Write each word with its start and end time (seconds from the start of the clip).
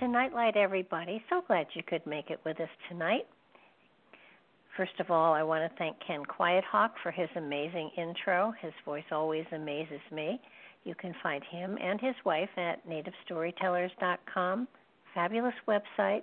To 0.00 0.08
Nightlight, 0.08 0.56
everybody. 0.56 1.22
So 1.30 1.42
glad 1.46 1.66
you 1.74 1.82
could 1.86 2.04
make 2.06 2.30
it 2.30 2.40
with 2.44 2.58
us 2.60 2.68
tonight. 2.88 3.26
First 4.76 4.98
of 4.98 5.10
all, 5.10 5.32
I 5.32 5.42
want 5.42 5.70
to 5.70 5.78
thank 5.78 5.96
Ken 6.04 6.22
Quiethawk 6.24 6.90
for 7.02 7.12
his 7.12 7.28
amazing 7.36 7.90
intro. 7.96 8.52
His 8.60 8.72
voice 8.84 9.04
always 9.12 9.44
amazes 9.52 10.00
me. 10.10 10.40
You 10.84 10.94
can 10.94 11.14
find 11.22 11.42
him 11.44 11.78
and 11.80 12.00
his 12.00 12.14
wife 12.24 12.48
at 12.56 12.86
nativestorytellers.com. 12.88 14.68
Fabulous 15.14 15.54
website. 15.68 16.22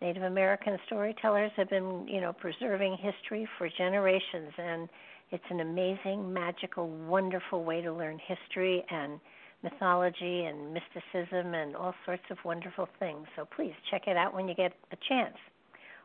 Native 0.00 0.22
American 0.22 0.78
storytellers 0.86 1.50
have 1.56 1.68
been, 1.70 2.06
you 2.06 2.20
know, 2.20 2.32
preserving 2.32 2.98
history 3.00 3.48
for 3.58 3.68
generations 3.76 4.52
and 4.58 4.88
it's 5.30 5.44
an 5.50 5.60
amazing, 5.60 6.32
magical, 6.32 6.88
wonderful 6.88 7.64
way 7.64 7.82
to 7.82 7.92
learn 7.92 8.18
history 8.26 8.84
and 8.90 9.18
mythology 9.62 10.44
and 10.44 10.72
mysticism 10.72 11.54
and 11.54 11.74
all 11.74 11.94
sorts 12.04 12.22
of 12.30 12.38
wonderful 12.44 12.88
things. 12.98 13.26
So 13.36 13.46
please 13.56 13.72
check 13.90 14.02
it 14.06 14.16
out 14.16 14.34
when 14.34 14.48
you 14.48 14.54
get 14.54 14.72
a 14.92 14.96
chance. 15.08 15.36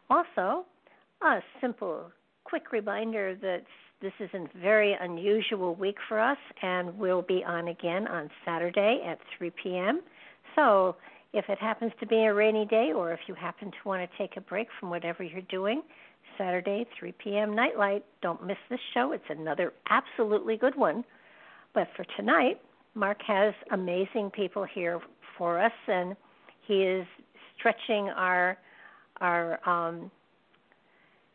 Also, 0.09 0.65
a 1.21 1.39
simple, 1.61 2.11
quick 2.43 2.71
reminder 2.71 3.35
that 3.41 3.63
this 4.01 4.13
is 4.19 4.29
a 4.33 4.47
very 4.59 4.95
unusual 4.99 5.75
week 5.75 5.95
for 6.09 6.19
us, 6.19 6.37
and 6.61 6.97
we'll 6.97 7.21
be 7.21 7.43
on 7.45 7.69
again 7.69 8.07
on 8.07 8.29
Saturday 8.43 9.01
at 9.07 9.19
3 9.37 9.51
p.m. 9.63 10.01
So 10.55 10.97
if 11.31 11.45
it 11.47 11.57
happens 11.57 11.93
to 11.99 12.05
be 12.05 12.17
a 12.17 12.33
rainy 12.33 12.65
day, 12.65 12.91
or 12.93 13.13
if 13.13 13.21
you 13.27 13.33
happen 13.33 13.71
to 13.71 13.77
want 13.85 14.09
to 14.09 14.17
take 14.17 14.35
a 14.35 14.41
break 14.41 14.67
from 14.79 14.89
whatever 14.89 15.23
you're 15.23 15.41
doing, 15.41 15.83
Saturday, 16.37 16.85
3 16.99 17.13
p.m. 17.23 17.55
Nightlight. 17.55 18.03
Don't 18.21 18.45
miss 18.45 18.57
this 18.69 18.79
show. 18.93 19.11
It's 19.11 19.23
another 19.29 19.73
absolutely 19.89 20.57
good 20.57 20.75
one. 20.75 21.03
But 21.73 21.87
for 21.95 22.05
tonight, 22.17 22.61
Mark 22.95 23.21
has 23.25 23.53
amazing 23.71 24.29
people 24.31 24.63
here 24.63 24.99
for 25.37 25.59
us, 25.59 25.71
and 25.87 26.15
he 26.67 26.83
is 26.83 27.05
stretching 27.57 28.09
our 28.09 28.57
our 29.21 29.59
um, 29.67 30.11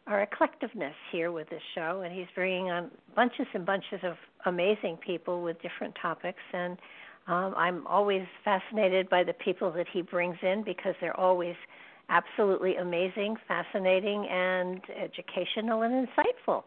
our 0.07 0.27
eclectiveness 0.27 0.95
here 1.13 1.33
with 1.33 1.49
this 1.51 1.63
show, 1.75 2.03
and 2.05 2.15
he's 2.15 2.27
bringing 2.35 2.71
on 2.71 2.91
bunches 3.15 3.47
and 3.55 3.67
bunches 3.67 4.01
of 4.03 4.15
amazing 4.47 4.97
people 5.05 5.43
with 5.43 5.61
different 5.61 5.95
topics. 6.01 6.41
And 6.53 6.79
um, 7.27 7.55
I'm 7.57 7.87
always 7.87 8.23
fascinated 8.43 9.11
by 9.11 9.23
the 9.23 9.35
people 9.35 9.71
that 9.73 9.87
he 9.93 10.01
brings 10.01 10.37
in 10.43 10.63
because 10.65 10.95
they're 11.01 11.19
always 11.19 11.57
absolutely 12.09 12.77
amazing, 12.77 13.37
fascinating, 13.47 14.27
and 14.31 14.81
educational 14.97 15.83
and 15.83 16.09
insightful. 16.09 16.63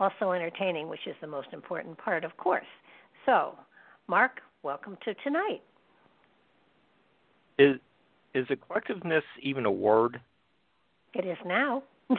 Also 0.00 0.32
entertaining, 0.32 0.88
which 0.88 1.06
is 1.06 1.14
the 1.20 1.26
most 1.26 1.48
important 1.52 1.98
part, 1.98 2.24
of 2.24 2.36
course. 2.38 2.66
So, 3.26 3.56
Mark, 4.08 4.40
welcome 4.62 4.96
to 5.04 5.14
tonight. 5.24 5.62
Is 7.58 7.76
is 8.34 8.46
eclectiveness 8.48 9.22
even 9.42 9.66
a 9.66 9.70
word? 9.70 10.20
It 11.14 11.26
is 11.26 11.38
now. 11.44 11.82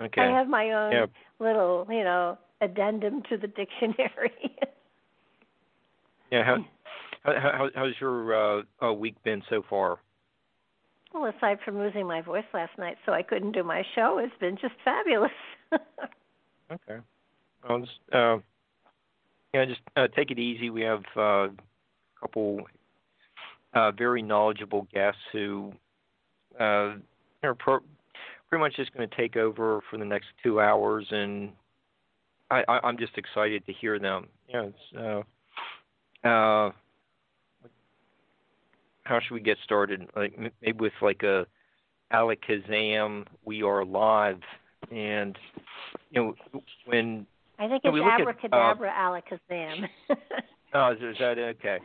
okay. 0.00 0.22
I 0.22 0.36
have 0.36 0.48
my 0.48 0.70
own 0.72 0.92
yeah. 0.92 1.06
little, 1.38 1.86
you 1.90 2.02
know, 2.02 2.38
addendum 2.60 3.22
to 3.28 3.36
the 3.36 3.46
dictionary. 3.46 4.32
yeah. 6.32 6.56
How, 7.24 7.32
how 7.40 7.70
how's 7.74 7.94
your 8.02 8.34
uh, 8.58 8.62
uh, 8.82 8.92
week 8.92 9.14
been 9.24 9.42
so 9.48 9.62
far? 9.70 9.98
Well, 11.14 11.32
aside 11.34 11.56
from 11.64 11.78
losing 11.78 12.06
my 12.06 12.20
voice 12.20 12.44
last 12.52 12.76
night, 12.76 12.98
so 13.06 13.12
I 13.12 13.22
couldn't 13.22 13.52
do 13.52 13.62
my 13.62 13.82
show, 13.94 14.18
it's 14.22 14.38
been 14.40 14.58
just 14.60 14.74
fabulous. 14.84 15.30
okay. 16.70 16.98
Well, 17.66 17.80
just, 17.80 17.92
uh, 18.12 18.38
yeah, 19.54 19.64
just 19.64 19.80
uh, 19.96 20.08
take 20.08 20.30
it 20.30 20.38
easy. 20.38 20.70
We 20.70 20.82
have 20.82 21.02
uh, 21.16 21.20
a 21.20 21.50
couple 22.20 22.60
uh, 23.74 23.90
very 23.92 24.22
knowledgeable 24.22 24.86
guests 24.92 25.20
who 25.32 25.72
uh, 26.60 26.94
are 27.42 27.54
pro- 27.58 27.80
pretty 28.48 28.60
much 28.60 28.76
just 28.76 28.92
going 28.94 29.08
to 29.08 29.16
take 29.16 29.36
over 29.36 29.80
for 29.90 29.98
the 29.98 30.04
next 30.04 30.26
two 30.42 30.60
hours, 30.60 31.06
and 31.10 31.52
I, 32.50 32.64
I, 32.68 32.80
I'm 32.84 32.98
just 32.98 33.16
excited 33.16 33.64
to 33.66 33.72
hear 33.72 33.98
them. 33.98 34.26
Yeah, 34.48 34.64
it's, 34.64 35.24
uh, 36.24 36.28
uh, 36.28 36.70
how 39.04 39.20
should 39.20 39.34
we 39.34 39.40
get 39.40 39.58
started? 39.64 40.08
Like 40.14 40.38
maybe 40.62 40.78
with 40.78 40.92
like 41.00 41.22
a 41.22 41.46
Alakazam, 42.12 43.26
we 43.44 43.62
are 43.62 43.84
live, 43.84 44.40
and 44.90 45.36
you 46.10 46.34
know 46.52 46.60
when 46.86 47.26
I 47.58 47.68
think 47.68 47.82
it's 47.84 47.94
look 47.94 48.06
at, 48.06 48.20
abracadabra 48.20 48.92
alakazam. 48.92 49.88
Oh, 50.76 50.90
is, 50.90 50.98
that 51.20 51.38
okay? 51.38 51.78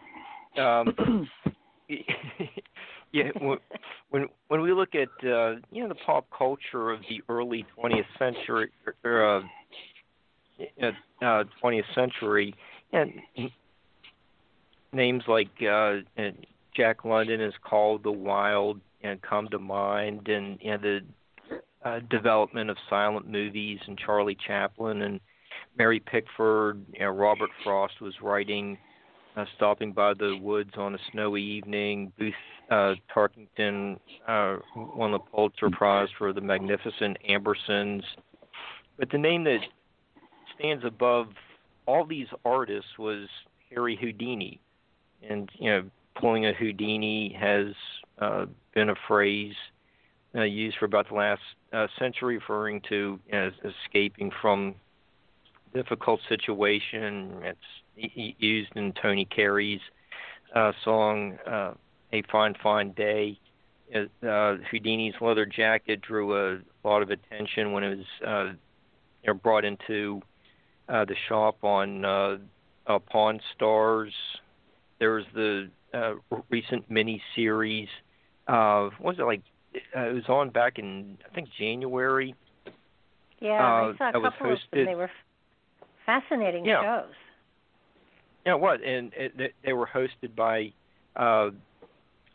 Um, 0.58 1.30
yeah, 3.12 3.30
when- 4.10 4.28
when 4.48 4.62
we 4.62 4.74
look 4.74 4.96
at 4.96 5.10
uh, 5.24 5.58
you 5.72 5.84
know 5.84 5.90
the 5.90 5.96
pop 6.08 6.26
culture 6.36 6.90
of 6.90 7.02
the 7.08 7.22
early 7.30 7.68
20th 7.78 8.08
century, 8.18 8.72
or, 9.04 9.38
uh, 9.38 10.88
uh, 11.22 11.44
20th 11.64 11.94
century, 11.94 12.56
and 12.92 13.12
names 14.92 15.22
like 15.28 15.50
uh, 15.62 15.98
Jack 16.76 17.06
London 17.06 17.42
is 17.42 17.54
called 17.64 18.02
the 18.02 18.12
Wild 18.12 18.80
and 19.04 19.22
come 19.22 19.48
to 19.50 19.60
mind, 19.60 20.28
and 20.28 20.58
you 20.62 20.72
know, 20.72 20.78
the 20.78 21.00
uh, 21.86 22.00
development 22.10 22.72
of 22.72 22.78
silent 22.90 23.28
movies 23.28 23.80
and 23.88 24.00
Charlie 24.00 24.38
Chaplin 24.48 25.04
and 25.04 25.20
Mary 25.78 26.00
Pickford, 26.00 26.84
you 26.94 27.00
know, 27.02 27.12
Robert 27.12 27.50
Frost 27.64 28.02
was 28.02 28.14
writing 28.22 28.78
uh, 29.36 29.46
Stopping 29.56 29.92
by 29.92 30.14
the 30.14 30.38
Woods 30.42 30.72
on 30.78 30.96
a 30.96 30.98
Snowy 31.12 31.42
Evening. 31.42 32.12
Booth 32.18 32.34
uh, 32.70 32.94
Tarkington 33.14 34.00
uh, 34.28 34.58
won 34.76 35.12
the 35.12 35.20
Pulitzer 35.20 35.70
Prize 35.70 36.10
for 36.18 36.34
The 36.34 36.42
Magnificent 36.42 37.18
Ambersons. 37.28 38.04
But 38.98 39.10
the 39.12 39.18
name 39.18 39.44
that 39.46 39.60
stands 40.56 40.84
above 40.86 41.28
all 41.86 42.06
these 42.06 42.28
artists 42.46 42.90
was 42.98 43.28
Harry 43.70 43.98
Houdini. 44.00 44.60
And, 45.28 45.50
you 45.58 45.70
know, 45.70 45.84
pulling 46.20 46.46
a 46.46 46.54
Houdini 46.54 47.36
has 47.40 47.68
uh, 48.20 48.46
been 48.74 48.90
a 48.90 48.96
phrase 49.08 49.56
uh, 50.36 50.44
used 50.44 50.78
for 50.78 50.86
about 50.86 51.08
the 51.10 51.16
last 51.16 51.42
uh, 51.74 51.88
century, 51.98 52.36
referring 52.36 52.82
to 52.90 53.20
you 53.26 53.32
know, 53.32 53.52
escaping 53.86 54.32
from 54.42 54.76
difficult 55.74 56.20
situation. 56.28 57.42
It's 57.44 58.36
used 58.40 58.72
in 58.76 58.94
Tony 58.94 59.26
Carey's 59.26 59.82
uh, 60.56 60.72
song 60.84 61.38
uh, 61.48 61.74
"A 62.14 62.22
Fine 62.32 62.56
Fine 62.62 62.92
Day." 62.92 63.40
Uh, 63.96 64.58
Houdini's 64.72 65.16
leather 65.20 65.48
jacket 65.48 66.02
drew 66.02 66.36
a 66.36 66.60
lot 66.88 67.02
of 67.02 67.10
attention 67.10 67.72
when 67.72 67.84
it 67.84 67.98
was 67.98 68.06
uh, 68.26 68.54
you 69.24 69.28
know 69.28 69.34
brought 69.34 69.66
into 69.66 70.22
uh, 70.88 71.06
the 71.06 71.16
shop 71.28 71.64
on 71.64 72.06
uh, 72.06 72.38
uh, 72.88 73.00
Pawn 73.00 73.40
Stars. 73.56 74.14
There 75.00 75.14
was 75.14 75.26
the 75.34 75.70
uh, 75.94 76.14
recent 76.50 76.90
mini 76.90 77.22
series. 77.36 77.88
Uh, 78.48 78.90
what 79.00 79.18
was 79.18 79.20
it 79.20 79.24
like? 79.24 79.42
Uh, 79.96 80.10
it 80.10 80.14
was 80.14 80.30
on 80.30 80.50
back 80.50 80.80
in 80.80 81.18
I 81.30 81.34
think 81.34 81.50
January. 81.58 82.36
Yeah, 83.40 83.52
uh, 83.52 83.94
I 83.94 83.98
saw 83.98 84.10
a 84.10 84.12
couple 84.14 84.54
of 84.54 84.60
them. 84.72 84.86
They 84.86 84.96
were 84.96 85.10
fascinating 86.10 86.66
yeah. 86.66 86.82
shows. 86.82 87.14
Yeah, 88.46 88.54
what? 88.56 88.82
And 88.84 89.12
it, 89.16 89.54
they 89.64 89.74
were 89.74 89.88
hosted 89.88 90.36
by 90.36 90.74
uh, 91.16 91.52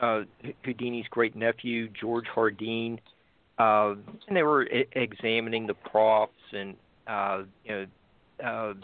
uh, 0.00 0.22
Houdini's 0.64 1.06
great 1.10 1.34
nephew 1.34 1.88
George 1.88 2.26
Hardeen, 2.34 2.98
uh, 3.58 3.94
and 4.28 4.36
they 4.36 4.42
were 4.42 4.68
I- 4.72 4.86
examining 4.98 5.66
the 5.66 5.74
props 5.74 6.32
and 6.52 6.76
uh, 7.06 7.42
you 7.64 7.72
know, 8.40 8.46
uh, 8.46 8.74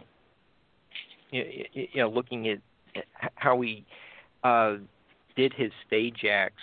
you, 1.31 1.65
you 1.73 2.03
know, 2.03 2.11
looking 2.11 2.49
at 2.49 2.59
how 3.35 3.61
he 3.61 3.85
uh, 4.43 4.77
did 5.37 5.53
his 5.53 5.71
stage 5.87 6.25
acts. 6.29 6.63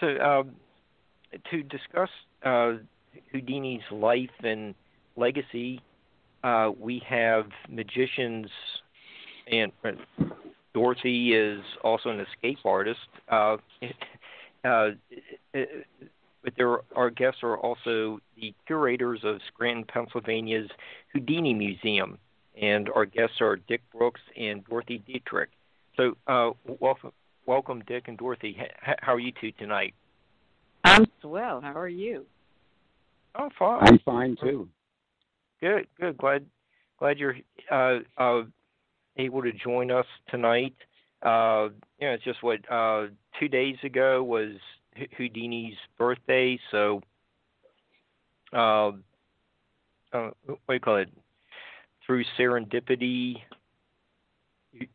So, 0.00 0.06
um, 0.18 0.52
to 1.50 1.62
discuss 1.62 2.10
uh, 2.44 2.74
Houdini's 3.32 3.82
life 3.90 4.30
and 4.42 4.74
legacy, 5.16 5.82
uh, 6.42 6.70
we 6.78 7.02
have 7.08 7.46
magicians, 7.68 8.48
and 9.50 9.72
uh, 9.84 9.90
Dorothy 10.74 11.34
is 11.34 11.60
also 11.82 12.10
an 12.10 12.20
escape 12.20 12.58
artist. 12.64 13.00
Uh, 13.28 13.56
uh, 14.64 14.90
but 15.52 16.52
there, 16.56 16.78
our 16.94 17.10
guests 17.10 17.40
are 17.42 17.56
also 17.58 18.20
the 18.40 18.54
curators 18.66 19.20
of 19.24 19.40
Scranton, 19.48 19.84
Pennsylvania's 19.84 20.70
Houdini 21.12 21.54
Museum, 21.54 22.18
and 22.60 22.88
our 22.94 23.04
guests 23.04 23.40
are 23.40 23.56
Dick 23.56 23.82
Brooks 23.92 24.20
and 24.36 24.64
Dorothy 24.64 25.02
Dietrich. 25.06 25.50
So, 25.96 26.16
uh, 26.26 26.50
welcome, 26.80 27.12
welcome, 27.46 27.82
Dick 27.86 28.04
and 28.06 28.16
Dorothy. 28.16 28.56
H- 28.60 28.96
how 29.00 29.14
are 29.14 29.20
you 29.20 29.32
two 29.40 29.50
tonight? 29.52 29.94
I'm 30.84 31.06
swell. 31.20 31.60
How 31.60 31.76
are 31.76 31.88
you? 31.88 32.24
Oh, 33.34 33.50
fine. 33.58 33.78
I'm 33.82 33.98
fine 33.98 34.36
too. 34.40 34.68
Good, 35.60 35.86
good. 35.98 36.16
Glad, 36.16 36.46
glad 36.98 37.18
you're 37.18 37.36
uh, 37.70 37.98
uh, 38.16 38.42
able 39.16 39.42
to 39.42 39.52
join 39.52 39.90
us 39.90 40.06
tonight. 40.28 40.74
Uh, 41.22 41.68
you 41.98 42.06
know, 42.06 42.12
it's 42.14 42.24
just 42.24 42.42
what 42.42 42.60
uh, 42.70 43.06
two 43.40 43.48
days 43.48 43.76
ago 43.82 44.22
was 44.22 44.52
Houdini's 45.18 45.76
birthday, 45.96 46.58
so 46.70 47.00
uh, 48.52 48.90
uh, 50.12 50.30
what 50.44 50.58
do 50.68 50.74
you 50.74 50.80
call 50.80 50.96
it? 50.96 51.10
Through 52.06 52.24
serendipity, 52.38 53.36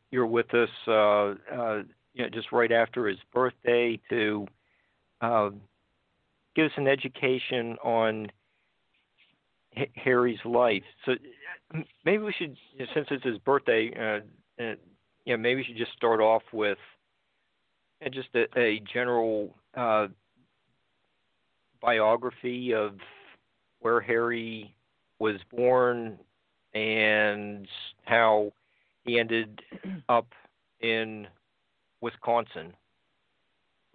you're 0.10 0.26
with 0.26 0.54
us. 0.54 0.70
Uh, 0.88 1.34
you 2.14 2.24
know, 2.24 2.30
just 2.30 2.52
right 2.52 2.72
after 2.72 3.08
his 3.08 3.18
birthday 3.34 4.00
to 4.10 4.48
uh, 5.22 5.50
give 6.56 6.68
us 6.68 6.72
an 6.78 6.88
education 6.88 7.76
on 7.84 8.32
H- 9.76 9.92
Harry's 9.96 10.40
life. 10.46 10.84
So 11.06 11.14
maybe 12.06 12.24
we 12.24 12.34
should, 12.34 12.56
since 12.94 13.08
it's 13.12 13.24
his 13.24 13.38
birthday, 13.40 13.92
uh, 13.96 14.64
uh, 14.64 14.76
yeah, 15.26 15.36
maybe 15.36 15.58
we 15.58 15.64
should 15.64 15.78
just 15.78 15.94
start 15.94 16.20
off 16.20 16.44
with 16.52 16.78
uh, 18.06 18.10
just 18.10 18.30
a, 18.36 18.46
a 18.60 18.82
general 18.92 19.56
uh, 19.76 20.08
biography 21.82 22.74
of 22.74 22.96
where 23.80 24.00
Harry 24.02 24.76
was 25.20 25.36
born 25.52 26.18
and 26.74 27.68
how 28.06 28.52
he 29.04 29.20
ended 29.20 29.62
up 30.10 30.28
in 30.82 31.28
Wisconsin 32.02 32.74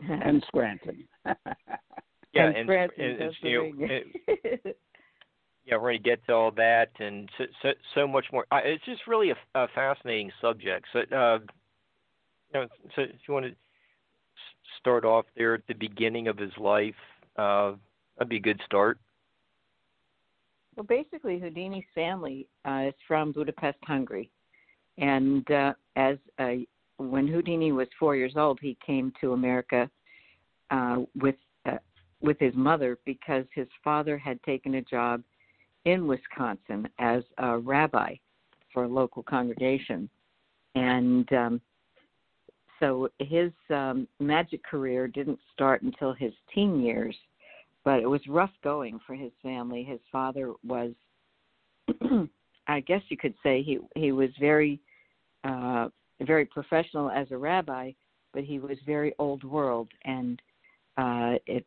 and 0.09 0.45
Scranton. 0.47 1.07
yeah, 1.27 2.47
and, 2.47 2.57
and, 2.57 2.67
Scranton, 2.67 3.05
and, 3.05 3.21
and, 3.21 3.35
you 3.43 3.89
know. 3.89 4.73
yeah, 5.69 5.75
we're 5.77 5.91
going 5.91 6.03
to 6.03 6.09
get 6.09 6.27
to 6.27 6.33
all 6.33 6.51
that 6.53 6.89
and 6.99 7.29
so 7.37 7.45
so, 7.63 7.69
so 7.95 8.09
much 8.09 8.25
more. 8.33 8.47
Uh, 8.51 8.61
it's 8.65 8.85
just 8.87 9.03
really 9.07 9.31
a, 9.31 9.37
a 9.55 9.69
fascinating 9.75 10.31
subject. 10.41 10.87
So, 10.93 11.01
uh, 11.01 11.39
you 12.55 12.61
know, 12.61 12.67
so 12.97 13.03
if 13.03 13.11
you 13.27 13.35
want 13.35 13.47
to 13.47 13.53
start 14.81 15.05
off 15.05 15.27
there 15.37 15.55
at 15.55 15.67
the 15.69 15.75
beginning 15.75 16.29
of 16.29 16.39
his 16.39 16.53
life, 16.59 16.95
uh, 17.37 17.73
that'd 18.17 18.31
be 18.31 18.37
a 18.37 18.41
good 18.41 18.61
start. 18.65 18.99
well, 20.75 20.87
basically, 20.87 21.39
Houdini's 21.39 21.85
family 21.95 22.47
uh, 22.67 22.87
is 22.89 22.95
from 23.07 23.33
Budapest, 23.33 23.79
Hungary, 23.85 24.31
and 24.97 25.49
uh, 25.51 25.75
as 25.97 26.17
a, 26.41 26.67
when 26.97 27.29
Houdini 27.29 27.73
was 27.73 27.89
four 27.99 28.17
years 28.17 28.33
old, 28.37 28.59
he 28.63 28.77
came 28.85 29.13
to 29.21 29.35
America 29.35 29.91
uh, 30.71 30.99
with 31.15 31.37
uh, 31.67 31.77
with 32.23 32.39
his 32.39 32.55
mother 32.55 32.99
because 33.05 33.45
his 33.55 33.69
father 33.85 34.17
had 34.17 34.43
taken 34.45 34.77
a 34.77 34.83
job 34.83 35.23
in 35.85 36.07
Wisconsin 36.07 36.89
as 36.99 37.23
a 37.39 37.59
rabbi 37.59 38.15
for 38.73 38.85
a 38.85 38.89
local 38.89 39.23
congregation, 39.23 40.09
and 40.75 41.33
um, 41.33 41.61
so 42.81 43.09
his 43.19 43.51
um, 43.71 44.07
magic 44.21 44.63
career 44.65 45.09
didn't 45.09 45.39
start 45.53 45.83
until 45.83 46.13
his 46.13 46.33
teen 46.55 46.81
years, 46.81 47.17
but 47.85 48.01
it 48.01 48.07
was 48.07 48.21
rough 48.29 48.53
going 48.63 49.01
for 49.07 49.15
his 49.15 49.33
family. 49.43 49.83
His 49.83 50.01
father 50.13 50.53
was, 50.67 50.93
I 52.69 52.81
guess 52.81 53.03
you 53.09 53.17
could 53.17 53.35
say, 53.43 53.63
he 53.63 53.79
he 53.97 54.13
was 54.13 54.31
very, 54.39 54.81
uh, 55.45 55.89
very 56.21 56.45
professional 56.45 57.11
as 57.11 57.27
a 57.31 57.37
rabbi, 57.37 57.93
but 58.33 58.45
he 58.45 58.59
was 58.59 58.79
very 58.87 59.15
old 59.19 59.43
world, 59.43 59.89
and 60.05 60.41
uh, 60.97 61.35
it 61.47 61.67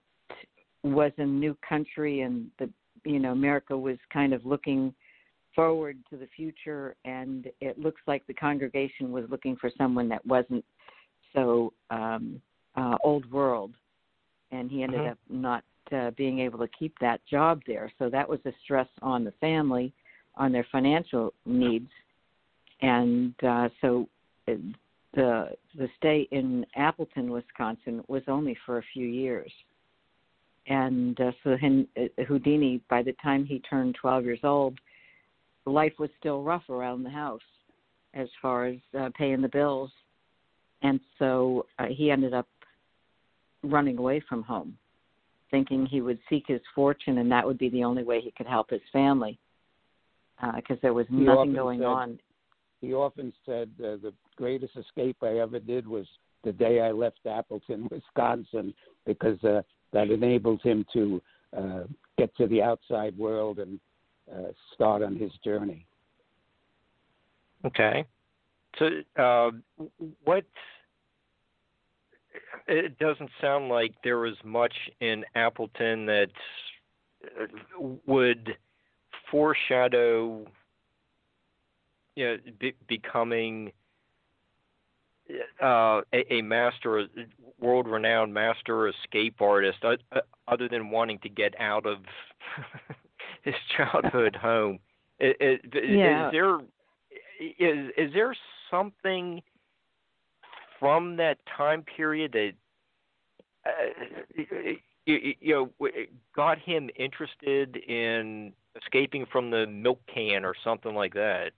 was 0.83 1.11
a 1.17 1.25
new 1.25 1.57
country, 1.67 2.21
and 2.21 2.47
the 2.59 2.69
you 3.03 3.19
know 3.19 3.31
America 3.31 3.77
was 3.77 3.97
kind 4.11 4.33
of 4.33 4.45
looking 4.45 4.93
forward 5.55 5.97
to 6.09 6.17
the 6.17 6.27
future, 6.35 6.95
and 7.05 7.47
it 7.59 7.77
looks 7.79 8.01
like 8.07 8.25
the 8.27 8.33
congregation 8.33 9.11
was 9.11 9.25
looking 9.29 9.55
for 9.57 9.69
someone 9.77 10.07
that 10.09 10.25
wasn't 10.25 10.63
so 11.33 11.73
um, 11.89 12.41
uh, 12.75 12.97
old 13.03 13.29
world, 13.31 13.73
and 14.51 14.69
he 14.71 14.83
ended 14.83 15.01
Mhm. 15.01 15.11
up 15.11 15.17
not 15.29 15.63
uh, 15.91 16.11
being 16.11 16.39
able 16.39 16.59
to 16.59 16.67
keep 16.69 16.97
that 16.99 17.25
job 17.25 17.61
there. 17.67 17.91
So 17.99 18.09
that 18.09 18.27
was 18.27 18.39
a 18.45 18.53
stress 18.63 18.87
on 19.01 19.23
the 19.23 19.31
family, 19.33 19.93
on 20.35 20.51
their 20.51 20.65
financial 20.71 21.33
needs, 21.45 21.91
and 22.81 23.33
uh, 23.43 23.69
so 23.81 24.07
uh, 24.47 24.53
the 25.13 25.57
the 25.75 25.89
stay 25.97 26.27
in 26.31 26.65
Appleton, 26.75 27.29
Wisconsin, 27.29 28.03
was 28.07 28.23
only 28.27 28.55
for 28.65 28.77
a 28.77 28.83
few 28.93 29.07
years. 29.07 29.51
And 30.71 31.19
uh, 31.19 31.31
so 31.43 31.51
uh, 31.51 32.23
Houdini, 32.23 32.79
by 32.89 33.03
the 33.03 33.11
time 33.21 33.43
he 33.45 33.59
turned 33.59 33.95
12 33.99 34.23
years 34.23 34.39
old, 34.43 34.79
life 35.65 35.91
was 35.99 36.09
still 36.17 36.43
rough 36.43 36.69
around 36.69 37.03
the 37.03 37.09
house 37.09 37.41
as 38.13 38.29
far 38.41 38.67
as 38.67 38.77
uh, 38.97 39.09
paying 39.17 39.41
the 39.41 39.49
bills 39.49 39.91
and 40.81 40.99
so 41.19 41.65
uh, 41.77 41.85
he 41.85 42.09
ended 42.09 42.33
up 42.33 42.47
running 43.63 43.97
away 43.97 44.23
from 44.27 44.41
home, 44.43 44.75
thinking 45.51 45.85
he 45.85 46.01
would 46.01 46.17
seek 46.29 46.45
his 46.47 46.61
fortune 46.73 47.19
and 47.19 47.31
that 47.31 47.45
would 47.45 47.57
be 47.59 47.69
the 47.69 47.83
only 47.83 48.03
way 48.03 48.19
he 48.21 48.31
could 48.31 48.47
help 48.47 48.69
his 48.69 48.81
family, 48.91 49.37
because 50.55 50.77
there 50.81 50.93
was 50.93 51.05
He 51.09 51.15
nothing 51.17 51.53
going 51.53 51.79
said- 51.79 51.85
on. 51.85 52.19
He 52.79 52.95
often 52.95 53.31
said 53.45 53.69
uh, 53.79 53.97
the 54.01 54.11
greatest 54.37 54.75
escape 54.75 55.17
I 55.21 55.37
ever 55.37 55.59
did 55.59 55.87
was 55.87 56.07
the 56.43 56.51
day 56.51 56.81
I 56.81 56.89
left 56.89 57.19
Appleton, 57.27 57.87
Wisconsin, 57.91 58.73
because 59.05 59.41
uh, 59.43 59.61
that 59.93 60.09
enables 60.09 60.61
him 60.63 60.85
to 60.93 61.21
uh, 61.57 61.83
get 62.17 62.35
to 62.37 62.47
the 62.47 62.61
outside 62.61 63.17
world 63.17 63.59
and 63.59 63.79
uh, 64.31 64.51
start 64.73 65.01
on 65.01 65.15
his 65.15 65.31
journey. 65.43 65.85
Okay. 67.65 68.05
So, 68.79 68.89
uh, 69.17 69.51
what? 70.23 70.45
It 72.67 72.97
doesn't 72.99 73.29
sound 73.41 73.67
like 73.69 73.93
there 74.03 74.19
was 74.19 74.35
much 74.43 74.73
in 75.01 75.25
Appleton 75.35 76.05
that 76.05 76.29
uh, 77.25 77.87
would 78.05 78.55
foreshadow, 79.29 80.45
you 82.15 82.25
know, 82.25 82.37
be, 82.59 82.73
becoming 82.87 83.71
uh, 85.61 86.01
a, 86.13 86.33
a 86.33 86.41
master, 86.41 87.07
world-renowned 87.59 88.33
master 88.33 88.87
escape 88.87 89.41
artist, 89.41 89.79
uh, 89.83 89.95
other 90.47 90.67
than 90.67 90.89
wanting 90.89 91.19
to 91.19 91.29
get 91.29 91.53
out 91.59 91.85
of 91.85 91.97
his 93.43 93.55
childhood 93.77 94.35
home. 94.41 94.79
Is, 95.19 95.35
is, 95.39 95.59
Yeah. 95.73 96.27
is 96.27 96.31
there 96.31 96.59
is 97.39 97.91
is 97.97 98.13
there 98.13 98.35
something 98.69 99.41
from 100.79 101.15
that 101.17 101.37
time 101.57 101.83
period 101.83 102.31
that 102.33 102.53
uh, 103.65 104.71
you, 105.05 105.35
you 105.39 105.53
know 105.81 105.89
got 106.35 106.57
him 106.57 106.89
interested 106.95 107.77
in 107.77 108.53
escaping 108.81 109.25
from 109.31 109.51
the 109.51 109.67
milk 109.67 109.99
can 110.13 110.45
or 110.45 110.55
something 110.63 110.95
like 110.95 111.13
that? 111.13 111.51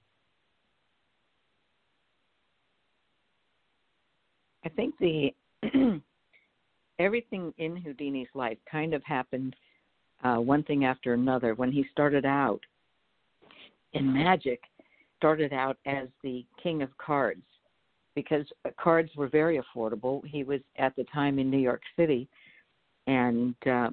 I 4.66 4.70
think 4.70 4.96
the 5.00 5.34
everything 7.00 7.54
in 7.58 7.76
Houdini's 7.76 8.30
life 8.34 8.58
kind 8.70 8.94
of 8.94 9.04
happened 9.04 9.56
uh, 10.24 10.36
one 10.36 10.64
thing 10.64 10.86
after 10.86 11.14
another. 11.14 11.54
When 11.56 11.72
he 11.72 11.86
started 11.92 12.26
out 12.26 12.62
in 13.94 14.12
magic, 14.12 14.62
started 15.18 15.54
out 15.54 15.78
as 15.86 16.08
the 16.24 16.46
king 16.62 16.82
of 16.82 16.90
cards 16.98 17.42
because 18.16 18.46
cards 18.80 19.10
were 19.16 19.28
very 19.28 19.60
affordable. 19.60 20.26
He 20.26 20.44
was 20.44 20.60
at 20.78 20.96
the 20.96 21.04
time 21.06 21.40
in 21.40 21.50
New 21.50 21.58
York 21.58 21.82
City, 21.98 22.28
and 23.08 23.56
uh, 23.66 23.90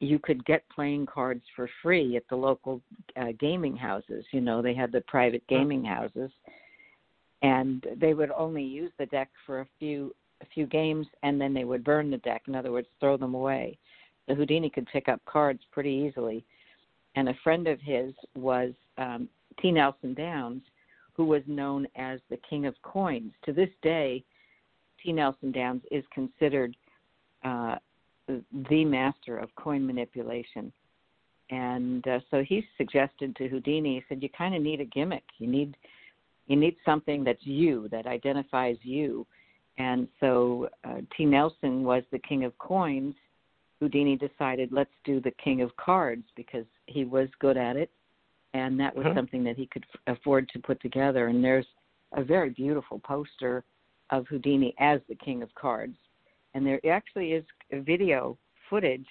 you 0.00 0.18
could 0.18 0.44
get 0.44 0.62
playing 0.74 1.06
cards 1.06 1.42
for 1.56 1.68
free 1.82 2.16
at 2.16 2.24
the 2.28 2.36
local 2.36 2.80
uh, 3.16 3.32
gaming 3.40 3.76
houses. 3.76 4.24
You 4.30 4.40
know, 4.40 4.62
they 4.62 4.74
had 4.74 4.92
the 4.92 5.00
private 5.02 5.46
gaming 5.48 5.84
houses, 5.84 6.30
and 7.44 7.86
they 8.00 8.14
would 8.14 8.30
only 8.30 8.62
use 8.62 8.90
the 8.98 9.04
deck 9.06 9.28
for 9.46 9.60
a 9.60 9.66
few 9.78 10.14
a 10.40 10.46
few 10.46 10.66
games, 10.66 11.06
and 11.22 11.40
then 11.40 11.54
they 11.54 11.64
would 11.64 11.84
burn 11.84 12.10
the 12.10 12.18
deck. 12.18 12.42
In 12.48 12.54
other 12.56 12.72
words, 12.72 12.88
throw 12.98 13.16
them 13.16 13.34
away. 13.34 13.78
The 14.26 14.34
Houdini 14.34 14.68
could 14.68 14.88
pick 14.92 15.08
up 15.08 15.20
cards 15.26 15.60
pretty 15.70 15.90
easily, 15.90 16.44
and 17.14 17.28
a 17.28 17.38
friend 17.44 17.68
of 17.68 17.80
his 17.80 18.12
was 18.34 18.72
um, 18.98 19.28
T. 19.60 19.70
Nelson 19.70 20.12
Downs, 20.14 20.62
who 21.12 21.24
was 21.24 21.42
known 21.46 21.86
as 21.96 22.18
the 22.30 22.38
King 22.48 22.66
of 22.66 22.74
Coins. 22.82 23.32
To 23.44 23.52
this 23.52 23.68
day, 23.82 24.24
T. 25.02 25.12
Nelson 25.12 25.52
Downs 25.52 25.82
is 25.90 26.04
considered 26.12 26.74
uh, 27.44 27.76
the 28.70 28.84
master 28.84 29.38
of 29.38 29.54
coin 29.54 29.86
manipulation. 29.86 30.72
And 31.50 32.06
uh, 32.08 32.20
so 32.30 32.42
he 32.42 32.64
suggested 32.76 33.36
to 33.36 33.48
Houdini, 33.48 33.96
he 33.96 34.04
said, 34.08 34.22
"You 34.22 34.30
kind 34.30 34.54
of 34.54 34.62
need 34.62 34.80
a 34.80 34.86
gimmick. 34.86 35.24
You 35.38 35.46
need 35.46 35.76
you 36.46 36.56
need 36.56 36.76
something 36.84 37.24
that's 37.24 37.44
you, 37.44 37.88
that 37.90 38.06
identifies 38.06 38.76
you." 38.82 39.26
And 39.78 40.06
so 40.20 40.68
uh, 40.84 40.98
T. 41.16 41.24
Nelson 41.24 41.82
was 41.82 42.04
the 42.12 42.18
king 42.20 42.44
of 42.44 42.56
coins. 42.58 43.14
Houdini 43.80 44.16
decided, 44.16 44.70
let's 44.70 44.90
do 45.04 45.20
the 45.20 45.32
king 45.32 45.60
of 45.60 45.76
cards 45.76 46.22
because 46.36 46.64
he 46.86 47.04
was 47.04 47.28
good 47.40 47.56
at 47.56 47.76
it 47.76 47.90
and 48.54 48.78
that 48.78 48.94
was 48.94 49.04
uh-huh. 49.04 49.16
something 49.16 49.44
that 49.44 49.56
he 49.56 49.66
could 49.66 49.84
f- 49.92 50.16
afford 50.16 50.48
to 50.48 50.58
put 50.60 50.80
together. 50.80 51.26
And 51.26 51.44
there's 51.44 51.66
a 52.12 52.22
very 52.22 52.50
beautiful 52.50 53.00
poster 53.00 53.64
of 54.10 54.26
Houdini 54.28 54.74
as 54.78 55.00
the 55.08 55.16
King 55.16 55.42
of 55.42 55.54
Cards, 55.54 55.96
and 56.54 56.64
there 56.64 56.80
actually 56.88 57.32
is 57.32 57.44
video 57.72 58.38
footage, 58.70 59.06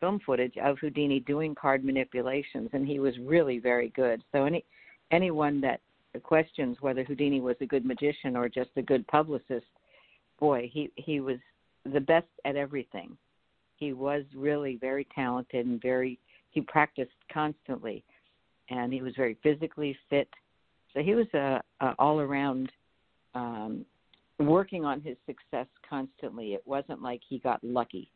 film 0.00 0.20
footage 0.26 0.56
of 0.58 0.78
Houdini 0.80 1.20
doing 1.20 1.54
card 1.54 1.84
manipulations, 1.84 2.68
and 2.72 2.86
he 2.86 2.98
was 2.98 3.14
really 3.20 3.58
very 3.58 3.90
good. 3.90 4.22
So 4.32 4.44
any 4.44 4.64
anyone 5.12 5.60
that 5.60 5.80
questions 6.20 6.76
whether 6.80 7.04
Houdini 7.04 7.40
was 7.40 7.56
a 7.60 7.66
good 7.66 7.84
magician 7.84 8.36
or 8.36 8.48
just 8.48 8.70
a 8.76 8.82
good 8.82 9.06
publicist, 9.06 9.66
boy, 10.38 10.70
he 10.72 10.90
he 10.96 11.20
was 11.20 11.38
the 11.92 12.00
best 12.00 12.28
at 12.44 12.56
everything. 12.56 13.16
He 13.76 13.92
was 13.92 14.24
really 14.34 14.76
very 14.80 15.06
talented 15.14 15.66
and 15.66 15.80
very 15.80 16.18
he 16.50 16.60
practiced 16.60 17.10
constantly 17.32 18.04
and 18.70 18.92
he 18.92 19.02
was 19.02 19.14
very 19.16 19.36
physically 19.42 19.96
fit. 20.08 20.28
So 20.92 21.00
he 21.00 21.14
was 21.14 21.26
a, 21.34 21.60
a 21.80 21.94
all 21.98 22.20
around 22.20 22.70
um, 23.34 23.84
working 24.38 24.84
on 24.84 25.00
his 25.00 25.16
success 25.26 25.66
constantly. 25.88 26.54
It 26.54 26.62
wasn't 26.64 27.02
like 27.02 27.20
he 27.28 27.38
got 27.38 27.62
lucky. 27.62 28.10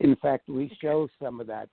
In 0.00 0.14
fact, 0.16 0.48
we 0.48 0.70
show 0.80 1.08
some 1.20 1.40
of 1.40 1.46
that 1.46 1.68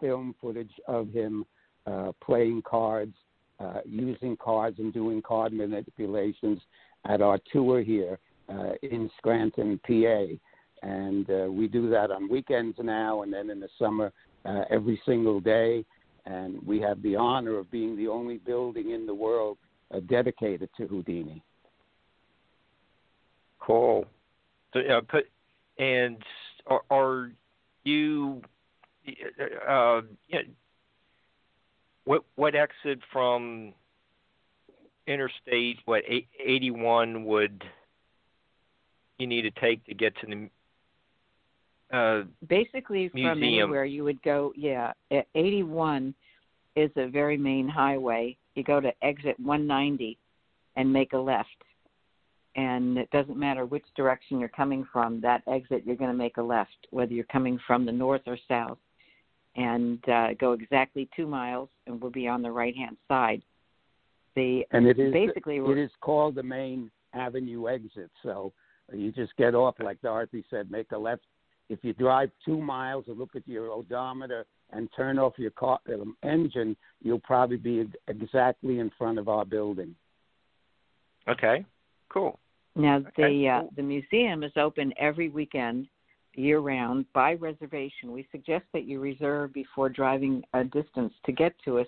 film 0.00 0.34
footage 0.40 0.72
of 0.86 1.08
him 1.08 1.44
uh, 1.86 2.12
playing 2.22 2.62
cards, 2.62 3.14
uh, 3.60 3.80
using 3.84 4.36
cards, 4.36 4.78
and 4.78 4.92
doing 4.92 5.22
card 5.22 5.52
manipulations 5.52 6.60
at 7.06 7.20
our 7.20 7.38
tour 7.52 7.82
here 7.82 8.18
uh, 8.48 8.72
in 8.82 9.10
Scranton, 9.18 9.80
PA. 9.86 10.26
And 10.82 11.30
uh, 11.30 11.50
we 11.50 11.68
do 11.68 11.88
that 11.90 12.10
on 12.10 12.28
weekends 12.28 12.76
now, 12.82 13.22
and 13.22 13.32
then 13.32 13.50
in 13.50 13.60
the 13.60 13.68
summer, 13.78 14.12
uh, 14.44 14.64
every 14.70 15.00
single 15.06 15.38
day 15.38 15.84
and 16.26 16.64
we 16.66 16.80
have 16.80 17.02
the 17.02 17.16
honor 17.16 17.58
of 17.58 17.70
being 17.70 17.96
the 17.96 18.08
only 18.08 18.38
building 18.38 18.90
in 18.90 19.06
the 19.06 19.14
world 19.14 19.58
uh, 19.92 20.00
dedicated 20.08 20.68
to 20.76 20.86
Houdini. 20.86 21.42
Cool. 23.58 24.06
So, 24.72 24.80
uh, 24.80 25.00
put 25.08 25.28
and 25.78 26.18
are, 26.66 26.82
are 26.90 27.30
you? 27.84 28.42
Uh, 29.68 30.02
you 30.28 30.38
know, 30.38 30.42
what 32.04 32.24
what 32.34 32.54
exit 32.54 33.00
from 33.12 33.74
interstate? 35.06 35.78
What 35.84 36.02
eighty 36.08 36.70
one 36.70 37.24
would 37.24 37.62
you 39.18 39.26
need 39.26 39.42
to 39.42 39.50
take 39.52 39.84
to 39.86 39.94
get 39.94 40.14
to 40.20 40.26
the 40.26 40.50
uh, 41.96 42.22
basically 42.48 43.10
museum. 43.14 43.38
from 43.38 43.42
anywhere 43.42 43.84
you 43.84 44.02
would 44.04 44.22
go. 44.22 44.52
Yeah, 44.56 44.92
81 45.34 46.14
is 46.74 46.90
a 46.96 47.06
very 47.06 47.36
main 47.36 47.68
highway. 47.68 48.36
You 48.54 48.64
go 48.64 48.80
to 48.80 48.92
exit 49.02 49.38
190 49.38 50.18
and 50.76 50.90
make 50.90 51.12
a 51.12 51.18
left, 51.18 51.48
and 52.56 52.96
it 52.96 53.10
doesn't 53.10 53.36
matter 53.36 53.66
which 53.66 53.84
direction 53.94 54.40
you're 54.40 54.48
coming 54.48 54.86
from. 54.90 55.20
That 55.20 55.42
exit, 55.46 55.82
you're 55.84 55.96
going 55.96 56.10
to 56.10 56.16
make 56.16 56.38
a 56.38 56.42
left, 56.42 56.88
whether 56.90 57.12
you're 57.12 57.24
coming 57.24 57.58
from 57.66 57.84
the 57.84 57.92
north 57.92 58.22
or 58.26 58.38
south, 58.48 58.78
and 59.56 60.06
uh, 60.08 60.28
go 60.38 60.52
exactly 60.52 61.08
two 61.14 61.26
miles, 61.26 61.68
and 61.86 62.00
we'll 62.00 62.10
be 62.10 62.28
on 62.28 62.42
the 62.42 62.50
right 62.50 62.76
hand 62.76 62.96
side. 63.08 63.42
The 64.34 64.64
and 64.70 64.86
it 64.86 64.98
is 64.98 65.12
basically 65.12 65.56
it 65.56 65.78
is 65.78 65.90
called 66.00 66.34
the 66.34 66.42
main 66.42 66.90
avenue 67.12 67.68
exit. 67.68 68.10
So 68.22 68.52
you 68.92 69.12
just 69.12 69.36
get 69.36 69.54
off, 69.54 69.74
like 69.78 70.00
Dorothy 70.00 70.44
said, 70.50 70.70
make 70.70 70.92
a 70.92 70.98
left 70.98 71.22
if 71.72 71.78
you 71.82 71.94
drive 71.94 72.30
two 72.44 72.60
miles 72.60 73.04
and 73.08 73.18
look 73.18 73.34
at 73.34 73.48
your 73.48 73.70
odometer 73.70 74.44
and 74.72 74.88
turn 74.94 75.18
off 75.18 75.32
your 75.38 75.50
car 75.52 75.78
um, 75.92 76.16
engine, 76.22 76.76
you'll 77.02 77.18
probably 77.20 77.56
be 77.56 77.88
exactly 78.08 78.78
in 78.78 78.90
front 78.98 79.18
of 79.18 79.28
our 79.28 79.44
building. 79.44 79.94
Okay, 81.28 81.64
cool. 82.10 82.38
Now 82.76 82.96
okay, 82.96 83.38
the 83.40 83.48
uh, 83.48 83.62
the 83.76 83.82
museum 83.82 84.42
is 84.42 84.52
open 84.56 84.92
every 84.98 85.28
weekend, 85.28 85.88
year 86.34 86.60
round 86.60 87.04
by 87.12 87.34
reservation. 87.34 88.12
We 88.12 88.26
suggest 88.32 88.64
that 88.72 88.84
you 88.84 89.00
reserve 89.00 89.52
before 89.52 89.88
driving 89.88 90.42
a 90.54 90.64
distance 90.64 91.12
to 91.26 91.32
get 91.32 91.54
to 91.64 91.78
us, 91.78 91.86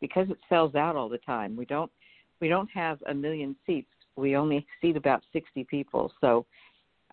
because 0.00 0.30
it 0.30 0.38
sells 0.48 0.74
out 0.74 0.94
all 0.96 1.08
the 1.08 1.18
time. 1.18 1.56
We 1.56 1.64
don't 1.64 1.90
we 2.40 2.48
don't 2.48 2.70
have 2.70 2.98
a 3.08 3.14
million 3.14 3.56
seats. 3.66 3.88
We 4.16 4.36
only 4.36 4.66
seat 4.80 4.96
about 4.96 5.22
sixty 5.32 5.64
people, 5.64 6.12
so 6.20 6.46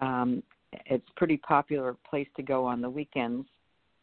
um, 0.02 0.44
it's 0.86 1.08
pretty 1.16 1.38
popular 1.38 1.96
place 2.10 2.28
to 2.36 2.44
go 2.44 2.66
on 2.66 2.82
the 2.82 2.90
weekends. 2.90 3.48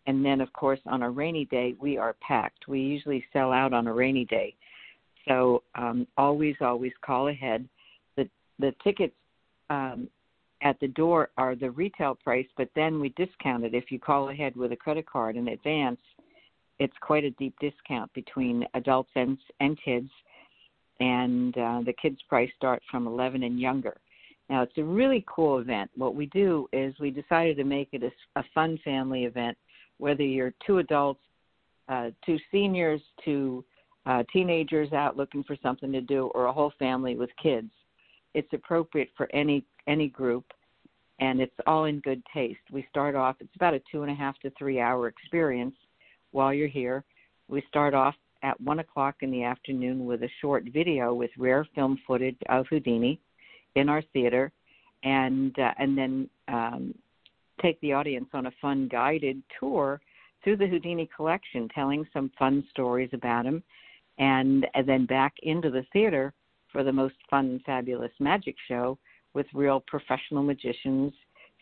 And 0.07 0.25
then, 0.25 0.41
of 0.41 0.53
course, 0.53 0.81
on 0.87 1.03
a 1.03 1.11
rainy 1.11 1.45
day, 1.45 1.77
we 1.81 1.97
are 1.97 2.17
packed. 2.27 2.67
We 2.67 2.81
usually 2.81 3.25
sell 3.33 3.53
out 3.53 3.73
on 3.73 3.87
a 3.87 3.93
rainy 3.93 4.25
day. 4.25 4.57
So 5.29 5.63
um, 5.77 6.09
always, 6.17 6.57
always 6.61 6.93
call 7.05 7.29
ahead. 7.29 7.69
The 8.17 8.29
the 8.59 8.75
tickets 8.83 9.15
um, 9.71 10.09
at 10.63 10.79
the 10.81 10.89
door 10.89 11.31
are 11.37 11.55
the 11.55 11.71
retail 11.71 12.15
price, 12.15 12.47
but 12.57 12.69
then 12.75 13.01
we 13.01 13.11
discount 13.11 13.65
it 13.65 13.75
if 13.75 13.91
you 13.91 13.99
call 13.99 14.31
ahead 14.31 14.57
with 14.57 14.73
a 14.73 14.77
credit 14.77 15.07
card 15.07 15.37
in 15.37 15.49
advance. 15.49 16.01
It's 16.79 16.97
quite 17.01 17.25
a 17.25 17.31
deep 17.33 17.55
discount 17.61 18.13
between 18.15 18.65
adults 18.75 19.11
and 19.15 19.37
and 19.61 19.79
kids, 19.85 20.11
and 21.01 21.57
uh, 21.59 21.81
the 21.85 21.95
kids' 22.01 22.21
price 22.29 22.51
start 22.57 22.83
from 22.91 23.07
11 23.07 23.43
and 23.43 23.61
younger. 23.61 23.97
Now, 24.49 24.63
it's 24.63 24.77
a 24.79 24.85
really 24.85 25.25
cool 25.27 25.59
event. 25.59 25.91
What 25.97 26.15
we 26.15 26.27
do 26.27 26.69
is 26.73 26.95
we 27.01 27.11
decided 27.11 27.57
to 27.57 27.65
make 27.65 27.89
it 27.93 28.03
a, 28.03 28.41
a 28.41 28.45
fun 28.55 28.79
family 28.85 29.25
event, 29.25 29.57
whether 29.99 30.23
you're 30.23 30.55
two 30.67 30.79
adults, 30.79 31.21
uh, 31.89 32.11
two 32.25 32.39
seniors, 32.51 33.01
two 33.25 33.65
uh, 34.07 34.23
teenagers 34.33 34.93
out 34.93 35.17
looking 35.17 35.45
for 35.45 35.57
something 35.63 35.93
to 35.93 36.01
do, 36.01 36.27
or 36.35 36.47
a 36.47 36.53
whole 36.53 36.73
family 36.79 37.17
with 37.17 37.31
kids. 37.43 37.71
It's 38.35 38.53
appropriate 38.53 39.11
for 39.17 39.29
any 39.35 39.65
any 39.87 40.09
group, 40.09 40.45
and 41.21 41.41
it's 41.41 41.55
all 41.67 41.85
in 41.85 42.01
good 42.01 42.23
taste. 42.33 42.61
We 42.71 42.87
start 42.91 43.15
off; 43.15 43.37
it's 43.41 43.55
about 43.57 43.75
a 43.75 43.83
two 43.91 44.03
and 44.03 44.11
a 44.11 44.15
half 44.15 44.39
to 44.41 44.51
three 44.59 44.81
hour 44.81 45.09
experience 45.09 45.75
while 46.33 46.53
you're 46.53 46.69
here. 46.69 47.05
We 47.49 47.63
start 47.69 47.95
off 47.95 48.15
at 48.43 48.61
one 48.61 48.81
o'clock 48.81 49.17
in 49.21 49.31
the 49.31 49.45
afternoon 49.45 50.05
with 50.07 50.23
a 50.23 50.31
short 50.41 50.65
video 50.73 51.15
with 51.15 51.31
rare 51.39 51.67
film 51.75 51.99
footage 52.07 52.39
of 52.49 52.67
Houdini 52.69 53.21
in 53.75 53.89
our 53.89 54.03
theater, 54.13 54.53
and 55.05 55.57
uh, 55.59 55.73
and 55.79 55.97
then 55.97 56.31
um, 56.49 56.95
take 57.61 57.81
the 57.81 57.93
audience 57.93 58.29
on 58.33 58.47
a 58.47 58.53
fun 58.61 58.89
guided 58.91 59.43
tour 59.59 60.01
through 60.43 60.57
the 60.57 60.67
Houdini 60.67 61.09
collection, 61.15 61.69
telling 61.75 62.07
some 62.13 62.31
fun 62.39 62.65
stories 62.71 63.11
about 63.13 63.47
him, 63.47 63.63
and, 64.19 64.67
and 64.75 64.89
then 64.89 65.07
back 65.07 65.35
into 65.43 65.71
the 65.71 65.85
theater 65.93 66.33
for 66.71 66.83
the 66.83 66.93
most 66.93 67.15
fun 67.31 67.61
fabulous 67.65 68.11
magic 68.19 68.57
show 68.69 68.99
with 69.35 69.47
real 69.55 69.83
professional 69.87 70.43
magicians 70.43 71.13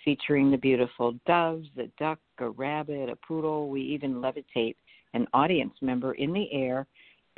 featuring 0.05 0.51
the 0.51 0.57
beautiful 0.57 1.15
doves, 1.27 1.69
a 1.79 1.87
duck, 1.99 2.19
a 2.39 2.51
rabbit, 2.51 3.09
a 3.09 3.17
poodle. 3.17 3.69
We 3.69 3.83
even 3.83 4.15
levitate 4.15 4.77
an 5.15 5.27
audience 5.35 5.75
member 5.81 6.13
in 6.13 6.33
the 6.33 6.51
air, 6.53 6.87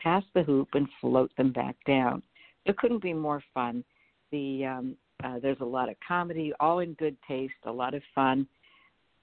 pass 0.01 0.23
the 0.35 0.43
hoop, 0.43 0.69
and 0.75 0.89
float 1.01 1.31
them 1.37 1.53
back 1.53 1.77
down. 1.87 2.23
It 2.65 2.77
couldn't 2.77 3.03
be 3.03 3.13
more 3.13 3.43
fun. 3.53 3.85
The 4.31 4.65
um, 4.65 4.97
uh, 5.25 5.39
there's 5.41 5.61
a 5.61 5.65
lot 5.65 5.89
of 5.89 5.97
comedy, 6.07 6.53
all 6.59 6.81
in 6.81 6.95
good 6.95 7.17
taste, 7.29 7.55
a 7.65 7.73
lot 7.73 7.95
of 7.95 8.03
fun 8.15 8.47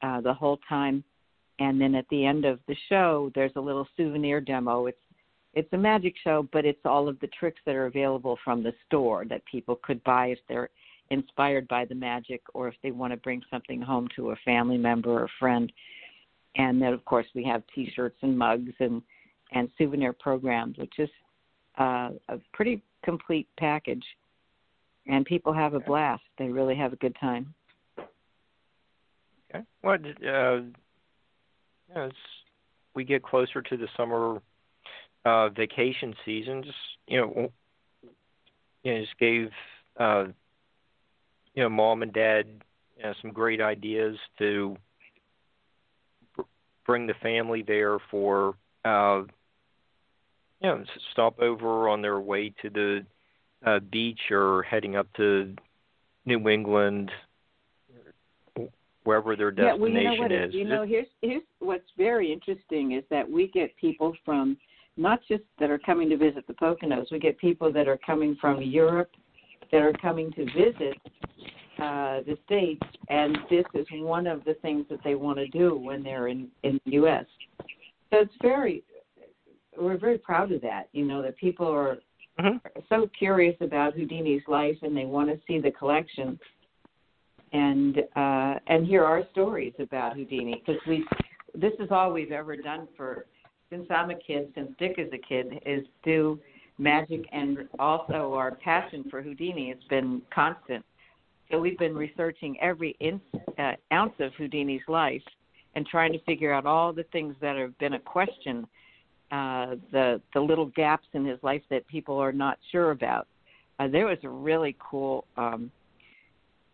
uh, 0.01 0.21
the 0.21 0.33
whole 0.33 0.59
time. 0.67 1.03
And 1.59 1.79
then 1.79 1.93
at 1.95 2.07
the 2.09 2.25
end 2.25 2.45
of 2.45 2.59
the 2.67 2.75
show, 2.87 3.31
there's 3.35 3.51
a 3.57 3.61
little 3.61 3.87
souvenir 3.97 4.39
demo. 4.39 4.85
It's 4.85 4.97
it's 5.55 5.73
a 5.73 5.77
magic 5.77 6.13
show, 6.23 6.47
but 6.53 6.63
it's 6.63 6.85
all 6.85 7.09
of 7.09 7.19
the 7.19 7.29
tricks 7.39 7.59
that 7.65 7.75
are 7.75 7.87
available 7.87 8.37
from 8.43 8.61
the 8.61 8.73
store 8.85 9.25
that 9.25 9.43
people 9.45 9.79
could 9.81 10.01
buy 10.03 10.27
if 10.27 10.39
they're 10.47 10.69
inspired 11.11 11.67
by 11.67 11.85
the 11.85 11.95
magic 11.95 12.41
or 12.53 12.67
if 12.67 12.75
they 12.83 12.91
want 12.91 13.11
to 13.11 13.17
bring 13.17 13.41
something 13.49 13.81
home 13.81 14.07
to 14.15 14.31
a 14.31 14.35
family 14.45 14.77
member 14.77 15.11
or 15.11 15.27
friend. 15.39 15.71
And 16.55 16.81
then, 16.81 16.93
of 16.93 17.03
course, 17.05 17.25
we 17.35 17.43
have 17.45 17.63
T-shirts 17.73 18.17
and 18.21 18.37
mugs 18.37 18.73
and 18.79 19.01
and 19.51 19.67
souvenir 19.79 20.13
programs, 20.13 20.77
which 20.77 20.93
is 20.99 21.09
uh, 21.79 22.11
a 22.27 22.37
pretty 22.53 22.83
complete 23.03 23.47
package. 23.57 24.03
And 25.07 25.25
people 25.25 25.53
have 25.53 25.73
a 25.73 25.79
blast. 25.79 26.21
They 26.37 26.49
really 26.49 26.75
have 26.75 26.93
a 26.93 26.97
good 26.97 27.15
time. 27.19 27.51
Okay. 29.49 29.65
Well, 29.81 29.97
uh, 30.27 30.59
as 31.99 32.11
we 32.93 33.03
get 33.03 33.23
closer 33.23 33.63
to 33.63 33.77
the 33.77 33.87
summer 33.97 34.39
uh, 35.25 35.49
vacation 35.49 36.13
season, 36.25 36.63
just 36.63 36.77
you 37.07 37.17
know, 37.17 37.51
you 38.83 38.93
know, 38.93 39.01
just 39.01 39.17
gave 39.17 39.49
uh, 39.99 40.25
you 41.59 41.65
know 41.65 41.69
mom 41.69 42.03
and 42.03 42.13
dad 42.13 42.45
you 42.95 43.03
know, 43.03 43.13
some 43.21 43.31
great 43.31 43.59
ideas 43.59 44.15
to 44.37 44.77
br- 46.33 46.43
bring 46.85 47.05
the 47.05 47.13
family 47.21 47.65
there 47.67 47.97
for 48.09 48.55
uh, 48.85 49.23
you 50.61 50.69
know 50.69 50.85
stop 51.11 51.37
over 51.41 51.89
on 51.89 52.01
their 52.01 52.21
way 52.21 52.53
to 52.61 52.69
the 52.69 53.05
uh, 53.65 53.79
beach 53.91 54.31
or 54.31 54.63
heading 54.63 54.95
up 54.95 55.07
to 55.17 55.53
New 56.25 56.47
England 56.47 57.11
wherever 59.03 59.35
their 59.35 59.51
destination 59.51 59.75
yeah, 59.75 59.81
well, 59.81 60.15
you 60.15 60.17
know 60.17 60.23
what, 60.23 60.31
is. 60.31 60.53
You 60.53 60.63
know, 60.63 60.85
here's 60.85 61.07
here's 61.21 61.43
what's 61.59 61.89
very 61.97 62.31
interesting 62.31 62.93
is 62.93 63.03
that 63.09 63.29
we 63.29 63.49
get 63.49 63.75
people 63.75 64.15
from 64.23 64.55
not 64.95 65.19
just 65.27 65.43
that 65.59 65.69
are 65.69 65.79
coming 65.79 66.09
to 66.09 66.15
visit 66.15 66.47
the 66.47 66.53
Poconos. 66.53 67.11
We 67.11 67.19
get 67.19 67.37
people 67.37 67.69
that 67.73 67.89
are 67.89 67.99
coming 68.05 68.37
from 68.39 68.61
Europe 68.61 69.11
that 69.73 69.81
are 69.81 69.93
coming 70.01 70.31
to 70.33 70.45
visit 70.45 70.95
uh, 71.81 72.21
the 72.25 72.37
states, 72.45 72.81
and 73.09 73.37
this 73.49 73.65
is 73.73 73.85
one 73.91 74.27
of 74.27 74.43
the 74.45 74.55
things 74.55 74.85
that 74.89 74.99
they 75.03 75.15
want 75.15 75.37
to 75.37 75.47
do 75.47 75.75
when 75.77 76.03
they're 76.03 76.27
in 76.27 76.47
in 76.63 76.79
the 76.85 76.91
U.S. 76.93 77.25
So 78.11 78.19
it's 78.19 78.33
very 78.41 78.83
we're 79.77 79.97
very 79.97 80.17
proud 80.17 80.51
of 80.51 80.61
that. 80.61 80.89
You 80.91 81.05
know 81.05 81.21
that 81.21 81.37
people 81.37 81.67
are 81.67 81.97
mm-hmm. 82.39 82.57
so 82.89 83.09
curious 83.17 83.55
about 83.61 83.93
Houdini's 83.93 84.43
life 84.47 84.77
and 84.81 84.95
they 84.95 85.05
want 85.05 85.29
to 85.29 85.39
see 85.47 85.59
the 85.59 85.71
collection 85.71 86.39
and 87.53 87.99
uh, 88.15 88.55
and 88.67 88.85
hear 88.85 89.03
our 89.03 89.23
stories 89.31 89.73
about 89.79 90.15
Houdini 90.15 90.61
because 90.65 90.81
we 90.87 91.05
this 91.55 91.73
is 91.79 91.89
all 91.91 92.11
we've 92.11 92.31
ever 92.31 92.55
done 92.55 92.87
for 92.95 93.25
since 93.69 93.85
I'm 93.89 94.09
a 94.09 94.15
kid, 94.15 94.51
since 94.55 94.71
Dick 94.79 94.95
is 94.97 95.11
a 95.13 95.17
kid, 95.17 95.61
is 95.65 95.85
do 96.03 96.39
magic 96.77 97.21
and 97.31 97.67
also 97.77 98.33
our 98.33 98.55
passion 98.55 99.05
for 99.09 99.21
Houdini 99.21 99.69
has 99.69 99.83
been 99.89 100.21
constant. 100.33 100.83
So 101.51 101.59
we've 101.59 101.77
been 101.79 101.95
researching 101.95 102.59
every 102.61 102.95
inch, 102.99 103.23
uh, 103.57 103.73
ounce 103.91 104.13
of 104.19 104.31
Houdini's 104.33 104.87
life 104.87 105.23
and 105.73 105.85
trying 105.85 106.13
to 106.13 106.19
figure 106.19 106.53
out 106.53 106.67
all 106.67 106.93
the 106.93 107.05
things 107.11 107.35
that 107.41 107.57
have 107.57 107.75
been 107.79 107.93
a 107.93 107.99
question, 107.99 108.67
uh, 109.31 109.75
the 109.91 110.21
the 110.33 110.39
little 110.39 110.67
gaps 110.67 111.07
in 111.13 111.25
his 111.25 111.39
life 111.41 111.63
that 111.69 111.87
people 111.87 112.17
are 112.17 112.31
not 112.31 112.59
sure 112.71 112.91
about. 112.91 113.27
Uh, 113.79 113.87
there 113.87 114.05
was 114.05 114.17
a 114.23 114.29
really 114.29 114.75
cool 114.79 115.25
um, 115.37 115.71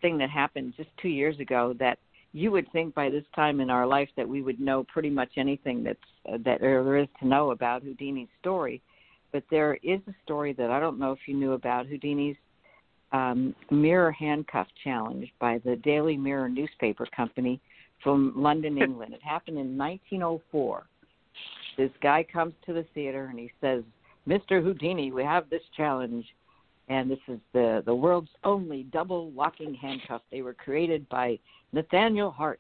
thing 0.01 0.17
that 0.17 0.29
happened 0.29 0.73
just 0.75 0.89
two 1.01 1.09
years 1.09 1.39
ago 1.39 1.73
that 1.79 1.97
you 2.33 2.51
would 2.51 2.69
think 2.73 2.93
by 2.93 3.09
this 3.09 3.23
time 3.33 3.61
in 3.61 3.69
our 3.69 3.88
life 3.88 4.09
that 4.17 4.27
we 4.27 4.41
would 4.41 4.59
know 4.59 4.83
pretty 4.83 5.09
much 5.09 5.31
anything 5.38 5.83
that's 5.83 5.99
uh, 6.27 6.38
that 6.43 6.59
there 6.59 6.97
is 6.97 7.07
to 7.21 7.27
know 7.27 7.51
about 7.51 7.81
Houdini's 7.81 8.29
story. 8.41 8.81
But 9.31 9.43
there 9.49 9.75
is 9.83 10.01
a 10.07 10.13
story 10.23 10.51
that 10.53 10.69
I 10.69 10.81
don't 10.81 10.99
know 10.99 11.13
if 11.13 11.19
you 11.27 11.33
knew 11.33 11.53
about 11.53 11.88
Houdini's 11.88 12.38
um, 13.15 13.56
mirror 13.71 14.12
handcuff 14.12 14.67
challenge 14.84 15.32
by 15.39 15.60
the 15.63 15.78
Daily 15.78 16.17
Mirror 16.17 16.49
newspaper 16.49 17.08
company 17.15 17.62
from 18.04 18.34
London, 18.36 18.78
England. 18.82 19.13
It 19.13 19.23
happened 19.23 19.58
in 19.58 19.78
1904. 19.78 20.86
This 21.78 21.91
guy 22.01 22.25
comes 22.32 22.54
to 22.65 22.73
the 22.73 22.86
theater 22.93 23.28
and 23.30 23.39
he 23.39 23.51
says, 23.62 23.84
"Mr. 24.28 24.62
Houdini, 24.62 25.12
we 25.12 25.23
have 25.23 25.49
this 25.49 25.63
challenge." 25.75 26.25
and 26.88 27.10
this 27.10 27.19
is 27.28 27.39
the 27.51 27.82
the 27.88 27.95
world's 27.95 28.30
only 28.43 28.84
double 28.84 29.32
locking 29.32 29.73
handcuff. 29.73 30.21
They 30.30 30.43
were 30.43 30.54
created 30.54 31.10
by 31.10 31.39
Nathaniel 31.73 32.30
Hart. 32.30 32.60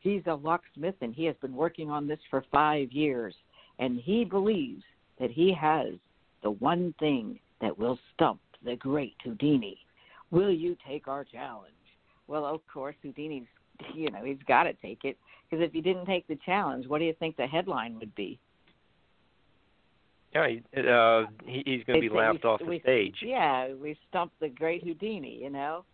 He's 0.00 0.22
a 0.26 0.34
locksmith 0.34 0.96
and 1.02 1.14
he 1.14 1.24
has 1.26 1.36
been 1.40 1.54
working 1.54 1.88
on 1.88 2.08
this 2.08 2.18
for 2.30 2.44
5 2.50 2.90
years 2.90 3.32
and 3.78 4.00
he 4.00 4.24
believes 4.24 4.82
that 5.20 5.30
he 5.30 5.52
has 5.52 5.94
the 6.42 6.50
one 6.50 6.94
thing 6.98 7.38
that 7.60 7.78
will 7.78 7.96
stump 8.12 8.40
the 8.64 8.76
great 8.76 9.16
Houdini. 9.22 9.78
Will 10.30 10.52
you 10.52 10.76
take 10.86 11.08
our 11.08 11.24
challenge? 11.24 11.72
Well, 12.26 12.46
of 12.46 12.60
course, 12.72 12.96
Houdini's 13.02 13.46
you 13.94 14.10
know, 14.10 14.24
he's 14.24 14.38
got 14.46 14.64
to 14.64 14.72
take 14.74 15.04
it 15.04 15.16
because 15.48 15.64
if 15.64 15.72
he 15.72 15.80
didn't 15.80 16.06
take 16.06 16.26
the 16.26 16.38
challenge, 16.44 16.86
what 16.86 16.98
do 16.98 17.04
you 17.04 17.14
think 17.18 17.36
the 17.36 17.46
headline 17.46 17.98
would 17.98 18.14
be? 18.14 18.38
Yeah, 20.34 20.48
he, 20.48 20.62
uh, 20.76 21.26
he, 21.46 21.62
he's 21.64 21.84
going 21.84 22.00
to 22.00 22.08
be 22.08 22.14
laughed 22.14 22.40
we, 22.42 22.50
off 22.50 22.60
the 22.60 22.66
we, 22.66 22.80
stage. 22.80 23.16
Yeah, 23.22 23.72
we 23.74 23.96
stumped 24.08 24.38
the 24.40 24.48
great 24.48 24.82
Houdini. 24.82 25.38
You 25.40 25.50
know, 25.50 25.84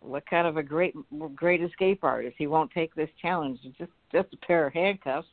what 0.00 0.24
kind 0.28 0.46
of 0.46 0.56
a 0.56 0.62
great 0.62 0.94
great 1.34 1.62
escape 1.62 2.02
artist? 2.02 2.36
He 2.38 2.46
won't 2.46 2.70
take 2.70 2.94
this 2.94 3.10
challenge. 3.20 3.58
It's 3.64 3.76
just 3.76 3.90
just 4.10 4.28
a 4.32 4.46
pair 4.46 4.66
of 4.66 4.72
handcuffs. 4.72 5.28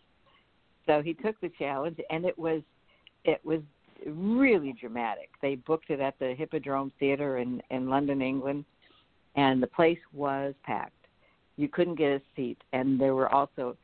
So 0.86 1.02
he 1.02 1.14
took 1.14 1.40
the 1.40 1.50
challenge, 1.58 1.98
and 2.10 2.26
it 2.26 2.38
was 2.38 2.62
it 3.24 3.40
was 3.46 3.62
really 4.08 4.74
dramatic. 4.80 5.30
They 5.42 5.56
booked 5.56 5.90
it 5.90 6.00
at 6.00 6.18
the 6.20 6.34
Hippodrome 6.36 6.92
Theater 7.00 7.38
in 7.38 7.62
in 7.70 7.90
London, 7.90 8.22
England, 8.22 8.66
and 9.36 9.62
the 9.62 9.68
place 9.68 10.00
was 10.14 10.54
packed. 10.64 10.94
You 11.58 11.68
couldn't 11.68 11.96
get 11.96 12.12
a 12.12 12.22
seat, 12.36 12.58
and 12.74 13.00
there 13.00 13.16
were 13.16 13.30
also 13.30 13.78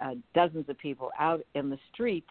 uh, 0.00 0.14
dozens 0.34 0.68
of 0.68 0.78
people 0.78 1.10
out 1.18 1.40
in 1.54 1.70
the 1.70 1.78
street 1.92 2.26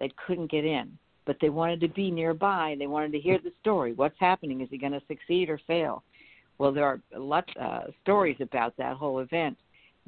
that 0.00 0.16
couldn't 0.16 0.50
get 0.50 0.64
in, 0.64 0.96
but 1.26 1.36
they 1.40 1.48
wanted 1.48 1.80
to 1.80 1.88
be 1.88 2.10
nearby. 2.10 2.76
They 2.78 2.86
wanted 2.86 3.12
to 3.12 3.20
hear 3.20 3.38
the 3.42 3.52
story. 3.60 3.92
What's 3.94 4.18
happening? 4.18 4.60
Is 4.60 4.68
he 4.70 4.78
going 4.78 4.92
to 4.92 5.02
succeed 5.08 5.50
or 5.50 5.60
fail? 5.66 6.02
Well, 6.58 6.72
there 6.72 6.84
are 6.84 7.00
lots 7.16 7.52
uh, 7.60 7.84
stories 8.02 8.36
about 8.40 8.76
that 8.76 8.96
whole 8.96 9.20
event. 9.20 9.56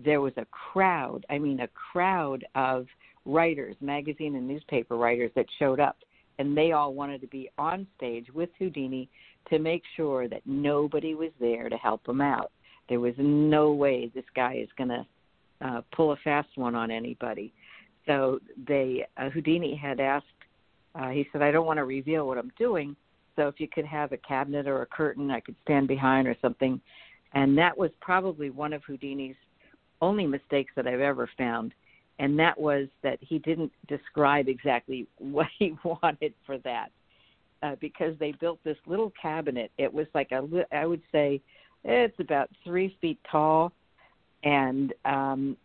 There 0.02 0.20
was 0.20 0.32
a 0.36 0.46
crowd. 0.46 1.26
I 1.28 1.38
mean, 1.38 1.60
a 1.60 1.68
crowd 1.68 2.44
of 2.54 2.86
writers, 3.24 3.76
magazine 3.80 4.34
and 4.36 4.48
newspaper 4.48 4.96
writers 4.96 5.30
that 5.36 5.46
showed 5.58 5.80
up, 5.80 5.96
and 6.40 6.56
they 6.56 6.72
all 6.72 6.94
wanted 6.94 7.20
to 7.20 7.26
be 7.26 7.50
on 7.58 7.86
stage 7.98 8.26
with 8.32 8.48
Houdini 8.58 9.10
to 9.50 9.58
make 9.58 9.82
sure 9.94 10.26
that 10.26 10.40
nobody 10.46 11.14
was 11.14 11.28
there 11.38 11.68
to 11.68 11.76
help 11.76 12.08
him 12.08 12.22
out. 12.22 12.50
There 12.88 12.98
was 12.98 13.12
no 13.18 13.72
way 13.72 14.10
this 14.14 14.24
guy 14.34 14.54
is 14.54 14.68
going 14.78 14.88
to 14.88 15.06
uh, 15.60 15.82
pull 15.94 16.12
a 16.12 16.16
fast 16.24 16.48
one 16.54 16.74
on 16.74 16.90
anybody. 16.90 17.52
So 18.06 18.40
they 18.66 19.06
uh, 19.18 19.28
Houdini 19.28 19.76
had 19.76 20.00
asked. 20.00 20.24
Uh, 20.94 21.10
he 21.10 21.26
said, 21.30 21.42
"I 21.42 21.50
don't 21.50 21.66
want 21.66 21.76
to 21.76 21.84
reveal 21.84 22.26
what 22.26 22.38
I'm 22.38 22.52
doing, 22.58 22.96
so 23.36 23.46
if 23.46 23.60
you 23.60 23.68
could 23.68 23.84
have 23.84 24.12
a 24.12 24.16
cabinet 24.16 24.66
or 24.66 24.80
a 24.80 24.86
curtain 24.86 25.30
I 25.30 25.40
could 25.40 25.56
stand 25.62 25.88
behind 25.88 26.26
or 26.26 26.36
something." 26.40 26.80
And 27.34 27.56
that 27.58 27.76
was 27.76 27.90
probably 28.00 28.48
one 28.48 28.72
of 28.72 28.82
Houdini's 28.84 29.36
only 30.00 30.26
mistakes 30.26 30.72
that 30.74 30.86
I've 30.86 31.00
ever 31.00 31.28
found, 31.36 31.74
and 32.20 32.38
that 32.38 32.60
was 32.60 32.86
that 33.02 33.18
he 33.20 33.38
didn't 33.38 33.72
describe 33.88 34.46
exactly 34.46 35.08
what 35.18 35.48
he 35.58 35.74
wanted 35.84 36.34
for 36.46 36.58
that. 36.58 36.90
Uh, 37.62 37.76
because 37.78 38.14
they 38.18 38.32
built 38.40 38.58
this 38.64 38.78
little 38.86 39.12
cabinet. 39.20 39.70
It 39.76 39.92
was 39.92 40.06
like 40.14 40.32
a, 40.32 40.42
I 40.72 40.86
would 40.86 41.02
say, 41.12 41.42
it's 41.84 42.18
about 42.18 42.48
three 42.64 42.96
feet 43.02 43.18
tall, 43.30 43.70
and 44.44 44.94
um, 45.04 45.58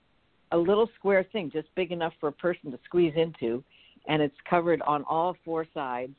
a 0.51 0.57
little 0.57 0.89
square 0.99 1.25
thing, 1.31 1.49
just 1.49 1.73
big 1.73 1.93
enough 1.93 2.11
for 2.19 2.27
a 2.27 2.33
person 2.33 2.69
to 2.71 2.79
squeeze 2.83 3.13
into, 3.15 3.63
and 4.09 4.21
it's 4.21 4.35
covered 4.49 4.81
on 4.81 5.05
all 5.07 5.37
four 5.45 5.65
sides 5.73 6.11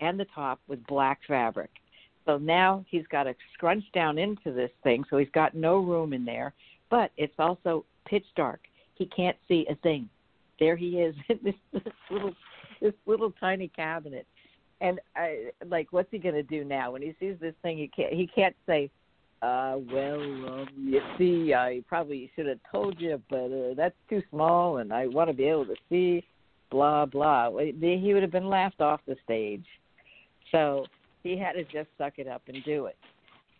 and 0.00 0.18
the 0.18 0.26
top 0.34 0.58
with 0.66 0.84
black 0.88 1.20
fabric. 1.28 1.70
So 2.26 2.36
now 2.36 2.84
he's 2.88 3.06
got 3.06 3.24
to 3.24 3.34
scrunch 3.54 3.84
down 3.94 4.18
into 4.18 4.52
this 4.52 4.70
thing, 4.82 5.04
so 5.10 5.16
he's 5.16 5.30
got 5.32 5.54
no 5.54 5.78
room 5.78 6.12
in 6.12 6.24
there, 6.24 6.54
but 6.90 7.12
it's 7.16 7.34
also 7.38 7.84
pitch 8.04 8.26
dark. 8.34 8.60
He 9.00 9.06
can't 9.06 9.36
see 9.48 9.66
a 9.70 9.74
thing. 9.76 10.10
There 10.58 10.76
he 10.76 10.98
is 10.98 11.14
in 11.30 11.40
this, 11.42 11.54
this 11.72 11.94
little 12.10 12.34
this 12.82 12.92
little 13.06 13.32
tiny 13.40 13.68
cabinet. 13.68 14.26
and 14.82 15.00
I, 15.16 15.52
like, 15.66 15.88
what's 15.90 16.10
he 16.10 16.18
gonna 16.18 16.42
do 16.42 16.64
now 16.64 16.92
when 16.92 17.00
he 17.00 17.16
sees 17.18 17.36
this 17.40 17.54
thing? 17.62 17.78
He 17.78 17.88
can't. 17.88 18.12
He 18.12 18.26
can't 18.26 18.54
say, 18.66 18.90
uh, 19.40 19.78
"Well, 19.90 20.20
um, 20.20 20.68
you 20.78 21.00
see, 21.16 21.54
I 21.54 21.82
probably 21.88 22.30
should 22.36 22.46
have 22.46 22.58
told 22.70 23.00
you, 23.00 23.22
but 23.30 23.46
uh, 23.46 23.74
that's 23.74 23.96
too 24.10 24.22
small, 24.28 24.76
and 24.76 24.92
I 24.92 25.06
want 25.06 25.30
to 25.30 25.34
be 25.34 25.44
able 25.44 25.66
to 25.66 25.76
see." 25.88 26.22
Blah 26.70 27.06
blah. 27.06 27.50
He 27.58 28.12
would 28.14 28.22
have 28.22 28.30
been 28.30 28.48
laughed 28.48 28.80
off 28.80 29.00
the 29.04 29.16
stage. 29.24 29.64
So 30.52 30.86
he 31.24 31.36
had 31.36 31.54
to 31.54 31.64
just 31.64 31.88
suck 31.98 32.18
it 32.18 32.28
up 32.28 32.42
and 32.46 32.62
do 32.64 32.86
it. 32.86 32.96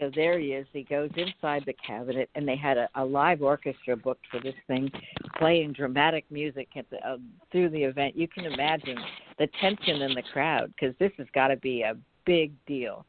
So 0.00 0.10
there 0.14 0.38
he 0.38 0.52
is. 0.52 0.66
He 0.72 0.82
goes 0.82 1.10
inside 1.14 1.64
the 1.66 1.74
cabinet, 1.86 2.30
and 2.34 2.48
they 2.48 2.56
had 2.56 2.78
a, 2.78 2.88
a 2.94 3.04
live 3.04 3.42
orchestra 3.42 3.96
booked 3.96 4.24
for 4.30 4.40
this 4.40 4.54
thing, 4.66 4.90
playing 5.36 5.74
dramatic 5.74 6.24
music 6.30 6.68
at 6.74 6.88
the, 6.88 6.96
uh, 7.06 7.18
through 7.52 7.68
the 7.68 7.82
event. 7.82 8.16
You 8.16 8.26
can 8.26 8.46
imagine 8.46 8.96
the 9.38 9.46
tension 9.60 10.00
in 10.00 10.14
the 10.14 10.22
crowd 10.32 10.72
because 10.74 10.96
this 10.98 11.12
has 11.18 11.26
got 11.34 11.48
to 11.48 11.56
be 11.56 11.82
a 11.82 11.96
big 12.24 12.52
deal. 12.66 13.04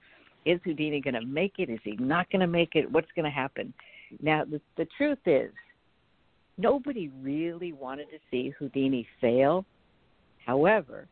Is 0.46 0.60
Houdini 0.66 1.00
going 1.00 1.14
to 1.14 1.26
make 1.26 1.54
it? 1.60 1.70
Is 1.70 1.80
he 1.84 1.96
not 1.96 2.30
going 2.30 2.42
to 2.42 2.48
make 2.48 2.76
it? 2.76 2.92
What's 2.92 3.12
going 3.16 3.26
to 3.26 3.32
happen? 3.32 3.74
Now, 4.22 4.44
the, 4.44 4.60
the 4.76 4.88
truth 4.98 5.20
is, 5.26 5.52
nobody 6.58 7.10
really 7.22 7.72
wanted 7.72 8.10
to 8.10 8.18
see 8.30 8.54
Houdini 8.60 9.08
fail. 9.22 9.64
However, 10.46 11.08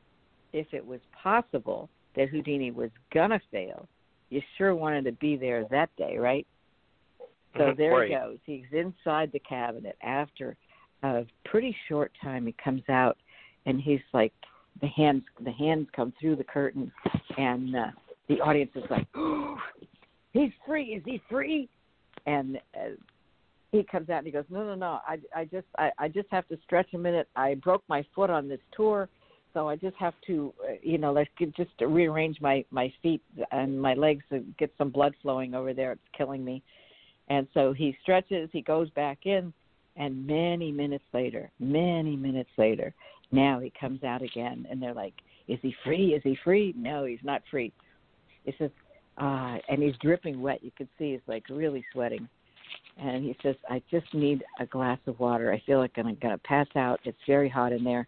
if 0.51 0.67
it 0.73 0.85
was 0.85 0.99
possible 1.23 1.89
that 2.17 2.27
Houdini 2.27 2.71
was 2.71 2.89
going 3.13 3.29
to 3.29 3.39
fail, 3.49 3.87
you 4.29 4.41
sure 4.57 4.75
wanted 4.75 5.05
to 5.05 5.11
be 5.13 5.35
there 5.35 5.65
that 5.71 5.89
day, 5.97 6.17
right? 6.17 6.45
So 7.57 7.71
Mhm, 7.71 7.77
there 7.77 7.91
right. 7.93 8.09
he 8.09 8.15
goes. 8.15 8.37
He's 8.45 8.71
inside 8.71 9.31
the 9.31 9.39
cabinet. 9.39 9.97
After 10.01 10.55
a 11.03 11.25
pretty 11.45 11.75
short 11.87 12.11
time, 12.21 12.45
he 12.45 12.53
comes 12.53 12.87
out, 12.89 13.17
and 13.65 13.81
he's 13.81 14.01
like, 14.13 14.33
the 14.81 14.87
hands, 14.87 15.23
the 15.41 15.51
hands 15.51 15.87
come 15.91 16.13
through 16.19 16.35
the 16.35 16.43
curtain, 16.43 16.91
and 17.37 17.75
uh, 17.75 17.91
the 18.27 18.39
audience 18.41 18.71
is 18.75 18.89
like, 18.89 19.07
oh, 19.15 19.57
"He's 20.31 20.51
free! 20.65 20.93
Is 20.93 21.03
he 21.05 21.21
free?" 21.29 21.67
And 22.25 22.57
uh, 22.75 22.91
he 23.71 23.83
comes 23.83 24.09
out 24.09 24.19
and 24.19 24.27
he 24.27 24.31
goes, 24.31 24.45
"No, 24.49 24.63
no, 24.63 24.75
no! 24.75 24.99
I, 25.07 25.19
I 25.35 25.45
just, 25.45 25.67
I, 25.77 25.91
I 25.97 26.07
just 26.07 26.29
have 26.31 26.47
to 26.49 26.57
stretch 26.63 26.93
a 26.93 26.97
minute. 26.97 27.27
I 27.35 27.55
broke 27.55 27.83
my 27.89 28.05
foot 28.15 28.29
on 28.29 28.47
this 28.47 28.61
tour." 28.71 29.09
So 29.53 29.67
I 29.67 29.75
just 29.75 29.95
have 29.97 30.13
to, 30.27 30.53
uh, 30.63 30.73
you 30.81 30.97
know, 30.97 31.11
let's 31.11 31.29
just 31.57 31.71
rearrange 31.81 32.39
my 32.39 32.63
my 32.71 32.93
feet 33.01 33.21
and 33.51 33.81
my 33.81 33.93
legs 33.95 34.23
to 34.29 34.43
get 34.57 34.71
some 34.77 34.89
blood 34.89 35.15
flowing 35.21 35.55
over 35.55 35.73
there. 35.73 35.93
It's 35.93 36.01
killing 36.15 36.45
me. 36.45 36.61
And 37.29 37.47
so 37.53 37.73
he 37.73 37.95
stretches, 38.01 38.49
he 38.51 38.61
goes 38.61 38.89
back 38.91 39.19
in, 39.25 39.53
and 39.95 40.25
many 40.25 40.71
minutes 40.71 41.03
later, 41.13 41.51
many 41.59 42.15
minutes 42.15 42.49
later, 42.57 42.93
now 43.31 43.59
he 43.59 43.71
comes 43.79 44.03
out 44.03 44.21
again, 44.21 44.65
and 44.69 44.81
they're 44.81 44.93
like, 44.93 45.13
"Is 45.47 45.59
he 45.61 45.75
free? 45.83 46.13
Is 46.13 46.23
he 46.23 46.35
free?" 46.43 46.73
No, 46.75 47.05
he's 47.05 47.23
not 47.23 47.41
free. 47.49 47.71
He 48.45 48.53
says, 48.57 48.71
uh, 49.17 49.57
and 49.67 49.81
he's 49.83 49.95
dripping 50.01 50.41
wet. 50.41 50.63
You 50.63 50.71
can 50.77 50.87
see 50.97 51.11
he's 51.11 51.27
like 51.27 51.43
really 51.49 51.85
sweating. 51.91 52.27
And 52.97 53.23
he 53.23 53.35
says, 53.43 53.55
"I 53.69 53.81
just 53.91 54.11
need 54.13 54.43
a 54.59 54.65
glass 54.65 54.99
of 55.07 55.19
water. 55.19 55.51
I 55.51 55.59
feel 55.59 55.79
like 55.79 55.97
I'm 55.97 56.15
gonna 56.15 56.37
pass 56.39 56.67
out. 56.75 56.99
It's 57.03 57.17
very 57.27 57.49
hot 57.49 57.73
in 57.73 57.83
there. 57.83 58.07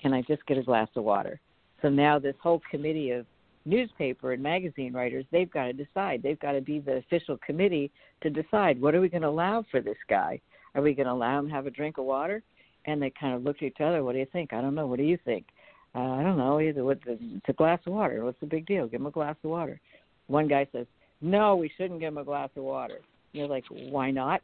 Can 0.00 0.12
I 0.14 0.22
just 0.22 0.44
get 0.46 0.58
a 0.58 0.62
glass 0.62 0.88
of 0.96 1.04
water?" 1.04 1.40
So 1.82 1.88
now 1.88 2.18
this 2.18 2.36
whole 2.42 2.60
committee 2.70 3.10
of 3.10 3.26
newspaper 3.64 4.32
and 4.32 4.42
magazine 4.42 4.92
writers, 4.92 5.24
they've 5.30 5.50
got 5.50 5.66
to 5.66 5.72
decide. 5.72 6.22
They've 6.22 6.40
got 6.40 6.52
to 6.52 6.60
be 6.60 6.80
the 6.80 6.96
official 6.96 7.38
committee 7.44 7.90
to 8.22 8.30
decide 8.30 8.80
what 8.80 8.94
are 8.94 9.00
we 9.00 9.08
going 9.08 9.22
to 9.22 9.28
allow 9.28 9.64
for 9.70 9.80
this 9.80 9.98
guy? 10.08 10.40
Are 10.74 10.82
we 10.82 10.94
going 10.94 11.06
to 11.06 11.12
allow 11.12 11.38
him 11.38 11.48
to 11.48 11.54
have 11.54 11.66
a 11.66 11.70
drink 11.70 11.98
of 11.98 12.04
water? 12.04 12.42
And 12.86 13.00
they 13.02 13.10
kind 13.10 13.34
of 13.34 13.42
look 13.42 13.56
at 13.56 13.64
each 13.64 13.80
other. 13.80 14.02
What 14.02 14.12
do 14.12 14.18
you 14.18 14.26
think? 14.32 14.52
I 14.52 14.60
don't 14.60 14.74
know. 14.74 14.86
What 14.86 14.98
do 14.98 15.04
you 15.04 15.18
think? 15.24 15.46
Uh, 15.94 16.12
I 16.12 16.22
don't 16.22 16.38
know. 16.38 16.60
Either 16.60 16.84
what, 16.84 16.98
it's 17.06 17.48
a 17.48 17.52
glass 17.52 17.80
of 17.86 17.92
water. 17.92 18.24
What's 18.24 18.40
the 18.40 18.46
big 18.46 18.66
deal? 18.66 18.86
Give 18.86 19.00
him 19.00 19.06
a 19.06 19.10
glass 19.10 19.36
of 19.42 19.50
water. 19.50 19.80
One 20.26 20.48
guy 20.48 20.66
says, 20.72 20.86
"No, 21.20 21.56
we 21.56 21.70
shouldn't 21.76 22.00
give 22.00 22.08
him 22.08 22.18
a 22.18 22.24
glass 22.24 22.50
of 22.56 22.62
water." 22.62 22.96
And 22.96 23.04
you're 23.32 23.48
like, 23.48 23.64
"Why 23.68 24.10
not?" 24.10 24.42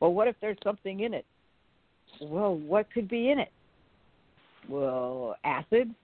Well, 0.00 0.12
what 0.12 0.28
if 0.28 0.36
there's 0.40 0.58
something 0.62 1.00
in 1.00 1.14
it? 1.14 1.24
Well, 2.20 2.56
what 2.56 2.90
could 2.92 3.08
be 3.08 3.30
in 3.30 3.38
it? 3.38 3.52
Well, 4.68 5.36
acid. 5.44 5.94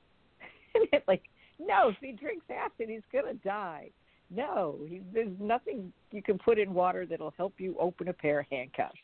Like, 1.08 1.22
no, 1.58 1.88
if 1.88 1.96
he 2.02 2.12
drinks 2.12 2.44
acid, 2.50 2.90
he's 2.90 3.00
gonna 3.10 3.32
die. 3.42 3.88
No, 4.28 4.76
he, 4.86 5.00
there's 5.14 5.32
nothing 5.40 5.90
you 6.10 6.22
can 6.22 6.38
put 6.38 6.58
in 6.58 6.74
water 6.74 7.06
that'll 7.06 7.32
help 7.38 7.54
you 7.56 7.74
open 7.78 8.08
a 8.08 8.12
pair 8.12 8.40
of 8.40 8.46
handcuffs. 8.50 8.98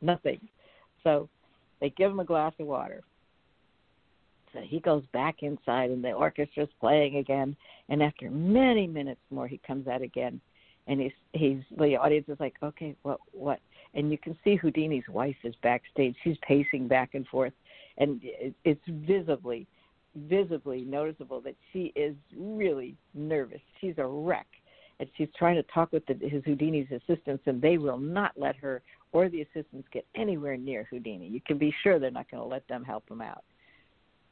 Nothing. 0.00 0.40
So 1.04 1.28
they 1.80 1.90
give 1.90 2.10
him 2.10 2.20
a 2.20 2.24
glass 2.24 2.54
of 2.58 2.66
water. 2.66 3.02
So 4.52 4.60
he 4.60 4.80
goes 4.80 5.04
back 5.12 5.42
inside, 5.42 5.90
and 5.90 6.02
the 6.02 6.08
orchestra's 6.08 6.70
playing 6.80 7.16
again. 7.16 7.56
And 7.88 8.02
after 8.02 8.30
many 8.30 8.86
minutes 8.86 9.20
more, 9.30 9.46
he 9.46 9.60
comes 9.66 9.86
out 9.86 10.02
again, 10.02 10.40
and 10.86 11.00
he's 11.00 11.12
he's 11.32 11.60
the 11.78 11.96
audience 11.96 12.28
is 12.28 12.40
like, 12.40 12.54
okay, 12.62 12.96
what 13.02 13.20
what? 13.32 13.60
And 13.94 14.10
you 14.10 14.18
can 14.18 14.36
see 14.42 14.56
Houdini's 14.56 15.08
wife 15.08 15.36
is 15.44 15.54
backstage. 15.62 16.16
She's 16.22 16.36
pacing 16.46 16.88
back 16.88 17.14
and 17.14 17.26
forth, 17.28 17.52
and 18.00 18.20
it's 18.64 18.82
visibly 18.88 19.68
visibly 20.16 20.82
noticeable 20.82 21.40
that 21.40 21.54
she 21.72 21.92
is 21.94 22.14
really 22.36 22.96
nervous. 23.14 23.60
She's 23.80 23.94
a 23.98 24.06
wreck. 24.06 24.46
And 24.98 25.08
she's 25.16 25.28
trying 25.38 25.56
to 25.56 25.62
talk 25.72 25.92
with 25.92 26.04
the, 26.06 26.14
his 26.14 26.44
Houdini's 26.44 26.88
assistants, 26.90 27.44
and 27.46 27.62
they 27.62 27.78
will 27.78 27.98
not 27.98 28.32
let 28.36 28.56
her 28.56 28.82
or 29.12 29.28
the 29.28 29.42
assistants 29.42 29.88
get 29.92 30.04
anywhere 30.14 30.56
near 30.56 30.86
Houdini. 30.90 31.26
You 31.26 31.40
can 31.46 31.58
be 31.58 31.74
sure 31.82 31.98
they're 31.98 32.10
not 32.10 32.30
going 32.30 32.42
to 32.42 32.48
let 32.48 32.66
them 32.68 32.84
help 32.84 33.08
him 33.08 33.22
out. 33.22 33.42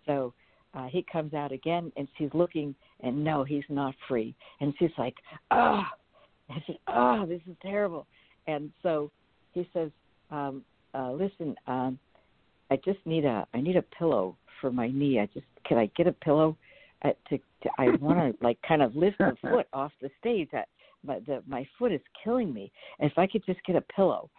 So 0.07 0.35
uh, 0.75 0.87
he 0.87 1.05
comes 1.11 1.33
out 1.33 1.53
again, 1.53 1.91
and 1.97 2.07
she's 2.19 2.29
looking, 2.35 2.75
and 3.01 3.25
no, 3.25 3.45
he's 3.45 3.65
not 3.69 3.95
free. 4.07 4.35
And 4.61 4.75
she's 4.79 4.91
like, 4.99 5.15
ah, 5.51 5.89
and 6.51 6.63
she, 6.67 6.79
ah, 6.87 7.25
this 7.25 7.41
is 7.49 7.57
terrible. 7.63 8.07
And 8.47 8.71
so 8.83 9.11
he 9.53 9.69
says, 9.73 9.91
um, 10.31 10.63
uh, 10.95 11.13
listen, 11.13 11.57
um, 11.67 11.99
I 12.71 12.77
just 12.77 12.99
need 13.05 13.25
a, 13.25 13.47
I 13.55 13.61
need 13.61 13.77
a 13.77 13.83
pillow 13.83 14.37
for 14.61 14.71
my 14.71 14.89
knee. 14.89 15.21
I 15.21 15.27
just 15.27 15.47
can 15.67 15.79
I 15.79 15.91
get 15.97 16.07
a 16.07 16.13
pillow 16.13 16.57
uh, 17.05 17.11
to, 17.29 17.39
to 17.39 17.71
I 17.79 17.91
want 18.01 18.19
to 18.19 18.45
like 18.45 18.59
kind 18.67 18.83
of 18.83 18.95
lift 18.97 19.19
the 19.19 19.37
foot 19.43 19.67
off 19.73 19.93
the 20.01 20.11
stage. 20.19 20.51
I, 20.53 20.65
my 21.05 21.21
the 21.21 21.43
my 21.47 21.67
foot 21.79 21.93
is 21.93 22.01
killing 22.23 22.53
me. 22.53 22.73
And 22.99 23.11
if 23.11 23.19
I 23.19 23.27
could 23.27 23.45
just 23.47 23.61
get 23.65 23.77
a 23.77 23.81
pillow, 23.81 24.31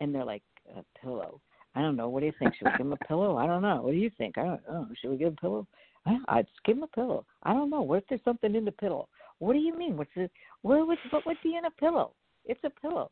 and 0.00 0.14
they're 0.14 0.24
like 0.24 0.42
a 0.76 0.82
pillow. 1.00 1.40
I 1.74 1.82
don't 1.82 1.96
know. 1.96 2.08
What 2.08 2.20
do 2.20 2.26
you 2.26 2.32
think? 2.38 2.54
Should 2.56 2.66
we 2.66 2.72
give 2.72 2.86
him 2.86 2.92
a 2.92 2.96
pillow? 3.08 3.36
I 3.36 3.46
don't 3.46 3.62
know. 3.62 3.82
What 3.82 3.92
do 3.92 3.98
you 3.98 4.10
think? 4.18 4.38
I 4.38 4.44
don't 4.44 4.68
know. 4.68 4.88
Should 5.00 5.10
we 5.10 5.16
give 5.16 5.28
him 5.28 5.36
a 5.38 5.40
pillow? 5.40 5.66
I, 6.06 6.16
I'd 6.28 6.46
just 6.46 6.64
give 6.64 6.76
him 6.76 6.82
a 6.82 6.88
pillow. 6.88 7.24
I 7.42 7.52
don't 7.52 7.70
know. 7.70 7.82
What 7.82 7.98
if 7.98 8.04
there's 8.08 8.24
something 8.24 8.54
in 8.54 8.64
the 8.64 8.72
pillow? 8.72 9.08
What 9.38 9.52
do 9.52 9.58
you 9.60 9.76
mean? 9.76 9.96
What's 9.96 10.10
it? 10.16 10.30
What 10.62 10.86
would 10.86 10.98
what 11.10 11.26
would 11.26 11.36
be 11.42 11.56
in 11.56 11.66
a 11.66 11.70
pillow? 11.70 12.12
It's 12.44 12.60
a 12.64 12.70
pillow. 12.70 13.10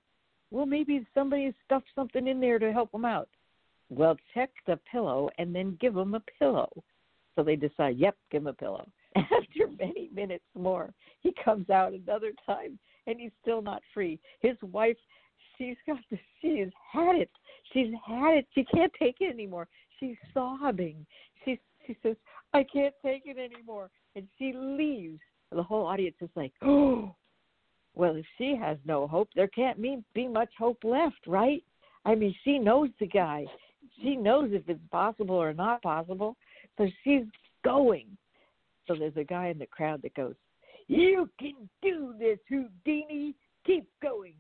Well, 0.50 0.66
maybe 0.66 1.06
somebody 1.14 1.52
stuffed 1.64 1.88
something 1.94 2.26
in 2.26 2.40
there 2.40 2.58
to 2.58 2.72
help 2.72 2.94
him 2.94 3.04
out. 3.04 3.28
Well, 3.88 4.16
check 4.34 4.50
the 4.66 4.78
pillow 4.90 5.30
and 5.38 5.54
then 5.54 5.78
give 5.80 5.96
him 5.96 6.14
a 6.14 6.22
pillow. 6.38 6.70
So 7.34 7.42
they 7.42 7.56
decide, 7.56 7.98
yep, 7.98 8.16
give 8.30 8.42
him 8.42 8.48
a 8.48 8.52
pillow. 8.52 8.88
After 9.16 9.68
many 9.78 10.10
minutes 10.14 10.44
more, 10.54 10.92
he 11.20 11.32
comes 11.44 11.70
out 11.70 11.92
another 11.92 12.32
time 12.44 12.78
and 13.06 13.20
he's 13.20 13.30
still 13.42 13.62
not 13.62 13.82
free. 13.94 14.18
His 14.40 14.56
wife, 14.62 14.96
she's 15.56 15.76
got 15.86 15.98
the, 16.10 16.18
she 16.40 16.58
has 16.60 16.70
had 16.92 17.16
it. 17.16 17.30
She's 17.72 17.92
had 18.06 18.38
it. 18.38 18.46
She 18.54 18.64
can't 18.64 18.92
take 18.98 19.16
it 19.20 19.32
anymore. 19.32 19.68
She's 20.00 20.16
sobbing. 20.34 21.06
She 21.44 21.58
she 21.86 21.96
says, 22.02 22.16
I 22.52 22.64
can't 22.64 22.94
take 23.04 23.22
it 23.26 23.38
anymore. 23.38 23.90
And 24.14 24.26
she 24.38 24.52
leaves. 24.54 25.20
The 25.52 25.62
whole 25.62 25.86
audience 25.86 26.16
is 26.20 26.30
like, 26.34 26.52
oh, 26.62 27.14
well, 27.94 28.16
if 28.16 28.26
she 28.36 28.56
has 28.60 28.76
no 28.84 29.06
hope, 29.06 29.28
there 29.34 29.48
can't 29.48 29.80
be 29.80 30.28
much 30.28 30.50
hope 30.58 30.78
left, 30.82 31.26
right? 31.26 31.62
I 32.04 32.14
mean, 32.14 32.34
she 32.44 32.58
knows 32.58 32.90
the 32.98 33.06
guy. 33.06 33.46
She 34.02 34.16
knows 34.16 34.50
if 34.52 34.68
it's 34.68 34.80
possible 34.90 35.36
or 35.36 35.52
not 35.52 35.82
possible. 35.82 36.36
So 36.78 36.86
she's 37.02 37.24
going. 37.64 38.06
So 38.86 38.94
there's 38.94 39.16
a 39.16 39.24
guy 39.24 39.48
in 39.48 39.58
the 39.58 39.66
crowd 39.66 40.02
that 40.02 40.14
goes, 40.14 40.34
You 40.86 41.28
can 41.38 41.68
do 41.82 42.14
this, 42.18 42.38
Houdini. 42.48 43.34
Keep 43.66 43.88
going. 44.02 44.34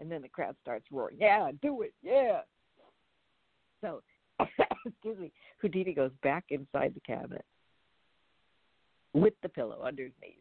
And 0.00 0.10
then 0.10 0.22
the 0.22 0.28
crowd 0.28 0.56
starts 0.62 0.86
roaring, 0.92 1.16
Yeah, 1.18 1.50
do 1.62 1.82
it. 1.82 1.94
Yeah. 2.02 2.40
So, 3.80 4.02
excuse 4.86 5.18
me, 5.18 5.32
Houdini 5.58 5.92
goes 5.92 6.12
back 6.22 6.44
inside 6.50 6.94
the 6.94 7.00
cabinet 7.00 7.44
with 9.14 9.34
the 9.42 9.48
pillow 9.48 9.82
under 9.84 10.04
his 10.04 10.12
knees. 10.22 10.34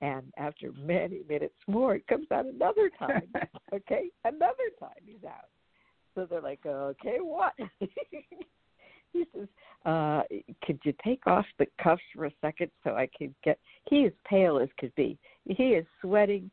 And 0.00 0.32
after 0.36 0.72
many 0.72 1.22
minutes 1.28 1.54
more, 1.66 1.94
it 1.94 2.06
comes 2.06 2.26
out 2.30 2.46
another 2.46 2.90
time. 2.98 3.32
okay? 3.74 4.10
Another 4.24 4.68
time 4.78 4.90
he's 5.06 5.24
out. 5.24 5.48
So 6.14 6.26
they're 6.26 6.40
like, 6.40 6.64
okay, 6.64 7.16
what? 7.20 7.54
he 9.12 9.24
says, 9.34 9.48
uh, 9.84 10.22
could 10.64 10.78
you 10.84 10.94
take 11.04 11.26
off 11.26 11.46
the 11.58 11.66
cuffs 11.82 12.02
for 12.14 12.26
a 12.26 12.32
second 12.40 12.70
so 12.82 12.94
I 12.94 13.08
can 13.16 13.34
get. 13.44 13.58
He 13.88 14.00
is 14.00 14.12
pale 14.26 14.58
as 14.58 14.68
could 14.78 14.94
be. 14.94 15.18
He 15.44 15.70
is 15.70 15.86
sweating. 16.00 16.50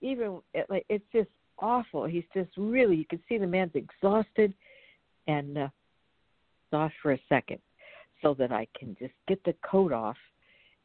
Even 0.00 0.40
like 0.68 0.86
it's 0.88 1.04
just 1.12 1.28
awful. 1.58 2.04
He's 2.04 2.24
just 2.32 2.50
really. 2.56 2.96
You 2.96 3.04
can 3.04 3.20
see 3.28 3.38
the 3.38 3.46
man's 3.46 3.72
exhausted, 3.74 4.54
and 5.26 5.58
uh, 5.58 5.68
off 6.72 6.92
for 7.02 7.12
a 7.12 7.18
second, 7.28 7.58
so 8.22 8.34
that 8.34 8.52
I 8.52 8.66
can 8.78 8.96
just 8.98 9.12
get 9.28 9.42
the 9.44 9.54
coat 9.68 9.92
off 9.92 10.16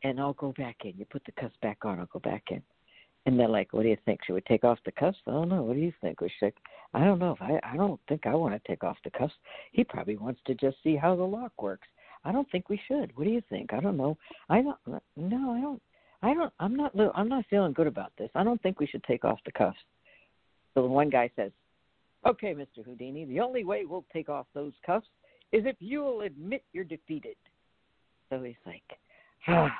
and 0.03 0.19
I'll 0.19 0.33
go 0.33 0.53
back 0.57 0.77
in. 0.83 0.93
You 0.97 1.05
put 1.05 1.23
the 1.25 1.31
cuffs 1.39 1.55
back 1.61 1.79
on, 1.83 1.99
I'll 1.99 2.09
go 2.11 2.19
back 2.19 2.43
in. 2.51 2.61
And 3.25 3.39
they're 3.39 3.47
like, 3.47 3.73
"What 3.73 3.83
do 3.83 3.89
you 3.89 3.97
think? 4.05 4.21
Should 4.23 4.35
we 4.35 4.41
take 4.41 4.63
off 4.63 4.79
the 4.85 4.91
cuffs?" 4.91 5.17
I 5.27 5.31
don't 5.31 5.49
know. 5.49 5.63
What 5.63 5.75
do 5.75 5.81
you 5.81 5.93
think? 6.01 6.21
We 6.21 6.31
should. 6.39 6.53
I 6.93 7.03
don't 7.03 7.19
know. 7.19 7.31
If 7.31 7.41
I 7.41 7.59
I 7.63 7.77
don't 7.77 7.99
think 8.07 8.25
I 8.25 8.35
want 8.35 8.53
to 8.53 8.67
take 8.67 8.83
off 8.83 8.97
the 9.03 9.11
cuffs. 9.11 9.33
He 9.71 9.83
probably 9.83 10.17
wants 10.17 10.41
to 10.47 10.55
just 10.55 10.77
see 10.83 10.95
how 10.95 11.15
the 11.15 11.23
lock 11.23 11.61
works. 11.61 11.87
I 12.23 12.31
don't 12.31 12.49
think 12.51 12.69
we 12.69 12.79
should. 12.87 13.15
What 13.15 13.25
do 13.25 13.29
you 13.29 13.41
think? 13.49 13.73
I 13.73 13.79
don't 13.79 13.97
know. 13.97 14.17
I 14.49 14.61
don't. 14.61 15.01
No, 15.15 15.51
I 15.51 15.61
don't. 15.61 15.81
I 16.23 16.33
don't. 16.33 16.53
I'm 16.59 16.75
not. 16.75 16.93
I'm 17.15 17.29
not 17.29 17.45
feeling 17.49 17.73
good 17.73 17.87
about 17.87 18.11
this. 18.17 18.29
I 18.35 18.43
don't 18.43 18.61
think 18.61 18.79
we 18.79 18.87
should 18.87 19.03
take 19.03 19.25
off 19.25 19.39
the 19.45 19.51
cuffs. 19.51 19.77
So 20.73 20.81
the 20.81 20.87
one 20.87 21.09
guy 21.09 21.29
says, 21.35 21.51
"Okay, 22.25 22.53
Mr. 22.53 22.83
Houdini, 22.85 23.25
the 23.25 23.39
only 23.39 23.63
way 23.63 23.85
we'll 23.85 24.05
take 24.11 24.29
off 24.29 24.47
those 24.53 24.73
cuffs 24.85 25.07
is 25.51 25.65
if 25.65 25.75
you'll 25.79 26.21
admit 26.21 26.63
you're 26.73 26.83
defeated." 26.83 27.35
So 28.29 28.41
he's 28.43 28.55
like, 28.65 28.83
ah. 29.47 29.71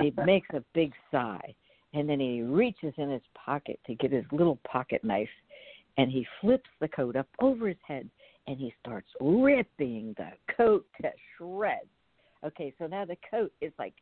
he 0.00 0.12
makes 0.24 0.48
a 0.52 0.62
big 0.74 0.92
sigh, 1.10 1.54
and 1.94 2.08
then 2.08 2.20
he 2.20 2.42
reaches 2.42 2.92
in 2.96 3.10
his 3.10 3.22
pocket 3.34 3.78
to 3.86 3.94
get 3.94 4.12
his 4.12 4.24
little 4.32 4.58
pocket 4.66 5.02
knife, 5.04 5.28
and 5.96 6.10
he 6.10 6.26
flips 6.40 6.68
the 6.80 6.88
coat 6.88 7.16
up 7.16 7.28
over 7.40 7.68
his 7.68 7.76
head, 7.86 8.08
and 8.46 8.58
he 8.58 8.74
starts 8.80 9.08
ripping 9.20 10.14
the 10.18 10.30
coat 10.56 10.84
to 11.00 11.10
shreds. 11.36 11.86
Okay, 12.44 12.74
so 12.78 12.86
now 12.86 13.04
the 13.04 13.16
coat 13.30 13.52
is 13.60 13.72
like 13.78 13.94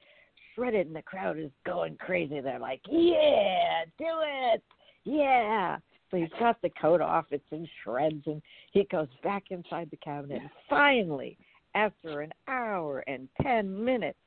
shredded, 0.54 0.86
and 0.86 0.96
the 0.96 1.02
crowd 1.02 1.38
is 1.38 1.50
going 1.64 1.96
crazy. 1.96 2.40
They're 2.40 2.58
like, 2.58 2.80
"Yeah, 2.88 3.84
do 3.98 4.06
it, 4.22 4.62
yeah!" 5.04 5.78
So 6.10 6.16
he's 6.16 6.32
got 6.40 6.60
the 6.62 6.70
coat 6.70 7.00
off; 7.00 7.26
it's 7.30 7.44
in 7.52 7.68
shreds, 7.82 8.26
and 8.26 8.42
he 8.72 8.84
goes 8.84 9.08
back 9.22 9.44
inside 9.50 9.90
the 9.90 9.96
cabinet. 9.98 10.40
And 10.40 10.50
finally, 10.68 11.36
after 11.74 12.22
an 12.22 12.32
hour 12.48 13.04
and 13.06 13.28
ten 13.42 13.84
minutes, 13.84 14.18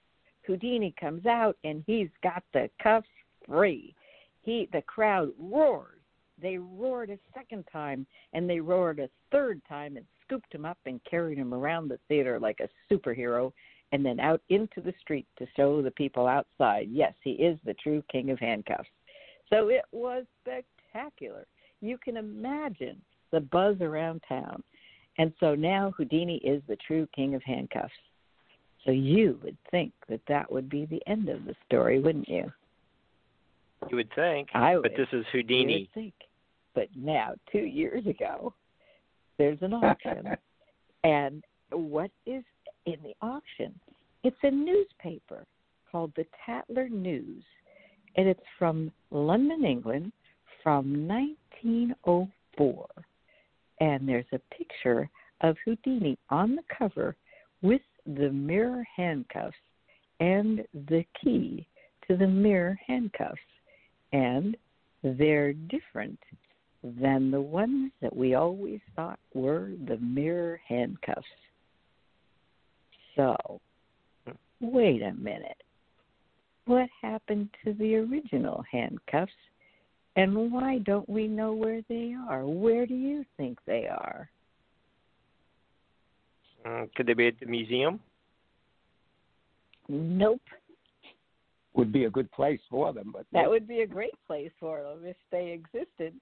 Houdini 0.44 0.94
comes 1.00 1.26
out, 1.26 1.58
and 1.64 1.84
he's 1.86 2.10
got 2.24 2.44
the 2.54 2.70
cuffs 2.82 3.08
free. 3.48 3.96
He, 4.42 4.70
the 4.72 4.82
crowd 4.82 5.32
roars. 5.40 5.92
They 6.42 6.58
roared 6.58 7.10
a 7.10 7.20
second 7.34 7.66
time, 7.72 8.06
and 8.34 8.50
they 8.50 8.60
roared 8.60 9.00
a 9.00 9.10
third 9.32 9.62
time, 9.68 9.96
and 9.96 10.06
scooped 10.26 10.54
him 10.54 10.66
up 10.66 10.78
and 10.86 11.00
carried 11.10 11.38
him 11.38 11.54
around 11.54 11.88
the 11.88 12.00
theater 12.08 12.40
like 12.40 12.60
a 12.60 12.94
superhero 12.94 13.52
and 13.92 14.06
then 14.06 14.20
out 14.20 14.42
into 14.50 14.82
the 14.82 14.94
street 15.00 15.28
to 15.38 15.46
show 15.56 15.82
the 15.82 15.92
people 15.92 16.28
outside, 16.28 16.88
yes, 16.92 17.14
he 17.24 17.32
is 17.32 17.58
the 17.66 17.76
true 17.76 18.04
king 18.12 18.32
of 18.32 18.40
handcuffs. 18.40 18.90
So 19.50 19.70
it 19.70 19.84
was 19.92 20.26
spectacular. 20.42 21.46
You 21.82 21.98
can 21.98 22.18
imagine 22.18 23.02
the 23.32 23.42
buzz 23.42 23.78
around 23.82 24.24
town. 24.28 24.64
And 25.18 25.32
so 25.40 25.56
now 25.56 25.94
Houdini 25.96 26.38
is 26.38 26.62
the 26.68 26.78
true 26.88 27.08
king 27.16 27.36
of 27.36 27.44
handcuffs. 27.44 27.94
So 28.86 28.92
you 28.92 29.40
would 29.44 29.58
think 29.72 29.94
that 30.10 30.22
that 30.28 30.52
would 30.52 30.70
be 30.70 30.86
the 30.86 31.02
end 31.08 31.30
of 31.30 31.46
the 31.46 31.56
story, 31.66 32.00
wouldn't 32.00 32.28
you? 32.28 32.52
You 33.90 33.98
would 33.98 34.14
think. 34.16 34.50
I 34.54 34.76
would. 34.76 34.84
But 34.84 34.92
this 34.98 35.08
is 35.12 35.26
Houdini. 35.32 35.74
You 35.74 35.80
would 35.82 35.94
think. 35.94 36.14
But 36.74 36.90
now, 36.96 37.36
two 37.52 37.60
years 37.60 38.06
ago, 38.06 38.54
there's 39.38 39.62
an 39.62 39.74
auction. 39.74 40.36
and 41.04 41.44
what 41.72 42.12
is 42.26 42.44
in 42.86 42.98
the 43.04 43.16
auction. 43.22 43.74
It's 44.24 44.36
a 44.44 44.52
newspaper 44.52 45.46
called 45.92 46.12
the 46.16 46.26
Tatler 46.46 46.90
News, 46.90 47.44
and 48.16 48.28
it's 48.28 48.40
from 48.58 48.92
London, 49.12 49.64
England, 49.66 50.12
from 50.64 51.08
1904. 51.08 52.88
And 53.80 54.08
there's 54.08 54.26
a 54.34 54.40
picture 54.56 55.10
of 55.42 55.56
Houdini 55.66 56.18
on 56.30 56.56
the 56.56 56.64
cover 56.78 57.16
with 57.62 57.82
the 58.06 58.30
mirror 58.30 58.86
handcuffs 58.96 59.56
and 60.20 60.64
the 60.74 61.06
key 61.22 61.68
to 62.08 62.16
the 62.16 62.28
mirror 62.28 62.80
handcuffs. 62.86 63.40
And 64.16 64.56
they're 65.04 65.52
different 65.52 66.20
than 66.82 67.32
the 67.32 67.42
ones 67.42 67.92
that 68.02 68.16
we 68.16 68.34
always 68.36 68.80
thought 68.96 69.20
were 69.34 69.72
the 69.90 69.98
mirror 69.98 70.62
handcuffs. 70.66 71.28
So, 73.18 73.60
wait 74.62 75.02
a 75.02 75.12
minute. 75.14 75.62
What 76.66 76.88
happened 77.02 77.50
to 77.66 77.74
the 77.74 77.96
original 77.96 78.64
handcuffs? 78.72 79.34
And 80.16 80.50
why 80.50 80.78
don't 80.78 81.10
we 81.10 81.28
know 81.28 81.52
where 81.54 81.82
they 81.90 82.16
are? 82.30 82.46
Where 82.46 82.86
do 82.86 82.96
you 82.96 83.26
think 83.36 83.58
they 83.66 83.88
are? 83.88 84.30
Uh, 86.66 86.86
could 86.96 87.06
they 87.06 87.14
be 87.14 87.28
at 87.28 87.40
the 87.42 87.48
museum? 87.48 88.00
Nope. 89.90 90.42
Would 91.76 91.92
be 91.92 92.06
a 92.06 92.10
good 92.10 92.32
place 92.32 92.62
for 92.70 92.94
them, 92.94 93.12
but 93.14 93.26
that 93.34 93.50
would 93.50 93.68
be 93.68 93.82
a 93.82 93.88
great 93.88 94.16
place 94.26 94.52
for 94.60 94.82
them 94.82 95.00
if 95.04 95.18
they 95.32 95.52
existed. 95.52 96.14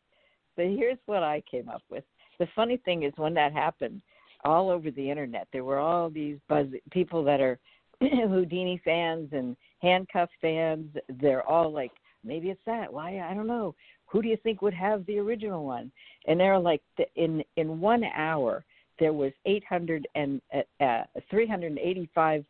But 0.56 0.66
here's 0.66 0.98
what 1.06 1.24
I 1.24 1.44
came 1.50 1.70
up 1.70 1.84
with. 1.90 2.04
The 2.40 2.48
funny 2.56 2.78
thing 2.78 3.04
is, 3.04 3.14
when 3.18 3.36
that 3.36 3.54
happened, 3.54 4.02
all 4.46 4.70
over 4.70 4.92
the 4.92 5.10
internet. 5.10 5.48
There 5.52 5.64
were 5.64 5.80
all 5.80 6.10
these 6.10 6.38
buzz 6.50 6.68
people 6.92 7.24
that 7.24 7.40
are 7.40 7.60
Houdini 8.02 8.82
fans 8.84 9.30
and 9.32 9.56
handcuff 9.82 10.30
fans. 10.42 10.88
They're 11.22 11.48
all 11.48 11.72
like, 11.72 11.92
maybe 12.24 12.50
it's 12.50 12.62
that. 12.66 12.92
Why? 12.92 13.20
I 13.20 13.34
don't 13.34 13.48
know. 13.48 13.76
Who 14.08 14.22
do 14.22 14.28
you 14.28 14.38
think 14.44 14.62
would 14.62 14.74
have 14.74 15.06
the 15.06 15.18
original 15.20 15.66
one? 15.66 15.92
And 16.28 16.40
they're 16.40 16.60
like, 16.60 16.82
in 17.16 17.44
in 17.58 17.80
one 17.80 18.04
hour, 18.04 18.64
there 19.00 19.14
was 19.14 19.32
800 19.46 20.08
and 20.16 20.42
uh, 20.54 20.84
uh, 20.84 21.04
385, 21.30 22.46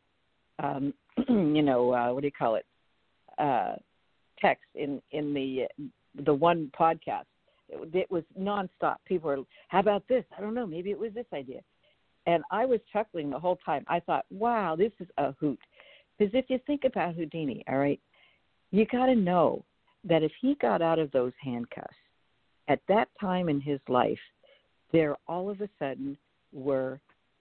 um, 0.60 0.94
you 1.30 1.62
know, 1.62 1.94
uh, 1.94 2.13
what 2.13 2.22
do 2.22 2.28
you 2.28 2.32
call 2.32 2.56
it? 2.56 2.66
Uh, 3.38 3.76
text 4.39 4.65
in 4.76 5.02
in 5.12 5.34
the 5.34 5.67
the 6.26 6.34
one 6.34 6.72
podcast. 6.80 7.26
It, 7.69 7.96
it 7.96 8.12
was 8.12 8.24
nonstop. 8.39 8.98
People 9.06 9.30
were, 9.30 9.43
how 9.69 9.80
about 9.80 10.04
this? 10.08 10.24
I 10.38 10.41
don't 10.41 10.54
know. 10.54 10.67
Maybe 10.67 10.91
it 10.91 11.00
was 11.00 11.13
this 11.13 11.26
idea. 11.34 11.62
And 12.26 12.43
I 12.52 12.65
was 12.65 12.80
chuckling 12.91 13.30
the 13.30 13.39
whole 13.39 13.58
time. 13.65 13.84
I 13.88 14.00
thought, 14.00 14.26
wow, 14.30 14.76
this 14.76 14.91
is 15.00 15.08
a 15.17 15.32
hoot. 15.34 15.60
Because 16.17 16.34
if 16.36 16.46
you 16.50 16.60
think 16.67 16.84
about 16.86 17.15
Houdini, 17.15 17.63
all 17.67 17.78
right, 17.78 18.00
you 18.72 18.86
got 18.86 19.08
to 19.08 19.15
know 19.15 19.63
that 20.04 20.24
if 20.24 20.32
he 20.41 20.56
got 20.62 20.82
out 20.82 21.00
of 21.00 21.12
those 21.12 21.34
handcuffs 21.41 21.96
at 22.67 22.80
that 22.88 23.10
time 23.19 23.50
in 23.50 23.60
his 23.60 23.80
life, 23.88 24.19
there 24.91 25.17
all 25.28 25.50
of 25.50 25.62
a 25.62 25.69
sudden 25.80 26.17
were 26.52 27.00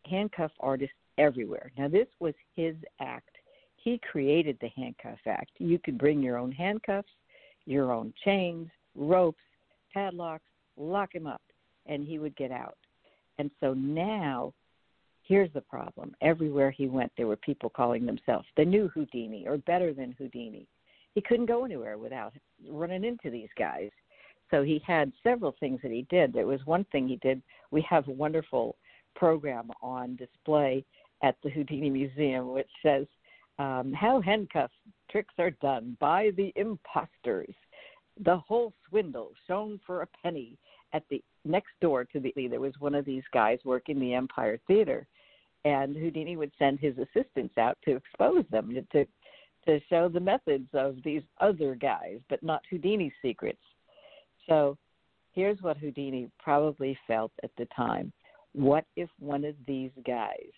handcuff 0.08 0.52
artists 0.60 0.96
everywhere. 1.18 1.70
Now, 1.76 1.88
this 1.88 2.08
was 2.18 2.34
his 2.56 2.74
act. 3.00 3.31
He 3.82 4.00
created 4.10 4.58
the 4.60 4.68
handcuff 4.68 5.18
act. 5.26 5.50
You 5.58 5.78
could 5.78 5.98
bring 5.98 6.22
your 6.22 6.36
own 6.36 6.52
handcuffs, 6.52 7.08
your 7.66 7.92
own 7.92 8.12
chains, 8.24 8.68
ropes, 8.94 9.42
padlocks, 9.92 10.44
lock 10.76 11.14
him 11.14 11.26
up, 11.26 11.42
and 11.86 12.04
he 12.04 12.18
would 12.18 12.36
get 12.36 12.50
out. 12.50 12.78
And 13.38 13.50
so 13.60 13.74
now 13.74 14.52
Here's 15.24 15.52
the 15.52 15.60
problem. 15.60 16.14
Everywhere 16.20 16.70
he 16.70 16.88
went, 16.88 17.12
there 17.16 17.26
were 17.26 17.36
people 17.36 17.70
calling 17.70 18.04
themselves 18.04 18.46
the 18.56 18.64
new 18.64 18.88
Houdini 18.88 19.46
or 19.46 19.56
better 19.58 19.94
than 19.94 20.12
Houdini. 20.18 20.66
He 21.14 21.20
couldn't 21.20 21.46
go 21.46 21.64
anywhere 21.64 21.96
without 21.96 22.32
running 22.68 23.04
into 23.04 23.30
these 23.30 23.48
guys. 23.56 23.90
So 24.50 24.62
he 24.62 24.82
had 24.86 25.12
several 25.22 25.54
things 25.60 25.80
that 25.82 25.92
he 25.92 26.06
did. 26.10 26.32
There 26.32 26.46
was 26.46 26.60
one 26.66 26.84
thing 26.90 27.06
he 27.06 27.16
did. 27.16 27.40
We 27.70 27.82
have 27.88 28.08
a 28.08 28.12
wonderful 28.12 28.76
program 29.14 29.70
on 29.80 30.16
display 30.16 30.84
at 31.22 31.36
the 31.42 31.50
Houdini 31.50 31.88
Museum, 31.88 32.52
which 32.52 32.68
says 32.82 33.06
um, 33.62 33.92
how 33.92 34.20
handcuff 34.20 34.70
tricks 35.10 35.34
are 35.38 35.52
done 35.62 35.96
by 36.00 36.30
the 36.36 36.52
imposters. 36.56 37.54
The 38.24 38.36
whole 38.36 38.72
swindle 38.88 39.30
shown 39.46 39.80
for 39.86 40.02
a 40.02 40.08
penny 40.22 40.58
at 40.92 41.04
the 41.10 41.22
next 41.44 41.70
door 41.80 42.04
to 42.04 42.20
the 42.20 42.32
there 42.48 42.60
was 42.60 42.74
one 42.78 42.94
of 42.94 43.04
these 43.04 43.22
guys 43.32 43.58
working 43.64 43.98
the 43.98 44.14
Empire 44.14 44.58
Theater, 44.66 45.06
and 45.64 45.96
Houdini 45.96 46.36
would 46.36 46.52
send 46.58 46.80
his 46.80 46.94
assistants 46.98 47.56
out 47.56 47.78
to 47.84 47.96
expose 47.96 48.44
them 48.50 48.74
to 48.92 49.06
to 49.64 49.78
show 49.88 50.08
the 50.08 50.18
methods 50.18 50.68
of 50.74 50.96
these 51.04 51.22
other 51.40 51.76
guys, 51.76 52.18
but 52.28 52.42
not 52.42 52.62
Houdini's 52.68 53.12
secrets. 53.22 53.62
So 54.48 54.76
here's 55.34 55.62
what 55.62 55.76
Houdini 55.76 56.28
probably 56.40 56.98
felt 57.06 57.30
at 57.44 57.52
the 57.56 57.66
time. 57.66 58.12
What 58.54 58.84
if 58.96 59.08
one 59.20 59.44
of 59.44 59.54
these 59.68 59.92
guys 60.04 60.50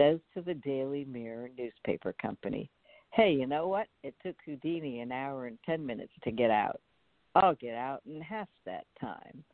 says 0.00 0.18
to 0.34 0.42
the 0.42 0.54
Daily 0.54 1.04
Mirror 1.04 1.50
newspaper 1.58 2.14
company, 2.20 2.70
Hey, 3.12 3.32
you 3.32 3.46
know 3.46 3.66
what? 3.66 3.88
It 4.02 4.14
took 4.24 4.36
Houdini 4.46 5.00
an 5.00 5.10
hour 5.10 5.46
and 5.46 5.58
10 5.66 5.84
minutes 5.84 6.12
to 6.22 6.30
get 6.30 6.50
out. 6.50 6.80
I'll 7.34 7.56
get 7.56 7.74
out 7.74 8.02
in 8.06 8.20
half 8.20 8.48
that 8.66 8.86
time 9.00 9.44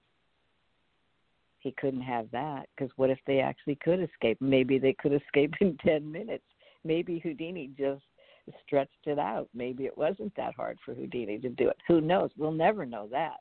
he 1.66 1.72
couldn't 1.72 2.02
have 2.02 2.30
that 2.30 2.68
because 2.76 2.92
what 2.96 3.10
if 3.10 3.18
they 3.26 3.40
actually 3.40 3.74
could 3.82 4.00
escape? 4.00 4.38
Maybe 4.40 4.78
they 4.78 4.92
could 4.92 5.12
escape 5.12 5.52
in 5.60 5.76
10 5.84 6.10
minutes. 6.10 6.44
Maybe 6.84 7.18
Houdini 7.18 7.70
just 7.76 8.04
stretched 8.64 9.06
it 9.06 9.18
out. 9.18 9.48
Maybe 9.52 9.84
it 9.84 9.98
wasn't 9.98 10.32
that 10.36 10.54
hard 10.54 10.78
for 10.84 10.94
Houdini 10.94 11.38
to 11.38 11.48
do 11.48 11.68
it. 11.68 11.76
Who 11.88 12.00
knows? 12.00 12.30
We'll 12.38 12.52
never 12.52 12.86
know 12.86 13.08
that. 13.10 13.38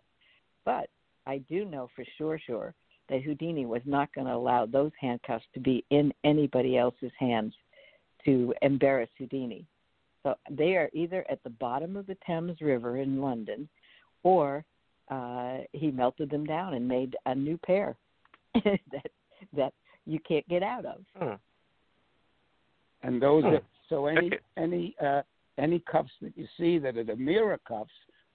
But 0.65 0.89
I 1.27 1.37
do 1.47 1.65
know 1.65 1.87
for 1.95 2.03
sure, 2.17 2.39
sure, 2.43 2.73
that 3.09 3.21
Houdini 3.23 3.65
was 3.65 3.81
not 3.85 4.13
going 4.13 4.27
to 4.27 4.33
allow 4.33 4.65
those 4.65 4.91
handcuffs 4.99 5.45
to 5.53 5.59
be 5.59 5.83
in 5.89 6.13
anybody 6.23 6.77
else's 6.77 7.11
hands 7.19 7.53
to 8.25 8.53
embarrass 8.61 9.09
Houdini. 9.17 9.65
So 10.23 10.35
they 10.49 10.75
are 10.75 10.89
either 10.93 11.23
at 11.29 11.43
the 11.43 11.51
bottom 11.51 11.95
of 11.95 12.07
the 12.07 12.17
Thames 12.25 12.59
River 12.59 12.97
in 12.97 13.21
London, 13.21 13.69
or 14.23 14.65
uh, 15.09 15.59
he 15.71 15.91
melted 15.91 16.31
them 16.31 16.45
down 16.45 16.73
and 16.73 16.87
made 16.87 17.15
a 17.27 17.35
new 17.35 17.57
pair 17.57 17.95
that 18.55 19.11
that 19.53 19.73
you 20.05 20.19
can't 20.27 20.47
get 20.47 20.63
out 20.63 20.85
of. 20.85 21.01
Hmm. 21.15 21.33
And 23.03 23.21
those 23.21 23.43
Hmm. 23.43 23.49
are, 23.49 23.61
so 23.87 24.07
any 24.07 24.31
any 24.57 24.95
uh, 24.99 25.21
any 25.59 25.79
cuffs 25.79 26.11
that 26.21 26.35
you 26.35 26.47
see 26.57 26.79
that 26.79 26.97
are 26.97 27.03
the 27.03 27.15
mirror 27.15 27.59
cuffs, 27.67 27.91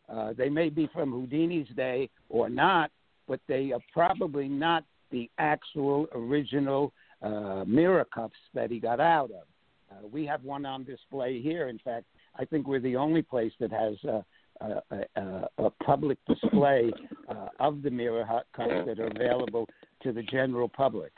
uh, 0.09 0.33
they 0.33 0.48
may 0.48 0.68
be 0.68 0.88
from 0.92 1.11
Houdini's 1.11 1.68
day 1.74 2.09
or 2.28 2.48
not, 2.48 2.92
but 3.30 3.40
they 3.46 3.70
are 3.70 3.80
probably 3.92 4.48
not 4.48 4.82
the 5.12 5.30
actual 5.38 6.08
original 6.12 6.92
uh, 7.22 7.64
mirror 7.64 8.04
cuffs 8.12 8.34
that 8.54 8.72
he 8.72 8.80
got 8.80 8.98
out 8.98 9.30
of. 9.30 9.46
Uh, 9.90 10.06
we 10.08 10.26
have 10.26 10.42
one 10.42 10.66
on 10.66 10.82
display 10.82 11.40
here. 11.40 11.68
In 11.68 11.78
fact, 11.78 12.06
I 12.36 12.44
think 12.44 12.66
we're 12.66 12.80
the 12.80 12.96
only 12.96 13.22
place 13.22 13.52
that 13.60 13.70
has 13.70 13.94
uh, 14.04 14.22
a, 14.60 14.82
a, 14.90 15.20
a, 15.20 15.48
a 15.66 15.70
public 15.84 16.18
display 16.26 16.92
uh, 17.28 17.46
of 17.60 17.82
the 17.82 17.90
mirror 17.90 18.24
hu- 18.24 18.38
cuffs 18.52 18.86
that 18.86 18.98
are 18.98 19.06
available 19.06 19.68
to 20.02 20.12
the 20.12 20.24
general 20.24 20.68
public. 20.68 21.12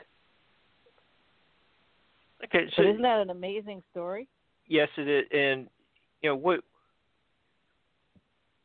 Okay, 2.45 2.65
so 2.75 2.83
But 2.83 2.89
isn't 2.89 3.01
that 3.01 3.21
an 3.21 3.31
amazing 3.31 3.81
story? 3.89 4.27
yes, 4.67 4.89
it 4.97 5.07
is, 5.07 5.25
and 5.31 5.67
you 6.21 6.29
know 6.29 6.35
what 6.35 6.59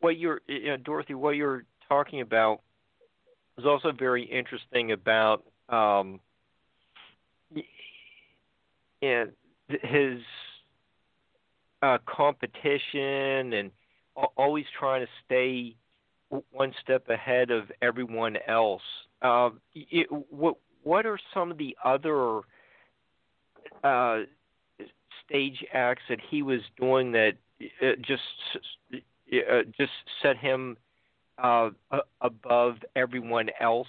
what 0.00 0.18
you're 0.18 0.42
you 0.48 0.66
know 0.66 0.76
Dorothy, 0.76 1.14
what 1.14 1.36
you're 1.36 1.64
talking 1.88 2.20
about 2.20 2.60
is 3.58 3.66
also 3.66 3.92
very 3.92 4.24
interesting 4.24 4.92
about 4.92 5.44
um, 5.68 6.20
and 9.02 9.32
his 9.68 10.20
uh, 11.82 11.98
competition 12.06 13.52
and 13.52 13.70
always 14.36 14.64
trying 14.78 15.04
to 15.04 15.08
stay 15.24 15.76
one 16.50 16.72
step 16.82 17.08
ahead 17.08 17.50
of 17.50 17.64
everyone 17.82 18.36
else. 18.46 18.82
Um, 19.22 19.60
it, 19.74 20.08
what 20.30 20.56
what 20.82 21.06
are 21.06 21.18
some 21.34 21.50
of 21.50 21.58
the 21.58 21.76
other 21.84 22.40
uh, 23.84 24.20
stage 25.24 25.64
acts 25.72 26.02
that 26.08 26.18
he 26.30 26.42
was 26.42 26.60
doing 26.80 27.12
that 27.12 27.32
uh, 27.82 27.92
just 28.00 28.22
uh, 28.94 29.62
just 29.76 29.92
set 30.22 30.36
him 30.36 30.76
uh, 31.42 31.70
above 32.20 32.76
everyone 32.96 33.48
else? 33.60 33.88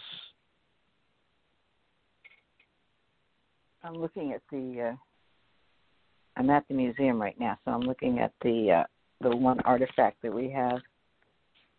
I'm 3.84 3.96
looking 3.96 4.34
at 4.34 4.42
the. 4.52 4.92
Uh, 4.92 4.96
I'm 6.38 6.50
at 6.50 6.68
the 6.68 6.74
museum 6.74 7.22
right 7.22 7.38
now, 7.40 7.58
so 7.66 7.72
I'm 7.72 7.82
looking 7.82 8.20
at 8.20 8.34
the 8.42 8.82
uh, 8.82 8.84
the 9.22 9.36
one 9.36 9.60
artifact 9.62 10.22
that 10.24 10.34
we 10.34 10.50
have, 10.52 10.80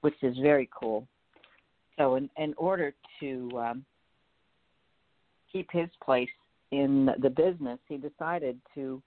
which 0.02 0.14
is 0.22 0.37
very 0.38 0.68
cool. 0.78 1.06
So, 1.98 2.16
in 2.16 2.28
in 2.37 2.54
order 2.56 2.94
to 3.20 3.50
um, 3.59 3.85
keep 5.52 5.70
his 5.70 5.88
place 6.02 6.28
in 6.70 7.11
the 7.20 7.30
business, 7.30 7.78
he 7.88 7.96
decided 7.96 8.61
to 8.74 9.02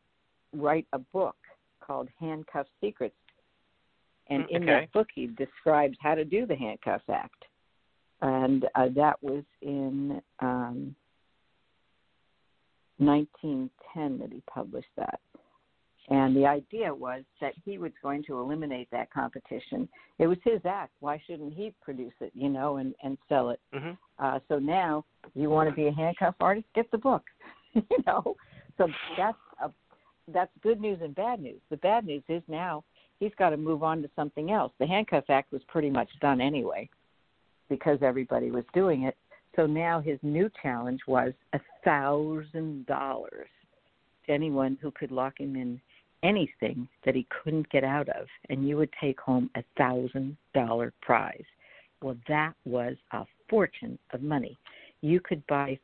write 0.54 0.88
a 0.94 1.00
book 1.00 1.36
called 1.82 2.10
Handcuff 2.20 2.68
Secrets. 2.82 3.16
And 4.28 4.44
Mm, 4.44 4.50
in 4.50 4.64
okay. 4.64 4.72
that 4.72 4.92
book, 4.92 5.08
he 5.14 5.28
describes 5.28 5.98
how 6.02 6.16
to 6.16 6.26
do 6.26 6.46
the 6.46 6.56
Handcuffs 6.56 7.10
Act. 7.10 7.46
And 8.22 8.66
uh, 8.76 8.90
that 8.96 9.22
was 9.22 9.44
in 9.62 10.22
um, 10.40 10.96
1910 12.98 14.20
that 14.20 14.32
he 14.32 14.42
published 14.48 14.88
that. 14.98 15.20
And 16.10 16.36
the 16.36 16.46
idea 16.46 16.94
was 16.94 17.24
that 17.40 17.54
he 17.64 17.78
was 17.78 17.92
going 18.02 18.24
to 18.26 18.40
eliminate 18.40 18.90
that 18.92 19.12
competition. 19.12 19.88
It 20.20 20.28
was 20.28 20.38
his 20.44 20.60
act. 20.66 20.92
Why 21.00 21.22
shouldn't 21.26 21.54
he 21.54 21.74
produce 21.82 22.14
it, 22.20 22.32
you 22.34 22.50
know, 22.50 22.78
and, 22.78 22.94
and 23.04 23.18
sell 23.30 23.50
it? 23.52 23.60
hmm 23.74 23.92
Uh, 24.20 24.40
so 24.48 24.60
now, 24.60 25.06
you 25.34 25.50
want 25.50 25.70
to 25.70 25.76
be 25.76 25.88
a 25.88 25.92
handcuff 25.92 26.36
artist? 26.40 26.68
Get 26.76 26.92
the 26.92 26.98
book. 26.98 27.24
you 27.74 27.84
know, 28.06 28.36
so 28.78 28.88
that's 29.18 29.38
a, 29.64 29.72
that's 30.28 30.52
good 30.62 30.80
news 30.80 31.00
and 31.02 31.16
bad 31.16 31.42
news. 31.42 31.62
The 31.70 31.78
bad 31.78 32.06
news 32.06 32.24
is 32.30 32.44
now 32.48 32.84
he's 33.24 33.34
got 33.40 33.52
to 33.52 33.58
move 33.58 33.84
on 33.84 34.02
to 34.02 34.10
something 34.16 34.52
else. 34.52 34.72
The 34.80 34.88
Handcuff 34.88 35.26
Act 35.30 35.52
was 35.52 35.62
pretty 35.68 35.90
much 35.90 36.10
done 36.20 36.42
anyway, 36.42 36.90
because 37.70 38.00
everybody 38.02 38.52
was 38.52 38.66
doing 38.74 39.04
it. 39.04 39.16
So 39.56 39.66
now 39.66 40.02
his 40.02 40.20
new 40.22 40.50
challenge 40.62 41.00
was 41.08 41.34
a 41.54 41.60
thousand 41.86 42.86
dollars 42.86 43.48
to 44.26 44.32
anyone 44.32 44.78
who 44.82 44.92
could 44.92 45.12
lock 45.12 45.40
him 45.40 45.56
in 45.56 45.80
anything 46.24 46.88
that 47.06 47.16
he 47.16 47.28
couldn't 47.44 47.70
get 47.70 47.84
out 47.84 48.10
of, 48.10 48.28
and 48.50 48.68
you 48.68 48.78
would 48.78 48.90
take 49.00 49.20
home 49.20 49.50
a 49.56 49.64
thousand 49.78 50.36
dollar 50.54 50.94
prize. 51.02 51.44
Well, 52.02 52.18
that 52.28 52.54
was 52.66 52.96
a 53.12 53.26
fortune 53.50 53.98
of 54.12 54.22
money. 54.22 54.58
You 55.02 55.20
could 55.20 55.46
buy 55.48 55.80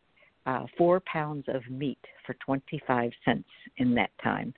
uh, 0.46 0.66
four 0.78 1.02
pounds 1.02 1.46
of 1.48 1.62
meat 1.70 2.00
for 2.26 2.36
25 2.46 3.12
cents 3.24 3.48
in 3.78 3.94
that 3.96 4.10
time. 4.24 4.54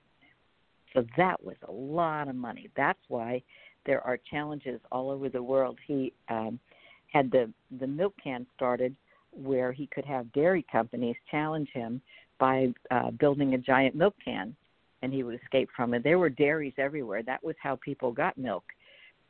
So 0.94 1.04
that 1.16 1.42
was 1.42 1.56
a 1.68 1.72
lot 1.72 2.28
of 2.28 2.36
money. 2.36 2.68
That's 2.76 2.98
why 3.08 3.42
there 3.86 4.00
are 4.02 4.18
challenges 4.30 4.80
all 4.90 5.10
over 5.10 5.28
the 5.28 5.42
world. 5.42 5.78
He 5.86 6.12
um, 6.28 6.58
had 7.12 7.30
the, 7.30 7.50
the 7.80 7.86
milk 7.86 8.14
can 8.22 8.46
started 8.54 8.94
where 9.32 9.72
he 9.72 9.86
could 9.86 10.04
have 10.04 10.32
dairy 10.32 10.64
companies 10.70 11.16
challenge 11.30 11.68
him 11.72 12.00
by 12.38 12.72
uh, 12.90 13.10
building 13.12 13.54
a 13.54 13.58
giant 13.58 13.94
milk 13.94 14.14
can 14.22 14.54
and 15.02 15.12
he 15.12 15.22
would 15.22 15.38
escape 15.42 15.68
from 15.74 15.94
it. 15.94 16.04
There 16.04 16.18
were 16.18 16.28
dairies 16.28 16.74
everywhere. 16.78 17.22
That 17.22 17.42
was 17.42 17.56
how 17.60 17.76
people 17.76 18.12
got 18.12 18.38
milk. 18.38 18.64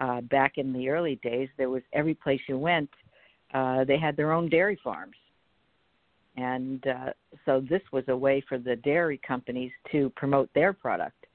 Uh, 0.00 0.20
back 0.22 0.58
in 0.58 0.72
the 0.72 0.88
early 0.88 1.18
days, 1.22 1.48
there 1.56 1.70
was 1.70 1.82
every 1.92 2.14
place 2.14 2.40
you 2.48 2.58
went, 2.58 2.90
uh, 3.54 3.84
they 3.84 3.98
had 3.98 4.16
their 4.16 4.32
own 4.32 4.48
dairy 4.48 4.78
farms. 4.82 5.16
And 6.36 6.86
uh, 6.86 7.10
so 7.44 7.62
this 7.68 7.82
was 7.92 8.04
a 8.08 8.16
way 8.16 8.42
for 8.48 8.58
the 8.58 8.76
dairy 8.76 9.20
companies 9.26 9.70
to 9.92 10.10
promote 10.10 10.50
their 10.54 10.72
product. 10.72 11.26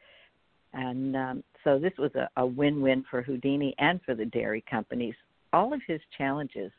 And 0.78 1.16
um, 1.16 1.44
so 1.64 1.80
this 1.80 1.94
was 1.98 2.12
a, 2.14 2.30
a 2.38 2.46
win 2.46 2.82
win 2.82 3.04
for 3.10 3.24
Houdini 3.24 3.74
and 3.80 4.00
for 4.06 4.14
the 4.14 4.26
dairy 4.26 4.64
companies. 4.70 5.16
All 5.52 5.74
of 5.74 5.82
his 5.88 6.00
challenges 6.16 6.72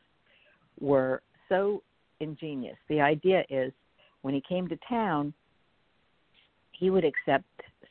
were 0.79 1.21
so 1.49 1.83
ingenious. 2.21 2.77
The 2.87 3.01
idea 3.01 3.43
is 3.49 3.73
when 4.21 4.33
he 4.33 4.41
came 4.47 4.69
to 4.69 4.79
town, 4.87 5.33
he 6.71 6.89
would 6.89 7.03
accept 7.03 7.43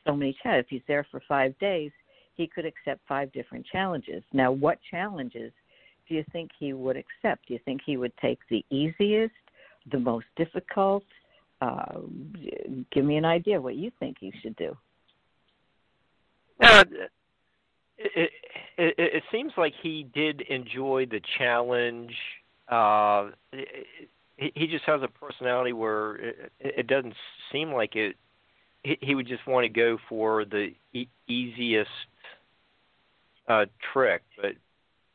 so 0.05 0.15
many 0.15 0.35
challenges. 0.41 0.65
If 0.65 0.69
he's 0.71 0.87
there 0.87 1.05
for 1.11 1.21
five 1.27 1.57
days, 1.59 1.91
he 2.33 2.47
could 2.47 2.65
accept 2.65 3.01
five 3.07 3.31
different 3.31 3.67
challenges. 3.71 4.23
Now, 4.33 4.51
what 4.51 4.79
challenges 4.89 5.51
do 6.07 6.15
you 6.15 6.23
think 6.31 6.49
he 6.59 6.73
would 6.73 6.97
accept? 6.97 7.47
Do 7.47 7.53
you 7.53 7.59
think 7.65 7.81
he 7.85 7.97
would 7.97 8.13
take 8.17 8.39
the 8.49 8.65
easiest, 8.71 9.33
the 9.91 9.99
most 9.99 10.25
difficult? 10.35 11.03
Uh, 11.61 11.99
give 12.91 13.05
me 13.05 13.17
an 13.17 13.25
idea 13.25 13.61
what 13.61 13.75
you 13.75 13.91
think 13.99 14.17
he 14.19 14.33
should 14.41 14.55
do. 14.55 14.75
Now, 16.59 16.81
it, 17.97 18.31
it, 18.77 18.95
it, 18.97 19.23
seems 19.31 19.51
like 19.57 19.73
he 19.81 20.07
did 20.13 20.41
enjoy 20.41 21.05
the 21.05 21.21
challenge. 21.37 22.13
Uh, 22.67 23.29
he, 24.37 24.51
he 24.55 24.67
just 24.67 24.85
has 24.85 25.01
a 25.03 25.07
personality 25.07 25.73
where 25.73 26.15
it, 26.15 26.51
it 26.59 26.87
doesn't 26.87 27.13
seem 27.51 27.71
like 27.71 27.95
it. 27.95 28.15
He, 28.83 28.97
he 29.01 29.15
would 29.15 29.27
just 29.27 29.45
want 29.47 29.65
to 29.65 29.69
go 29.69 29.97
for 30.07 30.45
the 30.45 30.69
e- 30.93 31.09
easiest 31.27 31.89
uh, 33.47 33.65
trick, 33.91 34.21
but 34.41 34.51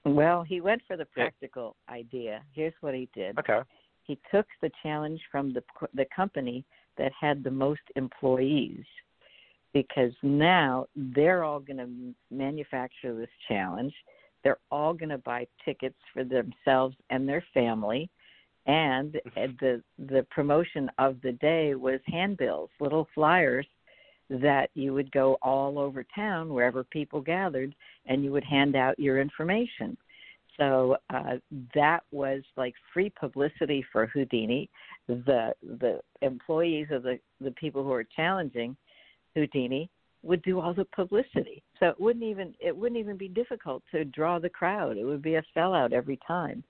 Well, 0.05 0.43
he 0.43 0.61
went 0.61 0.83
for 0.87 0.97
the 0.97 1.07
practical 1.07 1.77
idea. 1.89 2.43
Here's 2.53 2.75
what 2.81 2.95
he 2.95 3.09
did. 3.15 3.39
okay. 3.39 3.61
He 4.03 4.19
took 4.31 4.47
the 4.61 4.71
challenge 4.83 5.21
from 5.33 5.55
the 5.55 5.63
the 5.95 6.05
company 6.15 6.65
that 6.99 7.13
had 7.19 7.43
the 7.43 7.51
most 7.51 7.81
employees 7.97 8.85
because 9.75 10.13
now 10.23 10.87
they're 10.97 11.45
all 11.45 11.61
going 11.61 11.77
to 11.77 12.35
manufacture 12.35 13.15
this 13.15 13.29
challenge. 13.49 13.93
They're 14.43 14.61
all 14.71 14.95
going 14.95 15.11
to 15.11 15.19
buy 15.19 15.47
tickets 15.65 15.99
for 16.15 16.25
themselves 16.25 16.97
and 17.11 17.29
their 17.29 17.45
family. 17.53 18.09
And 18.67 19.21
the 19.37 19.83
the 19.99 20.27
promotion 20.31 20.91
of 20.97 21.21
the 21.23 21.33
day 21.33 21.75
was 21.75 22.01
handbills, 22.07 22.71
little 22.81 23.07
flyers 23.15 23.67
that 24.31 24.71
you 24.73 24.95
would 24.95 25.13
go 25.13 25.37
all 25.43 25.79
over 25.79 26.03
town 26.15 26.49
wherever 26.49 26.83
people 26.83 27.21
gathered, 27.21 27.75
and 28.07 28.25
you 28.25 28.33
would 28.33 28.43
hand 28.43 28.75
out 28.75 28.99
your 28.99 29.21
information. 29.21 29.99
So 30.57 30.97
uh, 31.13 31.37
that 31.75 32.05
was 32.11 32.41
like 32.57 32.73
free 32.95 33.11
publicity 33.11 33.85
for 33.93 34.07
Houdini. 34.07 34.71
The 35.09 35.53
the 35.63 36.01
employees 36.23 36.87
of 36.91 37.03
the 37.03 37.19
the 37.43 37.51
people 37.51 37.85
who 37.85 37.93
are 37.93 38.07
challenging 38.17 38.79
Houdini 39.35 39.89
would 40.23 40.43
do 40.43 40.61
all 40.61 40.73
the 40.73 40.87
publicity. 40.87 41.63
So 41.79 41.89
it 41.89 42.01
wouldn't 42.01 42.25
even 42.25 42.55
it 42.61 42.77
wouldn't 42.77 42.99
even 42.99 43.17
be 43.17 43.29
difficult 43.29 43.83
to 43.91 44.05
draw 44.05 44.39
the 44.39 44.49
crowd. 44.49 44.97
It 44.97 45.05
would 45.05 45.23
be 45.23 45.35
a 45.35 45.45
sellout 45.57 45.93
every 45.93 46.19
time. 46.27 46.65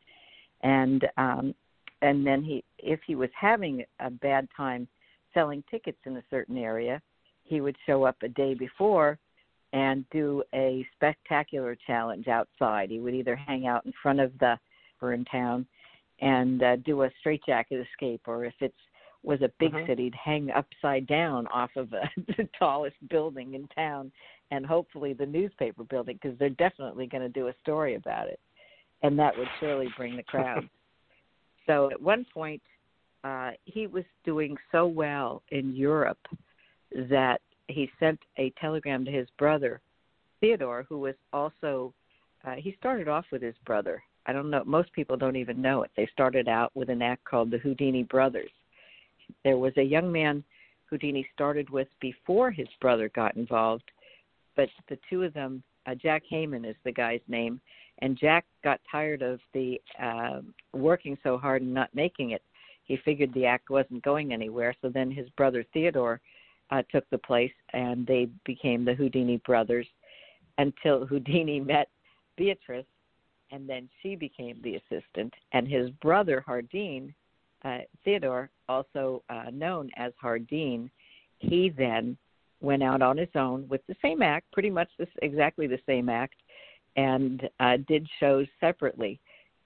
And 0.62 1.07
um 1.17 1.55
and 2.03 2.27
then 2.27 2.43
he 2.43 2.65
if 2.79 3.01
he 3.07 3.15
was 3.15 3.31
having 3.39 3.85
a 4.01 4.11
bad 4.11 4.49
time 4.57 4.89
selling 5.33 5.62
tickets 5.71 5.99
in 6.05 6.17
a 6.17 6.25
certain 6.31 6.59
area, 6.59 7.01
he 7.45 7.61
would 7.61 7.77
show 7.87 8.05
up 8.05 8.17
a 8.23 8.29
day 8.29 8.55
before 8.55 9.19
and 9.73 10.05
do 10.11 10.43
a 10.55 10.87
spectacular 10.95 11.77
challenge 11.87 12.29
outside. 12.29 12.91
He 12.91 13.01
would 13.01 13.15
either 13.15 13.35
hang 13.35 13.67
out 13.67 13.85
in 13.87 13.93
front 14.03 14.21
of 14.21 14.33
the 14.39 14.59
in 15.12 15.25
town 15.27 15.67
and 16.21 16.62
uh, 16.62 16.77
do 16.77 17.03
a 17.03 17.11
straitjacket 17.21 17.87
escape, 17.87 18.23
or 18.27 18.45
if 18.45 18.55
it's 18.61 18.75
was 19.25 19.41
a 19.43 19.49
big 19.59 19.72
Mhm. 19.72 19.87
city, 19.87 20.11
to 20.11 20.16
hang 20.16 20.51
upside 20.51 21.07
down 21.07 21.47
off 21.49 21.75
of 21.77 21.93
a, 21.93 22.09
the 22.37 22.49
tallest 22.59 22.97
building 23.09 23.55
in 23.55 23.66
town, 23.68 24.12
and 24.51 24.66
hopefully 24.66 25.12
the 25.12 25.27
newspaper 25.27 25.85
building, 25.85 26.18
because 26.20 26.39
they're 26.39 26.51
definitely 26.51 27.07
going 27.07 27.22
to 27.22 27.29
do 27.29 27.49
a 27.49 27.55
story 27.62 27.95
about 27.95 28.29
it, 28.29 28.39
and 29.03 29.18
that 29.18 29.37
would 29.37 29.49
surely 29.59 29.89
bring 29.97 30.16
the 30.16 30.22
crowd. 30.22 30.68
so 31.66 31.91
at 31.91 32.01
one 32.01 32.25
point, 32.33 32.62
uh, 33.25 33.53
he 33.64 33.87
was 33.87 34.05
doing 34.25 34.57
so 34.70 34.87
well 34.87 35.43
in 35.49 35.75
Europe 35.75 36.27
that 37.09 37.41
he 37.68 37.91
sent 37.99 38.20
a 38.39 38.51
telegram 38.61 39.05
to 39.05 39.11
his 39.11 39.29
brother 39.39 39.81
Theodore, 40.41 40.85
who 40.89 40.99
was 40.99 41.14
also 41.33 41.95
uh, 42.45 42.57
he 42.57 42.77
started 42.79 43.09
off 43.09 43.25
with 43.33 43.41
his 43.41 43.57
brother. 43.64 44.03
I 44.27 44.35
don't 44.35 44.51
know. 44.51 44.62
Most 44.64 44.93
people 44.93 45.16
don't 45.16 45.37
even 45.37 45.62
know 45.62 45.83
it. 45.83 45.91
They 45.97 46.07
started 46.12 46.49
out 46.49 46.70
with 46.75 46.91
an 46.91 47.01
act 47.01 47.25
called 47.25 47.51
the 47.51 47.59
Houdini 47.59 48.03
Brothers. 48.03 48.51
There 49.45 49.59
was 49.59 49.72
a 49.77 49.83
young 49.83 50.11
man 50.11 50.45
Houdini 50.87 51.27
started 51.35 51.70
with 51.70 51.89
before 52.01 52.51
his 52.51 52.68
brother 52.81 53.11
got 53.14 53.37
involved, 53.37 53.91
but 54.57 54.68
the 54.89 54.99
two 55.09 55.22
of 55.22 55.35
them, 55.35 55.62
uh, 55.87 55.95
Jack 55.95 56.22
Hyman 56.31 56.64
is 56.64 56.77
the 56.85 56.93
guy's 56.93 57.20
name, 57.29 57.61
and 57.99 58.18
Jack 58.18 58.45
got 58.62 58.81
tired 58.91 59.22
of 59.22 59.41
the 59.53 59.81
uh, 60.01 60.41
working 60.72 61.16
so 61.22 61.39
hard 61.39 61.62
and 61.62 61.75
not 61.75 61.95
making 61.95 62.31
it. 62.31 62.43
He 62.85 62.99
figured 63.05 63.33
the 63.33 63.47
act 63.47 63.70
wasn't 63.70 64.03
going 64.03 64.33
anywhere, 64.33 64.75
so 64.83 64.89
then 64.89 65.11
his 65.11 65.29
brother 65.31 65.64
Theodore 65.72 66.20
uh, 66.70 66.83
took 66.91 67.09
the 67.11 67.18
place, 67.18 67.53
and 67.72 68.07
they 68.07 68.29
became 68.45 68.85
the 68.85 68.95
Houdini 68.95 69.39
brothers 69.47 69.87
until 70.59 71.07
Houdini 71.07 71.61
met 71.61 71.89
Beatrice, 72.37 72.87
and 73.51 73.68
then 73.68 73.89
she 74.03 74.16
became 74.16 74.61
the 74.62 74.77
assistant. 74.77 75.33
And 75.53 75.68
his 75.68 75.91
brother 76.03 76.45
Hardeen, 76.47 77.14
uh, 77.65 77.79
Theodore, 78.05 78.51
also 78.69 79.23
uh, 79.29 79.45
known 79.53 79.91
as 79.97 80.12
Hardeen, 80.23 80.91
he 81.39 81.71
then 81.71 82.17
went 82.61 82.83
out 82.83 83.03
on 83.03 83.17
his 83.17 83.29
own 83.35 83.67
with 83.69 83.81
the 83.87 83.97
same 84.03 84.23
act, 84.23 84.51
pretty 84.53 84.71
much 84.71 84.89
this, 84.99 85.09
exactly 85.23 85.67
the 85.67 85.81
same 85.87 86.09
act, 86.09 86.37
and 86.97 87.49
uh, 87.61 87.77
did 87.89 88.07
shows 88.21 88.47
separately. 88.61 89.21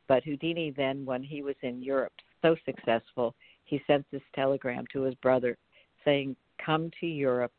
But 0.08 0.24
Houdini 0.24 0.70
then, 0.70 1.04
when 1.04 1.22
he 1.22 1.42
was 1.42 1.56
in 1.62 1.82
Europe, 1.82 2.14
so 2.42 2.56
successful, 2.64 3.34
he 3.64 3.82
sent 3.86 4.06
this 4.10 4.22
telegram 4.34 4.84
to 4.92 5.02
his 5.02 5.14
brother 5.16 5.58
saying, 6.04 6.34
"Come 6.64 6.90
to 7.00 7.06
Europe. 7.06 7.52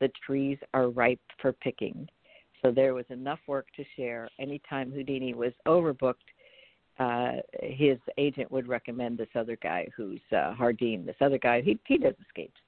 The 0.00 0.10
trees 0.26 0.58
are 0.74 0.88
ripe 0.88 1.20
for 1.40 1.52
picking." 1.52 2.08
So 2.60 2.70
there 2.70 2.94
was 2.94 3.04
enough 3.10 3.40
work 3.46 3.66
to 3.76 3.84
share. 3.96 4.28
Anytime 4.38 4.90
Houdini 4.90 5.34
was 5.34 5.52
overbooked, 5.66 6.28
uh, 6.98 7.32
his 7.60 7.98
agent 8.18 8.50
would 8.50 8.68
recommend 8.68 9.18
this 9.18 9.28
other 9.34 9.56
guy 9.62 9.88
who's 9.96 10.20
uh, 10.32 10.54
Hardeen. 10.54 11.06
This 11.06 11.16
other 11.20 11.38
guy, 11.38 11.62
he 11.62 11.78
he 11.86 11.98
does 11.98 12.14
escapes. 12.26 12.60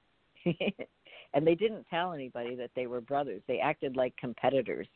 and 1.33 1.45
they 1.45 1.55
didn't 1.55 1.85
tell 1.89 2.13
anybody 2.13 2.55
that 2.55 2.71
they 2.75 2.87
were 2.87 3.01
brothers. 3.01 3.41
They 3.47 3.59
acted 3.59 3.95
like 3.95 4.15
competitors. 4.17 4.87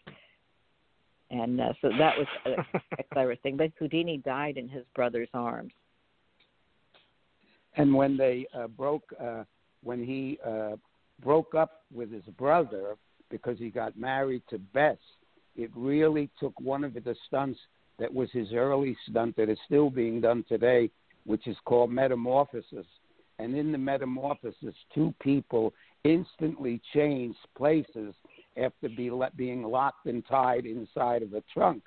And 1.31 1.61
uh, 1.61 1.73
so 1.81 1.89
that 1.99 2.15
was 2.17 2.27
a, 2.45 2.79
a 2.99 3.03
clever 3.13 3.35
thing. 3.35 3.57
But 3.57 3.71
Houdini 3.77 4.17
died 4.17 4.57
in 4.57 4.67
his 4.67 4.83
brother's 4.95 5.29
arms. 5.33 5.73
And 7.75 7.93
when 7.93 8.17
they 8.17 8.47
uh, 8.53 8.67
broke, 8.67 9.13
uh, 9.21 9.43
when 9.83 10.03
he 10.03 10.39
uh, 10.45 10.75
broke 11.23 11.53
up 11.53 11.83
with 11.93 12.11
his 12.11 12.23
brother 12.37 12.95
because 13.29 13.59
he 13.59 13.69
got 13.69 13.97
married 13.97 14.41
to 14.49 14.57
Bess, 14.57 14.97
it 15.55 15.69
really 15.75 16.29
took 16.39 16.59
one 16.59 16.83
of 16.83 16.93
the 16.93 17.15
stunts 17.27 17.59
that 17.99 18.13
was 18.13 18.29
his 18.31 18.53
early 18.53 18.97
stunt 19.09 19.35
that 19.35 19.49
is 19.49 19.57
still 19.65 19.89
being 19.89 20.21
done 20.21 20.45
today, 20.47 20.89
which 21.25 21.47
is 21.47 21.57
called 21.65 21.91
metamorphosis. 21.91 22.85
And 23.37 23.55
in 23.55 23.71
the 23.71 23.77
metamorphosis, 23.77 24.75
two 24.93 25.13
people 25.21 25.73
instantly 26.03 26.81
change 26.93 27.35
places 27.57 28.13
after 28.57 28.89
be 28.89 29.09
let, 29.09 29.35
being 29.37 29.63
locked 29.63 30.05
and 30.05 30.25
tied 30.27 30.65
inside 30.65 31.23
of 31.23 31.33
a 31.33 31.43
trunk. 31.53 31.83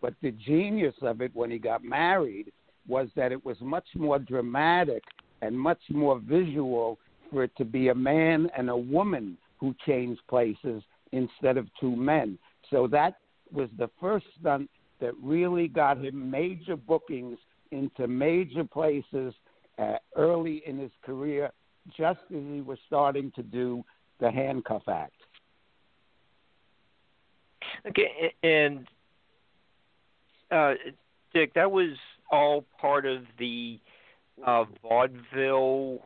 But 0.00 0.14
the 0.22 0.32
genius 0.32 0.94
of 1.02 1.20
it 1.20 1.30
when 1.34 1.50
he 1.50 1.58
got 1.58 1.82
married 1.82 2.52
was 2.86 3.08
that 3.16 3.32
it 3.32 3.44
was 3.44 3.56
much 3.60 3.86
more 3.94 4.18
dramatic 4.18 5.02
and 5.40 5.58
much 5.58 5.80
more 5.90 6.18
visual 6.18 6.98
for 7.30 7.44
it 7.44 7.52
to 7.56 7.64
be 7.64 7.88
a 7.88 7.94
man 7.94 8.50
and 8.56 8.68
a 8.68 8.76
woman 8.76 9.36
who 9.58 9.74
changed 9.86 10.20
places 10.28 10.82
instead 11.12 11.56
of 11.56 11.68
two 11.80 11.94
men. 11.96 12.38
So 12.70 12.86
that 12.88 13.14
was 13.52 13.68
the 13.78 13.88
first 14.00 14.26
stunt 14.40 14.68
that 15.04 15.12
really 15.22 15.68
got 15.68 16.02
him 16.02 16.30
major 16.30 16.76
bookings 16.76 17.36
into 17.70 18.08
major 18.08 18.64
places 18.64 19.34
uh, 19.78 19.96
early 20.16 20.62
in 20.64 20.78
his 20.78 20.92
career, 21.04 21.50
just 21.94 22.20
as 22.34 22.42
he 22.50 22.62
was 22.62 22.78
starting 22.86 23.30
to 23.36 23.42
do 23.42 23.84
the 24.18 24.30
handcuff 24.30 24.88
act. 24.88 25.12
Okay, 27.86 28.32
and 28.42 28.86
uh, 30.50 30.72
Dick, 31.34 31.52
that 31.52 31.70
was 31.70 31.90
all 32.30 32.64
part 32.80 33.04
of 33.04 33.24
the 33.38 33.78
uh, 34.46 34.64
vaudeville 34.82 35.98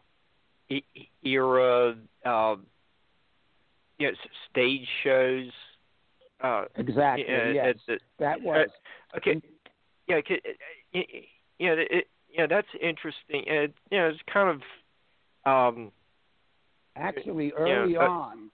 era, 1.24 1.94
uh, 2.26 2.56
you 4.00 4.08
know, 4.08 4.12
stage 4.50 4.88
shows. 5.04 5.52
Uh, 6.40 6.64
Exactly. 6.76 7.24
uh, 7.34 7.48
yes, 7.50 7.66
at 7.68 7.86
the- 7.86 8.00
that 8.18 8.40
was. 8.40 8.68
okay, 9.16 9.40
yeah, 10.06 10.16
uh, 10.16 10.18
uh, 10.20 11.00
yeah, 11.58 11.72
it, 11.72 12.08
yeah, 12.30 12.46
that's 12.46 12.68
interesting. 12.80 13.48
And 13.48 13.72
you 13.90 13.98
know, 13.98 14.08
it's 14.08 14.20
kind 14.32 14.48
of 14.48 14.62
um, 15.74 15.92
Actually, 16.96 17.46
Yeah, 17.46 17.52
early 17.58 17.94
but- 17.94 18.08
on, 18.08 18.50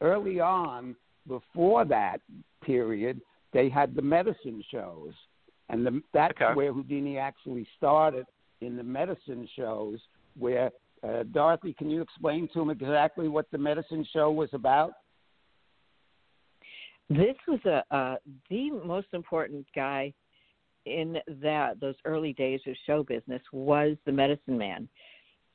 early 0.00 0.40
on, 0.40 0.96
before 1.26 1.84
that 1.84 2.20
period, 2.62 3.20
they 3.52 3.68
had 3.68 3.94
the 3.94 4.02
medicine 4.02 4.62
shows, 4.70 5.12
and 5.68 5.84
the, 5.84 6.02
that's 6.12 6.32
Okay. 6.40 6.54
where 6.54 6.72
Houdini 6.72 7.18
actually 7.18 7.66
started 7.76 8.26
in 8.60 8.76
the 8.76 8.82
medicine 8.82 9.46
shows. 9.56 9.98
Where 10.38 10.70
uh, 11.02 11.24
Dorothy, 11.32 11.72
can 11.74 11.90
you 11.90 12.00
explain 12.02 12.48
to 12.52 12.60
him 12.62 12.70
exactly 12.70 13.28
what 13.28 13.50
the 13.50 13.58
medicine 13.58 14.04
show 14.12 14.30
was 14.30 14.48
about? 14.52 14.92
This 17.10 17.36
was 17.46 17.60
a 17.64 17.82
uh, 17.94 18.16
the 18.50 18.70
most 18.70 19.08
important 19.12 19.66
guy 19.74 20.12
in 20.84 21.18
that 21.40 21.80
those 21.80 21.94
early 22.04 22.34
days 22.34 22.60
of 22.66 22.74
show 22.86 23.02
business 23.02 23.42
was 23.52 23.96
the 24.04 24.12
medicine 24.12 24.58
man, 24.58 24.88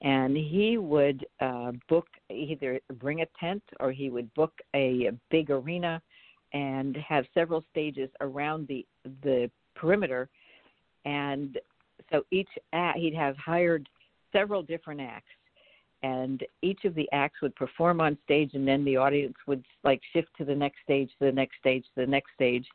and 0.02 0.36
he 0.36 0.78
would 0.78 1.26
uh, 1.42 1.74
book 1.90 2.08
either 2.32 2.80
bring 2.94 3.22
a 3.22 3.28
tent 3.40 3.64
or 3.80 3.92
he 3.92 4.10
would 4.10 4.34
book 4.34 4.54
a, 4.76 5.12
big 5.30 5.52
arena 5.52 6.02
and 6.54 6.98
have 6.98 7.26
several 7.34 7.64
stages 7.70 8.10
around 8.22 8.68
the 8.68 8.86
the 9.22 9.50
perimeter, 9.76 10.30
and 11.06 11.60
so 12.12 12.24
each 12.32 12.50
act 12.74 12.98
he'd 12.98 13.14
have 13.14 13.38
hired 13.38 13.88
several 14.32 14.64
different 14.64 15.02
acts 15.02 15.30
and 16.04 16.44
each 16.62 16.84
of 16.84 16.94
the 16.96 17.10
acts 17.14 17.42
would 17.42 17.56
perform 17.56 18.02
on 18.02 18.18
stage 18.26 18.52
and 18.54 18.68
then 18.68 18.84
the 18.84 18.98
audience 18.98 19.36
would 19.48 19.64
like 19.84 20.02
shift 20.12 20.28
to 20.38 20.46
the 20.46 20.54
next 20.54 20.78
stage 20.84 21.10
to 21.18 21.26
the 21.26 21.32
next 21.32 21.58
stage 21.60 21.84
to 21.96 22.02
the 22.02 22.08
next 22.08 22.32
stage. 22.36 22.68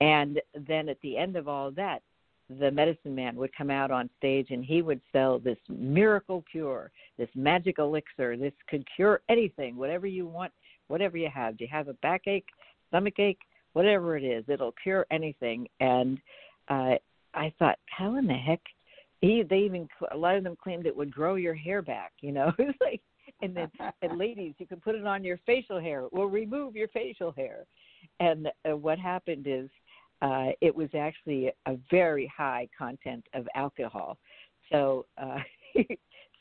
And 0.00 0.40
then 0.54 0.88
at 0.88 1.00
the 1.02 1.18
end 1.18 1.36
of 1.36 1.48
all 1.48 1.70
that 1.72 2.02
the 2.58 2.70
medicine 2.70 3.14
man 3.14 3.36
would 3.36 3.54
come 3.54 3.70
out 3.70 3.90
on 3.90 4.10
stage 4.18 4.48
and 4.50 4.64
he 4.64 4.82
would 4.82 5.00
sell 5.12 5.38
this 5.38 5.58
miracle 5.68 6.44
cure 6.50 6.90
this 7.18 7.28
magic 7.34 7.78
elixir. 7.78 8.36
This 8.36 8.54
could 8.68 8.86
cure 8.96 9.20
anything 9.28 9.76
whatever 9.76 10.06
you 10.06 10.26
want 10.26 10.52
whatever 10.88 11.16
you 11.16 11.28
have. 11.32 11.58
Do 11.58 11.64
you 11.64 11.70
have 11.70 11.88
a 11.88 11.94
backache 11.94 12.46
stomach 12.88 13.18
ache 13.18 13.40
whatever 13.72 14.16
it 14.16 14.24
is 14.24 14.44
it'll 14.48 14.74
cure 14.82 15.06
anything. 15.10 15.68
And 15.80 16.18
uh 16.68 16.94
i 17.34 17.52
thought 17.58 17.78
how 17.86 18.16
in 18.16 18.26
the 18.26 18.34
heck 18.34 18.60
he 19.20 19.42
they 19.42 19.58
even 19.58 19.88
a 20.12 20.16
lot 20.16 20.36
of 20.36 20.44
them 20.44 20.56
claimed 20.62 20.86
it 20.86 20.96
would 20.96 21.12
grow 21.12 21.34
your 21.34 21.54
hair 21.54 21.82
back 21.82 22.12
you 22.20 22.32
know? 22.32 22.52
It's 22.58 22.78
like 22.80 23.00
and 23.42 23.56
then 23.56 23.70
and 24.02 24.18
ladies 24.18 24.54
you 24.58 24.66
can 24.66 24.80
put 24.80 24.94
it 24.94 25.06
on 25.06 25.24
your 25.24 25.38
facial 25.46 25.80
hair. 25.80 26.02
It 26.02 26.12
will 26.12 26.28
remove 26.28 26.76
your 26.76 26.88
facial 26.88 27.32
hair. 27.32 27.66
And 28.18 28.48
uh, 28.68 28.76
what 28.76 28.98
happened 28.98 29.46
is 29.46 29.68
uh 30.22 30.48
it 30.60 30.74
was 30.74 30.88
actually 30.98 31.50
a 31.66 31.76
very 31.90 32.30
high 32.36 32.68
content 32.76 33.24
of 33.34 33.46
alcohol. 33.54 34.18
So 34.70 35.06
uh 35.18 35.38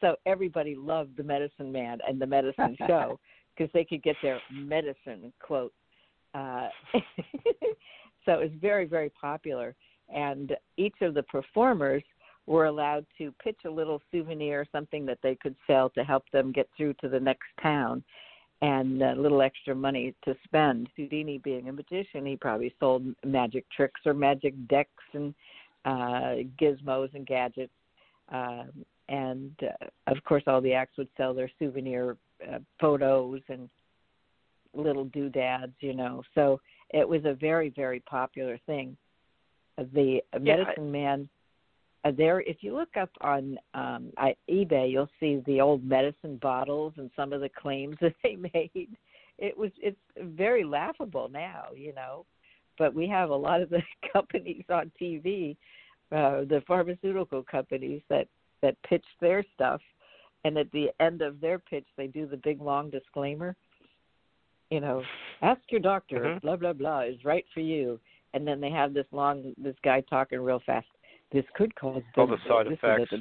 so 0.01 0.15
everybody 0.25 0.75
loved 0.75 1.17
the 1.17 1.23
medicine 1.23 1.71
man 1.71 1.99
and 2.07 2.19
the 2.19 2.27
medicine 2.27 2.75
show 2.87 3.19
because 3.55 3.71
they 3.73 3.83
could 3.83 4.03
get 4.03 4.15
their 4.21 4.39
medicine 4.51 5.33
quote 5.41 5.73
uh 6.33 6.67
so 8.25 8.33
it 8.33 8.39
was 8.39 8.51
very 8.59 8.85
very 8.85 9.11
popular. 9.19 9.75
And 10.13 10.55
each 10.77 10.95
of 11.01 11.13
the 11.13 11.23
performers 11.23 12.03
were 12.45 12.65
allowed 12.65 13.05
to 13.17 13.33
pitch 13.43 13.59
a 13.65 13.69
little 13.69 14.01
souvenir, 14.11 14.65
something 14.71 15.05
that 15.05 15.19
they 15.21 15.35
could 15.35 15.55
sell 15.67 15.89
to 15.91 16.03
help 16.03 16.23
them 16.31 16.51
get 16.51 16.67
through 16.75 16.93
to 16.95 17.09
the 17.09 17.19
next 17.19 17.47
town. 17.61 18.03
and 18.61 19.01
a 19.01 19.15
little 19.15 19.41
extra 19.41 19.73
money 19.73 20.13
to 20.25 20.35
spend. 20.43 20.89
Houdini 20.97 21.37
being 21.37 21.69
a 21.69 21.73
magician, 21.73 22.25
he 22.25 22.35
probably 22.35 22.73
sold 22.79 23.03
magic 23.25 23.65
tricks 23.75 24.01
or 24.05 24.13
magic 24.13 24.53
decks 24.67 25.03
and 25.13 25.33
uh, 25.85 26.43
gizmos 26.59 27.13
and 27.13 27.25
gadgets. 27.25 27.71
Um, 28.31 28.69
and 29.07 29.55
uh, 29.63 29.85
of 30.07 30.21
course, 30.25 30.43
all 30.45 30.61
the 30.61 30.73
acts 30.73 30.97
would 30.97 31.07
sell 31.15 31.33
their 31.33 31.49
souvenir 31.57 32.17
uh, 32.51 32.59
photos 32.79 33.41
and 33.47 33.69
little 34.75 35.05
doodads, 35.05 35.73
you 35.79 35.93
know. 35.93 36.21
So 36.35 36.59
it 36.89 37.07
was 37.07 37.21
a 37.25 37.33
very, 37.33 37.69
very 37.69 38.01
popular 38.01 38.59
thing. 38.65 38.97
The 39.77 40.21
Medicine 40.33 40.45
yeah, 40.45 40.73
I... 40.77 40.81
Man 40.81 41.29
uh, 42.05 42.11
there 42.15 42.41
if 42.41 42.57
you 42.61 42.75
look 42.75 42.95
up 42.99 43.09
on 43.21 43.57
um 43.73 44.11
I, 44.17 44.35
ebay 44.49 44.91
you'll 44.91 45.09
see 45.19 45.41
the 45.45 45.61
old 45.61 45.83
medicine 45.83 46.37
bottles 46.41 46.93
and 46.97 47.09
some 47.15 47.33
of 47.33 47.41
the 47.41 47.49
claims 47.49 47.97
that 48.01 48.15
they 48.23 48.35
made. 48.35 48.89
It 49.37 49.57
was 49.57 49.71
it's 49.81 49.97
very 50.17 50.63
laughable 50.63 51.29
now 51.29 51.65
you 51.75 51.93
know. 51.93 52.25
But 52.77 52.93
we 52.93 53.07
have 53.09 53.29
a 53.29 53.35
lot 53.35 53.61
of 53.61 53.69
the 53.69 53.81
companies 54.13 54.63
on 54.69 54.91
tv 55.01 55.57
uh 56.11 56.45
the 56.45 56.63
pharmaceutical 56.67 57.43
companies 57.43 58.01
that 58.09 58.27
that 58.61 58.75
pitch 58.87 59.05
their 59.21 59.43
stuff. 59.55 59.81
And 60.45 60.57
at 60.57 60.71
the 60.71 60.87
end 61.01 61.21
of 61.21 61.41
their 61.41 61.59
pitch 61.59 61.87
they 61.97 62.07
do 62.07 62.25
the 62.25 62.37
big 62.37 62.61
long 62.61 62.89
disclaimer 62.89 63.55
you 64.69 64.79
know 64.79 65.01
ask 65.41 65.61
your 65.69 65.81
doctor 65.81 66.19
mm-hmm. 66.19 66.37
blah 66.39 66.55
blah 66.55 66.73
blah 66.73 67.01
is 67.01 67.25
right 67.25 67.45
for 67.53 67.59
you. 67.59 67.99
And 68.35 68.47
then 68.47 68.61
they 68.61 68.69
have 68.69 68.93
this 68.93 69.07
long 69.11 69.53
this 69.57 69.75
guy 69.83 70.01
talking 70.01 70.39
real 70.39 70.61
fast 70.65 70.85
this 71.31 71.45
could 71.55 71.75
cause 71.75 72.01
all 72.17 72.27
the 72.27 72.37
side 72.47 72.67
effects. 72.67 73.11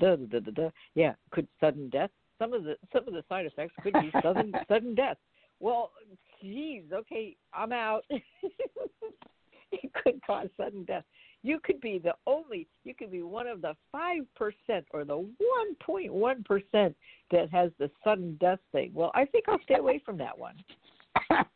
yeah, 0.95 1.15
could 1.31 1.49
sudden 1.61 1.89
death. 1.91 2.11
Some 2.39 2.53
of 2.53 2.65
the 2.65 2.77
some 2.93 3.07
of 3.07 3.15
the 3.15 3.25
side 3.29 3.47
effects 3.47 3.75
could 3.83 3.95
be 3.95 4.11
sudden 4.23 4.53
sudden 4.69 4.95
death. 4.95 5.17
Well, 5.61 5.91
geez, 6.41 6.85
okay, 6.93 7.37
I'm 7.53 7.73
out. 7.73 8.05
it 9.73 9.93
could 10.03 10.21
cause 10.25 10.49
sudden 10.57 10.85
death. 10.85 11.05
You 11.43 11.61
could 11.63 11.81
be 11.81 11.99
the 11.99 12.15
only, 12.27 12.67
you 12.85 12.95
could 12.95 13.11
be 13.13 13.23
one 13.23 13.47
of 13.47 13.61
the 13.63 13.75
5% 13.95 14.27
or 14.91 15.05
the 15.05 15.35
1.1% 15.85 16.95
that 17.31 17.51
has 17.51 17.71
the 17.79 17.91
sudden 18.03 18.37
death 18.41 18.59
thing. 18.73 18.91
Well, 18.93 19.13
I 19.15 19.25
think 19.25 19.45
I'll 19.49 19.63
stay 19.63 19.77
away 19.77 20.03
from 20.05 20.19
that 20.19 20.37
one. 20.37 20.57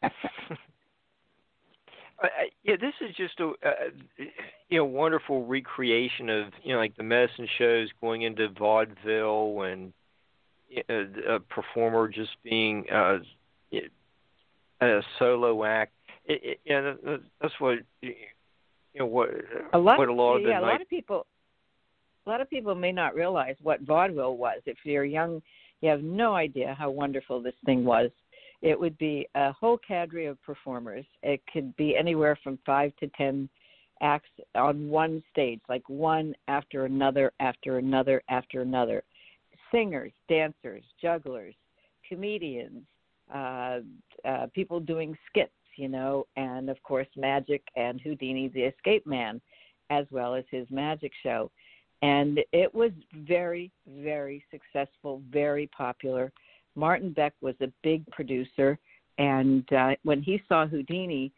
Uh, 2.23 2.27
yeah, 2.63 2.77
this 2.81 2.95
is 3.01 3.15
just 3.17 3.41
a 3.41 3.49
uh, 3.67 4.25
you 4.69 4.79
know 4.79 4.85
wonderful 4.85 5.45
recreation 5.45 6.29
of 6.29 6.53
you 6.63 6.73
know 6.73 6.79
like 6.79 6.97
the 6.97 7.03
medicine 7.03 7.49
shows 7.59 7.89
going 8.01 8.23
into 8.23 8.49
vaudeville 8.49 9.63
and 9.63 9.93
uh, 10.89 11.35
a 11.35 11.41
performer 11.41 12.09
just 12.09 12.31
being 12.45 12.87
uh, 12.91 13.19
a 14.81 15.01
solo 15.19 15.65
act. 15.65 15.93
It, 16.25 16.41
it, 16.45 16.61
yeah, 16.65 17.19
that's 17.41 17.55
what 17.59 17.79
you 18.01 18.15
know 18.95 19.07
what 19.07 19.31
a 19.73 19.79
lot 19.79 19.99
what 19.99 20.09
a 20.09 20.13
lot 20.13 20.37
of 20.37 20.43
yeah, 20.43 20.61
a 20.61 20.63
lot 20.63 20.81
of 20.81 20.89
people 20.89 21.27
a 22.25 22.31
lot 22.31 22.41
of 22.41 22.49
people 22.49 22.77
may 22.77 22.93
not 22.93 23.17
realize 23.17 23.57
what 23.63 23.81
vaudeville 23.81 24.37
was. 24.37 24.61
If 24.65 24.79
you're 24.85 25.05
young, 25.05 25.43
you 25.81 25.91
have 25.91 26.03
no 26.03 26.35
idea 26.37 26.77
how 26.79 26.91
wonderful 26.91 27.43
this 27.43 27.55
thing 27.67 27.85
was 27.85 28.11
it 28.63 28.79
would 28.79 28.97
be 28.99 29.29
a 29.35 29.53
whole 29.53 29.79
cadre 29.79 30.27
of 30.27 30.41
performers. 30.43 31.05
It 31.23 31.43
could 31.53 31.75
be 31.77 31.97
anywhere 31.97 32.39
from 32.43 32.59
five 32.65 32.93
to 33.01 33.09
ten 33.09 33.49
acts 34.01 34.31
on 34.55 34.89
one 34.89 35.23
stage, 35.31 35.61
like 35.69 35.89
one 35.89 36.35
after 36.49 36.85
another, 36.85 37.33
after 37.41 37.79
another, 37.79 38.23
after 38.29 38.63
another. 38.63 39.03
Singers, 39.71 40.13
dancers, 40.29 40.85
jugglers, 41.01 41.55
comedians, 42.09 42.83
uh, 43.33 43.81
uh, 44.25 44.47
people 44.55 44.81
doing 44.81 45.17
skits, 45.29 45.53
you 45.77 45.89
know, 45.89 46.27
and 46.37 46.69
of 46.69 46.83
course 46.83 47.07
magic 47.17 47.63
and 47.77 48.01
Houdini 48.01 48.49
the 48.49 48.63
Escape 48.63 49.07
Man, 49.07 49.41
as 49.91 50.07
well 50.11 50.35
as 50.35 50.45
his 50.51 50.67
magic 50.71 51.13
show. 51.23 51.51
And 52.03 52.41
it 52.53 52.75
was 52.75 52.91
very, 53.15 53.71
very 53.87 54.45
successful, 54.51 55.23
very 55.31 55.69
popular. 55.69 56.33
Martin 56.75 57.13
Beck 57.13 57.35
was 57.41 57.55
a 57.61 57.69
big 57.83 58.07
producer, 58.11 58.79
and 59.19 59.71
uh, 59.73 59.91
when 60.05 60.23
he 60.23 60.43
saw 60.49 60.67
Houdini, 60.67 61.33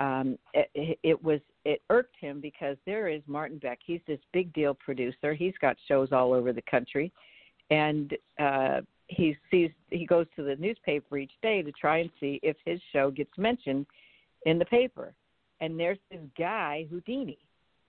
um, 0.00 0.38
it, 0.54 0.98
it 1.02 1.22
was 1.22 1.40
it 1.64 1.80
irked 1.90 2.16
him 2.20 2.40
because 2.40 2.76
there 2.86 3.08
is 3.08 3.22
Martin 3.26 3.58
Beck. 3.58 3.78
He's 3.84 4.00
this 4.06 4.18
big 4.32 4.52
deal 4.52 4.74
producer. 4.74 5.32
He's 5.32 5.54
got 5.60 5.76
shows 5.86 6.08
all 6.10 6.32
over 6.32 6.52
the 6.52 6.62
country, 6.62 7.12
and 7.70 8.12
uh, 8.40 8.80
he 9.06 9.36
sees 9.50 9.70
he 9.90 10.06
goes 10.06 10.26
to 10.36 10.42
the 10.42 10.56
newspaper 10.56 11.18
each 11.18 11.32
day 11.42 11.62
to 11.62 11.72
try 11.72 11.98
and 11.98 12.10
see 12.18 12.40
if 12.42 12.56
his 12.64 12.80
show 12.92 13.10
gets 13.10 13.36
mentioned 13.38 13.86
in 14.46 14.58
the 14.58 14.64
paper. 14.64 15.12
And 15.60 15.78
there's 15.78 15.98
this 16.10 16.20
guy 16.36 16.86
Houdini. 16.90 17.38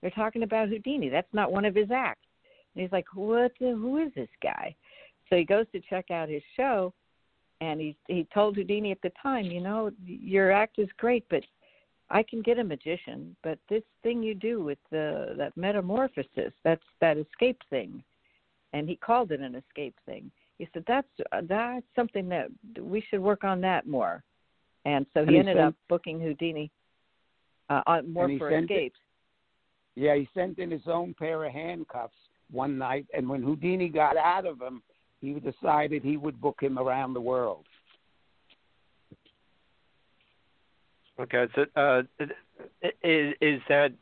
They're 0.01 0.11
talking 0.11 0.43
about 0.43 0.69
Houdini. 0.69 1.09
That's 1.09 1.33
not 1.33 1.51
one 1.51 1.65
of 1.65 1.73
his 1.73 1.89
acts. 1.89 2.27
And 2.75 2.83
he's 2.83 2.91
like, 2.91 3.05
"What? 3.15 3.53
The, 3.59 3.71
who 3.71 3.97
is 3.97 4.13
this 4.15 4.29
guy?" 4.41 4.75
So 5.29 5.35
he 5.37 5.43
goes 5.43 5.65
to 5.71 5.81
check 5.89 6.11
out 6.11 6.29
his 6.29 6.43
show, 6.55 6.93
and 7.61 7.79
he 7.79 7.95
he 8.07 8.27
told 8.33 8.55
Houdini 8.55 8.91
at 8.91 9.01
the 9.01 9.11
time, 9.21 9.45
you 9.45 9.61
know, 9.61 9.91
your 10.05 10.51
act 10.51 10.79
is 10.79 10.89
great, 10.97 11.25
but 11.29 11.43
I 12.09 12.23
can 12.23 12.41
get 12.41 12.59
a 12.59 12.63
magician, 12.63 13.35
but 13.43 13.57
this 13.69 13.83
thing 14.03 14.21
you 14.21 14.35
do 14.35 14.61
with 14.61 14.77
the 14.91 15.33
that 15.37 15.55
metamorphosis, 15.55 16.53
that's 16.63 16.83
that 17.01 17.17
escape 17.17 17.59
thing, 17.69 18.03
and 18.73 18.87
he 18.87 18.95
called 18.95 19.31
it 19.31 19.39
an 19.39 19.55
escape 19.55 19.95
thing. 20.05 20.29
He 20.59 20.67
said 20.73 20.83
that's 20.87 21.07
that's 21.43 21.85
something 21.95 22.29
that 22.29 22.49
we 22.79 23.03
should 23.09 23.21
work 23.21 23.43
on 23.43 23.61
that 23.61 23.87
more, 23.87 24.23
and 24.85 25.05
so 25.13 25.21
he, 25.21 25.27
and 25.27 25.31
he 25.31 25.39
ended 25.39 25.57
sent, 25.57 25.67
up 25.69 25.75
booking 25.89 26.19
Houdini 26.19 26.69
uh, 27.69 27.81
on 27.87 28.11
more 28.11 28.29
for 28.37 28.55
escapes. 28.55 28.99
It, 29.95 30.01
yeah, 30.01 30.15
he 30.15 30.27
sent 30.33 30.59
in 30.59 30.69
his 30.69 30.87
own 30.87 31.15
pair 31.17 31.43
of 31.45 31.51
handcuffs 31.51 32.13
one 32.51 32.77
night, 32.77 33.05
and 33.13 33.27
when 33.27 33.41
Houdini 33.41 33.89
got 33.89 34.17
out 34.17 34.45
of 34.45 34.59
them, 34.59 34.83
he 35.23 35.39
decided 35.39 36.03
he 36.03 36.17
would 36.17 36.39
book 36.41 36.57
him 36.61 36.77
around 36.77 37.13
the 37.13 37.21
world. 37.21 37.65
Okay, 41.17 41.45
so 41.55 41.65
uh, 41.75 42.01
is 43.03 43.33
is 43.39 43.61
that 43.69 43.93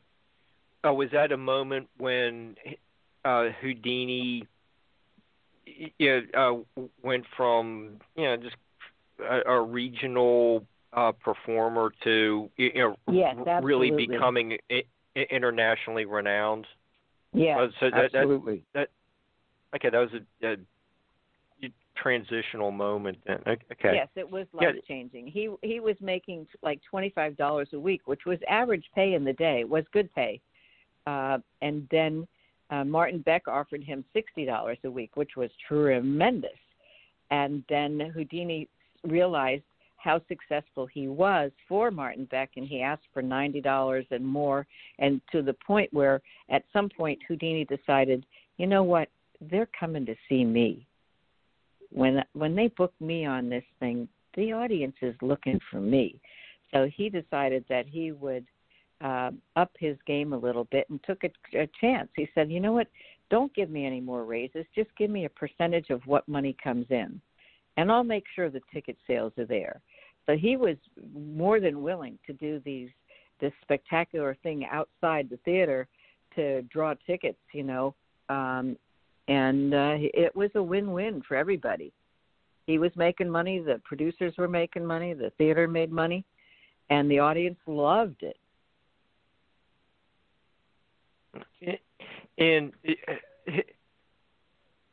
oh 0.82 0.94
was 0.94 1.10
that 1.12 1.30
a 1.30 1.36
moment 1.36 1.88
when 1.98 2.56
uh, 3.24 3.50
Houdini 3.60 4.48
you 5.98 6.22
know, 6.34 6.64
uh, 6.76 6.82
went 7.02 7.24
from 7.36 8.00
you 8.16 8.24
know 8.24 8.36
just 8.38 8.56
a, 9.20 9.52
a 9.52 9.62
regional 9.62 10.64
uh, 10.92 11.12
performer 11.12 11.92
to 12.02 12.50
you 12.56 12.72
know 12.74 12.96
yes, 13.12 13.36
really 13.62 13.90
becoming 13.90 14.56
internationally 15.14 16.06
renowned? 16.06 16.66
Yeah, 17.32 17.60
uh, 17.60 17.68
so 17.78 17.90
that, 17.90 18.06
absolutely. 18.06 18.64
That, 18.74 18.88
that, 19.72 19.76
okay, 19.76 19.90
that 19.90 19.98
was 19.98 20.10
a, 20.42 20.46
a 20.46 20.56
transitional 21.96 22.70
moment 22.70 23.18
then. 23.26 23.38
Okay. 23.46 23.94
Yes, 23.94 24.08
it 24.16 24.30
was 24.30 24.46
life 24.52 24.74
changing. 24.88 25.26
He 25.26 25.50
he 25.62 25.80
was 25.80 25.96
making 26.00 26.46
like 26.62 26.80
twenty 26.88 27.10
five 27.10 27.36
dollars 27.36 27.68
a 27.72 27.78
week, 27.78 28.02
which 28.06 28.26
was 28.26 28.38
average 28.48 28.84
pay 28.94 29.14
in 29.14 29.24
the 29.24 29.32
day. 29.34 29.64
Was 29.64 29.84
good 29.92 30.12
pay. 30.14 30.40
Uh, 31.06 31.38
and 31.60 31.86
then 31.90 32.26
uh, 32.70 32.84
Martin 32.84 33.20
Beck 33.20 33.48
offered 33.48 33.82
him 33.82 34.04
sixty 34.12 34.44
dollars 34.44 34.78
a 34.84 34.90
week, 34.90 35.16
which 35.16 35.36
was 35.36 35.50
tremendous. 35.68 36.50
And 37.30 37.64
then 37.68 38.12
Houdini 38.14 38.68
realized 39.04 39.64
how 39.96 40.20
successful 40.28 40.86
he 40.86 41.08
was 41.08 41.50
for 41.68 41.90
Martin 41.90 42.26
Beck, 42.26 42.50
and 42.56 42.66
he 42.66 42.82
asked 42.82 43.06
for 43.12 43.22
ninety 43.22 43.60
dollars 43.60 44.06
and 44.10 44.26
more, 44.26 44.66
and 44.98 45.20
to 45.30 45.42
the 45.42 45.54
point 45.54 45.92
where 45.92 46.20
at 46.50 46.64
some 46.72 46.88
point 46.88 47.18
Houdini 47.28 47.64
decided, 47.64 48.24
you 48.56 48.66
know 48.66 48.82
what, 48.82 49.08
they're 49.50 49.68
coming 49.78 50.06
to 50.06 50.14
see 50.28 50.44
me 50.44 50.86
when 51.92 52.22
when 52.32 52.54
they 52.54 52.68
booked 52.68 53.00
me 53.00 53.24
on 53.24 53.48
this 53.48 53.64
thing, 53.80 54.08
the 54.36 54.52
audience 54.52 54.96
is 55.02 55.14
looking 55.22 55.58
for 55.70 55.80
me. 55.80 56.20
So 56.72 56.88
he 56.94 57.08
decided 57.08 57.64
that 57.68 57.86
he 57.86 58.12
would 58.12 58.46
uh, 59.02 59.30
up 59.56 59.70
his 59.78 59.96
game 60.06 60.32
a 60.32 60.38
little 60.38 60.64
bit 60.64 60.88
and 60.88 61.00
took 61.04 61.22
a, 61.24 61.58
a 61.58 61.68
chance. 61.80 62.08
He 62.16 62.28
said, 62.34 62.50
"You 62.50 62.60
know 62.60 62.72
what? 62.72 62.88
Don't 63.30 63.54
give 63.54 63.70
me 63.70 63.86
any 63.86 64.00
more 64.00 64.24
raises. 64.24 64.64
Just 64.74 64.90
give 64.96 65.10
me 65.10 65.24
a 65.24 65.30
percentage 65.30 65.90
of 65.90 66.00
what 66.06 66.26
money 66.28 66.56
comes 66.62 66.86
in, 66.90 67.20
and 67.76 67.90
I'll 67.90 68.04
make 68.04 68.24
sure 68.34 68.48
the 68.50 68.60
ticket 68.72 68.96
sales 69.06 69.32
are 69.38 69.46
there." 69.46 69.80
So 70.26 70.36
he 70.36 70.56
was 70.56 70.76
more 71.14 71.58
than 71.60 71.82
willing 71.82 72.18
to 72.26 72.32
do 72.32 72.60
these 72.64 72.90
this 73.40 73.52
spectacular 73.62 74.36
thing 74.42 74.64
outside 74.70 75.28
the 75.28 75.38
theater 75.44 75.88
to 76.36 76.62
draw 76.62 76.94
tickets, 77.06 77.40
you 77.52 77.64
know, 77.64 77.94
um, 78.28 78.76
and 79.32 79.72
uh, 79.72 79.94
it 79.96 80.36
was 80.36 80.50
a 80.56 80.62
win-win 80.62 81.22
for 81.26 81.36
everybody. 81.38 81.90
He 82.66 82.78
was 82.78 82.90
making 82.96 83.30
money, 83.30 83.60
the 83.60 83.80
producers 83.82 84.34
were 84.36 84.46
making 84.46 84.84
money, 84.84 85.14
the 85.14 85.30
theater 85.38 85.66
made 85.66 85.90
money, 85.90 86.22
and 86.90 87.10
the 87.10 87.18
audience 87.18 87.56
loved 87.66 88.22
it. 88.22 88.36
And 92.36 92.72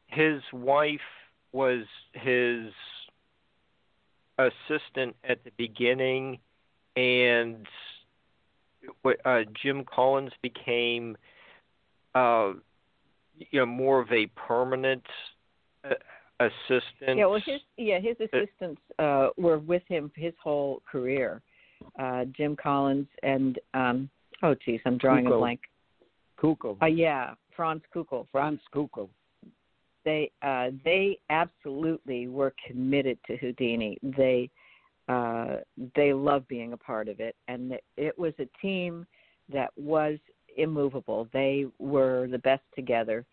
his 0.08 0.42
wife 0.54 1.00
was 1.52 1.84
his 2.14 2.72
assistant 4.38 5.18
at 5.28 5.44
the 5.44 5.52
beginning, 5.58 6.40
and 6.96 7.68
uh, 9.26 9.42
Jim 9.62 9.84
Collins 9.84 10.32
became, 10.42 11.18
uh, 12.16 12.54
you 13.52 13.60
know, 13.60 13.66
more 13.66 14.00
of 14.00 14.12
a 14.12 14.28
permanent 14.36 15.04
uh, 15.84 15.94
assistant. 16.40 17.18
Yeah, 17.18 17.26
well, 17.26 17.42
his 17.46 17.62
yeah 17.78 18.00
his 18.00 18.16
assistants 18.20 18.82
uh, 18.98 19.30
were 19.38 19.60
with 19.60 19.84
him 19.88 20.12
his 20.16 20.34
whole 20.42 20.82
career. 20.90 21.42
Uh, 21.98 22.26
Jim 22.36 22.58
Collins 22.62 23.08
and 23.24 23.60
um, 23.74 24.10
oh, 24.44 24.56
geez, 24.66 24.82
I'm 24.86 24.98
drawing 24.98 25.26
Kukol. 25.26 25.36
a 25.36 25.40
blank. 25.40 25.60
Kukol. 26.42 26.78
Uh, 26.82 26.86
yeah, 26.88 27.34
Franz 27.56 27.82
Kukol. 27.94 28.26
Franz 28.32 28.60
Kukol. 28.74 29.10
They 30.06 30.32
uh, 30.42 30.70
they 30.84 31.20
absolutely 31.30 32.28
were 32.28 32.54
committed 32.68 33.18
to 33.28 33.38
Houdini. 33.38 33.98
They 34.02 34.50
uh, 35.08 35.58
they 35.96 36.14
loved 36.14 36.48
being 36.48 36.74
a 36.74 36.78
part 36.78 37.08
of 37.08 37.20
it, 37.20 37.36
and 37.48 37.74
it 37.98 38.18
was 38.18 38.34
a 38.40 38.48
team 38.62 39.06
that 39.52 39.72
was 39.76 40.18
immovable. 40.58 41.28
They 41.34 41.66
were 41.80 42.28
the 42.28 42.40
best 42.40 42.64
together, 42.76 43.26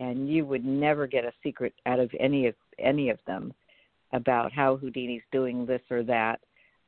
and 0.00 0.28
you 0.28 0.44
would 0.46 0.64
never 0.64 1.06
get 1.06 1.24
a 1.24 1.32
secret 1.42 1.74
out 1.86 2.00
of 2.00 2.10
any 2.18 2.46
of 2.46 2.54
any 2.78 3.10
of 3.10 3.18
them 3.26 3.52
about 4.12 4.52
how 4.52 4.76
Houdini's 4.76 5.22
doing 5.32 5.66
this 5.66 5.82
or 5.90 6.02
that. 6.04 6.40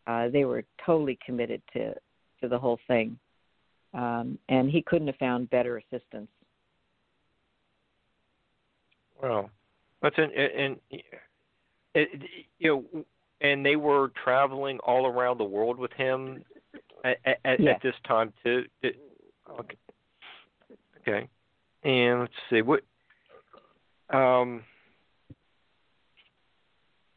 Uh, 0.07 0.29
they 0.29 0.45
were 0.45 0.65
totally 0.85 1.19
committed 1.25 1.63
to 1.73 1.95
to 2.41 2.49
the 2.49 2.59
whole 2.59 2.79
thing, 2.87 3.19
um, 3.95 4.39
and 4.49 4.71
he 4.71 4.83
couldn't 4.83 5.09
have 5.09 5.17
found 5.17 5.51
better 5.51 5.79
assistants. 5.79 6.33
Well, 9.23 9.51
that's 10.03 10.19
an 10.19 10.31
and, 10.33 10.77
you 12.59 12.85
know, 12.95 13.05
and 13.41 13.65
they 13.65 13.77
were 13.77 14.13
traveling 14.23 14.79
all 14.81 15.07
around 15.07 15.39
the 15.39 15.45
world 15.45 15.79
with 15.79 15.93
him 15.93 16.45
at, 17.05 17.19
at, 17.45 17.61
Yeah. 17.61 17.73
at 17.73 17.83
this 17.83 17.95
time 18.07 18.33
too. 18.45 18.65
Okay. 19.51 19.77
Okay. 21.01 21.29
And 21.85 22.21
let's 22.21 22.33
see 22.51 22.63
what. 22.63 22.81
Um. 24.11 24.63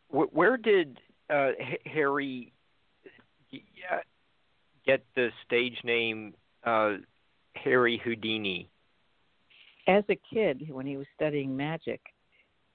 wh- 0.09 0.33
Where 0.33 0.57
did 0.57 0.99
uh, 1.29 1.51
H- 1.59 1.81
Harry 1.85 2.53
y- 3.51 3.61
y- 3.91 4.01
get 4.85 5.05
the 5.15 5.29
stage 5.45 5.77
name 5.83 6.33
uh, 6.63 6.93
Harry 7.55 8.01
Houdini? 8.03 8.69
as 9.87 10.03
a 10.09 10.19
kid 10.31 10.69
when 10.71 10.85
he 10.85 10.97
was 10.97 11.07
studying 11.15 11.55
magic 11.55 12.01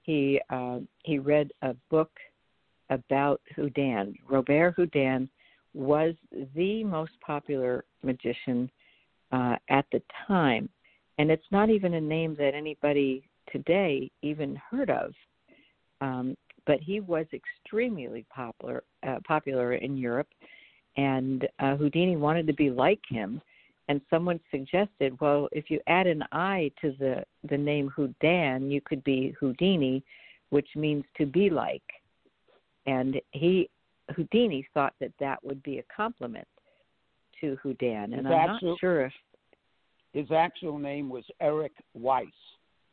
he 0.05 0.39
uh, 0.51 0.79
he 1.03 1.17
read 1.17 1.51
a 1.63 1.75
book 1.89 2.11
about 2.91 3.41
Houdin. 3.55 4.13
Robert 4.29 4.75
Houdin 4.77 5.27
was 5.73 6.13
the 6.55 6.83
most 6.83 7.11
popular 7.25 7.85
magician 8.03 8.69
uh, 9.31 9.55
at 9.69 9.85
the 9.91 10.01
time, 10.27 10.69
and 11.17 11.31
it's 11.31 11.51
not 11.51 11.69
even 11.69 11.95
a 11.95 12.01
name 12.01 12.35
that 12.35 12.53
anybody 12.53 13.27
today 13.51 14.11
even 14.21 14.59
heard 14.69 14.89
of. 14.89 15.13
Um, 16.01 16.35
but 16.67 16.79
he 16.79 16.99
was 16.99 17.25
extremely 17.33 18.25
popular 18.33 18.83
uh, 19.07 19.19
popular 19.27 19.75
in 19.75 19.97
Europe, 19.97 20.27
and 20.97 21.47
uh, 21.59 21.75
Houdini 21.75 22.17
wanted 22.17 22.47
to 22.47 22.53
be 22.53 22.69
like 22.69 23.01
him 23.09 23.41
and 23.87 24.01
someone 24.09 24.39
suggested, 24.49 25.19
well, 25.21 25.47
if 25.51 25.69
you 25.69 25.79
add 25.87 26.07
an 26.07 26.23
I 26.31 26.71
to 26.81 26.93
the 26.99 27.23
the 27.47 27.57
name 27.57 27.89
Houdin, 27.95 28.71
you 28.71 28.81
could 28.81 29.03
be 29.03 29.35
Houdini, 29.39 30.03
which 30.49 30.67
means 30.75 31.03
to 31.17 31.25
be 31.25 31.49
like. 31.49 31.83
And 32.87 33.21
he 33.31 33.69
Houdini 34.15 34.67
thought 34.73 34.93
that 34.99 35.13
that 35.19 35.43
would 35.43 35.61
be 35.63 35.79
a 35.79 35.83
compliment 35.95 36.47
to 37.41 37.57
Houdin, 37.63 38.13
and 38.13 38.15
His 38.15 38.25
I'm 38.25 38.49
actual- 38.49 38.69
not 38.71 38.79
sure 38.79 39.05
if 39.05 39.13
His 40.13 40.31
actual 40.31 40.77
name 40.77 41.09
was 41.09 41.25
Eric 41.41 41.73
Weiss, 41.93 42.27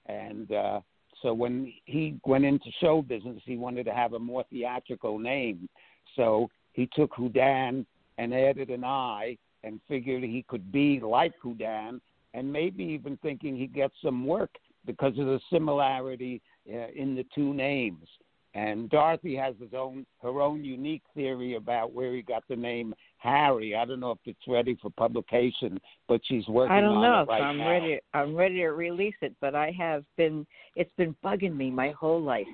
and 0.06 0.50
uh, 0.52 0.80
so 1.22 1.32
when 1.32 1.72
he 1.84 2.16
went 2.26 2.44
into 2.44 2.70
show 2.80 3.00
business, 3.00 3.40
he 3.44 3.56
wanted 3.56 3.84
to 3.84 3.94
have 3.94 4.14
a 4.14 4.18
more 4.18 4.44
theatrical 4.50 5.18
name. 5.18 5.68
So 6.16 6.48
he 6.72 6.88
took 6.94 7.14
Houdin 7.14 7.86
and 8.18 8.34
added 8.34 8.70
an 8.70 8.84
I, 8.84 9.38
and 9.64 9.80
figured 9.88 10.24
he 10.24 10.44
could 10.48 10.72
be 10.72 11.00
like 11.00 11.32
Houdin, 11.42 12.00
and 12.34 12.52
maybe 12.52 12.82
even 12.84 13.16
thinking 13.18 13.56
he'd 13.56 13.74
get 13.74 13.90
some 14.02 14.26
work 14.26 14.50
because 14.84 15.16
of 15.18 15.26
the 15.26 15.40
similarity 15.50 16.42
uh, 16.68 16.88
in 16.94 17.14
the 17.14 17.24
two 17.34 17.54
names. 17.54 18.06
And 18.54 18.90
Dorothy 18.90 19.34
has 19.36 19.54
his 19.60 19.72
own 19.74 20.04
her 20.22 20.42
own 20.42 20.64
unique 20.64 21.02
theory 21.14 21.54
about 21.54 21.92
where 21.92 22.12
he 22.14 22.22
got 22.22 22.42
the 22.48 22.56
name 22.56 22.94
Harry. 23.22 23.76
I 23.76 23.84
don't 23.84 24.00
know 24.00 24.10
if 24.10 24.18
it's 24.24 24.48
ready 24.48 24.76
for 24.82 24.90
publication, 24.90 25.80
but 26.08 26.20
she's 26.24 26.46
working 26.48 26.72
on 26.72 26.80
case. 26.80 26.84
I 26.84 26.92
don't 26.92 27.02
know 27.02 27.20
it 27.20 27.22
if 27.22 27.28
right 27.28 27.42
I'm 27.42 27.58
now. 27.58 27.70
ready. 27.70 28.00
I'm 28.14 28.34
ready 28.34 28.56
to 28.56 28.68
release 28.68 29.14
it, 29.22 29.34
but 29.40 29.54
I 29.54 29.70
have 29.78 30.04
been. 30.16 30.46
It's 30.74 30.90
been 30.96 31.14
bugging 31.24 31.56
me 31.56 31.70
my 31.70 31.90
whole 31.90 32.20
life, 32.20 32.46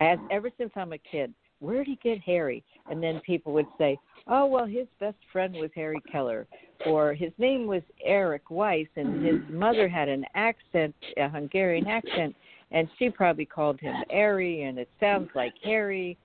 as 0.00 0.18
ever 0.30 0.50
since 0.56 0.70
I'm 0.76 0.92
a 0.92 0.98
kid. 0.98 1.34
Where 1.60 1.84
did 1.84 1.86
he 1.86 1.98
get 2.02 2.20
Harry? 2.20 2.62
And 2.90 3.02
then 3.02 3.20
people 3.20 3.52
would 3.54 3.66
say, 3.78 3.98
"Oh, 4.26 4.46
well, 4.46 4.66
his 4.66 4.86
best 5.00 5.16
friend 5.32 5.54
was 5.54 5.70
Harry 5.74 6.00
Kellar, 6.12 6.46
or 6.86 7.14
his 7.14 7.32
name 7.38 7.66
was 7.66 7.82
Eric 8.04 8.50
Weiss, 8.50 8.88
and 8.96 9.24
his 9.24 9.40
mother 9.48 9.88
had 9.88 10.08
an 10.08 10.24
accent, 10.34 10.94
a 11.16 11.28
Hungarian 11.28 11.86
accent, 11.86 12.36
and 12.70 12.88
she 12.98 13.10
probably 13.10 13.46
called 13.46 13.80
him 13.80 13.96
Airy, 14.10 14.62
and 14.62 14.78
it 14.78 14.88
sounds 15.00 15.30
like 15.34 15.54
Harry." 15.64 16.16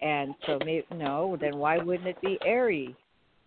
And 0.00 0.34
so, 0.46 0.58
maybe, 0.64 0.86
no, 0.94 1.36
then 1.40 1.56
why 1.56 1.78
wouldn't 1.78 2.08
it 2.08 2.20
be 2.20 2.38
Airy? 2.44 2.94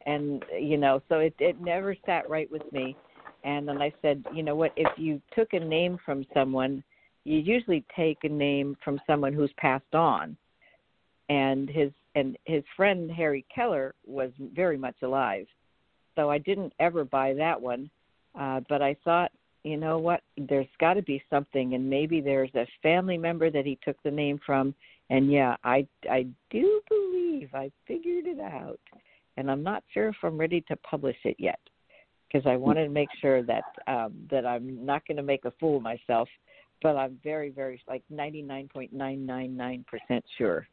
And 0.07 0.43
you 0.59 0.77
know, 0.77 1.01
so 1.09 1.19
it 1.19 1.35
it 1.37 1.61
never 1.61 1.95
sat 2.05 2.27
right 2.27 2.51
with 2.51 2.63
me. 2.71 2.95
And 3.43 3.67
then 3.67 3.81
I 3.81 3.93
said, 4.01 4.25
you 4.33 4.41
know 4.41 4.55
what? 4.55 4.71
If 4.75 4.87
you 4.97 5.21
took 5.35 5.53
a 5.53 5.59
name 5.59 5.99
from 6.03 6.25
someone, 6.33 6.83
you 7.23 7.37
usually 7.37 7.85
take 7.95 8.17
a 8.23 8.29
name 8.29 8.75
from 8.83 8.99
someone 9.05 9.33
who's 9.33 9.51
passed 9.57 9.93
on. 9.93 10.35
And 11.29 11.69
his 11.69 11.91
and 12.15 12.37
his 12.45 12.63
friend 12.75 13.11
Harry 13.11 13.45
Kellar 13.53 13.93
was 14.05 14.31
very 14.55 14.77
much 14.77 14.95
alive, 15.03 15.45
so 16.15 16.31
I 16.31 16.39
didn't 16.39 16.73
ever 16.79 17.03
buy 17.03 17.33
that 17.33 17.61
one. 17.61 17.89
Uh, 18.39 18.61
but 18.69 18.81
I 18.81 18.95
thought, 19.03 19.31
you 19.63 19.77
know 19.77 19.97
what? 19.97 20.21
There's 20.37 20.67
got 20.79 20.93
to 20.93 21.01
be 21.01 21.21
something, 21.29 21.73
and 21.73 21.89
maybe 21.89 22.21
there's 22.21 22.53
a 22.55 22.65
family 22.81 23.17
member 23.17 23.51
that 23.51 23.65
he 23.65 23.77
took 23.83 24.01
the 24.03 24.11
name 24.11 24.39
from. 24.45 24.73
And 25.09 25.31
yeah, 25.31 25.57
I 25.63 25.85
I 26.09 26.27
do 26.49 26.81
believe 26.87 27.49
I 27.53 27.71
figured 27.87 28.25
it 28.25 28.39
out, 28.39 28.79
and 29.37 29.49
I'm 29.49 29.63
not 29.63 29.83
sure 29.93 30.09
if 30.09 30.15
I'm 30.23 30.37
ready 30.37 30.61
to 30.67 30.75
publish 30.77 31.15
it 31.23 31.35
yet 31.39 31.59
because 32.27 32.45
I 32.47 32.55
want 32.55 32.77
to 32.77 32.89
make 32.89 33.09
sure 33.21 33.41
that 33.43 33.63
um, 33.87 34.13
that 34.29 34.45
I'm 34.45 34.85
not 34.85 35.07
going 35.07 35.17
to 35.17 35.23
make 35.23 35.45
a 35.45 35.53
fool 35.59 35.77
of 35.77 35.83
myself. 35.83 36.27
But 36.83 36.95
I'm 36.95 37.17
very, 37.23 37.49
very 37.49 37.81
like 37.87 38.03
99.999% 38.13 39.83
sure. 40.37 40.67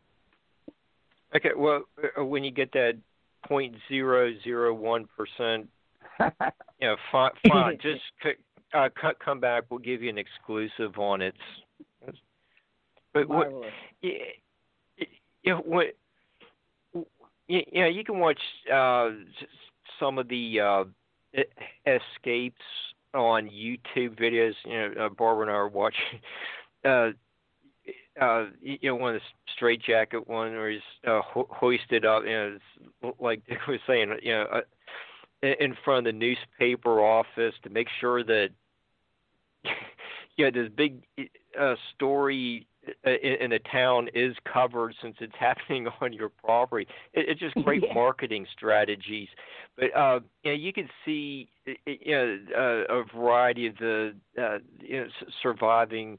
Okay, 1.35 1.53
well, 1.57 1.85
uh, 2.19 2.25
when 2.25 2.45
you 2.45 2.51
get 2.51 2.71
that 2.73 2.99
point 3.47 3.75
zero 3.89 4.35
zero 4.43 4.75
one 4.75 5.09
percent, 5.17 5.67
you 6.21 6.89
know, 6.89 6.97
fine, 7.11 7.31
fine. 7.49 7.79
just 7.83 8.03
c- 8.23 8.33
uh, 8.75 8.89
c- 9.01 9.09
come 9.25 9.41
back. 9.41 9.65
We'll 9.71 9.79
give 9.79 10.03
you 10.03 10.11
an 10.11 10.19
exclusive 10.19 10.99
on 10.99 11.23
it. 11.23 11.35
But 13.15 13.29
what, 13.29 13.51
you 14.03 14.19
know, 15.47 15.63
what, 15.65 15.97
you 17.49 17.63
know, 17.75 17.89
you 17.89 18.05
can 18.05 18.19
watch 18.19 18.41
uh, 18.73 19.11
some 20.01 20.19
of 20.19 20.29
the 20.29 20.61
uh, 20.61 20.85
escapes 21.87 22.63
on 23.15 23.49
YouTube 23.49 24.19
videos. 24.19 24.55
You 24.65 24.73
know, 24.73 25.07
uh, 25.07 25.09
Barbara 25.11 25.43
and 25.47 25.51
I 25.51 25.55
are 25.55 25.69
watching. 25.69 26.01
Uh, 26.87 27.13
uh, 28.21 28.45
you 28.61 28.79
know, 28.83 28.95
one 28.95 29.15
of 29.15 29.21
the 29.21 29.53
straight 29.57 29.83
jacket 29.83 30.29
one 30.29 30.53
where 30.53 30.71
he's 30.71 30.81
uh, 31.07 31.21
ho- 31.23 31.49
hoisted 31.51 32.05
up, 32.05 32.25
you 32.25 32.31
know, 32.31 32.59
it's 33.03 33.17
like 33.19 33.43
Dick 33.49 33.59
was 33.67 33.81
saying, 33.87 34.15
you 34.23 34.33
know, 34.33 34.47
uh, 34.53 34.61
in- 35.43 35.77
front 35.85 36.07
of 36.07 36.13
the 36.13 36.19
newspaper 36.19 37.01
office 37.01 37.55
to 37.63 37.71
make 37.71 37.89
sure 38.01 38.23
that, 38.23 38.51
yeah, 40.37 40.51
this 40.51 40.69
big 40.77 41.03
uh, 41.59 41.75
story 41.95 42.67
in, 43.05 43.35
in 43.41 43.51
the 43.51 43.61
town 43.71 44.09
is 44.15 44.35
covered 44.51 44.95
since 45.03 45.17
it's 45.21 45.35
happening 45.39 45.87
on 46.01 46.13
your 46.13 46.29
property. 46.29 46.87
It, 47.13 47.29
it's 47.29 47.41
just 47.41 47.55
great 47.65 47.83
Yeah. 47.87 47.95
marketing 47.95 48.47
strategies. 48.57 49.29
But 49.77 49.97
uh, 49.97 50.21
you 50.43 50.53
know, 50.53 50.57
you 50.57 50.73
can 50.73 50.89
see, 51.05 51.49
uh, 51.69 51.73
you 51.87 52.13
know, 52.13 52.39
uh, 52.57 52.95
a 52.95 53.05
variety 53.17 53.67
of 53.67 53.77
the, 53.77 54.15
uh, 54.41 54.59
you 54.81 55.01
know, 55.01 55.07
surviving. 55.43 56.19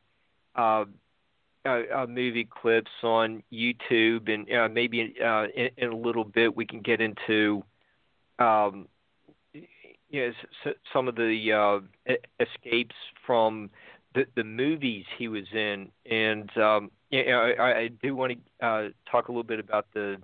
Uh, 0.56 0.86
uh, 1.66 1.82
uh, 1.96 2.06
movie 2.06 2.48
clips 2.48 2.92
on 3.02 3.42
YouTube, 3.52 4.32
and 4.32 4.48
uh, 4.52 4.70
maybe 4.72 5.16
uh, 5.20 5.46
in, 5.56 5.70
in 5.78 5.92
a 5.92 5.96
little 5.96 6.24
bit 6.24 6.56
we 6.56 6.64
can 6.64 6.80
get 6.80 7.02
into, 7.02 7.64
um, 8.38 8.88
you 9.52 9.64
know, 10.14 10.74
some 10.94 11.08
of 11.08 11.16
the 11.16 11.82
uh, 12.08 12.14
escapes 12.40 12.94
from 13.26 13.72
the, 14.16 14.26
the 14.36 14.44
movies 14.44 15.06
he 15.18 15.28
was 15.28 15.46
in, 15.54 15.92
and 16.10 16.50
um, 16.58 16.92
know, 17.12 17.54
I, 17.60 17.78
I 17.78 17.88
do 17.88 18.16
want 18.16 18.34
to 18.60 18.66
uh, 18.66 18.90
talk 19.12 19.28
a 19.28 19.32
little 19.32 19.44
bit 19.44 19.60
about 19.60 19.88
the 19.94 20.18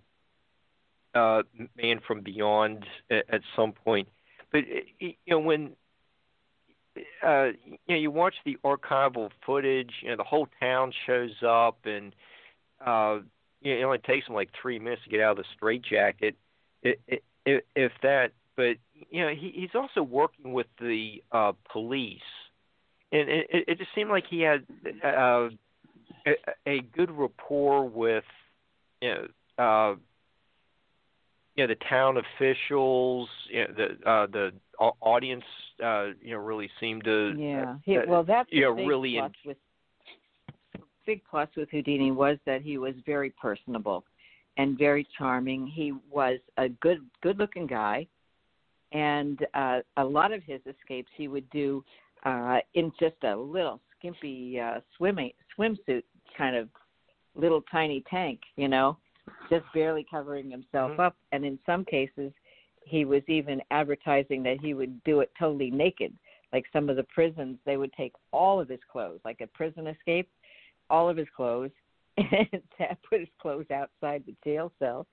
uh, 1.14 1.44
Man 1.78 2.00
from 2.06 2.22
Beyond 2.22 2.86
at, 3.10 3.26
at 3.30 3.42
some 3.56 3.74
point. 3.74 4.08
But 4.52 4.62
you 5.00 5.14
know 5.28 5.40
when 5.40 5.72
uh, 7.24 7.50
you 7.66 7.78
know 7.90 7.96
you 7.96 8.12
watch 8.12 8.36
the 8.46 8.58
archival 8.64 9.30
footage, 9.46 9.92
you 10.02 10.10
know 10.10 10.18
the 10.18 10.24
whole 10.24 10.48
town 10.60 10.94
shows 11.06 11.32
up, 11.46 11.80
and 11.86 12.14
uh, 12.86 13.20
you 13.62 13.76
know, 13.76 13.80
it 13.80 13.84
only 13.84 13.98
takes 14.00 14.26
them 14.26 14.36
like 14.36 14.50
three 14.60 14.80
minutes 14.80 15.04
to 15.04 15.10
get 15.10 15.22
out 15.22 15.32
of 15.32 15.38
the 15.38 15.46
straitjacket, 15.56 16.36
it, 16.82 17.00
it, 17.08 17.24
it, 17.46 17.66
if 17.76 17.92
that. 18.04 18.32
But 18.56 18.78
you 19.10 19.22
know 19.22 19.30
he, 19.30 19.52
he's 19.56 19.76
also 19.76 20.04
working 20.04 20.54
with 20.54 20.68
the 20.80 21.24
uh, 21.32 21.54
police, 21.72 22.20
and 23.12 23.30
it, 23.30 23.48
it 23.50 23.78
just 23.78 23.90
seemed 23.96 24.10
like 24.10 24.26
he 24.30 24.42
had 24.42 24.66
uh, 25.04 25.50
a, 26.26 26.32
a 26.68 26.82
good 26.96 27.12
rapport 27.12 27.86
with 27.86 28.24
you 29.02 29.10
know. 29.10 29.28
Uh, 29.58 29.96
you 31.56 31.68
know 31.68 31.74
the 31.74 31.86
town 31.90 32.18
officials, 32.18 33.28
you 33.50 33.60
know, 33.60 33.74
the 33.76 34.10
uh, 34.10 34.28
the 34.28 34.52
audience, 35.02 35.44
uh, 35.84 36.08
you 36.22 36.32
know, 36.34 36.38
really 36.38 36.70
seemed 36.80 37.04
to. 37.04 37.36
Yeah, 37.38 37.76
he, 37.84 37.98
well, 38.08 38.24
that's 38.24 38.50
you 38.52 38.62
know, 38.62 38.74
big 38.74 38.88
really 38.88 39.16
plus 39.18 39.32
with 39.46 39.58
big 41.06 41.22
plus 41.30 41.50
with 41.58 41.70
Houdini 41.70 42.12
was 42.12 42.38
that 42.46 42.62
he 42.62 42.78
was 42.78 42.94
very 43.06 43.32
personable 43.32 44.06
and 44.58 44.78
very 44.78 45.08
charming. 45.18 45.68
He 45.68 45.94
was 46.10 46.40
a 46.58 46.70
good 46.70 47.06
good 47.22 47.38
looking 47.38 47.68
guy, 47.68 48.08
and 48.92 49.46
uh, 49.54 49.80
a 49.98 50.04
lot 50.04 50.32
of 50.32 50.44
his 50.44 50.62
escapes 50.66 51.12
he 51.16 51.28
would 51.28 51.50
do 51.50 51.84
uh, 52.24 52.60
in 52.74 52.92
just 53.00 53.16
a 53.24 53.36
little 53.36 53.80
skimpy 53.98 54.60
uh, 54.60 54.80
swimming 54.98 55.32
swimsuit 55.58 56.04
kind 56.38 56.56
of 56.56 56.70
little 57.36 57.62
tiny 57.72 58.04
tank, 58.10 58.40
you 58.56 58.68
know 58.68 58.98
just 59.50 59.66
barely 59.74 60.06
covering 60.10 60.50
himself 60.50 60.92
mm-hmm. 60.92 61.02
up. 61.02 61.16
And 61.32 61.46
in 61.46 61.60
some 61.66 61.86
cases, 61.86 62.32
he 62.86 63.06
was 63.06 63.22
even 63.28 63.62
advertising 63.72 64.44
that 64.44 64.60
he 64.62 64.74
would 64.74 65.04
do 65.04 65.20
it 65.22 65.32
totally 65.38 65.72
naked. 65.72 66.14
Like 66.54 66.66
some 66.74 66.90
of 66.90 66.96
the 66.96 67.04
prisons, 67.04 67.58
they 67.66 67.78
would 67.78 67.94
take 67.94 68.14
all 68.32 68.60
of 68.60 68.68
his 68.68 68.80
clothes, 68.92 69.20
like 69.24 69.42
a 69.42 69.48
prison 69.48 69.88
escape, 69.88 70.30
all 70.90 71.10
of 71.10 71.18
his 71.18 71.28
clothes, 71.36 71.72
and 72.18 72.62
put 73.10 73.22
his 73.22 73.30
clothes 73.42 73.68
outside 73.74 74.24
the 74.26 74.36
jail 74.44 74.72
cell, 74.78 75.08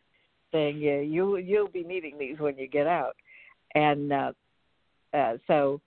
saying, 0.51 0.79
"Yeah, 0.79 0.99
you 0.99 1.37
you'll 1.37 1.69
be 1.69 1.85
needing 1.85 2.19
these 2.19 2.41
when 2.41 2.59
you 2.59 2.67
get 2.67 2.89
out." 2.89 3.15
And 3.77 4.13
uh, 4.13 4.33
uh, 5.15 5.35
so 5.47 5.81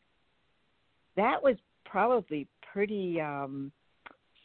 that 1.15 1.41
was 1.41 1.55
probably 1.85 2.47
pretty 2.71 3.19
um, 3.19 3.71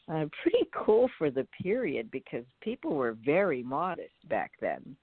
uh, 0.09 0.25
pretty 0.43 0.69
cool 0.75 1.09
for 1.19 1.31
the 1.31 1.47
period 1.63 2.11
because 2.11 2.45
people 2.61 2.95
were 2.95 3.17
very 3.25 3.63
modest 3.63 4.15
back 4.29 4.53
then. 4.61 4.97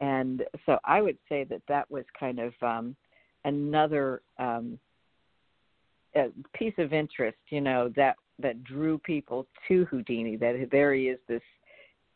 And 0.00 0.42
so 0.64 0.78
I 0.84 1.02
would 1.02 1.18
say 1.28 1.44
that 1.44 1.62
that 1.68 1.90
was 1.90 2.04
kind 2.18 2.38
of 2.38 2.54
um, 2.62 2.96
another 3.44 4.22
um, 4.38 4.78
piece 6.54 6.74
of 6.78 6.92
interest, 6.92 7.38
you 7.50 7.60
know, 7.60 7.92
that 7.96 8.16
that 8.38 8.64
drew 8.64 8.98
people 8.98 9.46
to 9.68 9.84
Houdini. 9.86 10.36
That 10.36 10.68
there 10.72 10.94
he 10.94 11.08
is, 11.08 11.18
this 11.28 11.42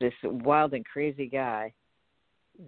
this 0.00 0.14
wild 0.22 0.72
and 0.72 0.84
crazy 0.84 1.26
guy 1.26 1.72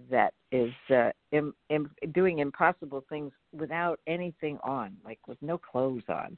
that 0.09 0.33
is 0.51 0.71
uh, 0.89 1.11
Im, 1.31 1.53
Im, 1.69 1.89
doing 2.13 2.39
impossible 2.39 3.03
things 3.09 3.31
without 3.53 3.99
anything 4.07 4.57
on, 4.63 4.95
like 5.05 5.19
with 5.27 5.37
no 5.41 5.57
clothes 5.57 6.03
on 6.09 6.37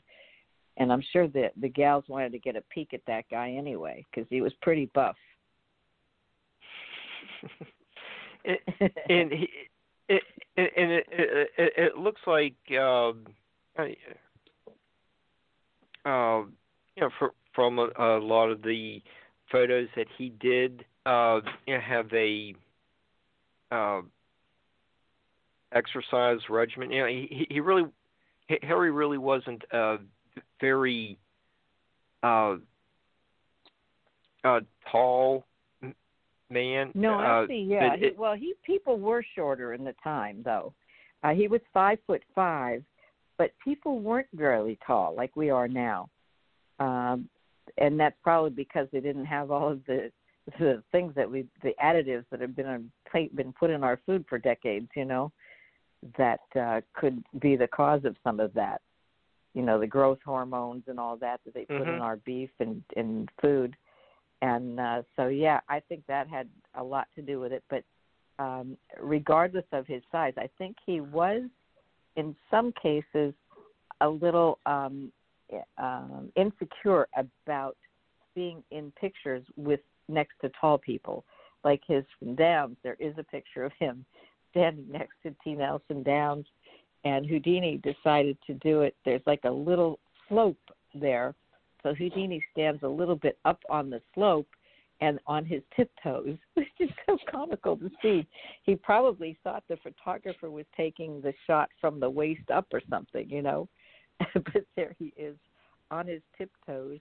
and 0.80 0.92
I'm 0.94 1.04
sure 1.12 1.28
that 1.28 1.52
the 1.60 1.68
gals 1.68 2.06
wanted 2.08 2.32
to 2.32 2.40
get 2.40 2.56
a 2.56 2.62
peek 2.74 2.94
at 2.94 3.02
that 3.06 3.26
guy 3.30 3.52
anyway 3.52 4.06
because 4.10 4.28
he 4.30 4.42
was 4.42 4.54
pretty 4.62 4.90
buff. 4.96 5.18
and 8.46 9.32
he, 9.32 9.50
it, 10.08 10.24
it, 10.56 10.74
and 10.76 10.92
it, 10.92 11.08
it, 11.12 11.74
it 11.78 11.98
looks 11.98 12.22
like 12.26 12.56
um, 12.80 13.26
uh, 13.78 13.84
uh, 16.10 16.44
you 16.96 17.02
know 17.02 17.10
for, 17.20 17.32
from 17.54 17.80
a, 17.80 17.90
a 18.00 18.20
lot 18.20 18.50
of 18.50 18.62
the 18.62 19.02
photos 19.52 19.90
that 19.96 20.08
he 20.18 20.30
did 20.40 20.86
uh, 21.06 21.42
you 21.68 21.76
know, 21.76 21.82
have 21.82 22.12
a 22.14 22.56
uh, 23.72 24.02
exercise 25.74 26.40
regimen. 26.50 26.92
You 26.92 27.02
know, 27.02 27.08
he 27.08 27.48
he 27.50 27.60
really 27.60 27.84
Harry 28.64 28.92
really 28.92 29.18
wasn't 29.18 29.64
uh, 29.74 29.98
very 30.60 31.18
uh, 32.24 32.56
uh, 34.44 34.60
tall 34.92 35.46
man. 36.50 36.92
No, 36.96 37.20
uh, 37.20 37.42
actually, 37.42 37.64
yeah. 37.64 37.94
It, 37.94 38.00
he, 38.00 38.10
well, 38.18 38.36
he 38.36 38.54
people 38.64 38.98
were 39.00 39.24
shorter 39.36 39.74
in 39.74 39.84
the 39.84 39.96
time 40.04 40.42
though. 40.44 40.74
Uh, 41.24 41.34
he 41.34 41.48
was 41.48 41.62
five 41.74 42.00
foot 42.08 42.24
five, 42.34 42.84
but 43.38 43.52
people 43.64 44.00
weren't 44.00 44.28
very 44.34 44.80
tall 44.86 45.14
like 45.16 45.36
we 45.36 45.50
are 45.50 45.68
now, 45.68 46.10
um, 46.80 47.30
and 47.78 48.00
that's 48.00 48.16
probably 48.24 48.52
because 48.52 48.88
they 48.92 49.02
didn't 49.02 49.26
have 49.26 49.52
all 49.52 49.72
of 49.72 49.82
the 49.86 50.12
the 50.60 50.84
things 50.92 51.14
that 51.16 51.30
we 51.30 51.46
the 51.64 51.74
additives 51.84 52.26
that 52.32 52.42
have 52.42 52.56
been 52.56 52.66
on, 52.66 52.92
been 53.36 53.54
put 53.54 53.70
in 53.70 53.84
our 53.84 54.00
food 54.06 54.26
for 54.28 54.38
decades. 54.38 54.88
You 54.96 55.06
know, 55.06 55.32
that 56.18 56.42
uh, 56.60 56.82
could 56.94 57.24
be 57.40 57.56
the 57.56 57.68
cause 57.68 58.06
of 58.06 58.16
some 58.24 58.40
of 58.40 58.54
that 58.54 58.82
you 59.54 59.62
know 59.62 59.80
the 59.80 59.88
growth 59.88 60.20
hormones 60.24 60.84
and 60.88 61.00
all 61.00 61.18
that 61.18 61.40
that 61.46 61.54
they 61.54 61.66
put 61.66 61.82
mm-hmm. 61.82 61.96
in 61.96 62.02
our 62.02 62.18
beef 62.18 62.50
and 62.60 62.84
and 62.96 63.30
food 63.42 63.76
and 64.42 64.80
uh 64.80 65.02
so 65.16 65.28
yeah 65.28 65.60
i 65.70 65.80
think 65.80 66.04
that 66.08 66.28
had 66.28 66.48
a 66.76 66.84
lot 66.84 67.08
to 67.16 67.22
do 67.22 67.40
with 67.40 67.52
it 67.52 67.64
but 67.70 67.84
um 68.38 68.78
regardless 69.02 69.66
of 69.72 69.86
his 69.88 70.02
size 70.12 70.34
i 70.38 70.50
think 70.58 70.76
he 70.86 71.02
was 71.02 71.44
in 72.16 72.36
some 72.52 72.72
cases 72.82 73.34
a 74.02 74.08
little 74.08 74.60
um 74.66 75.12
um 75.78 76.32
insecure 76.36 77.08
about 77.18 77.76
being 78.36 78.64
in 78.72 78.92
pictures 79.00 79.44
with 79.58 79.80
next 80.10 80.34
to 80.42 80.50
tall 80.60 80.78
people 80.78 81.24
like 81.64 81.82
his 81.88 82.04
from 82.18 82.36
Downs 82.36 82.78
there 82.84 82.98
is 83.00 83.14
a 83.18 83.24
picture 83.24 83.64
of 83.64 83.72
him 83.80 84.06
standing 84.52 84.86
next 84.92 85.14
to 85.24 85.36
T. 85.44 85.56
Nelson 85.56 86.04
Downs 86.04 86.46
and 87.06 87.26
Houdini 87.26 87.78
decided 87.78 88.38
to 88.48 88.54
do 88.56 88.82
it. 88.82 88.96
There's 89.06 89.22
like 89.26 89.42
a 89.46 89.52
little 89.52 90.00
slope 90.28 90.58
there, 90.94 91.34
so 91.84 91.94
Houdini 91.94 92.44
stands 92.52 92.84
a 92.84 92.88
little 92.88 93.16
bit 93.16 93.38
up 93.46 93.60
on 93.70 93.90
the 93.90 94.02
slope 94.14 94.48
and 95.02 95.20
on 95.28 95.46
his 95.46 95.62
tiptoes, 95.76 96.38
which 96.56 96.68
is 96.80 96.90
so 97.06 97.18
comical 97.32 97.78
to 97.78 97.90
see. 98.02 98.28
He 98.64 98.76
probably 98.76 99.38
thought 99.44 99.64
the 99.70 99.78
photographer 99.78 100.52
was 100.52 100.66
taking 100.76 101.22
the 101.22 101.34
shot 101.48 101.70
from 101.80 102.00
the 102.00 102.10
waist 102.10 102.52
up 102.54 102.68
or 102.74 102.82
something, 102.90 103.30
you 103.30 103.42
know. 103.42 103.70
but 104.34 104.66
there 104.76 104.94
he 105.00 105.14
is 105.16 105.38
on 105.92 106.08
his 106.08 106.22
tiptoes 106.38 107.00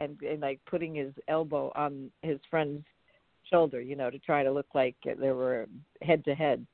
and, 0.00 0.20
and 0.22 0.40
like 0.40 0.60
putting 0.66 0.94
his 0.94 1.12
elbow 1.28 1.72
on 1.74 2.10
his 2.22 2.38
friend's 2.50 2.84
shoulder, 3.50 3.80
you 3.80 3.96
know, 3.96 4.10
to 4.10 4.18
try 4.18 4.42
to 4.42 4.50
look 4.50 4.66
like 4.74 4.96
they 5.04 5.30
were 5.30 5.66
head 6.02 6.24
to 6.24 6.34
head 6.34 6.66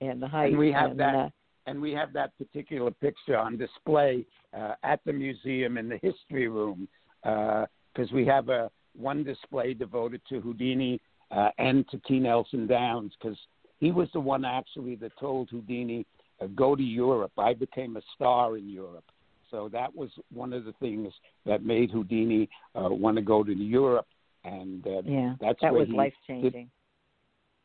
and 0.00 0.20
the 0.20 0.28
height. 0.28 0.50
And 0.50 0.58
we 0.58 0.72
have 0.72 0.92
and, 0.92 1.00
that. 1.00 1.14
Uh, 1.14 1.28
and 1.66 1.80
we 1.80 1.92
have 1.92 2.12
that 2.12 2.36
particular 2.38 2.90
picture 2.90 3.36
on 3.36 3.56
display 3.56 4.24
uh, 4.56 4.74
at 4.84 5.00
the 5.04 5.12
museum 5.12 5.78
in 5.78 5.88
the 5.88 5.98
history 6.02 6.48
room 6.48 6.88
because 7.22 8.10
uh, 8.12 8.14
we 8.14 8.24
have 8.24 8.48
a 8.48 8.70
one 8.94 9.24
display 9.24 9.74
devoted 9.74 10.20
to 10.28 10.40
Houdini 10.40 11.00
uh, 11.30 11.50
and 11.58 11.86
to 11.88 11.98
T. 12.06 12.20
Nelson 12.20 12.66
Downs 12.66 13.12
because 13.20 13.36
he 13.78 13.90
was 13.90 14.08
the 14.12 14.20
one 14.20 14.44
actually 14.44 14.94
that 14.96 15.12
told 15.18 15.50
Houdini 15.50 16.06
uh, 16.40 16.46
go 16.54 16.76
to 16.76 16.82
Europe. 16.82 17.32
I 17.36 17.52
became 17.54 17.96
a 17.96 18.02
star 18.14 18.56
in 18.56 18.68
Europe. 18.68 19.04
So 19.50 19.68
that 19.72 19.94
was 19.94 20.10
one 20.32 20.52
of 20.52 20.64
the 20.64 20.72
things 20.80 21.12
that 21.44 21.64
made 21.64 21.90
Houdini 21.90 22.48
uh, 22.74 22.88
want 22.90 23.16
to 23.16 23.22
go 23.22 23.44
to 23.44 23.54
Europe, 23.54 24.06
and 24.44 24.86
uh, 24.86 25.02
yeah, 25.04 25.34
that's 25.40 25.60
that 25.62 25.72
was 25.72 25.88
life 25.88 26.14
changing. 26.26 26.70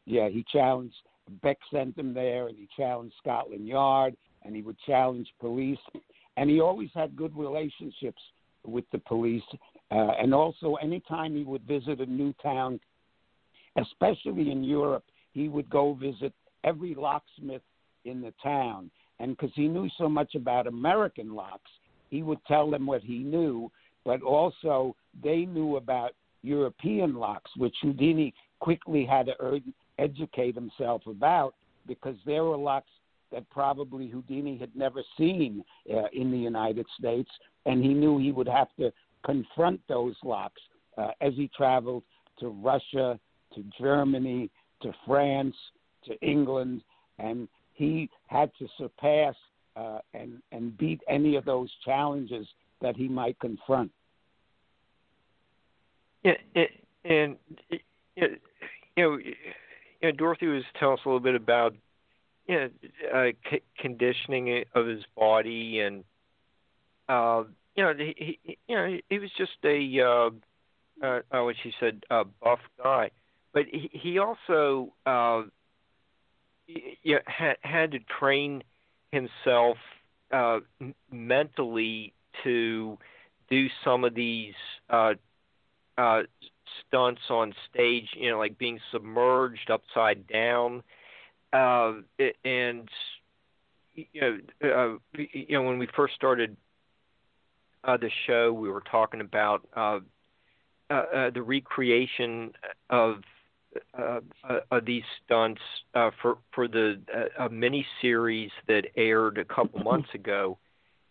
Yeah, 0.05 0.29
he 0.29 0.45
challenged 0.51 0.95
Beck 1.41 1.57
sent 1.71 1.97
him 1.97 2.13
there, 2.13 2.47
and 2.47 2.57
he 2.57 2.67
challenged 2.75 3.15
Scotland 3.19 3.67
Yard, 3.67 4.15
and 4.43 4.55
he 4.55 4.61
would 4.61 4.77
challenge 4.85 5.27
police, 5.39 5.79
and 6.37 6.49
he 6.49 6.59
always 6.59 6.89
had 6.93 7.15
good 7.15 7.35
relationships 7.35 8.21
with 8.65 8.85
the 8.91 8.99
police. 8.99 9.43
Uh, 9.91 10.11
and 10.21 10.33
also, 10.33 10.75
anytime 10.75 11.35
he 11.35 11.43
would 11.43 11.63
visit 11.63 11.99
a 11.99 12.05
new 12.05 12.33
town, 12.41 12.79
especially 13.77 14.51
in 14.51 14.63
Europe, 14.63 15.05
he 15.33 15.47
would 15.47 15.69
go 15.69 15.93
visit 15.93 16.33
every 16.63 16.95
locksmith 16.95 17.61
in 18.05 18.21
the 18.21 18.33
town. 18.43 18.91
And 19.21 19.37
because 19.37 19.51
he 19.53 19.67
knew 19.67 19.87
so 19.99 20.09
much 20.09 20.33
about 20.33 20.65
American 20.65 21.35
locks, 21.35 21.69
he 22.09 22.23
would 22.23 22.43
tell 22.47 22.71
them 22.71 22.87
what 22.87 23.03
he 23.03 23.19
knew, 23.19 23.71
but 24.03 24.23
also 24.23 24.95
they 25.23 25.45
knew 25.45 25.77
about 25.77 26.13
European 26.41 27.13
locks, 27.13 27.51
which 27.55 27.75
Houdini 27.83 28.33
quickly 28.59 29.05
had 29.05 29.27
to 29.27 29.61
educate 29.99 30.55
himself 30.55 31.03
about 31.05 31.53
because 31.87 32.15
there 32.25 32.43
were 32.43 32.57
locks 32.57 32.89
that 33.31 33.47
probably 33.51 34.07
Houdini 34.07 34.57
had 34.57 34.75
never 34.75 35.03
seen 35.17 35.63
uh, 35.93 36.07
in 36.13 36.31
the 36.31 36.37
United 36.37 36.87
States, 36.97 37.29
and 37.67 37.83
he 37.83 37.93
knew 37.93 38.17
he 38.17 38.31
would 38.31 38.47
have 38.47 38.69
to 38.79 38.91
confront 39.23 39.79
those 39.87 40.15
locks 40.23 40.61
uh, 40.97 41.11
as 41.21 41.33
he 41.35 41.47
traveled 41.55 42.03
to 42.39 42.49
Russia, 42.49 43.19
to 43.53 43.63
Germany, 43.79 44.49
to 44.81 44.91
France, 45.05 45.55
to 46.05 46.19
England, 46.21 46.81
and 47.19 47.47
he 47.81 48.09
had 48.27 48.51
to 48.59 48.67
surpass 48.77 49.35
uh, 49.75 49.99
and 50.13 50.41
and 50.51 50.77
beat 50.77 51.01
any 51.09 51.35
of 51.35 51.45
those 51.45 51.69
challenges 51.83 52.47
that 52.81 52.95
he 52.95 53.07
might 53.07 53.39
confront. 53.39 53.91
Yeah, 56.23 56.33
and, 57.03 57.37
you 57.69 57.79
know, 58.97 59.17
you 59.17 59.33
know, 60.03 60.11
Dorothy 60.11 60.47
was 60.47 60.63
telling 60.79 60.93
us 60.93 60.99
a 61.05 61.09
little 61.09 61.19
bit 61.19 61.35
about 61.35 61.75
you 62.47 62.55
know, 62.55 62.69
uh, 63.13 63.31
c- 63.49 63.63
conditioning 63.79 64.63
of 64.75 64.85
his 64.85 65.03
body, 65.17 65.79
and 65.79 66.03
uh, 67.09 67.43
you 67.75 67.83
know, 67.83 67.93
he, 67.97 68.37
he 68.45 68.57
you 68.67 68.75
know 68.75 68.97
he 69.09 69.17
was 69.17 69.31
just 69.37 69.51
a 69.63 69.99
uh, 69.99 70.29
uh, 71.03 71.43
what 71.43 71.55
she 71.63 71.73
said, 71.79 72.03
a 72.11 72.25
buff 72.25 72.59
guy, 72.83 73.09
but 73.53 73.63
he, 73.71 73.89
he 73.91 74.19
also 74.19 74.93
uh, 75.07 75.43
you 77.03 77.15
know, 77.15 77.21
had 77.25 77.57
had 77.61 77.91
to 77.91 77.99
train 78.19 78.63
himself 79.11 79.77
uh, 80.31 80.59
mentally 81.11 82.13
to 82.43 82.97
do 83.49 83.67
some 83.83 84.03
of 84.03 84.15
these 84.15 84.53
uh, 84.89 85.13
uh, 85.97 86.21
stunts 86.87 87.21
on 87.29 87.53
stage, 87.69 88.07
you 88.15 88.29
know, 88.31 88.37
like 88.37 88.57
being 88.57 88.79
submerged 88.91 89.69
upside 89.69 90.25
down, 90.27 90.83
uh, 91.53 91.93
and 92.45 92.89
you 93.93 94.21
know, 94.21 94.37
uh, 94.63 95.17
you 95.17 95.47
know, 95.49 95.63
when 95.63 95.77
we 95.77 95.87
first 95.95 96.15
started 96.15 96.55
uh, 97.83 97.97
the 97.97 98.09
show, 98.25 98.53
we 98.53 98.69
were 98.69 98.83
talking 98.89 99.21
about 99.21 99.67
uh, 99.75 99.99
uh, 100.89 100.93
uh, 100.93 101.29
the 101.31 101.41
recreation 101.41 102.53
of 102.89 103.21
uh, 103.97 104.19
uh, 104.47 104.59
of 104.71 104.85
these 104.85 105.03
stunts 105.23 105.61
uh, 105.93 106.11
for 106.21 106.37
for 106.53 106.67
the 106.67 106.99
uh, 107.39 107.47
mini 107.49 107.85
series 108.01 108.51
that 108.67 108.85
aired 108.95 109.37
a 109.37 109.45
couple 109.45 109.79
months 109.83 110.09
ago, 110.13 110.57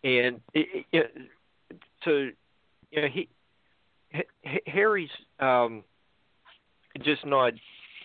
and 0.04 0.40
it, 0.54 0.86
it, 0.92 1.16
so 2.04 2.28
you 2.90 3.02
know 3.02 3.08
he 3.08 3.28
Harry's 4.66 5.10
um, 5.38 5.84
just 7.02 7.24
not 7.24 7.52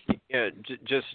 you 0.07 0.17
know, 0.31 0.49
j- 0.67 0.79
just 0.85 1.07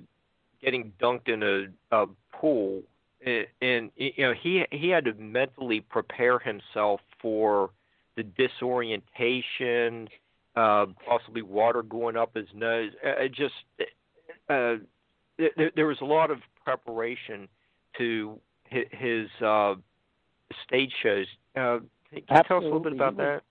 getting 0.62 0.92
dunked 1.00 1.28
in 1.28 1.42
a, 1.42 1.96
a 1.96 2.06
pool, 2.32 2.82
and, 3.24 3.46
and 3.62 3.90
you 3.96 4.12
know 4.18 4.34
he 4.40 4.64
he 4.70 4.88
had 4.88 5.04
to 5.04 5.14
mentally 5.14 5.80
prepare 5.80 6.38
himself 6.38 7.00
for 7.20 7.70
the 8.16 8.22
disorientation, 8.22 10.08
uh, 10.56 10.86
possibly 11.06 11.42
water 11.42 11.82
going 11.82 12.16
up 12.16 12.34
his 12.34 12.48
nose. 12.54 12.90
Uh, 13.04 13.28
just 13.28 13.54
uh, 14.48 14.74
there, 15.38 15.70
there 15.76 15.86
was 15.86 15.98
a 16.00 16.04
lot 16.04 16.30
of 16.30 16.38
preparation 16.64 17.48
to 17.98 18.38
his, 18.64 19.28
uh, 19.44 19.74
stage 20.66 20.92
shows. 21.02 21.26
Uh, 21.56 21.78
can 22.10 22.18
you 22.18 22.22
tell 22.28 22.56
us 22.58 22.62
a 22.62 22.64
little 22.64 22.80
bit 22.80 22.92
about 22.92 23.16
that? 23.16 23.42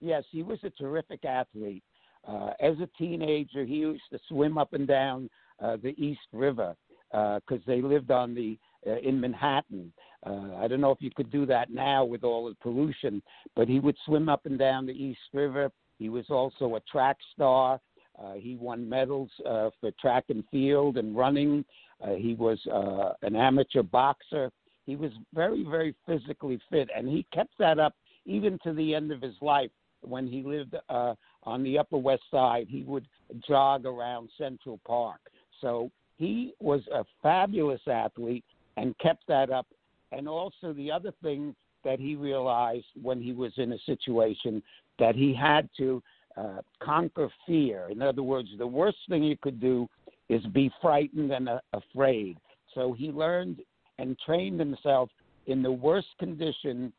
Yes, 0.00 0.24
he 0.30 0.42
was 0.42 0.58
a 0.62 0.70
terrific 0.70 1.24
athlete. 1.24 1.82
Uh, 2.26 2.50
as 2.60 2.76
a 2.80 2.88
teenager, 2.98 3.64
he 3.64 3.74
used 3.74 4.02
to 4.10 4.18
swim 4.28 4.58
up 4.58 4.72
and 4.72 4.86
down 4.86 5.30
uh, 5.60 5.76
the 5.82 5.94
East 6.02 6.20
River 6.32 6.74
because 7.10 7.40
uh, 7.50 7.66
they 7.66 7.80
lived 7.80 8.10
on 8.10 8.34
the 8.34 8.58
uh, 8.86 8.98
in 8.98 9.20
Manhattan. 9.20 9.92
Uh, 10.24 10.56
I 10.56 10.68
don't 10.68 10.80
know 10.80 10.90
if 10.90 11.00
you 11.00 11.10
could 11.10 11.30
do 11.30 11.46
that 11.46 11.70
now 11.70 12.04
with 12.04 12.24
all 12.24 12.48
the 12.48 12.54
pollution, 12.56 13.22
but 13.54 13.68
he 13.68 13.80
would 13.80 13.96
swim 14.04 14.28
up 14.28 14.46
and 14.46 14.58
down 14.58 14.86
the 14.86 14.92
East 14.92 15.20
River. 15.32 15.70
He 15.98 16.08
was 16.08 16.26
also 16.30 16.76
a 16.76 16.80
track 16.80 17.16
star. 17.34 17.80
Uh, 18.18 18.34
he 18.34 18.56
won 18.56 18.88
medals 18.88 19.30
uh, 19.48 19.70
for 19.80 19.90
track 20.00 20.24
and 20.28 20.44
field 20.50 20.96
and 20.96 21.16
running. 21.16 21.64
Uh, 22.00 22.14
he 22.14 22.34
was 22.34 22.58
uh, 22.72 23.12
an 23.26 23.36
amateur 23.36 23.82
boxer. 23.82 24.50
He 24.86 24.96
was 24.96 25.10
very, 25.34 25.64
very 25.64 25.94
physically 26.06 26.60
fit, 26.70 26.88
and 26.96 27.08
he 27.08 27.26
kept 27.32 27.58
that 27.58 27.78
up 27.78 27.94
even 28.24 28.58
to 28.64 28.72
the 28.72 28.94
end 28.94 29.10
of 29.12 29.20
his 29.22 29.34
life 29.40 29.70
when 30.02 30.26
he 30.26 30.42
lived 30.42 30.74
uh, 30.88 31.14
on 31.42 31.62
the 31.62 31.78
Upper 31.78 31.98
West 31.98 32.22
Side, 32.30 32.66
he 32.68 32.82
would 32.82 33.06
jog 33.46 33.86
around 33.86 34.28
Central 34.38 34.80
Park. 34.86 35.20
So 35.60 35.90
he 36.16 36.52
was 36.60 36.80
a 36.92 37.04
fabulous 37.22 37.80
athlete 37.86 38.44
and 38.76 38.96
kept 38.98 39.26
that 39.28 39.50
up. 39.50 39.66
And 40.12 40.28
also, 40.28 40.72
the 40.72 40.90
other 40.90 41.12
thing 41.22 41.54
that 41.86 42.00
he 42.00 42.16
realized 42.16 42.86
when 43.00 43.22
he 43.22 43.32
was 43.32 43.52
in 43.56 43.72
a 43.72 43.78
situation 43.86 44.62
that 44.98 45.14
he 45.14 45.32
had 45.32 45.68
to 45.78 46.02
uh, 46.36 46.58
conquer 46.82 47.30
fear. 47.46 47.88
In 47.90 48.02
other 48.02 48.24
words, 48.24 48.48
the 48.58 48.66
worst 48.66 48.98
thing 49.08 49.22
you 49.22 49.36
could 49.40 49.60
do 49.60 49.88
is 50.28 50.44
be 50.46 50.70
frightened 50.82 51.30
and 51.30 51.48
uh, 51.48 51.60
afraid. 51.72 52.36
So 52.74 52.92
he 52.92 53.10
learned 53.10 53.60
and 53.98 54.18
trained 54.18 54.58
himself 54.58 55.08
in 55.46 55.62
the 55.62 55.72
worst 55.72 56.08
condition 56.18 56.92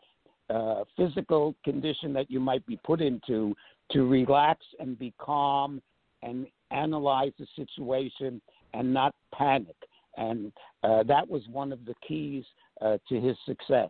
uh, 0.50 0.86
physical 0.96 1.54
condition 1.66 2.14
that 2.14 2.32
you 2.32 2.40
might 2.40 2.66
be 2.66 2.80
put 2.86 3.02
into 3.02 3.54
to 3.92 4.08
relax 4.08 4.62
and 4.80 4.98
be 4.98 5.14
calm 5.20 5.82
and 6.24 6.48
analyze 6.72 7.34
the 7.38 7.46
situation 7.54 8.42
and 8.74 8.94
not 8.94 9.14
panic. 9.34 9.76
And 10.16 10.54
uh, 10.84 11.04
that 11.04 11.28
was 11.28 11.42
one 11.52 11.74
of 11.74 11.84
the 11.84 11.94
keys 12.08 12.46
uh, 12.80 12.98
to 13.10 13.20
his 13.20 13.36
success. 13.46 13.90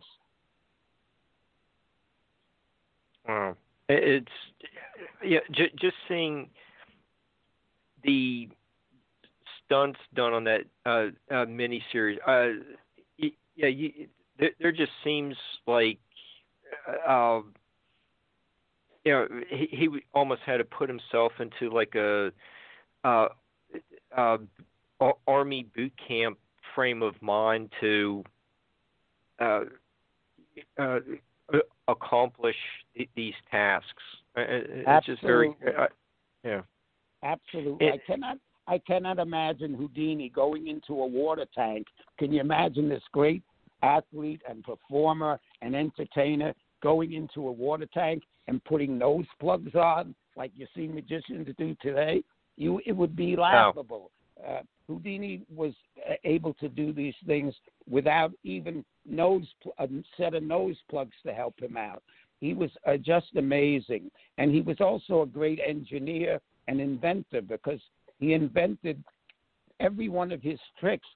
Wow. 3.28 3.56
It's 3.88 4.28
yeah, 5.24 5.40
j- 5.52 5.72
just 5.80 5.96
seeing 6.08 6.50
the 8.04 8.48
stunts 9.64 9.98
done 10.14 10.32
on 10.32 10.44
that 10.44 10.62
uh, 10.86 11.06
uh, 11.34 11.44
mini 11.46 11.82
series. 11.92 12.18
Uh, 12.26 12.48
yeah, 13.56 13.68
you, 13.68 13.92
there, 14.38 14.50
there 14.60 14.72
just 14.72 14.92
seems 15.04 15.36
like 15.66 15.98
uh, 17.06 17.10
um, 17.12 17.54
you 19.04 19.12
know, 19.12 19.26
he, 19.50 19.68
he 19.70 19.88
almost 20.14 20.42
had 20.44 20.58
to 20.58 20.64
put 20.64 20.88
himself 20.88 21.32
into 21.40 21.74
like 21.74 21.94
a 21.94 22.32
uh, 23.04 23.28
uh, 24.16 24.38
army 25.26 25.66
boot 25.76 25.92
camp 26.06 26.38
frame 26.74 27.02
of 27.02 27.20
mind 27.22 27.70
to 27.80 28.24
uh, 29.40 29.60
uh, 30.78 30.98
accomplish 31.88 32.56
these 33.16 33.34
tasks. 33.50 33.88
It's 34.36 34.86
Absolutely. 34.86 35.14
just 35.14 35.22
very, 35.22 35.56
uh, 35.76 35.86
yeah. 36.44 36.60
Absolutely, 37.22 37.86
it, 37.86 37.94
I 37.94 38.06
cannot. 38.06 38.38
I 38.66 38.78
cannot 38.86 39.18
imagine 39.18 39.72
Houdini 39.72 40.28
going 40.28 40.68
into 40.68 41.00
a 41.00 41.06
water 41.06 41.46
tank. 41.54 41.86
Can 42.18 42.32
you 42.32 42.40
imagine 42.40 42.88
this 42.88 43.02
great 43.12 43.42
athlete 43.82 44.42
and 44.46 44.62
performer 44.62 45.40
and 45.62 45.74
entertainer 45.74 46.52
going 46.82 47.14
into 47.14 47.48
a 47.48 47.52
water 47.52 47.88
tank 47.94 48.22
and 48.46 48.62
putting 48.64 48.98
nose 48.98 49.24
plugs 49.40 49.74
on 49.74 50.14
like 50.38 50.52
you 50.56 50.66
see 50.74 50.86
magicians 50.86 51.48
do 51.58 51.76
today, 51.82 52.22
you 52.56 52.80
it 52.86 52.92
would 52.92 53.14
be 53.14 53.36
laughable. 53.36 54.10
Oh. 54.40 54.48
Uh, 54.48 54.62
Houdini 54.86 55.42
was 55.54 55.72
uh, 56.08 56.14
able 56.24 56.54
to 56.54 56.68
do 56.68 56.92
these 56.92 57.14
things 57.26 57.52
without 57.90 58.32
even 58.44 58.84
nose 59.04 59.46
a 59.78 59.88
set 60.16 60.34
of 60.34 60.44
nose 60.44 60.76
plugs 60.88 61.16
to 61.26 61.34
help 61.34 61.60
him 61.60 61.76
out. 61.76 62.02
He 62.40 62.54
was 62.54 62.70
uh, 62.86 62.96
just 62.96 63.26
amazing, 63.36 64.10
and 64.38 64.52
he 64.52 64.60
was 64.60 64.76
also 64.80 65.22
a 65.22 65.26
great 65.26 65.60
engineer 65.66 66.40
and 66.68 66.80
inventor 66.80 67.42
because 67.42 67.80
he 68.18 68.32
invented 68.32 69.02
every 69.80 70.08
one 70.08 70.32
of 70.32 70.42
his 70.42 70.58
tricks 70.78 71.06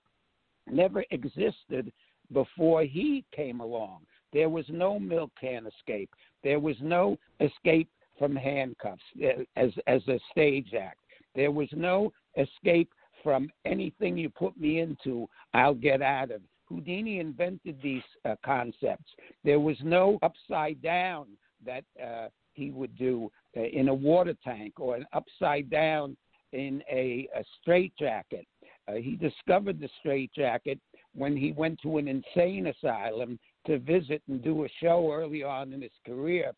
never 0.69 1.05
existed 1.11 1.93
before 2.33 2.83
he 2.83 3.25
came 3.35 3.61
along. 3.61 4.01
There 4.33 4.49
was 4.49 4.65
no 4.69 4.99
milk 4.99 5.31
can 5.41 5.67
escape. 5.67 6.11
There 6.43 6.61
was 6.61 6.77
no 6.81 7.19
escape 7.41 7.89
from 8.19 8.35
handcuffs 8.35 9.03
uh, 9.23 9.43
as 9.57 9.71
as 9.87 10.03
a 10.09 10.19
stage 10.31 10.75
act. 10.75 11.01
There 11.35 11.51
was 11.51 11.69
no 11.73 12.13
escape 12.37 12.91
from 13.23 13.51
anything 13.65 14.17
you 14.17 14.31
put 14.31 14.59
me 14.59 14.81
into. 14.81 15.29
I'll 15.55 15.75
get 15.75 16.03
out 16.03 16.31
of. 16.31 16.41
Houdini 16.73 17.21
invented 17.21 17.79
these 17.83 18.03
uh, 18.25 18.37
concepts. 18.45 19.11
There 19.45 19.61
was 19.61 19.77
no 19.83 20.19
upside 20.23 20.81
down 20.81 21.27
that 21.65 21.85
uh, 22.03 22.29
he 22.55 22.71
would 22.71 22.97
do 22.97 23.31
uh, 23.57 23.61
in 23.61 23.89
a 23.89 23.95
water 23.95 24.35
tank 24.43 24.81
or 24.81 24.97
an 24.97 25.07
upside 25.13 25.69
down 25.71 26.17
in 26.53 26.83
a, 26.91 27.29
a 27.37 27.45
straitjacket. 27.61 28.47
Uh, 28.89 28.95
he 28.95 29.17
discovered 29.17 29.81
the 29.81 29.89
straitjacket 30.01 30.79
when 31.15 31.37
he 31.37 31.53
went 31.53 31.79
to 31.83 31.99
an 31.99 32.09
insane 32.09 32.67
asylum 32.69 33.39
to 33.67 33.79
visit 33.79 34.23
and 34.29 34.43
do 34.43 34.65
a 34.65 34.69
show 34.81 35.13
early 35.13 35.43
on 35.43 35.73
in 35.73 35.83
his 35.83 35.93
career. 36.07 36.53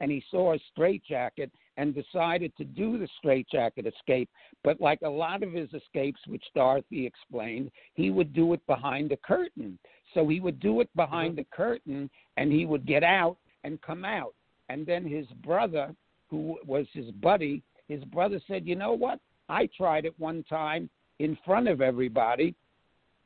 And 0.00 0.10
he 0.10 0.22
saw 0.30 0.54
a 0.54 0.58
straitjacket 0.72 1.50
and 1.76 1.94
decided 1.94 2.56
to 2.56 2.64
do 2.64 2.98
the 2.98 3.08
straitjacket 3.18 3.86
escape. 3.86 4.28
But 4.64 4.80
like 4.80 5.00
a 5.02 5.08
lot 5.08 5.42
of 5.42 5.52
his 5.52 5.68
escapes, 5.72 6.20
which 6.26 6.44
Dorothy 6.54 7.06
explained, 7.06 7.70
he 7.94 8.10
would 8.10 8.32
do 8.32 8.52
it 8.54 8.66
behind 8.66 9.12
a 9.12 9.16
curtain. 9.18 9.78
So 10.14 10.26
he 10.28 10.40
would 10.40 10.60
do 10.60 10.80
it 10.80 10.88
behind 10.96 11.32
mm-hmm. 11.32 11.40
the 11.50 11.56
curtain 11.56 12.10
and 12.36 12.50
he 12.50 12.66
would 12.66 12.86
get 12.86 13.04
out 13.04 13.36
and 13.64 13.80
come 13.82 14.04
out. 14.04 14.34
And 14.68 14.86
then 14.86 15.04
his 15.04 15.26
brother, 15.44 15.94
who 16.28 16.58
was 16.66 16.86
his 16.92 17.10
buddy, 17.12 17.62
his 17.88 18.02
brother 18.04 18.40
said, 18.46 18.66
You 18.66 18.76
know 18.76 18.92
what? 18.92 19.20
I 19.48 19.68
tried 19.76 20.06
it 20.06 20.18
one 20.18 20.44
time 20.44 20.90
in 21.18 21.38
front 21.44 21.68
of 21.68 21.80
everybody 21.80 22.54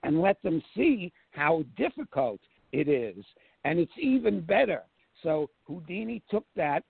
and 0.02 0.20
let 0.20 0.42
them 0.42 0.62
see 0.76 1.12
how 1.30 1.64
difficult 1.76 2.40
it 2.72 2.88
is. 2.88 3.24
And 3.64 3.78
it's 3.78 3.92
even 4.00 4.40
better. 4.40 4.82
So 5.22 5.50
Houdini 5.66 6.22
took 6.30 6.44
that 6.56 6.84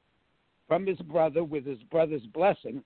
from 0.71 0.87
his 0.87 0.99
brother 0.99 1.43
with 1.43 1.67
his 1.67 1.83
brother's 1.91 2.23
blessing, 2.33 2.81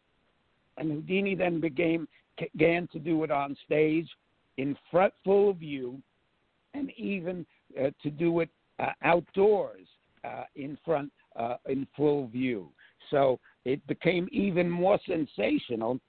and 0.79 0.91
Houdini 0.91 1.35
then 1.35 1.61
began, 1.61 2.09
began 2.39 2.89
to 2.95 2.99
do 2.99 3.23
it 3.25 3.31
on 3.31 3.55
stage 3.67 4.09
in 4.57 4.75
front, 4.91 5.13
full 5.23 5.53
view, 5.53 6.01
and 6.73 6.91
even 6.97 7.45
uh, 7.79 7.91
to 8.03 8.09
do 8.09 8.41
it 8.41 8.49
uh, 8.79 8.93
outdoors 9.03 9.87
uh, 10.25 10.45
in 10.57 10.79
front, 10.83 11.13
uh, 11.37 11.57
in 11.69 11.87
full 11.95 12.27
view. 12.29 12.71
So 13.11 13.39
it 13.67 13.87
became 13.87 14.31
even 14.33 14.71
more 14.71 14.99
sensational 15.07 16.01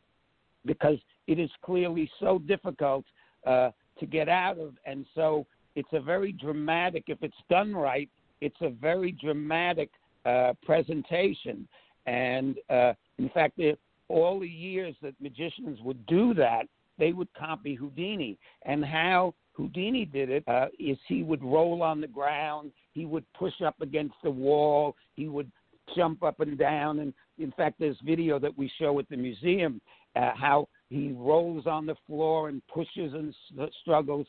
because 0.66 0.98
it 1.28 1.40
is 1.40 1.50
clearly 1.62 2.10
so 2.22 2.40
difficult 2.40 3.04
uh, 3.46 3.72
to 4.00 4.06
get 4.06 4.30
out 4.30 4.58
of, 4.60 4.76
and 4.86 5.06
so 5.14 5.46
it's 5.76 5.92
a 5.92 6.00
very 6.00 6.32
dramatic. 6.32 7.04
If 7.08 7.22
it's 7.22 7.36
done 7.50 7.76
right, 7.76 8.10
it's 8.40 8.62
a 8.62 8.70
very 8.70 9.12
dramatic 9.12 9.90
uh, 10.26 10.54
presentation. 10.64 11.68
And 12.06 12.56
uh, 12.70 12.94
in 13.18 13.30
fact, 13.30 13.60
all 14.08 14.40
the 14.40 14.48
years 14.48 14.96
that 15.02 15.14
magicians 15.20 15.80
would 15.82 16.06
do 16.06 16.34
that, 16.36 16.64
they 16.98 17.12
would 17.12 17.34
copy 17.34 17.76
Houdini. 17.76 18.38
And 18.64 18.84
how 18.84 19.34
Houdini 19.54 20.06
did 20.06 20.30
it 20.30 20.44
uh, 20.48 20.68
is 20.80 20.98
he 21.08 21.24
would 21.24 21.44
roll 21.44 21.82
on 21.82 22.02
the 22.02 22.08
ground, 22.08 22.72
he 22.94 23.06
would 23.06 23.26
push 23.34 23.62
up 23.66 23.80
against 23.82 24.16
the 24.24 24.32
wall, 24.32 24.96
he 25.16 25.28
would 25.28 25.52
jump 25.96 26.24
up 26.24 26.40
and 26.40 26.58
down. 26.58 27.00
And 27.00 27.14
in 27.38 27.52
fact, 27.52 27.76
there's 27.80 27.98
video 28.04 28.40
that 28.40 28.58
we 28.58 28.72
show 28.80 28.98
at 29.00 29.10
the 29.10 29.18
museum 29.18 29.82
uh, 30.16 30.32
how 30.36 30.68
he 30.90 31.12
rolls 31.12 31.66
on 31.68 31.86
the 31.86 31.96
floor 32.08 32.50
and 32.50 32.62
pushes 32.68 33.14
and 33.14 33.34
struggles. 33.82 34.28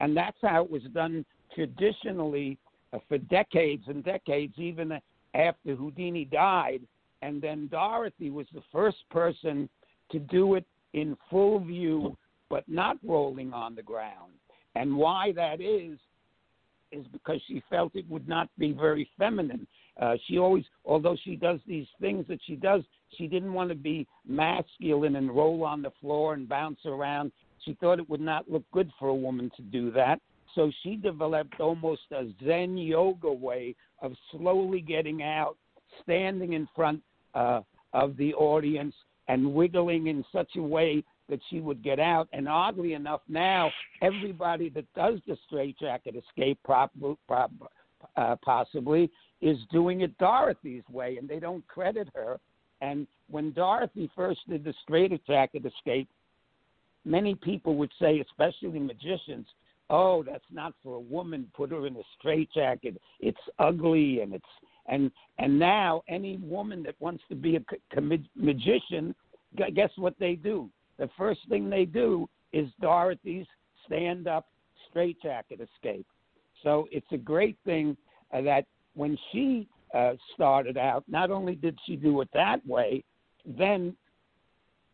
And 0.00 0.16
that's 0.16 0.38
how 0.42 0.64
it 0.64 0.70
was 0.70 0.82
done 0.94 1.24
traditionally 1.54 2.58
uh, 2.92 2.98
for 3.08 3.18
decades 3.18 3.84
and 3.88 4.04
decades, 4.04 4.54
even 4.58 4.92
after 5.38 5.74
Houdini 5.74 6.24
died. 6.24 6.82
And 7.22 7.40
then 7.40 7.68
Dorothy 7.68 8.30
was 8.30 8.46
the 8.52 8.62
first 8.70 8.98
person 9.10 9.68
to 10.10 10.18
do 10.18 10.54
it 10.54 10.64
in 10.92 11.16
full 11.30 11.60
view, 11.60 12.16
but 12.50 12.64
not 12.68 12.96
rolling 13.04 13.52
on 13.52 13.74
the 13.74 13.82
ground. 13.82 14.32
And 14.74 14.96
why 14.96 15.32
that 15.32 15.60
is, 15.60 15.98
is 16.92 17.06
because 17.12 17.40
she 17.46 17.62
felt 17.68 17.94
it 17.94 18.08
would 18.08 18.28
not 18.28 18.48
be 18.58 18.72
very 18.72 19.08
feminine. 19.18 19.66
Uh, 20.00 20.14
she 20.26 20.38
always, 20.38 20.64
although 20.84 21.16
she 21.24 21.34
does 21.34 21.58
these 21.66 21.86
things 22.00 22.24
that 22.28 22.38
she 22.46 22.54
does, 22.54 22.82
she 23.16 23.26
didn't 23.26 23.52
want 23.52 23.68
to 23.68 23.74
be 23.74 24.06
masculine 24.26 25.16
and 25.16 25.34
roll 25.34 25.64
on 25.64 25.82
the 25.82 25.90
floor 26.00 26.34
and 26.34 26.48
bounce 26.48 26.78
around. 26.86 27.32
She 27.64 27.76
thought 27.80 27.98
it 27.98 28.08
would 28.08 28.20
not 28.20 28.48
look 28.48 28.62
good 28.72 28.90
for 28.98 29.08
a 29.08 29.14
woman 29.14 29.50
to 29.56 29.62
do 29.62 29.90
that. 29.92 30.20
So 30.54 30.70
she 30.82 30.96
developed 30.96 31.60
almost 31.60 32.02
a 32.10 32.26
Zen 32.44 32.76
yoga 32.76 33.32
way 33.32 33.74
of 34.00 34.12
slowly 34.30 34.80
getting 34.80 35.22
out, 35.22 35.56
standing 36.02 36.54
in 36.54 36.68
front 36.74 37.02
uh, 37.34 37.60
of 37.92 38.16
the 38.16 38.34
audience, 38.34 38.94
and 39.28 39.54
wiggling 39.54 40.06
in 40.06 40.24
such 40.32 40.48
a 40.56 40.62
way 40.62 41.04
that 41.28 41.40
she 41.50 41.60
would 41.60 41.82
get 41.82 42.00
out. 42.00 42.28
And 42.32 42.48
oddly 42.48 42.94
enough, 42.94 43.20
now 43.28 43.70
everybody 44.00 44.70
that 44.70 44.86
does 44.94 45.20
the 45.26 45.36
straitjacket 45.46 46.16
escape, 46.16 46.58
prob- 46.64 46.90
prob- 47.26 47.68
uh, 48.16 48.36
possibly, 48.42 49.10
is 49.40 49.58
doing 49.70 50.00
it 50.00 50.16
Dorothy's 50.18 50.82
way, 50.90 51.18
and 51.18 51.28
they 51.28 51.38
don't 51.38 51.66
credit 51.68 52.08
her. 52.14 52.40
And 52.80 53.06
when 53.28 53.52
Dorothy 53.52 54.10
first 54.16 54.40
did 54.48 54.64
the 54.64 54.74
straitjacket 54.82 55.66
escape, 55.66 56.08
many 57.04 57.34
people 57.34 57.76
would 57.76 57.92
say, 58.00 58.20
especially 58.20 58.78
magicians, 58.78 59.46
"Oh, 59.90 60.22
that's 60.22 60.44
not 60.50 60.74
for 60.82 60.96
a 60.96 61.00
woman. 61.00 61.50
Put 61.54 61.70
her 61.70 61.86
in 61.86 61.96
a 61.96 62.02
straitjacket. 62.18 63.00
It's 63.20 63.38
ugly, 63.58 64.20
and 64.20 64.34
it's 64.34 64.44
and 64.86 65.10
and 65.38 65.58
now 65.58 66.02
any 66.08 66.36
woman 66.38 66.82
that 66.84 66.94
wants 67.00 67.22
to 67.28 67.34
be 67.34 67.56
a 67.56 67.60
com- 67.94 68.28
magician, 68.34 69.14
guess 69.74 69.90
what 69.96 70.14
they 70.18 70.34
do? 70.34 70.70
The 70.98 71.08
first 71.16 71.40
thing 71.48 71.70
they 71.70 71.84
do 71.84 72.28
is 72.52 72.68
Dorothy's 72.80 73.46
stand-up 73.86 74.46
straitjacket 74.88 75.60
escape. 75.60 76.06
So 76.62 76.88
it's 76.90 77.06
a 77.12 77.16
great 77.16 77.56
thing 77.64 77.96
uh, 78.32 78.40
that 78.42 78.64
when 78.94 79.16
she 79.30 79.68
uh, 79.94 80.14
started 80.34 80.76
out, 80.76 81.04
not 81.08 81.30
only 81.30 81.54
did 81.54 81.78
she 81.86 81.96
do 81.96 82.20
it 82.20 82.28
that 82.34 82.66
way, 82.66 83.04
then 83.46 83.96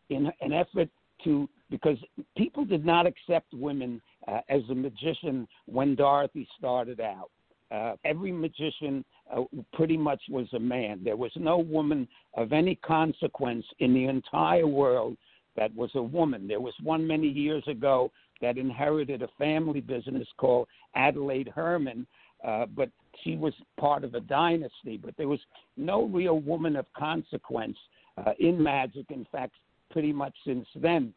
in 0.09 0.31
an 0.41 0.53
effort 0.53 0.89
to 1.23 1.49
because 1.71 1.97
people 2.37 2.63
did 2.63 2.85
not 2.85 3.07
accept 3.07 3.51
women 3.53 3.99
uh, 4.27 4.39
as 4.49 4.61
a 4.69 4.75
magician 4.75 5.47
when 5.65 5.95
Dorothy 5.95 6.47
started 6.57 6.99
out. 6.99 7.29
Uh, 7.71 7.95
every 8.05 8.31
magician 8.31 9.03
uh, 9.35 9.43
pretty 9.73 9.97
much 9.97 10.21
was 10.29 10.47
a 10.53 10.59
man. 10.59 11.01
There 11.03 11.17
was 11.17 11.31
no 11.35 11.57
woman 11.57 12.07
of 12.35 12.53
any 12.53 12.75
consequence 12.75 13.65
in 13.79 13.93
the 13.93 14.05
entire 14.05 14.67
world 14.67 15.17
that 15.55 15.75
was 15.75 15.89
a 15.95 16.01
woman. 16.01 16.47
There 16.47 16.59
was 16.59 16.73
one 16.83 17.07
many 17.07 17.27
years 17.27 17.63
ago 17.67 18.11
that 18.41 18.57
inherited 18.57 19.21
a 19.21 19.29
family 19.37 19.81
business 19.81 20.27
called 20.37 20.67
Adelaide 20.95 21.51
Herrmann, 21.55 22.05
uh, 22.45 22.65
but 22.67 22.89
she 23.23 23.35
was 23.35 23.53
part 23.79 24.03
of 24.03 24.13
a 24.13 24.19
dynasty. 24.19 24.97
But 24.97 25.15
there 25.17 25.27
was 25.27 25.39
no 25.77 26.03
real 26.03 26.39
woman 26.39 26.75
of 26.75 26.85
consequence 26.95 27.77
uh, 28.17 28.33
in 28.39 28.61
magic. 28.61 29.05
In 29.09 29.25
fact, 29.31 29.53
pretty 29.89 30.13
much 30.13 30.35
since 30.45 30.67
then. 30.75 31.13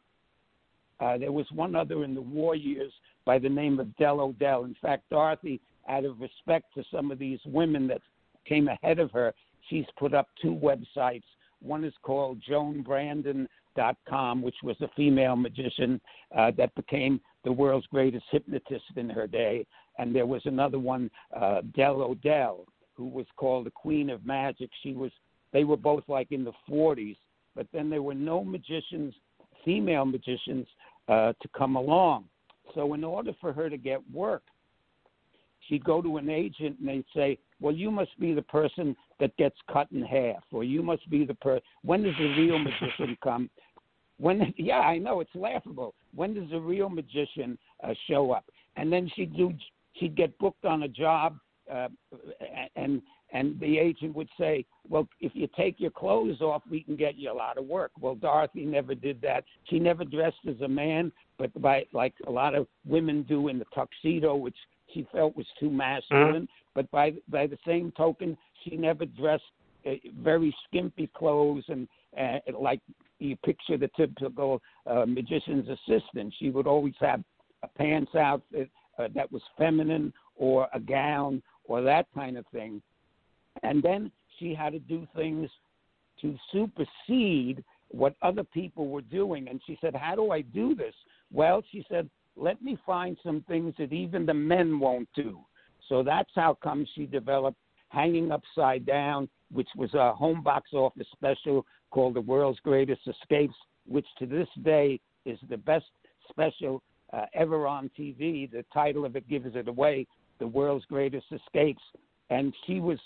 Uh, 1.00 1.16
there 1.18 1.32
was 1.32 1.46
one 1.52 1.74
other 1.74 2.04
in 2.04 2.14
the 2.14 2.20
war 2.20 2.54
years 2.54 2.92
by 3.24 3.38
the 3.38 3.48
name 3.48 3.78
of 3.78 3.96
Dell 3.96 4.20
O'Dell. 4.20 4.64
In 4.64 4.76
fact, 4.80 5.04
Dorothy, 5.10 5.60
out 5.88 6.04
of 6.04 6.20
respect 6.20 6.74
to 6.74 6.84
some 6.90 7.10
of 7.10 7.18
these 7.18 7.40
women 7.46 7.86
that 7.88 8.00
came 8.46 8.68
ahead 8.68 8.98
of 8.98 9.10
her, 9.12 9.32
she's 9.68 9.86
put 9.98 10.14
up 10.14 10.28
two 10.40 10.54
websites. 10.54 11.22
One 11.60 11.84
is 11.84 11.94
called 12.02 12.40
JoanBrandon.com, 12.48 14.42
which 14.42 14.56
was 14.62 14.76
a 14.80 14.88
female 14.96 15.36
magician 15.36 16.00
uh, 16.36 16.52
that 16.56 16.74
became 16.74 17.20
the 17.44 17.52
world's 17.52 17.86
greatest 17.86 18.24
hypnotist 18.30 18.84
in 18.96 19.08
her 19.10 19.26
day. 19.26 19.66
And 19.98 20.14
there 20.14 20.26
was 20.26 20.42
another 20.44 20.78
one, 20.78 21.10
uh, 21.36 21.62
Dell 21.74 22.02
O'Dell, 22.02 22.64
who 22.94 23.06
was 23.06 23.26
called 23.36 23.66
the 23.66 23.70
Queen 23.70 24.10
of 24.10 24.24
Magic. 24.24 24.70
She 24.82 24.92
was, 24.92 25.10
they 25.52 25.64
were 25.64 25.76
both 25.76 26.04
like 26.08 26.32
in 26.32 26.44
the 26.44 26.52
40s, 26.70 27.16
but 27.54 27.66
then 27.72 27.90
there 27.90 28.02
were 28.02 28.14
no 28.14 28.44
magicians, 28.44 29.14
female 29.64 30.04
magicians, 30.04 30.66
uh, 31.08 31.32
to 31.40 31.48
come 31.56 31.76
along. 31.76 32.24
So 32.74 32.94
in 32.94 33.02
order 33.04 33.32
for 33.40 33.52
her 33.52 33.70
to 33.70 33.76
get 33.76 34.00
work, 34.12 34.42
she'd 35.68 35.84
go 35.84 36.02
to 36.02 36.16
an 36.18 36.30
agent 36.30 36.78
and 36.78 36.88
they'd 36.88 37.04
say, 37.14 37.38
"Well, 37.60 37.74
you 37.74 37.90
must 37.90 38.18
be 38.20 38.32
the 38.34 38.42
person 38.42 38.96
that 39.20 39.36
gets 39.36 39.56
cut 39.70 39.90
in 39.92 40.02
half, 40.02 40.42
or 40.52 40.64
you 40.64 40.82
must 40.82 41.08
be 41.10 41.24
the 41.24 41.34
per. 41.34 41.60
When 41.82 42.02
does 42.02 42.14
the 42.18 42.34
real 42.36 42.58
magician 42.58 43.16
come? 43.22 43.50
When? 44.18 44.52
Yeah, 44.56 44.80
I 44.80 44.98
know 44.98 45.20
it's 45.20 45.34
laughable. 45.34 45.94
When 46.14 46.34
does 46.34 46.50
the 46.50 46.60
real 46.60 46.88
magician 46.88 47.58
uh, 47.82 47.94
show 48.06 48.32
up? 48.32 48.44
And 48.76 48.92
then 48.92 49.10
she'd 49.14 49.36
do. 49.36 49.52
She'd 49.94 50.16
get 50.16 50.38
booked 50.38 50.64
on 50.64 50.84
a 50.84 50.88
job, 50.88 51.38
uh, 51.72 51.88
and 52.76 53.02
and 53.32 53.58
the 53.60 53.78
agent 53.78 54.14
would 54.14 54.28
say, 54.38 54.64
"Well, 54.88 55.06
if 55.20 55.32
you 55.34 55.48
take 55.56 55.78
your 55.78 55.90
clothes 55.90 56.40
off, 56.40 56.62
we 56.70 56.82
can 56.82 56.96
get 56.96 57.16
you 57.16 57.30
a 57.30 57.34
lot 57.34 57.58
of 57.58 57.66
work." 57.66 57.92
Well, 58.00 58.14
Dorothy 58.14 58.64
never 58.64 58.94
did 58.94 59.20
that. 59.22 59.44
She 59.64 59.78
never 59.78 60.04
dressed 60.04 60.46
as 60.46 60.60
a 60.60 60.68
man, 60.68 61.12
but 61.38 61.50
by 61.60 61.86
like 61.92 62.14
a 62.26 62.30
lot 62.30 62.54
of 62.54 62.66
women 62.86 63.22
do 63.22 63.48
in 63.48 63.58
the 63.58 63.66
tuxedo, 63.74 64.34
which 64.34 64.56
she 64.92 65.06
felt 65.12 65.36
was 65.36 65.46
too 65.60 65.70
masculine. 65.70 66.44
Mm-hmm. 66.44 66.72
But 66.74 66.90
by 66.90 67.14
by 67.28 67.46
the 67.46 67.58
same 67.66 67.92
token, 67.96 68.36
she 68.62 68.76
never 68.76 69.04
dressed 69.04 69.44
uh, 69.86 69.94
very 70.22 70.54
skimpy 70.66 71.08
clothes 71.08 71.64
and 71.68 71.88
uh, 72.18 72.38
like 72.58 72.80
you 73.18 73.36
picture 73.36 73.76
the 73.76 73.90
typical 73.96 74.62
uh, 74.86 75.04
magician's 75.06 75.68
assistant. 75.68 76.34
She 76.38 76.50
would 76.50 76.66
always 76.66 76.94
have 77.00 77.22
a 77.62 77.68
pants 77.68 78.14
outfit 78.14 78.70
uh, 78.98 79.08
that 79.14 79.30
was 79.30 79.42
feminine 79.56 80.12
or 80.36 80.68
a 80.72 80.80
gown 80.80 81.42
or 81.64 81.82
that 81.82 82.06
kind 82.14 82.36
of 82.36 82.46
thing. 82.52 82.80
And 83.62 83.82
then 83.82 84.10
she 84.38 84.54
had 84.54 84.72
to 84.72 84.78
do 84.78 85.06
things 85.14 85.50
to 86.20 86.36
supersede 86.52 87.64
what 87.88 88.14
other 88.22 88.44
people 88.44 88.88
were 88.88 89.02
doing. 89.02 89.48
And 89.48 89.60
she 89.66 89.78
said, 89.80 89.94
How 89.94 90.14
do 90.14 90.30
I 90.30 90.42
do 90.42 90.74
this? 90.74 90.94
Well, 91.32 91.62
she 91.70 91.84
said, 91.90 92.08
Let 92.36 92.62
me 92.62 92.78
find 92.84 93.16
some 93.22 93.44
things 93.48 93.74
that 93.78 93.92
even 93.92 94.26
the 94.26 94.34
men 94.34 94.78
won't 94.78 95.08
do. 95.14 95.40
So 95.88 96.02
that's 96.02 96.30
how 96.34 96.58
come 96.62 96.86
she 96.94 97.06
developed 97.06 97.58
Hanging 97.88 98.30
Upside 98.30 98.84
Down, 98.84 99.28
which 99.50 99.68
was 99.76 99.92
a 99.94 100.12
home 100.12 100.42
box 100.42 100.70
office 100.72 101.06
special 101.12 101.64
called 101.90 102.14
The 102.14 102.20
World's 102.20 102.60
Greatest 102.60 103.00
Escapes, 103.06 103.54
which 103.86 104.06
to 104.18 104.26
this 104.26 104.48
day 104.62 105.00
is 105.24 105.38
the 105.48 105.56
best 105.56 105.86
special 106.28 106.82
uh, 107.12 107.24
ever 107.32 107.66
on 107.66 107.90
TV. 107.98 108.50
The 108.50 108.64
title 108.72 109.06
of 109.06 109.16
it 109.16 109.28
gives 109.28 109.56
it 109.56 109.68
away 109.68 110.06
The 110.38 110.46
World's 110.46 110.84
Greatest 110.86 111.26
Escapes. 111.32 111.82
And 112.28 112.52
she 112.66 112.80
was 112.80 112.98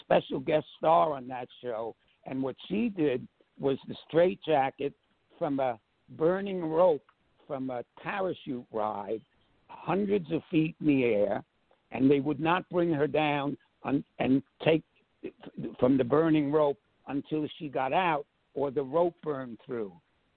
special 0.00 0.40
guest 0.40 0.66
star 0.78 1.12
on 1.12 1.28
that 1.28 1.48
show. 1.62 1.94
And 2.26 2.42
what 2.42 2.56
she 2.68 2.88
did 2.88 3.26
was 3.58 3.78
the 3.88 3.96
straitjacket 4.08 4.92
from 5.38 5.60
a 5.60 5.78
burning 6.16 6.64
rope 6.64 7.02
from 7.46 7.70
a 7.70 7.84
parachute 8.02 8.64
ride, 8.72 9.20
hundreds 9.68 10.30
of 10.32 10.42
feet 10.50 10.74
in 10.80 10.86
the 10.86 11.04
air, 11.04 11.42
and 11.90 12.10
they 12.10 12.20
would 12.20 12.40
not 12.40 12.68
bring 12.70 12.92
her 12.92 13.06
down 13.06 13.56
and 13.84 14.42
take 14.64 14.82
from 15.78 15.98
the 15.98 16.04
burning 16.04 16.50
rope 16.50 16.78
until 17.08 17.46
she 17.58 17.68
got 17.68 17.92
out 17.92 18.24
or 18.54 18.70
the 18.70 18.82
rope 18.82 19.14
burned 19.22 19.58
through. 19.66 19.92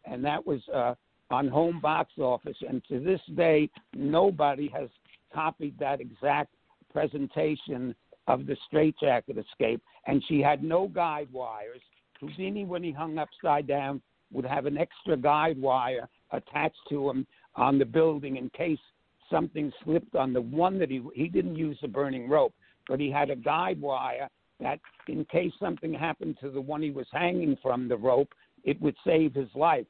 And 0.05 0.23
that 0.25 0.45
was 0.45 0.59
uh, 0.73 0.95
on 1.31 1.47
home 1.47 1.79
box 1.79 2.11
office. 2.17 2.57
And 2.67 2.83
to 2.89 2.99
this 2.99 3.21
day, 3.35 3.69
nobody 3.93 4.69
has 4.73 4.89
copied 5.33 5.77
that 5.79 6.01
exact 6.01 6.53
presentation 6.91 7.95
of 8.27 8.45
the 8.45 8.57
straitjacket 8.67 9.37
escape. 9.37 9.81
And 10.07 10.23
she 10.27 10.41
had 10.41 10.63
no 10.63 10.87
guide 10.87 11.27
wires. 11.31 11.81
Houdini, 12.19 12.65
when 12.65 12.83
he 12.83 12.91
hung 12.91 13.17
upside 13.17 13.67
down, 13.67 14.01
would 14.31 14.45
have 14.45 14.65
an 14.65 14.77
extra 14.77 15.17
guide 15.17 15.59
wire 15.59 16.07
attached 16.31 16.79
to 16.89 17.09
him 17.09 17.27
on 17.55 17.77
the 17.77 17.85
building 17.85 18.37
in 18.37 18.49
case 18.49 18.79
something 19.29 19.71
slipped 19.83 20.15
on 20.15 20.33
the 20.33 20.41
one 20.41 20.77
that 20.79 20.89
he 20.89 21.01
he 21.13 21.27
didn't 21.27 21.55
use 21.55 21.77
the 21.81 21.87
burning 21.87 22.29
rope, 22.29 22.53
but 22.87 22.99
he 22.99 23.09
had 23.09 23.29
a 23.29 23.35
guide 23.35 23.79
wire 23.79 24.29
that 24.59 24.79
in 25.07 25.25
case 25.25 25.51
something 25.59 25.93
happened 25.93 26.37
to 26.41 26.49
the 26.49 26.61
one 26.61 26.81
he 26.81 26.91
was 26.91 27.07
hanging 27.11 27.57
from 27.61 27.87
the 27.87 27.97
rope, 27.97 28.29
it 28.63 28.79
would 28.81 28.95
save 29.05 29.33
his 29.33 29.49
life. 29.55 29.85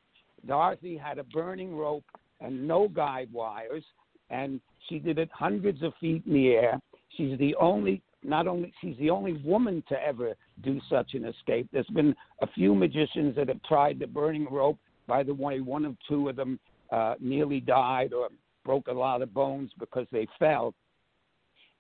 Dorothy 0.48 0.98
had 0.98 1.18
a 1.18 1.24
burning 1.24 1.76
rope 1.76 2.06
and 2.42 2.68
no 2.68 2.88
guide 2.88 3.32
wires, 3.32 3.84
and 4.30 4.60
she 4.88 5.00
did 5.00 5.18
it 5.18 5.30
hundreds 5.34 5.82
of 5.84 5.94
feet 6.00 6.24
in 6.26 6.34
the 6.34 6.50
air. 6.50 6.80
She's 7.16 7.38
the 7.40 7.56
only, 7.56 8.02
not 8.28 8.48
only, 8.48 8.74
she's 8.82 8.98
the 8.98 9.10
only 9.10 9.34
woman 9.34 9.84
to 9.90 9.96
ever 10.02 10.34
do 10.64 10.80
such 10.90 11.14
an 11.14 11.26
escape. 11.26 11.68
There's 11.72 11.88
been 11.88 12.16
a 12.42 12.48
few 12.48 12.76
magicians 12.76 13.36
that 13.36 13.48
have 13.48 13.62
tried 13.64 14.00
the 14.00 14.08
burning 14.08 14.48
rope. 14.50 14.78
By 15.08 15.24
the 15.24 15.34
way, 15.34 15.60
one 15.60 15.86
of 15.86 15.96
two 16.08 16.30
of 16.30 16.36
them 16.36 16.60
uh, 16.92 17.16
nearly 17.20 17.60
died 17.60 18.14
or 18.14 18.30
broke 18.64 18.88
a 18.88 18.94
lot 18.94 19.22
of 19.22 19.34
bones 19.34 19.72
because 19.80 20.08
they 20.12 20.28
fell. 20.40 20.74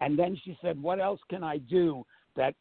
And 0.01 0.17
then 0.17 0.39
she 0.43 0.57
said, 0.61 0.81
What 0.81 0.99
else 0.99 1.19
can 1.29 1.43
I 1.43 1.57
do 1.57 2.05
that 2.35 2.53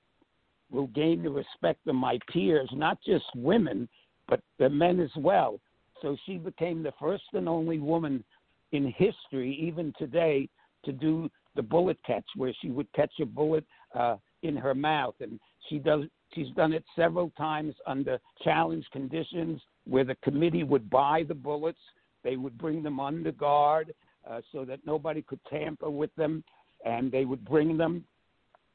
will 0.71 0.87
gain 0.89 1.23
the 1.23 1.31
respect 1.31 1.87
of 1.87 1.95
my 1.95 2.19
peers, 2.33 2.69
not 2.73 2.99
just 3.07 3.25
women, 3.35 3.89
but 4.29 4.41
the 4.59 4.69
men 4.69 5.01
as 5.01 5.11
well? 5.17 5.61
So 6.01 6.17
she 6.27 6.37
became 6.37 6.83
the 6.83 6.93
first 6.99 7.25
and 7.33 7.49
only 7.49 7.79
woman 7.79 8.25
in 8.73 8.93
history, 8.97 9.57
even 9.61 9.93
today, 9.99 10.49
to 10.85 10.93
do 10.93 11.31
the 11.57 11.63
bullet 11.63 11.99
catch, 12.07 12.25
where 12.37 12.53
she 12.61 12.71
would 12.71 12.93
catch 12.93 13.13
a 13.21 13.27
bullet 13.27 13.65
uh, 13.95 14.17
in 14.43 14.57
her 14.57 14.75
mouth. 14.75 15.15
And 15.21 15.39
she 15.69 15.79
does. 15.79 16.05
She's 16.35 16.51
done 16.57 16.73
it 16.73 16.85
several 16.97 17.31
times 17.37 17.75
under 17.87 18.19
challenge 18.43 18.85
conditions, 18.93 19.61
where 19.87 20.05
the 20.05 20.17
committee 20.17 20.65
would 20.65 20.91
buy 20.91 21.23
the 21.27 21.35
bullets, 21.35 21.79
they 22.25 22.37
would 22.37 22.59
bring 22.59 22.83
them 22.83 22.99
under 22.99 23.31
guard, 23.31 23.95
uh, 24.29 24.41
so 24.51 24.65
that 24.65 24.81
nobody 24.85 25.23
could 25.23 25.39
tamper 25.49 25.91
with 25.91 26.11
them, 26.17 26.43
and 26.85 27.13
they 27.13 27.25
would 27.25 27.45
bring 27.45 27.77
them, 27.77 28.05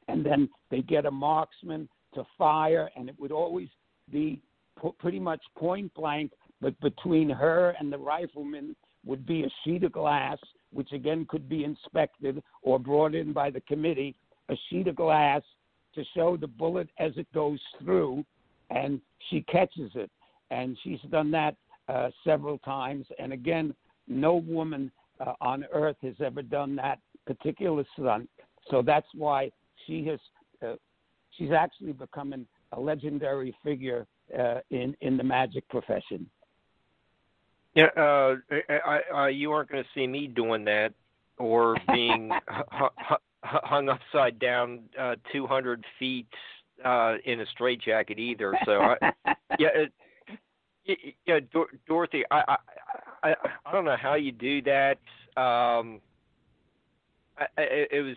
and 0.08 0.24
then 0.24 0.48
they 0.70 0.80
get 0.80 1.04
a 1.04 1.10
marksman 1.10 1.86
to 2.14 2.24
fire, 2.38 2.90
and 2.96 3.08
it 3.10 3.14
would 3.18 3.32
always 3.32 3.68
be 4.10 4.40
pretty 4.98 5.20
much 5.20 5.42
point 5.56 5.92
blank, 5.94 6.32
but 6.60 6.78
between 6.80 7.28
her 7.28 7.74
and 7.78 7.92
the 7.92 7.98
rifleman 7.98 8.74
would 9.04 9.26
be 9.26 9.44
a 9.44 9.50
sheet 9.64 9.84
of 9.84 9.92
glass, 9.92 10.38
which 10.72 10.92
again 10.92 11.26
could 11.28 11.48
be 11.48 11.64
inspected 11.64 12.42
or 12.62 12.78
brought 12.78 13.14
in 13.14 13.32
by 13.32 13.50
the 13.50 13.60
committee, 13.62 14.14
a 14.48 14.54
sheet 14.68 14.88
of 14.88 14.96
glass 14.96 15.42
to 15.94 16.04
show 16.14 16.36
the 16.36 16.46
bullet 16.46 16.88
as 16.98 17.12
it 17.16 17.26
goes 17.32 17.60
through, 17.82 18.24
and 18.70 19.00
she 19.28 19.42
catches 19.42 19.90
it. 19.94 20.10
And 20.50 20.76
she's 20.82 21.00
done 21.10 21.30
that 21.32 21.56
uh, 21.88 22.10
several 22.24 22.58
times. 22.58 23.06
And 23.18 23.32
again, 23.32 23.74
no 24.06 24.34
woman 24.34 24.90
uh, 25.20 25.34
on 25.40 25.64
earth 25.72 25.96
has 26.02 26.14
ever 26.24 26.42
done 26.42 26.76
that 26.76 26.98
particular 27.26 27.84
stunt. 27.98 28.28
So 28.70 28.82
that's 28.82 29.06
why 29.14 29.50
she 29.86 30.04
has. 30.06 30.18
Uh, 30.64 30.74
she's 31.36 31.52
actually 31.52 31.92
becoming 31.92 32.46
a 32.72 32.80
legendary 32.80 33.54
figure 33.64 34.06
uh, 34.38 34.58
in 34.70 34.96
in 35.00 35.16
the 35.16 35.24
magic 35.24 35.68
profession. 35.68 36.28
Yeah, 37.74 37.86
uh, 37.96 38.36
I, 38.68 39.00
I, 39.14 39.28
you 39.28 39.52
aren't 39.52 39.70
going 39.70 39.82
to 39.82 39.88
see 39.94 40.06
me 40.06 40.26
doing 40.26 40.64
that 40.64 40.92
or 41.38 41.76
being 41.92 42.30
hung 43.42 43.88
upside 43.88 44.38
down 44.38 44.80
uh, 44.98 45.16
200 45.32 45.84
feet 45.98 46.26
uh, 46.84 47.14
in 47.24 47.40
a 47.40 47.46
straitjacket 47.46 48.18
either. 48.18 48.54
So, 48.64 48.80
I, 48.80 48.96
yeah, 49.58 49.68
it, 49.74 49.92
yeah, 51.26 51.38
Dorothy, 51.86 52.24
I, 52.30 52.56
I, 53.22 53.34
I 53.64 53.72
don't 53.72 53.84
know 53.84 53.96
how 54.00 54.14
you 54.14 54.32
do 54.32 54.62
that. 54.62 54.98
Um, 55.36 56.00
I, 57.38 57.46
it 57.56 58.04
was 58.04 58.16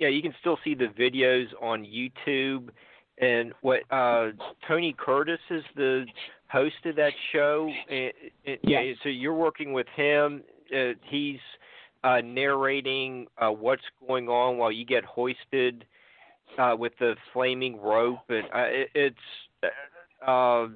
yeah, 0.00 0.08
you 0.08 0.22
can 0.22 0.34
still 0.40 0.58
see 0.64 0.74
the 0.74 0.86
videos 0.86 1.46
on 1.60 1.84
YouTube. 1.84 2.70
And 3.18 3.52
what 3.60 3.80
uh, 3.90 4.30
Tony 4.66 4.94
Curtis 4.98 5.38
is 5.50 5.62
the 5.76 6.06
host 6.54 6.86
of 6.86 6.96
that 6.96 7.12
show. 7.32 7.68
And, 7.90 8.12
and, 8.46 8.58
yeah. 8.62 8.92
So 9.02 9.08
you're 9.08 9.34
working 9.34 9.72
with 9.72 9.88
him. 9.96 10.42
Uh, 10.74 10.92
he's 11.10 11.40
uh, 12.04 12.20
narrating 12.24 13.26
uh, 13.38 13.50
what's 13.50 13.82
going 14.06 14.28
on 14.28 14.58
while 14.58 14.70
you 14.70 14.84
get 14.84 15.04
hoisted 15.04 15.84
uh, 16.58 16.76
with 16.78 16.92
the 17.00 17.14
flaming 17.32 17.80
rope, 17.80 18.18
and 18.28 18.44
uh, 18.46 18.68
it, 18.68 18.88
it's 18.94 19.16
uh, 20.22 20.26
uh, 20.26 20.66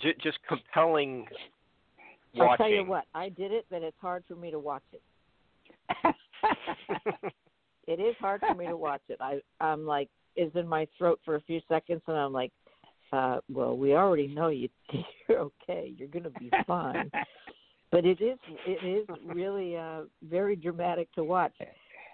j- 0.00 0.14
just 0.22 0.38
compelling. 0.48 1.26
Watching. 2.34 2.50
I'll 2.50 2.56
tell 2.56 2.68
you 2.68 2.84
what, 2.84 3.04
I 3.14 3.30
did 3.30 3.50
it, 3.50 3.64
but 3.70 3.82
it's 3.82 3.96
hard 4.00 4.22
for 4.28 4.36
me 4.36 4.50
to 4.50 4.58
watch 4.58 4.82
it. 4.92 5.02
it 7.86 8.00
is 8.00 8.14
hard 8.20 8.42
for 8.46 8.54
me 8.54 8.66
to 8.66 8.76
watch 8.76 9.00
it. 9.08 9.18
I 9.20 9.40
I'm 9.60 9.86
like 9.86 10.10
is 10.36 10.50
in 10.54 10.68
my 10.68 10.86
throat 10.98 11.18
for 11.24 11.36
a 11.36 11.40
few 11.40 11.60
seconds, 11.68 12.02
and 12.06 12.16
I'm 12.16 12.32
like, 12.32 12.52
uh, 13.12 13.38
well, 13.52 13.76
we 13.76 13.94
already 13.94 14.28
know 14.28 14.48
you, 14.48 14.68
you're 15.28 15.38
okay. 15.38 15.92
You're 15.96 16.08
going 16.08 16.24
to 16.24 16.30
be 16.30 16.50
fine. 16.66 17.10
but 17.90 18.04
it 18.04 18.20
is 18.20 18.38
it 18.66 18.84
is 18.84 19.06
really 19.24 19.76
uh, 19.76 20.02
very 20.28 20.56
dramatic 20.56 21.12
to 21.14 21.24
watch. 21.24 21.52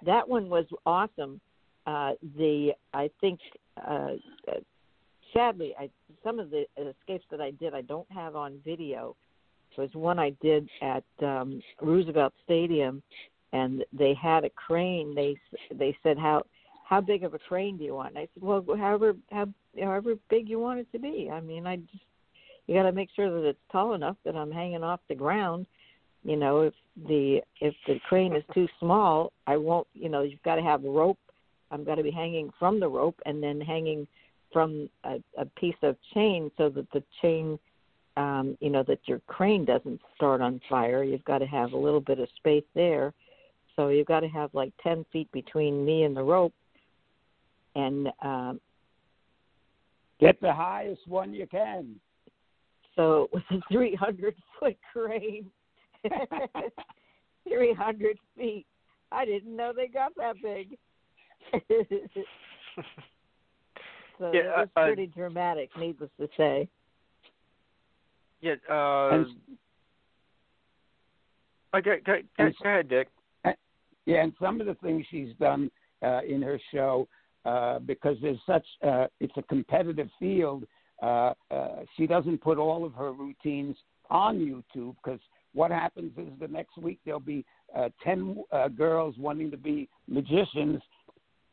That 0.05 0.29
one 0.29 0.49
was 0.49 0.67
awesome. 0.87 1.41
Uh, 1.87 2.13
the 2.37 2.73
I 2.93 3.11
think 3.21 3.41
uh, 3.87 4.13
sadly 5.33 5.75
I 5.79 5.91
some 6.23 6.39
of 6.39 6.51
the 6.51 6.67
escapes 6.79 7.25
that 7.31 7.41
I 7.41 7.51
did 7.53 7.75
I 7.75 7.83
don't 7.83 8.11
have 8.13 8.37
on 8.37 8.61
video. 8.65 9.17
It 9.77 9.81
was 9.81 9.91
one 9.95 10.19
I 10.19 10.31
did 10.43 10.69
at 10.83 11.05
um, 11.23 11.63
Roosevelt 11.81 12.35
Stadium, 12.45 13.03
and 13.55 13.85
they 13.93 14.15
had 14.15 14.45
a 14.45 14.51
crane. 14.51 15.15
They 15.15 15.37
they 15.75 15.97
said 16.03 16.19
how 16.19 16.43
how 16.93 17.01
big 17.01 17.25
of 17.25 17.33
a 17.33 17.39
crane 17.39 17.79
do 17.79 17.85
you 17.85 17.95
want? 17.95 18.11
And 18.11 18.19
I 18.19 18.29
said, 18.35 18.43
well, 18.43 18.63
however 18.77 19.15
how 19.31 19.49
however 19.81 20.15
big 20.29 20.47
you 20.47 20.59
want 20.59 20.79
it 20.79 20.93
to 20.93 20.99
be. 20.99 21.31
I 21.33 21.41
mean, 21.41 21.67
I 21.67 21.77
just 21.77 22.05
you 22.67 22.75
got 22.75 22.83
to 22.83 22.93
make 22.93 23.09
sure 23.17 23.31
that 23.31 23.49
it's 23.49 23.59
tall 23.73 23.95
enough 23.95 24.17
that 24.27 24.37
I'm 24.37 24.51
hanging 24.51 24.83
off 24.83 25.01
the 25.09 25.15
ground. 25.15 25.65
You 26.23 26.37
know, 26.37 26.61
if 26.61 26.75
the 27.09 27.41
if 27.63 27.75
the 27.87 27.99
crane 28.11 28.37
is 28.37 28.45
too 28.53 28.69
small, 28.79 29.33
I 29.47 29.57
won't. 29.57 29.87
You 29.95 30.11
know, 30.11 30.21
you've 30.21 30.43
got 30.43 30.57
to 30.57 30.63
have 30.63 30.83
rope. 30.85 31.19
I'm 31.71 31.83
got 31.83 31.95
to 31.95 32.03
be 32.03 32.11
hanging 32.11 32.51
from 32.59 32.79
the 32.79 32.89
rope 32.89 33.19
and 33.25 33.43
then 33.43 33.59
hanging 33.59 34.07
from 34.53 34.91
a, 35.05 35.17
a 35.39 35.47
piece 35.59 35.83
of 35.83 35.97
chain 36.13 36.51
so 36.59 36.69
that 36.69 36.91
the 36.93 37.03
chain, 37.23 37.59
um, 38.19 38.59
you 38.61 38.69
know, 38.69 38.83
that 38.83 39.01
your 39.07 39.21
crane 39.29 39.65
doesn't 39.65 39.99
start 40.15 40.43
on 40.43 40.61
fire. 40.69 41.03
You've 41.03 41.25
got 41.25 41.39
to 41.39 41.47
have 41.47 41.73
a 41.73 41.79
little 41.79 42.03
bit 42.03 42.19
of 42.19 42.29
space 42.37 42.65
there. 42.75 43.15
So 43.77 43.89
you've 43.89 44.07
got 44.07 44.21
to 44.21 44.29
have 44.29 44.51
like 44.53 44.75
10 44.83 45.07
feet 45.11 45.33
between 45.33 45.87
me 45.87 46.03
and 46.03 46.15
the 46.15 46.23
rope. 46.23 46.53
And 47.75 48.09
um, 48.23 48.61
Get 50.23 50.41
the 50.41 50.53
highest 50.53 51.01
one 51.09 51.35
you 51.35 51.49
can. 51.49 51.97
So 52.95 53.29
with 53.33 53.43
a 53.51 53.61
300 53.73 54.37
foot 54.61 54.77
crane, 54.93 55.51
300 57.49 58.19
feet. 58.37 58.67
I 59.11 59.25
didn't 59.25 59.57
know 59.57 59.73
they 59.75 59.89
got 59.89 60.13
that 60.17 60.37
big. 60.41 60.79
so 64.19 64.31
yeah, 64.33 64.41
it 64.41 64.57
was 64.57 64.69
uh, 64.77 64.85
pretty 64.85 65.09
dramatic, 65.09 65.71
needless 65.77 66.11
to 66.21 66.29
say. 66.37 66.69
Yeah. 68.41 68.55
Uh, 68.71 69.09
And- 69.11 69.27
okay, 71.75 71.99
go, 72.07 72.19
go, 72.39 72.51
go 72.63 72.69
ahead, 72.69 72.89
Dick. 72.89 73.09
Yeah, 74.07 74.23
and 74.23 74.33
some 74.41 74.61
of 74.61 74.67
the 74.69 74.75
things 74.83 75.05
she's 75.11 75.35
done 75.41 75.71
uh, 76.03 76.21
in 76.29 76.43
her 76.43 76.61
show, 76.73 77.09
uh, 77.45 77.79
because 77.81 78.17
there's 78.23 78.39
such, 78.47 78.65
uh, 78.87 79.07
it's 79.21 79.33
a 79.37 79.43
competitive 79.43 80.09
field. 80.19 80.65
Uh, 81.03 81.33
uh, 81.51 81.81
she 81.97 82.07
doesn't 82.07 82.41
put 82.41 82.59
all 82.59 82.85
of 82.85 82.95
her 82.95 83.13
routines 83.13 83.77
on 84.11 84.39
YouTube 84.39 84.95
because 85.03 85.21
what 85.53 85.71
happens 85.71 86.13
is 86.17 86.29
the 86.41 86.49
next 86.49 86.77
week 86.79 87.01
there'll 87.05 87.21
be 87.21 87.45
uh, 87.77 87.89
ten 88.05 88.37
girls 88.77 89.15
wanting 89.19 89.51
to 89.51 89.57
be 89.57 89.89
magicians, 90.09 90.81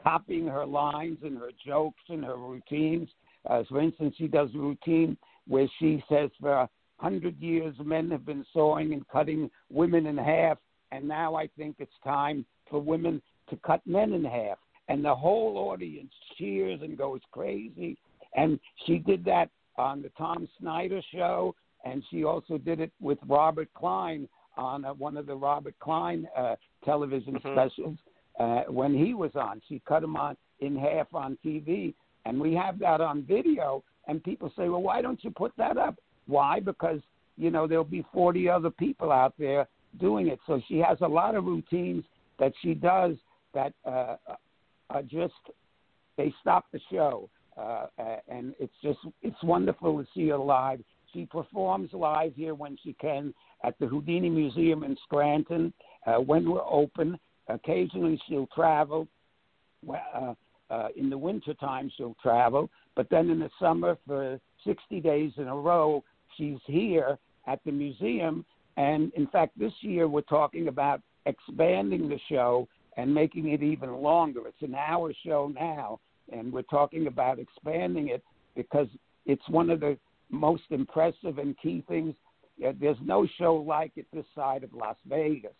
copying 0.03 0.47
her 0.47 0.65
lines 0.65 1.17
and 1.23 1.37
her 1.37 1.49
jokes 1.65 2.03
and 2.09 2.23
her 2.23 2.37
routines. 2.37 3.09
Uh, 3.49 3.63
for 3.67 3.81
instance, 3.81 4.13
she 4.17 4.27
does 4.27 4.49
a 4.53 4.57
routine 4.57 5.17
where 5.47 5.67
she 5.79 6.03
says 6.07 6.29
for 6.39 6.51
a 6.51 6.69
hundred 6.97 7.39
years 7.41 7.73
men 7.83 8.11
have 8.11 8.25
been 8.25 8.45
sawing 8.53 8.93
and 8.93 9.07
cutting 9.07 9.49
women 9.71 10.05
in 10.05 10.17
half, 10.17 10.57
and 10.91 11.07
now 11.07 11.35
I 11.35 11.47
think 11.57 11.77
it's 11.79 11.91
time 12.03 12.45
for 12.69 12.79
women 12.79 13.21
to 13.49 13.57
cut 13.65 13.81
men 13.87 14.13
in 14.13 14.23
half. 14.23 14.57
And 14.89 15.05
the 15.05 15.15
whole 15.15 15.57
audience 15.71 16.11
cheers 16.37 16.81
and 16.81 16.97
goes 16.97 17.21
crazy. 17.31 17.97
And 18.35 18.59
she 18.85 18.97
did 18.97 19.23
that 19.25 19.49
on 19.77 20.01
the 20.01 20.09
Tom 20.17 20.47
Snyder 20.59 21.01
show, 21.13 21.55
and 21.85 22.03
she 22.09 22.23
also 22.23 22.57
did 22.57 22.79
it 22.81 22.91
with 22.99 23.17
Robert 23.27 23.69
Klein 23.73 24.27
on 24.57 24.83
uh, 24.83 24.93
one 24.93 25.15
of 25.15 25.25
the 25.25 25.35
Robert 25.35 25.75
Klein 25.79 26.27
uh, 26.35 26.55
television 26.83 27.35
Mhm. 27.35 27.53
specials 27.53 27.97
uh, 28.39 28.63
when 28.63 28.93
he 28.93 29.13
was 29.13 29.35
on. 29.35 29.61
She 29.67 29.79
cut 29.79 30.03
him 30.03 30.15
on 30.17 30.35
in 30.59 30.75
half 30.75 31.13
on 31.13 31.37
TV, 31.45 31.93
and 32.25 32.39
we 32.39 32.53
have 32.55 32.79
that 32.79 32.99
on 32.99 33.23
video. 33.23 33.83
And 34.07 34.23
people 34.23 34.51
say, 34.57 34.69
"Well, 34.69 34.81
why 34.81 35.01
don't 35.01 35.23
you 35.23 35.31
put 35.31 35.55
that 35.57 35.77
up?" 35.77 35.95
Why? 36.25 36.59
Because 36.59 36.99
you 37.37 37.51
know 37.51 37.67
there'll 37.67 37.83
be 37.83 38.05
40 38.13 38.49
other 38.49 38.69
people 38.71 39.11
out 39.11 39.33
there 39.37 39.67
doing 39.99 40.27
it. 40.27 40.39
So 40.45 40.59
she 40.67 40.79
has 40.79 40.99
a 41.01 41.07
lot 41.07 41.35
of 41.35 41.45
routines 41.45 42.03
that 42.37 42.53
she 42.61 42.73
does 42.73 43.15
that 43.53 43.73
uh, 43.85 44.17
are 44.89 45.03
just 45.03 45.33
they 46.17 46.33
stop 46.41 46.65
the 46.71 46.79
show, 46.91 47.29
uh, 47.57 47.85
uh, 47.97 48.17
and 48.27 48.53
it's 48.59 48.73
just 48.83 48.99
it's 49.21 49.41
wonderful 49.43 49.97
to 49.97 50.07
see 50.13 50.29
her 50.29 50.37
live. 50.37 50.81
She 51.13 51.25
performs 51.25 51.89
live 51.93 52.33
here 52.35 52.53
when 52.53 52.77
she 52.83 52.93
can 52.93 53.33
at 53.63 53.77
the 53.79 53.87
Houdini 53.87 54.29
Museum 54.29 54.83
in 54.83 54.95
Scranton 55.03 55.73
uh, 56.05 56.15
when 56.15 56.49
we're 56.49 56.65
open. 56.69 57.17
Occasionally 57.47 58.21
she'll 58.27 58.47
travel. 58.53 59.07
Uh, 59.89 60.33
uh, 60.69 60.89
in 60.95 61.09
the 61.09 61.17
winter 61.17 61.53
time 61.55 61.91
she'll 61.97 62.15
travel, 62.21 62.69
but 62.95 63.09
then 63.09 63.31
in 63.31 63.39
the 63.39 63.49
summer 63.59 63.97
for 64.05 64.39
60 64.65 64.99
days 65.01 65.31
in 65.37 65.47
a 65.47 65.55
row 65.55 66.03
she's 66.37 66.59
here 66.65 67.17
at 67.47 67.59
the 67.65 67.71
museum. 67.71 68.45
And 68.77 69.11
in 69.13 69.27
fact, 69.27 69.57
this 69.57 69.73
year 69.81 70.07
we're 70.07 70.21
talking 70.21 70.67
about 70.67 71.01
expanding 71.25 72.07
the 72.07 72.19
show 72.29 72.67
and 72.99 73.13
making 73.13 73.49
it 73.49 73.63
even 73.63 73.93
longer. 73.93 74.41
It's 74.45 74.61
an 74.61 74.75
hour 74.75 75.13
show 75.25 75.51
now, 75.55 76.01
and 76.31 76.51
we're 76.51 76.63
talking 76.63 77.07
about 77.07 77.39
expanding 77.39 78.09
it 78.09 78.21
because 78.57 78.87
it's 79.25 79.47
one 79.47 79.69
of 79.69 79.79
the 79.79 79.97
most 80.29 80.63
impressive 80.69 81.37
and 81.37 81.57
key 81.59 81.83
things. 81.87 82.13
There's 82.59 82.97
no 83.01 83.25
show 83.37 83.55
like 83.55 83.93
it 83.95 84.05
this 84.13 84.25
side 84.35 84.65
of 84.65 84.73
Las 84.73 84.97
Vegas. 85.07 85.53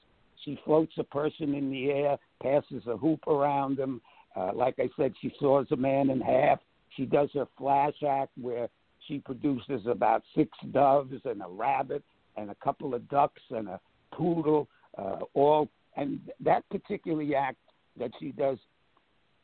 She 0.44 0.60
floats 0.66 0.92
a 0.98 1.04
person 1.04 1.56
in 1.56 1.72
the 1.72 1.92
air, 1.92 2.18
passes 2.44 2.84
a 2.88 2.98
hoop 2.98 3.26
around 3.26 3.78
them. 3.78 4.02
Uh, 4.36 4.52
like 4.54 4.76
I 4.78 4.90
said, 4.98 5.14
she 5.22 5.32
saws 5.40 5.68
a 5.72 5.78
man 5.78 6.10
in 6.10 6.20
half. 6.20 6.60
She 6.98 7.06
does 7.06 7.30
her 7.36 7.48
flash 7.58 7.96
act 8.06 8.32
where 8.40 8.68
she 9.08 9.20
produces 9.20 9.88
about 9.90 10.24
six 10.36 10.50
doves 10.72 11.14
and 11.24 11.42
a 11.42 11.48
rabbit 11.48 12.04
and 12.36 12.52
a 12.52 12.56
couple 12.56 12.94
of 12.94 13.08
ducks 13.08 13.42
and 13.50 13.70
a 13.70 13.80
poodle, 14.12 14.68
uh, 14.98 15.20
all. 15.34 15.70
And 16.00 16.22
that 16.40 16.64
particular 16.70 17.26
act 17.38 17.58
that 18.00 18.12
she 18.22 18.32
does 18.32 18.58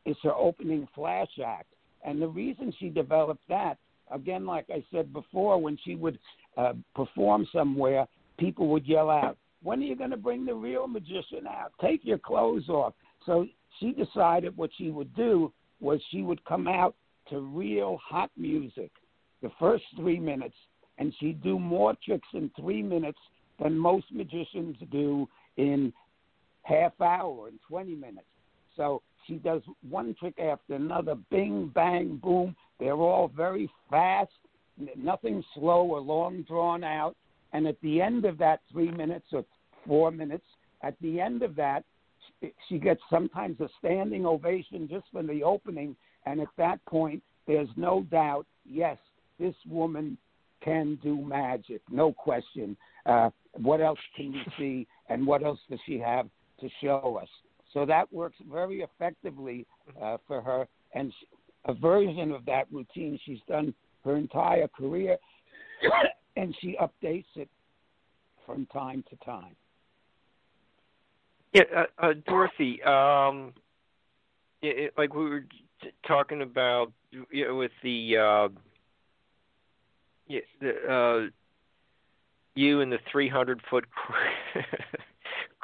is 0.05 0.15
her 0.23 0.33
opening 0.33 0.87
flash 0.95 1.27
act. 1.45 1.67
And 2.05 2.21
the 2.21 2.29
reason 2.29 2.73
she 2.79 2.89
developed 2.89 3.41
that, 3.49 3.77
again, 4.09 4.45
like 4.45 4.67
I 4.69 4.81
said 4.89 5.11
before, 5.11 5.61
when 5.61 5.77
she 5.83 5.95
would 5.95 6.17
uh, 6.57 6.73
perform 6.95 7.45
somewhere, 7.51 8.07
people 8.39 8.69
would 8.69 8.87
yell 8.87 9.09
out, 9.09 9.37
When 9.63 9.79
are 9.79 9.85
you 9.85 9.97
going 9.97 10.11
to 10.11 10.17
bring 10.17 10.45
the 10.45 10.55
real 10.55 10.87
magician 10.87 11.45
out? 11.45 11.73
Take 11.81 12.05
your 12.05 12.19
clothes 12.19 12.69
off. 12.69 12.93
So 13.25 13.45
she 13.81 13.91
decided 13.91 14.55
what 14.55 14.69
she 14.77 14.91
would 14.91 15.13
do 15.13 15.51
was 15.81 15.99
she 16.09 16.21
would 16.21 16.43
come 16.45 16.69
out 16.69 16.95
to 17.31 17.39
real 17.39 17.99
hot 18.01 18.31
music 18.37 18.91
the 19.41 19.51
first 19.59 19.83
three 19.97 20.19
minutes, 20.19 20.55
and 20.99 21.13
she'd 21.19 21.43
do 21.43 21.59
more 21.59 21.95
tricks 22.05 22.27
in 22.33 22.49
three 22.57 22.81
minutes 22.81 23.19
than 23.61 23.77
most 23.77 24.05
magicians 24.11 24.77
do 24.89 25.27
in 25.57 25.91
half 26.65 26.99
hour 26.99 27.47
and 27.47 27.59
20 27.67 27.95
minutes. 27.95 28.27
So 28.75 29.01
she 29.25 29.35
does 29.35 29.61
one 29.87 30.15
trick 30.19 30.37
after 30.39 30.73
another, 30.75 31.15
bing, 31.31 31.71
bang, 31.73 32.19
boom. 32.21 32.55
They're 32.79 32.95
all 32.95 33.31
very 33.35 33.69
fast, 33.89 34.31
nothing 34.97 35.43
slow 35.53 35.83
or 35.83 36.01
long 36.01 36.43
drawn 36.47 36.83
out. 36.83 37.15
And 37.53 37.67
at 37.67 37.79
the 37.81 38.01
end 38.01 38.25
of 38.25 38.37
that 38.39 38.61
three 38.71 38.91
minutes 38.91 39.27
or 39.31 39.45
four 39.87 40.11
minutes, 40.11 40.45
at 40.81 40.95
the 41.01 41.21
end 41.21 41.41
of 41.41 41.55
that, 41.55 41.83
she- 42.67 42.79
gets 42.79 43.01
sometimes 43.09 43.59
a 43.61 43.69
standing 43.79 44.25
ovation 44.25 44.87
just 44.87 45.07
for 45.11 45.23
the 45.23 45.41
opening. 45.43 45.95
And 46.25 46.41
at 46.41 46.49
that 46.57 46.83
point, 46.85 47.23
there's 47.47 47.69
no 47.77 48.03
doubt, 48.03 48.45
yes, 48.65 48.97
this 49.39 49.55
woman 49.65 50.17
can 50.61 50.95
do 50.95 51.15
magic, 51.17 51.81
no 51.89 52.11
question. 52.11 52.75
Uh, 53.05 53.29
what 53.53 53.79
else 53.79 53.99
can 54.15 54.33
you 54.33 54.43
see, 54.57 54.87
and 55.09 55.25
what 55.25 55.43
else 55.43 55.59
does 55.69 55.79
she 55.85 55.97
have 55.99 56.27
to 56.59 56.69
show 56.81 57.19
us? 57.21 57.29
So 57.73 57.85
that 57.85 58.11
works 58.11 58.37
very 58.51 58.81
effectively 58.81 59.65
uh, 60.01 60.17
for 60.27 60.41
her, 60.41 60.67
and 60.93 61.11
sh- 61.11 61.25
a 61.65 61.73
version 61.73 62.31
of 62.31 62.45
that 62.45 62.67
routine 62.71 63.19
she's 63.25 63.39
done 63.47 63.73
her 64.03 64.15
entire 64.15 64.67
career, 64.67 65.17
and 66.37 66.55
she 66.61 66.77
updates 66.81 67.25
it 67.35 67.49
from 68.45 68.65
time 68.67 69.03
to 69.09 69.15
time. 69.25 69.55
Yeah, 71.53 71.63
uh, 71.75 71.83
uh, 71.99 72.13
Dorothy. 72.27 72.83
Um, 72.83 73.53
it, 74.61 74.77
it, 74.77 74.93
like 74.97 75.13
we 75.13 75.29
were 75.29 75.45
t- 75.81 75.91
talking 76.07 76.41
about 76.41 76.91
you 77.31 77.47
know, 77.47 77.55
with 77.55 77.71
the, 77.81 78.17
uh, 78.17 78.47
yeah, 80.27 80.39
the 80.59 80.93
uh, 80.93 81.29
you 82.55 82.81
and 82.81 82.91
the 82.91 82.99
300 83.11 83.61
foot 83.69 83.85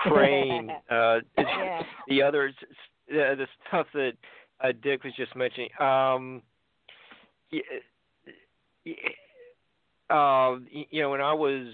crane. 0.04 0.70
uh, 0.90 1.20
Yeah. 1.38 1.84
the 2.08 2.22
others, 2.22 2.54
uh, 2.62 3.36
the 3.36 3.48
stuff 3.68 3.88
that 3.94 4.14
uh, 4.64 4.72
Dick 4.84 5.04
was 5.04 5.14
just 5.16 5.36
mentioning. 5.36 5.70
Um, 5.80 6.42
uh, 10.10 10.56
you 10.70 11.02
know, 11.02 11.10
when 11.10 11.22
I 11.22 11.34
was 11.34 11.68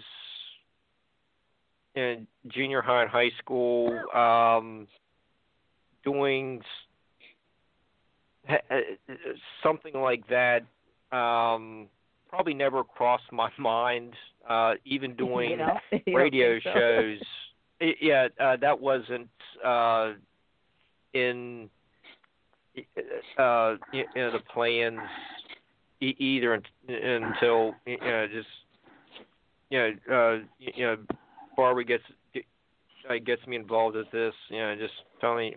in 1.95 2.27
junior 2.49 2.81
high 2.81 3.01
and 3.03 3.11
high 3.11 3.31
school, 3.39 3.99
um, 4.13 4.87
doing 6.03 6.61
uh, 8.49 8.55
something 9.63 9.93
like 9.93 10.23
that, 10.29 10.61
um, 11.15 11.87
probably 12.29 12.53
never 12.53 12.83
crossed 12.83 13.31
my 13.31 13.49
mind. 13.59 14.13
Uh, 14.47 14.73
even 14.85 15.15
doing 15.17 15.51
You 15.51 15.57
know? 15.57 15.79
Radio 16.07 16.59
shows. 16.59 17.19
I 17.81 17.93
yeah, 18.01 18.27
uh, 18.39 18.57
that 18.57 18.79
wasn't 18.79 19.29
uh, 19.63 20.13
in 21.13 21.69
uh, 23.37 23.75
you 23.91 24.03
know, 24.15 24.31
the 24.31 24.39
plans 24.53 24.99
e- 26.01 26.15
either 26.17 26.53
un- 26.53 26.63
until 26.89 27.75
you 27.85 27.97
know 27.99 28.27
just 28.27 28.47
you 29.69 29.79
know 29.79 29.91
uh, 30.11 30.45
you 30.59 30.85
know 30.85 30.97
Barbara 31.55 31.83
gets 31.83 32.03
uh, 33.09 33.13
gets 33.25 33.45
me 33.47 33.55
involved 33.55 33.95
with 33.95 34.11
this. 34.11 34.33
You 34.49 34.57
know, 34.59 34.75
just 34.75 34.93
tell 35.21 35.35
me 35.35 35.55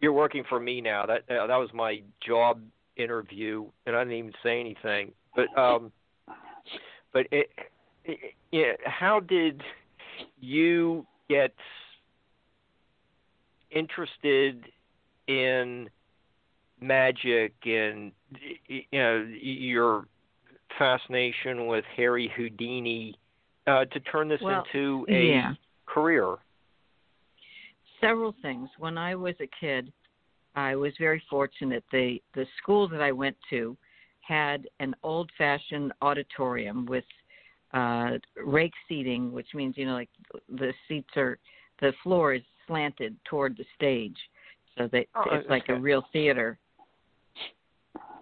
you're 0.00 0.12
working 0.12 0.44
for 0.48 0.60
me 0.60 0.80
now. 0.80 1.06
That 1.06 1.22
uh, 1.30 1.46
that 1.46 1.56
was 1.56 1.70
my 1.74 2.02
job 2.26 2.60
interview, 2.96 3.66
and 3.86 3.96
I 3.96 4.04
didn't 4.04 4.18
even 4.18 4.32
say 4.42 4.60
anything. 4.60 5.12
But 5.34 5.56
um, 5.58 5.92
but 7.12 7.26
it, 7.30 7.50
it 8.04 8.34
yeah, 8.52 8.72
how 8.84 9.20
did 9.20 9.62
you 10.40 11.06
get 11.28 11.54
interested 13.70 14.64
in 15.28 15.88
magic 16.80 17.52
and 17.64 18.10
you 18.66 18.82
know 18.92 19.26
your 19.40 20.06
fascination 20.78 21.66
with 21.66 21.84
Harry 21.96 22.32
Houdini 22.36 23.16
uh, 23.66 23.84
to 23.86 24.00
turn 24.00 24.28
this 24.28 24.40
Well, 24.40 24.64
into 24.74 25.06
a 25.08 25.28
yeah. 25.28 25.52
career? 25.86 26.36
several 28.00 28.34
things. 28.42 28.68
When 28.78 28.96
I 28.96 29.14
was 29.14 29.34
a 29.40 29.48
kid, 29.60 29.92
I 30.56 30.74
was 30.74 30.92
very 30.98 31.22
fortunate. 31.30 31.84
The 31.92 32.20
the 32.34 32.46
school 32.60 32.88
that 32.88 33.02
I 33.02 33.12
went 33.12 33.36
to 33.50 33.76
had 34.22 34.66
an 34.80 34.94
old 35.02 35.30
fashioned 35.36 35.92
auditorium 36.02 36.86
with 36.86 37.04
uh 37.72 38.18
rake 38.44 38.72
seating, 38.88 39.32
which 39.32 39.48
means 39.54 39.76
you 39.76 39.86
know 39.86 39.94
like 39.94 40.10
the 40.48 40.72
seats 40.88 41.10
are 41.16 41.38
the 41.80 41.92
floor 42.02 42.34
is 42.34 42.42
slanted 42.66 43.16
toward 43.24 43.56
the 43.56 43.64
stage, 43.74 44.16
so 44.76 44.88
that 44.92 45.06
Oh, 45.14 45.24
it's 45.32 45.48
like 45.48 45.68
a 45.68 45.74
real 45.74 46.04
theater. 46.12 46.58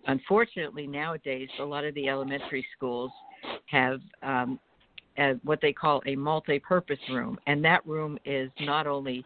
Unfortunately, 0.06 0.86
nowadays 0.86 1.48
a 1.60 1.64
lot 1.64 1.84
of 1.84 1.94
the 1.94 2.08
elementary 2.08 2.66
schools 2.74 3.10
have 3.66 4.00
um, 4.22 4.58
uh, 5.18 5.34
what 5.42 5.60
they 5.60 5.72
call 5.72 6.00
a 6.06 6.16
multi-purpose 6.16 6.98
room, 7.10 7.38
and 7.46 7.62
that 7.64 7.86
room 7.86 8.18
is 8.24 8.50
not 8.60 8.86
only 8.86 9.24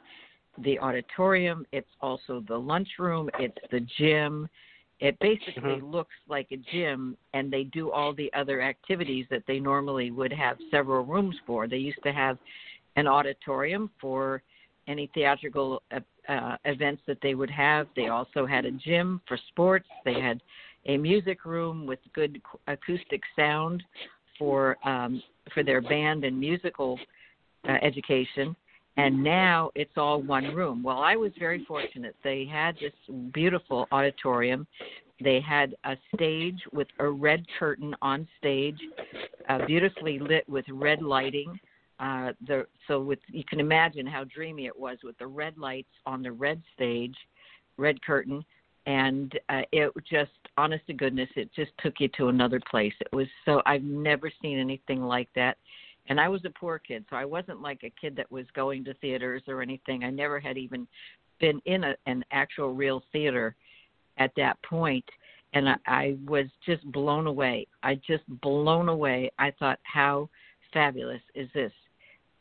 the 0.64 0.78
auditorium, 0.80 1.64
it's 1.72 1.88
also 2.00 2.42
the 2.48 2.56
lunchroom, 2.56 3.30
it's 3.38 3.56
the 3.70 3.80
gym, 3.98 4.48
It 5.02 5.18
basically 5.18 5.80
Mhm. 5.80 5.92
looks 5.92 6.14
like 6.28 6.52
a 6.52 6.56
gym, 6.56 7.16
and 7.34 7.52
they 7.52 7.64
do 7.64 7.90
all 7.90 8.12
the 8.14 8.32
other 8.34 8.62
activities 8.62 9.26
that 9.30 9.44
they 9.46 9.58
normally 9.58 10.12
would 10.12 10.32
have 10.32 10.56
several 10.70 11.04
rooms 11.04 11.36
for. 11.44 11.66
They 11.66 11.78
used 11.78 12.02
to 12.04 12.12
have 12.12 12.38
an 12.94 13.08
auditorium 13.08 13.90
for 14.00 14.42
any 14.86 15.08
theatrical 15.08 15.82
uh, 15.90 16.00
uh, 16.28 16.56
events 16.66 17.02
that 17.06 17.20
they 17.20 17.34
would 17.34 17.50
have. 17.50 17.88
They 17.96 18.08
also 18.08 18.46
had 18.46 18.64
a 18.64 18.70
gym 18.70 19.20
for 19.26 19.36
sports. 19.48 19.88
They 20.04 20.20
had 20.20 20.40
a 20.86 20.96
music 20.96 21.44
room 21.44 21.84
with 21.84 21.98
good 22.12 22.40
acoustic 22.68 23.22
sound 23.34 23.82
for 24.38 24.76
um, 24.88 25.20
for 25.52 25.64
their 25.64 25.80
band 25.80 26.22
and 26.22 26.38
musical 26.38 26.96
uh, 27.68 27.72
education. 27.82 28.54
And 28.96 29.22
now 29.22 29.70
it's 29.74 29.96
all 29.96 30.20
one 30.22 30.54
room. 30.54 30.82
Well, 30.82 30.98
I 30.98 31.16
was 31.16 31.32
very 31.38 31.64
fortunate. 31.64 32.14
They 32.22 32.44
had 32.44 32.76
this 32.76 32.92
beautiful 33.32 33.86
auditorium. 33.90 34.66
They 35.22 35.40
had 35.40 35.74
a 35.84 35.96
stage 36.14 36.60
with 36.72 36.88
a 36.98 37.08
red 37.08 37.44
curtain 37.58 37.94
on 38.02 38.28
stage, 38.38 38.78
uh, 39.48 39.64
beautifully 39.66 40.18
lit 40.18 40.46
with 40.48 40.64
red 40.68 41.00
lighting. 41.00 41.58
Uh, 42.00 42.32
the 42.46 42.66
so 42.88 43.00
with 43.00 43.20
you 43.28 43.44
can 43.44 43.60
imagine 43.60 44.06
how 44.06 44.24
dreamy 44.24 44.66
it 44.66 44.76
was 44.76 44.98
with 45.04 45.16
the 45.18 45.26
red 45.26 45.56
lights 45.56 45.92
on 46.04 46.22
the 46.22 46.32
red 46.32 46.60
stage, 46.74 47.14
red 47.76 48.02
curtain, 48.02 48.44
and 48.86 49.38
uh, 49.48 49.62
it 49.70 49.92
just 50.10 50.30
honest 50.58 50.84
to 50.88 50.92
goodness, 50.92 51.28
it 51.36 51.50
just 51.54 51.70
took 51.78 51.94
you 52.00 52.08
to 52.16 52.28
another 52.28 52.60
place. 52.68 52.94
It 53.00 53.14
was 53.14 53.28
so 53.44 53.62
I've 53.64 53.84
never 53.84 54.32
seen 54.42 54.58
anything 54.58 55.02
like 55.02 55.28
that 55.36 55.58
and 56.08 56.20
I 56.20 56.28
was 56.28 56.44
a 56.44 56.50
poor 56.50 56.78
kid, 56.78 57.04
so 57.08 57.16
I 57.16 57.24
wasn't 57.24 57.62
like 57.62 57.80
a 57.84 57.92
kid 58.00 58.16
that 58.16 58.30
was 58.30 58.46
going 58.54 58.84
to 58.84 58.94
theaters 58.94 59.42
or 59.46 59.62
anything. 59.62 60.04
I 60.04 60.10
never 60.10 60.40
had 60.40 60.58
even 60.58 60.86
been 61.40 61.60
in 61.64 61.84
a, 61.84 61.94
an 62.06 62.24
actual 62.32 62.74
real 62.74 63.02
theater 63.12 63.54
at 64.18 64.32
that 64.36 64.60
point, 64.62 65.04
and 65.54 65.68
I, 65.68 65.76
I 65.86 66.16
was 66.26 66.46
just 66.66 66.84
blown 66.92 67.26
away. 67.26 67.66
I 67.82 67.96
just 68.06 68.24
blown 68.40 68.88
away. 68.88 69.30
I 69.38 69.52
thought, 69.58 69.78
how 69.84 70.28
fabulous 70.72 71.22
is 71.34 71.48
this? 71.54 71.72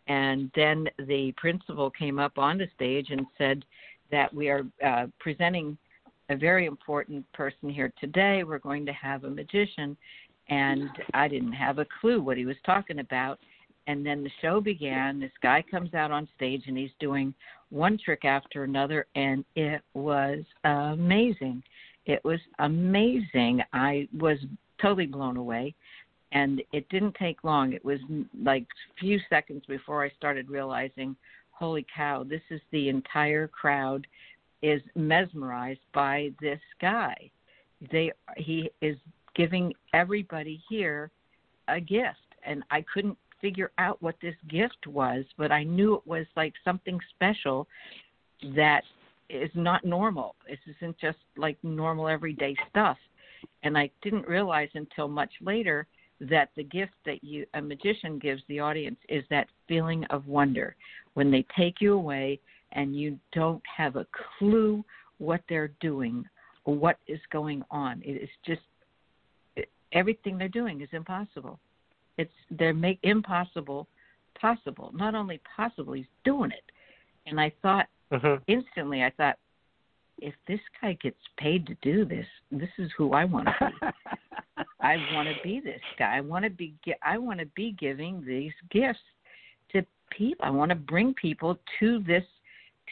And 0.08 0.52
then 0.56 0.88
the 1.08 1.34
principal 1.38 1.90
came 1.90 2.20
up 2.20 2.38
on 2.38 2.58
the 2.58 2.68
stage 2.76 3.08
and 3.12 3.26
said 3.38 3.64
that 4.12 4.34
we 4.34 4.50
are 4.50 4.64
uh, 4.86 5.08
presenting 5.20 5.78
a 6.30 6.36
very 6.36 6.66
important 6.66 7.32
person 7.34 7.70
here 7.70 7.94
today. 8.00 8.44
We're 8.44 8.60
going 8.60 8.86
to 8.86 8.94
have 8.94 9.24
a 9.24 9.30
magician, 9.30 9.96
and 10.50 10.90
I 11.14 11.28
didn't 11.28 11.54
have 11.54 11.80
a 11.80 11.86
clue 12.00 12.22
what 12.22 12.38
he 12.38 12.46
was 12.46 12.58
talking 12.66 13.00
about 13.00 13.40
and 13.88 14.06
then 14.06 14.24
the 14.24 14.32
show 14.42 14.62
began. 14.62 15.20
This 15.20 15.32
guy 15.42 15.64
comes 15.70 15.94
out 15.94 16.12
on 16.12 16.28
stage 16.36 16.64
and 16.68 16.78
he's 16.78 16.92
doing 17.00 17.34
one 17.70 17.98
trick 18.04 18.26
after 18.26 18.64
another, 18.64 19.08
and 19.16 19.46
it 19.56 19.82
was 19.94 20.44
amazing. 20.64 21.64
It 22.06 22.24
was 22.24 22.40
amazing. 22.60 23.62
I 23.74 24.08
was 24.18 24.38
totally 24.82 25.06
blown 25.06 25.38
away, 25.38 25.74
and 26.32 26.62
it 26.74 26.88
didn't 26.90 27.16
take 27.16 27.44
long. 27.44 27.74
It 27.74 27.84
was 27.84 28.00
mm, 28.10 28.26
like 28.44 28.64
a 28.64 29.00
few 29.00 29.20
seconds 29.30 29.64
before 29.68 30.04
I 30.04 30.10
started 30.18 30.50
realizing, 30.50 31.16
holy 31.52 31.86
cow, 31.96 32.24
this 32.24 32.42
is 32.50 32.62
the 32.72 32.90
entire 32.90 33.48
crowd 33.48 34.06
is 34.62 34.82
mesmerized 34.96 35.80
by 35.94 36.32
this 36.42 36.60
guy. 36.80 37.16
They 37.92 38.12
he 38.38 38.70
is 38.82 38.98
giving 39.36 39.74
everybody 39.94 40.62
here 40.70 41.10
a 41.68 41.80
gift 41.80 42.18
and 42.46 42.64
I 42.70 42.84
couldn't 42.94 43.18
figure 43.42 43.72
out 43.78 44.02
what 44.02 44.16
this 44.22 44.36
gift 44.48 44.88
was, 44.88 45.26
but 45.38 45.52
I 45.52 45.64
knew 45.64 45.96
it 45.96 46.06
was 46.06 46.26
like 46.36 46.54
something 46.64 47.00
special 47.16 47.68
that 48.56 48.84
is 49.30 49.50
not 49.56 49.86
normal. 49.86 50.36
This 50.48 50.60
isn't 50.78 50.98
just 51.00 51.18
like 51.38 51.58
normal 51.64 52.08
everyday 52.08 52.56
stuff. 52.70 52.98
And 53.64 53.78
I 53.78 53.90
didn't 54.02 54.28
realize 54.28 54.70
until 54.74 55.08
much 55.08 55.32
later 55.42 55.88
that 56.20 56.50
the 56.56 56.64
gift 56.64 56.94
that 57.06 57.24
you 57.24 57.46
a 57.56 57.62
magician 57.62 58.20
gives 58.20 58.44
the 58.48 58.60
audience 58.60 59.00
is 59.10 59.24
that 59.32 59.48
feeling 59.68 60.06
of 60.12 60.28
wonder 60.28 60.76
when 61.16 61.32
they 61.32 61.46
take 61.58 61.82
you 61.82 61.94
away 61.94 62.40
and 62.74 62.96
you 62.96 63.18
don't 63.34 63.64
have 63.66 63.96
a 63.96 64.06
clue 64.38 64.84
what 65.18 65.42
they're 65.50 65.72
doing 65.80 66.24
what 66.66 66.98
is 67.08 67.20
going 67.32 67.64
on. 67.72 68.02
It 68.06 68.22
is 68.22 68.30
just 68.46 68.62
everything 69.92 70.38
they're 70.38 70.48
doing 70.48 70.82
is 70.82 70.90
impossible. 70.92 71.60
It's 72.18 72.32
they 72.50 72.72
make 72.72 73.00
impossible 73.04 73.88
possible. 74.40 74.92
Not 74.94 75.16
only 75.16 75.40
possible, 75.56 75.94
he's 75.94 76.06
doing 76.24 76.52
it. 76.52 76.64
And 77.26 77.40
I 77.40 77.52
thought 77.62 77.88
mm-hmm. 78.12 78.42
instantly, 78.48 79.04
I 79.04 79.12
thought, 79.12 79.38
if 80.18 80.34
this 80.48 80.60
guy 80.82 80.98
gets 81.02 81.18
paid 81.38 81.66
to 81.68 81.76
do 81.82 82.06
this, 82.06 82.26
this 82.52 82.70
is 82.78 82.92
who 82.98 83.14
I 83.14 83.26
want 83.26 83.48
to 83.48 83.54
be. 83.60 83.88
I 84.82 84.98
want 85.14 85.28
to 85.30 85.36
be 85.44 85.60
this 85.60 85.82
guy. 85.98 86.18
I 86.18 86.22
want 86.22 86.44
to 86.44 86.50
be. 86.50 86.76
I 87.04 87.18
want 87.18 87.40
to 87.40 87.46
be 87.56 87.76
giving 87.80 88.24
these 88.26 88.54
gifts 88.72 89.00
to 89.72 89.86
people. 90.16 90.46
I 90.46 90.50
want 90.50 90.70
to 90.70 90.76
bring 90.76 91.14
people 91.14 91.58
to 91.80 92.00
this 92.06 92.24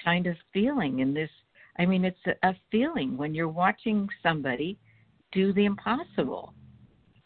kind 0.04 0.28
of 0.28 0.36
feeling 0.54 1.02
and 1.02 1.16
this. 1.16 1.30
I 1.78 1.86
mean, 1.86 2.06
it's 2.06 2.18
a, 2.26 2.48
a 2.48 2.56
feeling 2.72 3.18
when 3.18 3.34
you're 3.34 3.48
watching 3.48 4.08
somebody 4.22 4.78
do 5.32 5.54
the 5.54 5.66
impossible, 5.66 6.54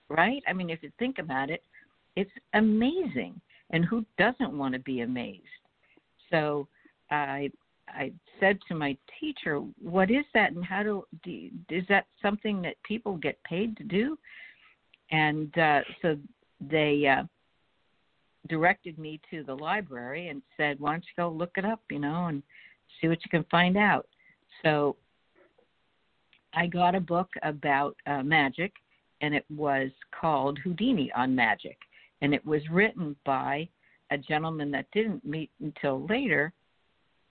right? 0.10 0.44
I 0.48 0.54
mean, 0.54 0.70
if 0.70 0.84
you 0.84 0.92
think 1.00 1.20
about 1.20 1.50
it, 1.50 1.64
it's 2.16 2.32
amazing. 2.54 3.40
And 3.72 3.84
who 3.86 4.06
doesn't 4.18 4.56
want 4.56 4.74
to 4.74 4.80
be 4.80 5.02
amazed? 5.02 5.42
So 6.30 6.68
I 7.10 7.50
I 7.90 8.12
said 8.40 8.60
to 8.68 8.76
my 8.76 8.98
teacher, 9.20 9.60
"What 9.82 10.10
is 10.10 10.26
that, 10.34 10.52
and 10.52 10.64
how 10.64 10.84
do, 10.84 11.06
do 11.24 11.50
is 11.70 11.86
that 11.90 12.06
something 12.22 12.62
that 12.62 12.82
people 12.84 13.18
get 13.18 13.44
paid 13.44 13.76
to 13.78 13.84
do?" 13.84 14.18
And 15.12 15.56
uh, 15.58 15.82
so 16.02 16.18
they 16.62 17.06
uh, 17.08 17.24
directed 18.48 18.98
me 18.98 19.20
to 19.32 19.44
the 19.44 19.56
library 19.56 20.30
and 20.30 20.42
said, 20.56 20.80
"Why 20.80 20.92
don't 20.92 21.04
you 21.04 21.24
go 21.24 21.30
look 21.30 21.58
it 21.58 21.66
up, 21.66 21.82
you 21.90 22.00
know, 22.00 22.28
and 22.28 22.44
see 23.00 23.08
what 23.08 23.24
you 23.24 23.30
can 23.30 23.46
find 23.50 23.78
out." 23.78 24.08
So 24.64 24.96
I 26.54 26.68
got 26.68 26.96
a 26.96 27.00
book 27.00 27.30
about 27.42 27.96
uh, 28.06 28.24
magic, 28.24 28.74
and 29.22 29.34
it 29.34 29.46
was 29.50 29.90
called 30.20 30.60
Houdini 30.60 31.12
on 31.16 31.36
Magic 31.36 31.78
and 32.24 32.34
it 32.34 32.44
was 32.44 32.62
written 32.72 33.16
by 33.26 33.68
a 34.10 34.18
gentleman 34.18 34.72
that 34.72 34.88
didn't 34.94 35.24
meet 35.26 35.52
until 35.62 36.08
later, 36.08 36.54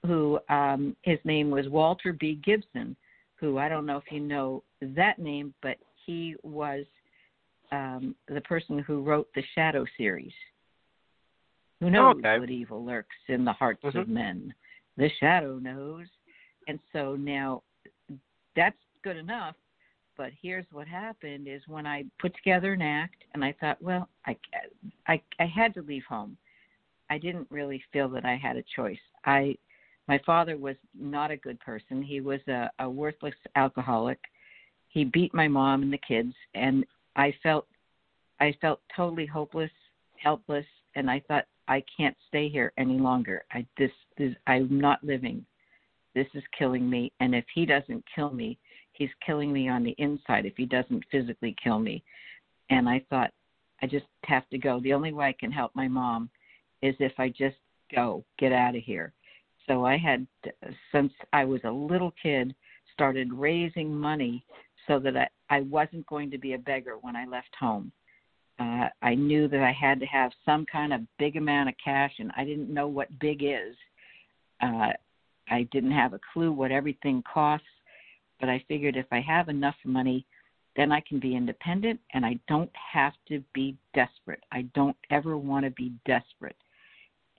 who 0.05 0.39
um, 0.51 0.94
his 1.02 1.19
name 1.24 1.51
was 1.51 1.69
Walter 1.69 2.12
B. 2.12 2.39
Gibson, 2.44 2.94
who 3.36 3.59
I 3.59 3.69
don't 3.69 3.86
know 3.86 3.97
if 3.97 4.05
you 4.12 4.20
know 4.20 4.62
that 4.81 5.19
name, 5.19 5.55
but 5.62 5.78
he 6.05 6.36
was 6.43 6.85
um, 7.73 8.14
the 8.28 8.43
person 8.43 8.81
who 8.81 9.01
wrote 9.02 9.28
the 9.35 9.43
Shadow 9.55 9.86
series. 9.97 10.32
Who 11.81 11.90
knows 11.90 12.16
okay. 12.19 12.39
what 12.39 12.51
evil 12.51 12.85
lurks 12.85 13.16
in 13.28 13.44
the 13.44 13.52
hearts 13.52 13.82
mm-hmm. 13.82 13.98
of 13.98 14.09
men? 14.09 14.52
The 14.98 15.09
Shadow 15.19 15.59
knows. 15.59 16.06
And 16.69 16.78
so 16.93 17.16
now 17.16 17.62
that's 18.55 18.77
good 19.02 19.16
enough 19.16 19.56
but 20.16 20.30
here's 20.40 20.66
what 20.72 20.86
happened 20.86 21.48
is 21.48 21.62
when 21.66 21.86
I 21.86 22.05
put 22.20 22.34
together 22.36 22.72
an 22.72 22.82
act 22.82 23.24
and 23.34 23.44
I 23.44 23.55
thought, 23.60 23.80
well, 23.80 24.09
I, 24.26 24.36
I, 25.06 25.20
I 25.39 25.47
had 25.47 25.74
to 25.74 25.82
leave 25.82 26.05
home. 26.09 26.36
I 27.10 27.18
didn't 27.18 27.47
really 27.51 27.82
feel 27.93 28.09
that 28.10 28.24
I 28.24 28.36
had 28.36 28.56
a 28.56 28.64
choice. 28.74 28.98
I, 29.24 29.56
my 30.09 30.20
father 30.24 30.56
was 30.56 30.76
not 30.98 31.30
a 31.30 31.36
good 31.36 31.59
person. 31.60 32.02
He 32.02 32.20
was 32.20 32.40
a, 32.48 32.70
a 32.78 32.89
worthless 32.89 33.34
alcoholic. 33.56 34.18
He 34.89 35.05
beat 35.05 35.34
my 35.34 35.48
mom 35.48 35.82
and 35.82 35.93
the 35.93 35.98
kids, 35.98 36.34
and 36.55 36.84
I 37.16 37.34
felt, 37.43 37.66
I 38.40 38.55
felt 38.60 38.80
totally 38.94 39.26
hopeless, 39.26 39.70
helpless, 40.16 40.66
and 40.94 41.10
I 41.10 41.22
thought 41.28 41.44
I 41.68 41.82
can't 41.97 42.16
stay 42.28 42.48
here 42.48 42.72
any 42.76 42.98
longer. 42.98 43.44
I 43.52 43.66
this, 43.78 43.90
this 44.18 44.34
I'm 44.47 44.80
not 44.80 45.02
living. 45.02 45.44
This 46.14 46.26
is 46.34 46.43
killing 46.59 46.89
me, 46.90 47.12
and 47.20 47.34
if 47.34 47.44
he 47.55 47.64
doesn't 47.64 48.05
kill 48.14 48.32
me, 48.32 48.59
he's 48.93 49.10
killing 49.24 49.52
me 49.52 49.69
on 49.69 49.82
the 49.82 49.94
inside 49.98 50.47
if 50.47 50.55
he 50.56 50.66
doesn't 50.66 51.05
physically 51.10 51.55
kill 51.62 51.78
me. 51.78 52.02
And 52.70 52.89
I 52.89 53.05
thought, 53.10 53.31
I 53.82 53.86
just 53.86 54.06
have 54.24 54.48
to 54.51 54.59
go. 54.59 54.81
The 54.81 54.93
only 54.93 55.12
way 55.12 55.27
I 55.27 55.36
can 55.39 55.51
help 55.51 55.73
my 55.74 55.89
mom 55.89 56.31
is 56.82 56.94
if 57.01 57.12
I 57.19 57.28
just 57.28 57.56
go, 57.94 58.24
get 58.39 58.52
out 58.52 58.77
of 58.77 58.82
here. 58.82 59.12
So 59.66 59.85
I 59.85 59.97
had, 59.97 60.27
since 60.93 61.12
I 61.32 61.44
was 61.44 61.60
a 61.64 61.70
little 61.70 62.12
kid, 62.23 62.55
started 62.93 63.32
raising 63.32 63.94
money 63.94 64.44
so 64.86 64.98
that 64.98 65.16
I, 65.16 65.28
I 65.51 65.60
wasn't 65.62 66.06
going 66.06 66.31
to 66.31 66.39
be 66.39 66.55
a 66.55 66.59
beggar 66.59 66.97
when 67.01 67.16
I 67.16 67.27
left 67.27 67.55
home. 67.59 67.93
Uh, 68.59 68.89
I 69.01 69.14
knew 69.14 69.48
that 69.48 69.62
I 69.62 69.73
had 69.73 69.98
to 70.01 70.06
have 70.06 70.31
some 70.44 70.66
kind 70.70 70.93
of 70.93 71.01
big 71.19 71.36
amount 71.36 71.69
of 71.69 71.74
cash, 71.82 72.12
and 72.19 72.31
I 72.36 72.44
didn't 72.44 72.73
know 72.73 72.86
what 72.86 73.19
big 73.19 73.43
is. 73.43 73.74
Uh, 74.60 74.90
I 75.48 75.69
didn't 75.73 75.93
have 75.93 76.12
a 76.12 76.20
clue 76.32 76.52
what 76.52 76.70
everything 76.70 77.23
costs 77.32 77.66
but 78.43 78.51
I 78.51 78.62
figured 78.66 78.97
if 78.97 79.06
I 79.12 79.20
have 79.20 79.48
enough 79.48 79.77
money, 79.85 80.27
then 80.74 80.90
I 80.90 81.01
can 81.09 81.20
be 81.20 81.36
independent 81.36 82.01
and 82.12 82.27
I 82.27 82.40
don't 82.48 82.70
have 82.93 83.12
to 83.28 83.40
be 83.55 83.77
desperate. 83.94 84.43
I 84.51 84.62
don't 84.74 84.97
ever 85.10 85.39
want 85.39 85.64
to 85.64 85.70
be 85.70 85.93
desperate. 86.06 86.56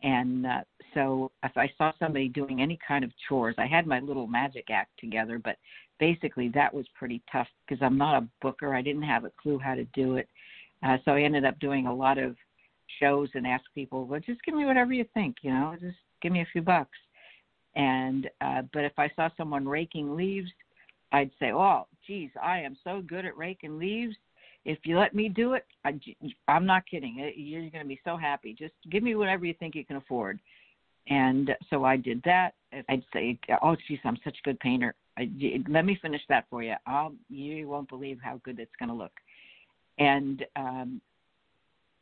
And 0.01 0.45
uh, 0.45 0.61
so 0.93 1.29
if 1.43 1.51
I 1.57 1.69
saw 1.77 1.91
somebody 1.99 2.29
doing 2.29 2.61
any 2.61 2.79
kind 2.87 3.03
of 3.03 3.11
chores, 3.27 3.55
I 3.57 3.65
had 3.65 3.85
my 3.85 3.99
little 3.99 4.27
magic 4.27 4.69
act 4.69 4.91
together, 4.97 5.39
but 5.43 5.57
basically 5.99 6.47
that 6.49 6.73
was 6.73 6.85
pretty 6.97 7.21
tough 7.29 7.47
because 7.67 7.83
I'm 7.83 7.97
not 7.97 8.23
a 8.23 8.27
booker. 8.41 8.73
I 8.73 8.81
didn't 8.81 9.03
have 9.03 9.25
a 9.25 9.31
clue 9.41 9.59
how 9.59 9.75
to 9.75 9.83
do 9.93 10.15
it. 10.15 10.29
Uh, 10.83 10.97
so 11.03 11.11
I 11.11 11.23
ended 11.23 11.43
up 11.43 11.59
doing 11.59 11.85
a 11.85 11.93
lot 11.93 12.17
of 12.17 12.37
shows 13.01 13.27
and 13.33 13.45
ask 13.45 13.65
people, 13.75 14.05
well, 14.05 14.21
just 14.21 14.41
give 14.43 14.55
me 14.55 14.65
whatever 14.65 14.93
you 14.93 15.05
think, 15.13 15.37
you 15.41 15.51
know, 15.51 15.75
just 15.81 15.97
give 16.21 16.31
me 16.31 16.41
a 16.41 16.47
few 16.53 16.61
bucks. 16.61 16.97
And 17.75 18.29
uh, 18.39 18.61
but 18.71 18.85
if 18.85 18.93
I 18.97 19.09
saw 19.15 19.29
someone 19.35 19.67
raking 19.67 20.15
leaves, 20.15 20.49
I'd 21.13 21.31
say, 21.39 21.51
oh, 21.51 21.85
geez, 22.05 22.31
I 22.41 22.59
am 22.59 22.75
so 22.83 23.01
good 23.07 23.25
at 23.25 23.37
raking 23.37 23.77
leaves. 23.77 24.15
If 24.65 24.79
you 24.83 24.97
let 24.97 25.13
me 25.13 25.29
do 25.29 25.53
it, 25.53 25.65
I, 25.85 25.99
I'm 26.47 26.65
not 26.65 26.83
kidding. 26.89 27.31
You're 27.35 27.69
going 27.69 27.83
to 27.83 27.87
be 27.87 27.99
so 28.03 28.17
happy. 28.17 28.55
Just 28.57 28.73
give 28.89 29.03
me 29.03 29.15
whatever 29.15 29.45
you 29.45 29.53
think 29.53 29.75
you 29.75 29.85
can 29.85 29.97
afford. 29.97 30.39
And 31.07 31.51
so 31.69 31.83
I 31.83 31.97
did 31.97 32.21
that. 32.25 32.53
I'd 32.89 33.03
say, 33.13 33.37
oh, 33.61 33.75
geez, 33.87 33.99
I'm 34.03 34.17
such 34.23 34.37
a 34.39 34.47
good 34.47 34.59
painter. 34.59 34.95
I, 35.17 35.29
let 35.69 35.85
me 35.85 35.99
finish 36.01 36.21
that 36.29 36.45
for 36.49 36.63
you. 36.63 36.73
I'll, 36.87 37.13
you 37.29 37.67
won't 37.67 37.89
believe 37.89 38.19
how 38.21 38.39
good 38.43 38.59
it's 38.59 38.71
going 38.79 38.89
to 38.89 38.95
look. 38.95 39.11
And 39.99 40.43
um, 40.55 41.01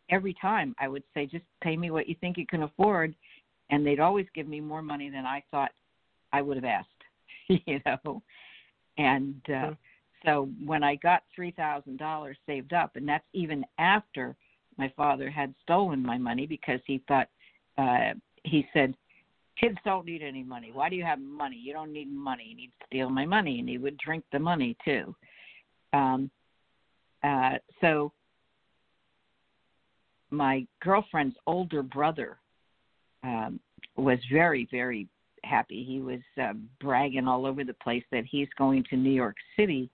every 0.10 0.36
time 0.40 0.76
I 0.80 0.88
would 0.88 1.04
say, 1.14 1.26
just 1.26 1.44
pay 1.62 1.76
me 1.76 1.92
what 1.92 2.08
you 2.08 2.16
think 2.22 2.38
you 2.38 2.48
can 2.48 2.64
afford. 2.64 3.14
And 3.72 3.86
they'd 3.86 4.00
always 4.00 4.28
give 4.34 4.48
me 4.48 4.62
more 4.62 4.82
money 4.82 5.10
than 5.10 5.26
I 5.26 5.44
thought 5.52 5.72
I 6.32 6.42
would 6.42 6.58
have 6.58 6.66
asked, 6.66 6.88
you 7.66 7.82
know. 7.86 8.22
And 9.02 9.42
uh, 9.48 9.52
mm-hmm. 9.52 9.74
so 10.26 10.50
when 10.64 10.84
I 10.84 10.96
got 10.96 11.24
$3,000 11.38 12.34
saved 12.46 12.74
up, 12.74 12.96
and 12.96 13.08
that's 13.08 13.26
even 13.34 13.66
after 13.80 14.36
my 14.78 14.92
father 14.96 15.30
had 15.30 15.54
stolen 15.64 16.02
my 16.04 16.18
money 16.18 16.46
because 16.46 16.80
he 16.86 17.02
thought, 17.08 17.28
uh, 17.78 18.14
he 18.44 18.68
said, 18.74 18.96
kids 19.60 19.78
don't 19.84 20.06
need 20.06 20.22
any 20.22 20.44
money. 20.44 20.72
Why 20.72 20.90
do 20.90 20.96
you 20.96 21.04
have 21.04 21.20
money? 21.20 21.60
You 21.62 21.74
don't 21.74 21.92
need 21.92 22.12
money. 22.12 22.46
You 22.50 22.56
need 22.56 22.72
to 22.80 22.86
steal 22.88 23.10
my 23.10 23.26
money. 23.26 23.60
And 23.60 23.68
he 23.68 23.78
would 23.78 23.98
drink 23.98 24.24
the 24.32 24.40
money 24.40 24.78
too. 24.86 25.16
Um, 25.94 26.30
uh, 27.24 27.56
so 27.82 28.12
my 30.30 30.66
girlfriend's 30.82 31.36
older 31.46 31.84
brother 31.84 32.38
um, 33.24 33.60
was 33.98 34.20
very, 34.32 34.68
very 34.72 35.08
happy. 35.44 35.84
He 35.84 36.00
was 36.00 36.20
uh, 36.42 36.54
bragging 36.80 37.28
all 37.28 37.46
over 37.46 37.64
the 37.64 37.74
place 37.76 38.04
that 38.12 38.26
he's 38.26 38.48
going 38.58 38.84
to 38.90 38.98
New 38.98 39.12
York 39.12 39.36
City 39.58 39.90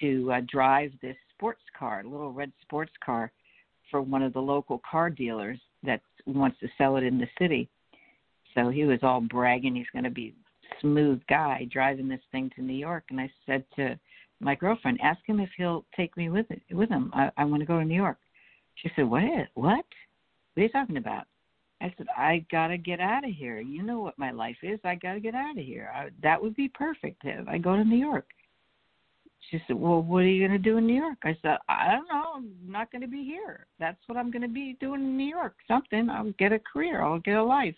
to 0.00 0.32
uh, 0.32 0.40
drive 0.48 0.92
this 1.00 1.16
sports 1.34 1.62
car, 1.78 2.00
a 2.00 2.08
little 2.08 2.32
red 2.32 2.52
sports 2.62 2.92
car, 3.04 3.30
for 3.90 4.00
one 4.00 4.22
of 4.22 4.32
the 4.32 4.40
local 4.40 4.80
car 4.88 5.10
dealers 5.10 5.58
that 5.82 6.00
wants 6.26 6.58
to 6.60 6.68
sell 6.78 6.96
it 6.96 7.04
in 7.04 7.18
the 7.18 7.28
city. 7.38 7.68
So 8.54 8.68
he 8.70 8.84
was 8.84 9.00
all 9.02 9.20
bragging 9.20 9.74
he's 9.74 9.86
going 9.92 10.04
to 10.04 10.10
be 10.10 10.34
smooth 10.80 11.20
guy 11.28 11.68
driving 11.70 12.08
this 12.08 12.20
thing 12.30 12.50
to 12.56 12.62
New 12.62 12.74
York. 12.74 13.04
And 13.10 13.20
I 13.20 13.30
said 13.46 13.64
to 13.76 13.98
my 14.40 14.54
girlfriend, 14.54 14.98
ask 15.02 15.20
him 15.26 15.40
if 15.40 15.50
he'll 15.56 15.84
take 15.96 16.16
me 16.16 16.28
with 16.28 16.46
it 16.50 16.62
with 16.70 16.88
him. 16.88 17.10
I, 17.14 17.30
I 17.36 17.44
want 17.44 17.60
to 17.60 17.66
go 17.66 17.78
to 17.78 17.84
New 17.84 17.94
York. 17.94 18.18
She 18.76 18.90
said, 18.96 19.08
What? 19.08 19.22
What? 19.54 19.84
What 20.54 20.60
are 20.60 20.62
you 20.62 20.68
talking 20.68 20.96
about? 20.96 21.26
I 21.82 21.92
said, 21.98 22.06
I 22.16 22.44
gotta 22.50 22.78
get 22.78 23.00
out 23.00 23.24
of 23.24 23.34
here. 23.34 23.60
You 23.60 23.82
know 23.82 24.00
what 24.00 24.18
my 24.18 24.30
life 24.30 24.56
is. 24.62 24.78
I 24.84 24.94
gotta 24.94 25.18
get 25.18 25.34
out 25.34 25.58
of 25.58 25.64
here. 25.64 25.90
I, 25.94 26.10
that 26.22 26.40
would 26.40 26.54
be 26.54 26.68
perfect 26.68 27.22
if 27.24 27.48
I 27.48 27.58
go 27.58 27.74
to 27.74 27.84
New 27.84 27.96
York. 27.96 28.26
She 29.50 29.60
said, 29.66 29.74
Well, 29.74 30.00
what 30.00 30.18
are 30.18 30.28
you 30.28 30.46
gonna 30.46 30.58
do 30.58 30.76
in 30.76 30.86
New 30.86 30.94
York? 30.94 31.18
I 31.24 31.36
said, 31.42 31.58
I 31.68 31.90
don't 31.90 32.08
know. 32.08 32.34
I'm 32.36 32.52
not 32.64 32.92
gonna 32.92 33.08
be 33.08 33.24
here. 33.24 33.66
That's 33.80 33.98
what 34.06 34.16
I'm 34.16 34.30
gonna 34.30 34.48
be 34.48 34.76
doing 34.80 35.02
in 35.02 35.16
New 35.16 35.26
York. 35.26 35.56
Something. 35.66 36.08
I'll 36.08 36.32
get 36.38 36.52
a 36.52 36.60
career. 36.60 37.02
I'll 37.02 37.18
get 37.18 37.36
a 37.36 37.42
life. 37.42 37.74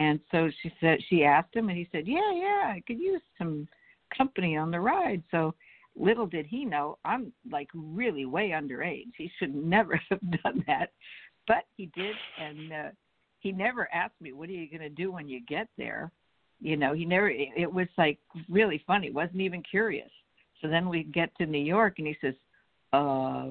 And 0.00 0.18
so 0.32 0.50
she 0.62 0.72
said 0.80 0.98
she 1.08 1.24
asked 1.24 1.54
him, 1.54 1.68
and 1.68 1.78
he 1.78 1.88
said, 1.92 2.06
"Yeah, 2.06 2.32
yeah, 2.32 2.72
I 2.74 2.82
could 2.86 2.98
use 2.98 3.22
some 3.36 3.68
company 4.16 4.56
on 4.56 4.70
the 4.70 4.80
ride." 4.80 5.22
So 5.30 5.54
little 5.98 6.26
did 6.26 6.46
he 6.46 6.64
know, 6.64 6.98
I'm 7.04 7.32
like 7.50 7.68
really 7.74 8.24
way 8.24 8.50
underage. 8.50 9.12
He 9.16 9.30
should 9.38 9.54
never 9.54 10.00
have 10.10 10.20
done 10.42 10.64
that, 10.66 10.92
but 11.48 11.64
he 11.76 11.86
did, 11.96 12.14
and 12.40 12.72
uh, 12.72 12.90
he 13.40 13.50
never 13.50 13.88
asked 13.92 14.20
me, 14.20 14.32
"What 14.32 14.50
are 14.50 14.52
you 14.52 14.68
going 14.68 14.82
to 14.82 14.94
do 14.94 15.10
when 15.10 15.28
you 15.28 15.40
get 15.46 15.66
there?" 15.76 16.12
You 16.60 16.76
know, 16.76 16.92
he 16.92 17.04
never. 17.04 17.30
It, 17.30 17.48
it 17.56 17.72
was 17.72 17.88
like 17.96 18.18
really 18.48 18.84
funny. 18.86 19.10
wasn't 19.10 19.40
even 19.40 19.62
curious. 19.68 20.10
So 20.60 20.68
then 20.68 20.88
we 20.88 21.04
get 21.04 21.34
to 21.38 21.46
New 21.46 21.64
York, 21.64 21.94
and 21.98 22.06
he 22.06 22.16
says, 22.20 22.34
"Uh, 22.92 23.46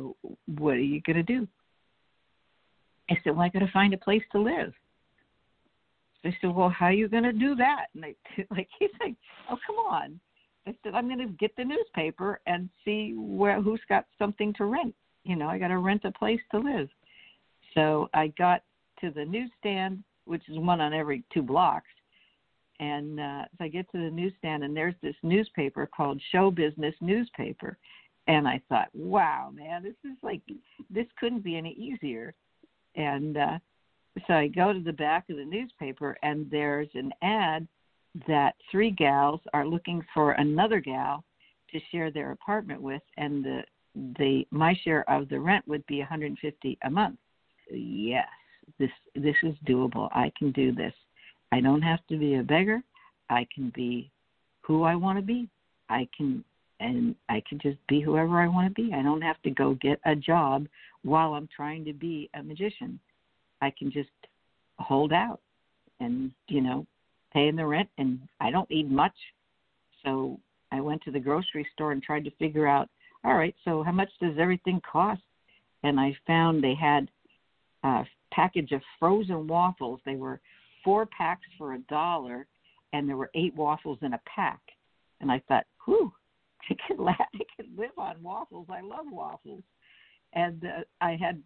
what 0.57 0.75
are 0.75 0.79
you 0.79 1.01
going 1.01 1.17
to 1.17 1.23
do?" 1.23 1.47
I 3.09 3.15
said, 3.23 3.31
"Well, 3.31 3.41
I 3.41 3.49
got 3.49 3.59
to 3.59 3.71
find 3.71 3.93
a 3.93 3.97
place 3.97 4.23
to 4.31 4.39
live." 4.39 4.73
I 6.23 6.35
said, 6.39 6.53
"Well, 6.53 6.69
how 6.69 6.87
are 6.87 6.93
you 6.93 7.09
going 7.09 7.23
to 7.23 7.33
do 7.33 7.55
that?" 7.55 7.87
And 7.95 8.03
they 8.03 8.15
like 8.51 8.69
he's 8.79 8.91
like, 9.01 9.15
"Oh, 9.49 9.57
come 9.65 9.77
on." 9.77 10.19
I 10.67 10.75
said, 10.83 10.93
"I'm 10.93 11.07
going 11.07 11.25
to 11.25 11.33
get 11.33 11.55
the 11.55 11.63
newspaper 11.63 12.41
and 12.45 12.69
see 12.85 13.13
where 13.15 13.59
who's 13.59 13.81
got 13.89 14.05
something 14.19 14.53
to 14.55 14.65
rent. 14.65 14.93
You 15.23 15.35
know, 15.35 15.47
I 15.47 15.57
got 15.57 15.69
to 15.69 15.79
rent 15.79 16.05
a 16.05 16.11
place 16.11 16.41
to 16.51 16.59
live." 16.59 16.89
So 17.73 18.09
I 18.13 18.27
got 18.37 18.63
to 19.01 19.11
the 19.11 19.25
newsstand, 19.25 20.03
which 20.25 20.47
is 20.49 20.57
one 20.57 20.81
on 20.81 20.93
every 20.93 21.23
two 21.33 21.41
blocks, 21.41 21.87
and 22.79 23.19
uh, 23.19 23.45
so 23.57 23.65
I 23.65 23.67
get 23.67 23.89
to 23.91 23.97
the 23.97 24.11
newsstand, 24.11 24.63
and 24.63 24.75
there's 24.75 24.95
this 25.01 25.15
newspaper 25.23 25.87
called 25.87 26.21
Show 26.31 26.51
Business 26.51 26.95
Newspaper, 27.01 27.77
and 28.27 28.47
I 28.47 28.61
thought, 28.69 28.89
"Wow, 28.93 29.51
man, 29.53 29.83
this 29.83 29.95
is 30.03 30.17
like 30.21 30.41
this 30.89 31.07
couldn't 31.19 31.43
be 31.43 31.57
any 31.57 31.73
easier." 31.73 32.33
And 32.95 33.37
uh, 33.37 33.59
so 34.27 34.33
I 34.33 34.47
go 34.47 34.73
to 34.73 34.79
the 34.79 34.93
back 34.93 35.29
of 35.29 35.37
the 35.37 35.45
newspaper, 35.45 36.17
and 36.23 36.49
there's 36.49 36.89
an 36.93 37.11
ad 37.21 37.67
that 38.27 38.55
three 38.71 38.91
gals 38.91 39.41
are 39.53 39.67
looking 39.67 40.03
for 40.13 40.31
another 40.33 40.79
gal 40.79 41.23
to 41.71 41.79
share 41.91 42.11
their 42.11 42.31
apartment 42.31 42.81
with, 42.81 43.01
and 43.17 43.43
the 43.43 43.61
the 44.19 44.45
my 44.51 44.75
share 44.83 45.09
of 45.09 45.27
the 45.29 45.39
rent 45.39 45.67
would 45.67 45.85
be 45.87 45.99
150 45.99 46.77
a 46.83 46.89
month. 46.89 47.17
Yes, 47.71 48.27
this 48.79 48.91
this 49.15 49.35
is 49.43 49.55
doable. 49.67 50.09
I 50.11 50.31
can 50.37 50.51
do 50.51 50.71
this. 50.71 50.93
I 51.51 51.61
don't 51.61 51.81
have 51.81 51.99
to 52.09 52.17
be 52.17 52.35
a 52.35 52.43
beggar. 52.43 52.81
I 53.29 53.47
can 53.53 53.71
be 53.75 54.11
who 54.61 54.83
I 54.83 54.95
want 54.95 55.17
to 55.17 55.23
be. 55.23 55.49
I 55.89 56.07
can 56.15 56.43
and 56.79 57.15
I 57.29 57.41
can 57.47 57.59
just 57.59 57.77
be 57.87 58.01
whoever 58.01 58.39
I 58.39 58.47
want 58.47 58.67
to 58.67 58.81
be. 58.81 58.93
I 58.93 59.01
don't 59.01 59.21
have 59.21 59.41
to 59.43 59.49
go 59.49 59.75
get 59.75 59.99
a 60.05 60.15
job 60.15 60.67
while 61.03 61.33
I'm 61.33 61.49
trying 61.55 61.85
to 61.85 61.93
be 61.93 62.29
a 62.35 62.43
magician. 62.43 62.99
I 63.61 63.73
can 63.77 63.91
just 63.91 64.09
hold 64.77 65.11
out 65.11 65.39
and, 65.99 66.31
you 66.47 66.61
know, 66.61 66.85
paying 67.33 67.55
the 67.55 67.65
rent 67.65 67.89
and 67.97 68.19
I 68.39 68.51
don't 68.51 68.69
need 68.69 68.91
much. 68.91 69.15
So 70.05 70.39
I 70.71 70.79
went 70.81 71.01
to 71.03 71.11
the 71.11 71.19
grocery 71.19 71.67
store 71.73 71.91
and 71.91 72.03
tried 72.03 72.25
to 72.25 72.31
figure 72.31 72.67
out, 72.67 72.89
all 73.23 73.33
right, 73.33 73.55
so 73.65 73.81
how 73.83 73.91
much 73.91 74.09
does 74.21 74.35
everything 74.39 74.79
cost? 74.89 75.21
And 75.83 75.99
I 75.99 76.15
found 76.27 76.63
they 76.63 76.75
had 76.75 77.09
a 77.83 78.03
package 78.33 78.71
of 78.71 78.81
frozen 78.99 79.47
waffles. 79.47 79.99
They 80.05 80.15
were 80.15 80.39
four 80.83 81.05
packs 81.05 81.47
for 81.57 81.73
a 81.73 81.79
dollar 81.89 82.47
and 82.93 83.07
there 83.07 83.17
were 83.17 83.31
eight 83.35 83.55
waffles 83.55 83.99
in 84.01 84.13
a 84.13 84.21
pack. 84.33 84.59
And 85.21 85.31
I 85.31 85.41
thought, 85.47 85.65
whew, 85.85 86.11
I 86.69 86.75
could, 86.87 86.99
la- 86.99 87.11
I 87.19 87.43
could 87.55 87.77
live 87.77 87.97
on 87.97 88.21
waffles. 88.21 88.67
I 88.69 88.81
love 88.81 89.05
waffles. 89.11 89.63
And 90.33 90.63
uh, 90.63 90.83
I 91.01 91.17
had 91.19 91.41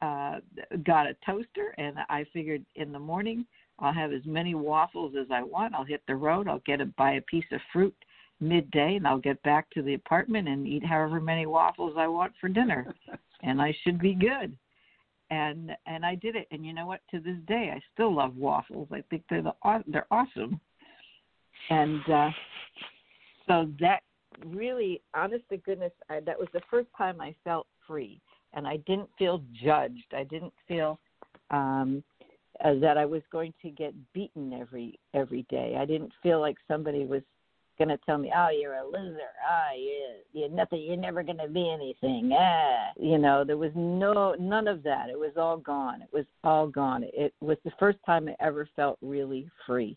uh, 0.00 0.40
got 0.84 1.06
a 1.06 1.16
toaster, 1.24 1.74
and 1.78 1.96
I 2.08 2.24
figured 2.32 2.64
in 2.74 2.92
the 2.92 2.98
morning 2.98 3.46
I'll 3.78 3.92
have 3.92 4.12
as 4.12 4.24
many 4.26 4.54
waffles 4.54 5.14
as 5.18 5.26
I 5.30 5.42
want. 5.42 5.74
I'll 5.74 5.84
hit 5.84 6.02
the 6.06 6.16
road. 6.16 6.48
I'll 6.48 6.62
get 6.66 6.80
a 6.80 6.86
buy 6.86 7.12
a 7.12 7.20
piece 7.22 7.44
of 7.52 7.60
fruit 7.72 7.94
midday, 8.40 8.96
and 8.96 9.06
I'll 9.06 9.18
get 9.18 9.42
back 9.42 9.70
to 9.70 9.82
the 9.82 9.94
apartment 9.94 10.48
and 10.48 10.66
eat 10.66 10.84
however 10.84 11.20
many 11.20 11.46
waffles 11.46 11.94
I 11.96 12.08
want 12.08 12.32
for 12.40 12.48
dinner, 12.48 12.94
and 13.42 13.62
I 13.62 13.74
should 13.84 14.00
be 14.00 14.14
good. 14.14 14.56
And 15.32 15.70
and 15.86 16.04
I 16.04 16.14
did 16.14 16.36
it. 16.36 16.46
And 16.50 16.64
you 16.66 16.74
know 16.74 16.84
what? 16.86 17.00
To 17.10 17.18
this 17.18 17.38
day, 17.48 17.72
I 17.74 17.80
still 17.94 18.14
love 18.14 18.36
waffles. 18.36 18.88
I 18.92 19.02
think 19.08 19.22
they're 19.30 19.42
the 19.42 19.54
they're 19.86 20.06
awesome. 20.10 20.60
And 21.70 22.10
uh, 22.10 22.30
so 23.46 23.70
that 23.80 24.00
really, 24.44 25.00
honest 25.14 25.44
to 25.50 25.56
goodness, 25.56 25.92
I, 26.10 26.20
that 26.20 26.38
was 26.38 26.48
the 26.52 26.60
first 26.70 26.88
time 26.98 27.18
I 27.20 27.34
felt 27.44 27.66
free 27.86 28.20
and 28.52 28.66
I 28.66 28.76
didn't 28.78 29.08
feel 29.18 29.42
judged. 29.64 30.12
I 30.14 30.24
didn't 30.24 30.52
feel 30.68 30.98
um, 31.50 32.02
uh, 32.62 32.74
that 32.80 32.98
I 32.98 33.06
was 33.06 33.22
going 33.30 33.54
to 33.62 33.70
get 33.70 33.94
beaten 34.12 34.52
every 34.52 34.98
every 35.14 35.46
day. 35.48 35.76
I 35.78 35.86
didn't 35.86 36.12
feel 36.22 36.40
like 36.40 36.56
somebody 36.68 37.06
was 37.06 37.22
to 37.88 37.98
tell 37.98 38.18
me, 38.18 38.32
"Oh, 38.34 38.48
you're 38.50 38.74
a 38.74 38.86
loser. 38.86 39.30
Ah, 39.48 39.70
oh, 39.70 39.76
you 39.76 40.08
you're 40.32 40.48
nothing. 40.48 40.82
You're 40.82 40.96
never 40.96 41.22
going 41.22 41.38
to 41.38 41.48
be 41.48 41.70
anything." 41.70 42.30
Ah, 42.32 42.90
you 42.96 43.18
know, 43.18 43.44
there 43.44 43.56
was 43.56 43.72
no 43.74 44.34
none 44.38 44.68
of 44.68 44.82
that. 44.82 45.10
It 45.10 45.18
was 45.18 45.32
all 45.36 45.56
gone. 45.56 46.02
It 46.02 46.12
was 46.12 46.26
all 46.44 46.66
gone. 46.66 47.04
It 47.12 47.34
was 47.40 47.56
the 47.64 47.72
first 47.78 47.98
time 48.04 48.28
I 48.28 48.36
ever 48.44 48.68
felt 48.76 48.98
really 49.02 49.48
free, 49.66 49.96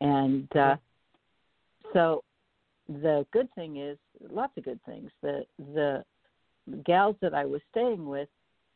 and 0.00 0.48
uh, 0.56 0.76
so 1.92 2.24
the 2.88 3.26
good 3.32 3.48
thing 3.54 3.76
is 3.78 3.98
lots 4.30 4.56
of 4.56 4.64
good 4.64 4.80
things. 4.84 5.10
The 5.22 5.44
the 5.58 6.04
gals 6.84 7.16
that 7.22 7.34
I 7.34 7.44
was 7.44 7.60
staying 7.70 8.06
with 8.06 8.28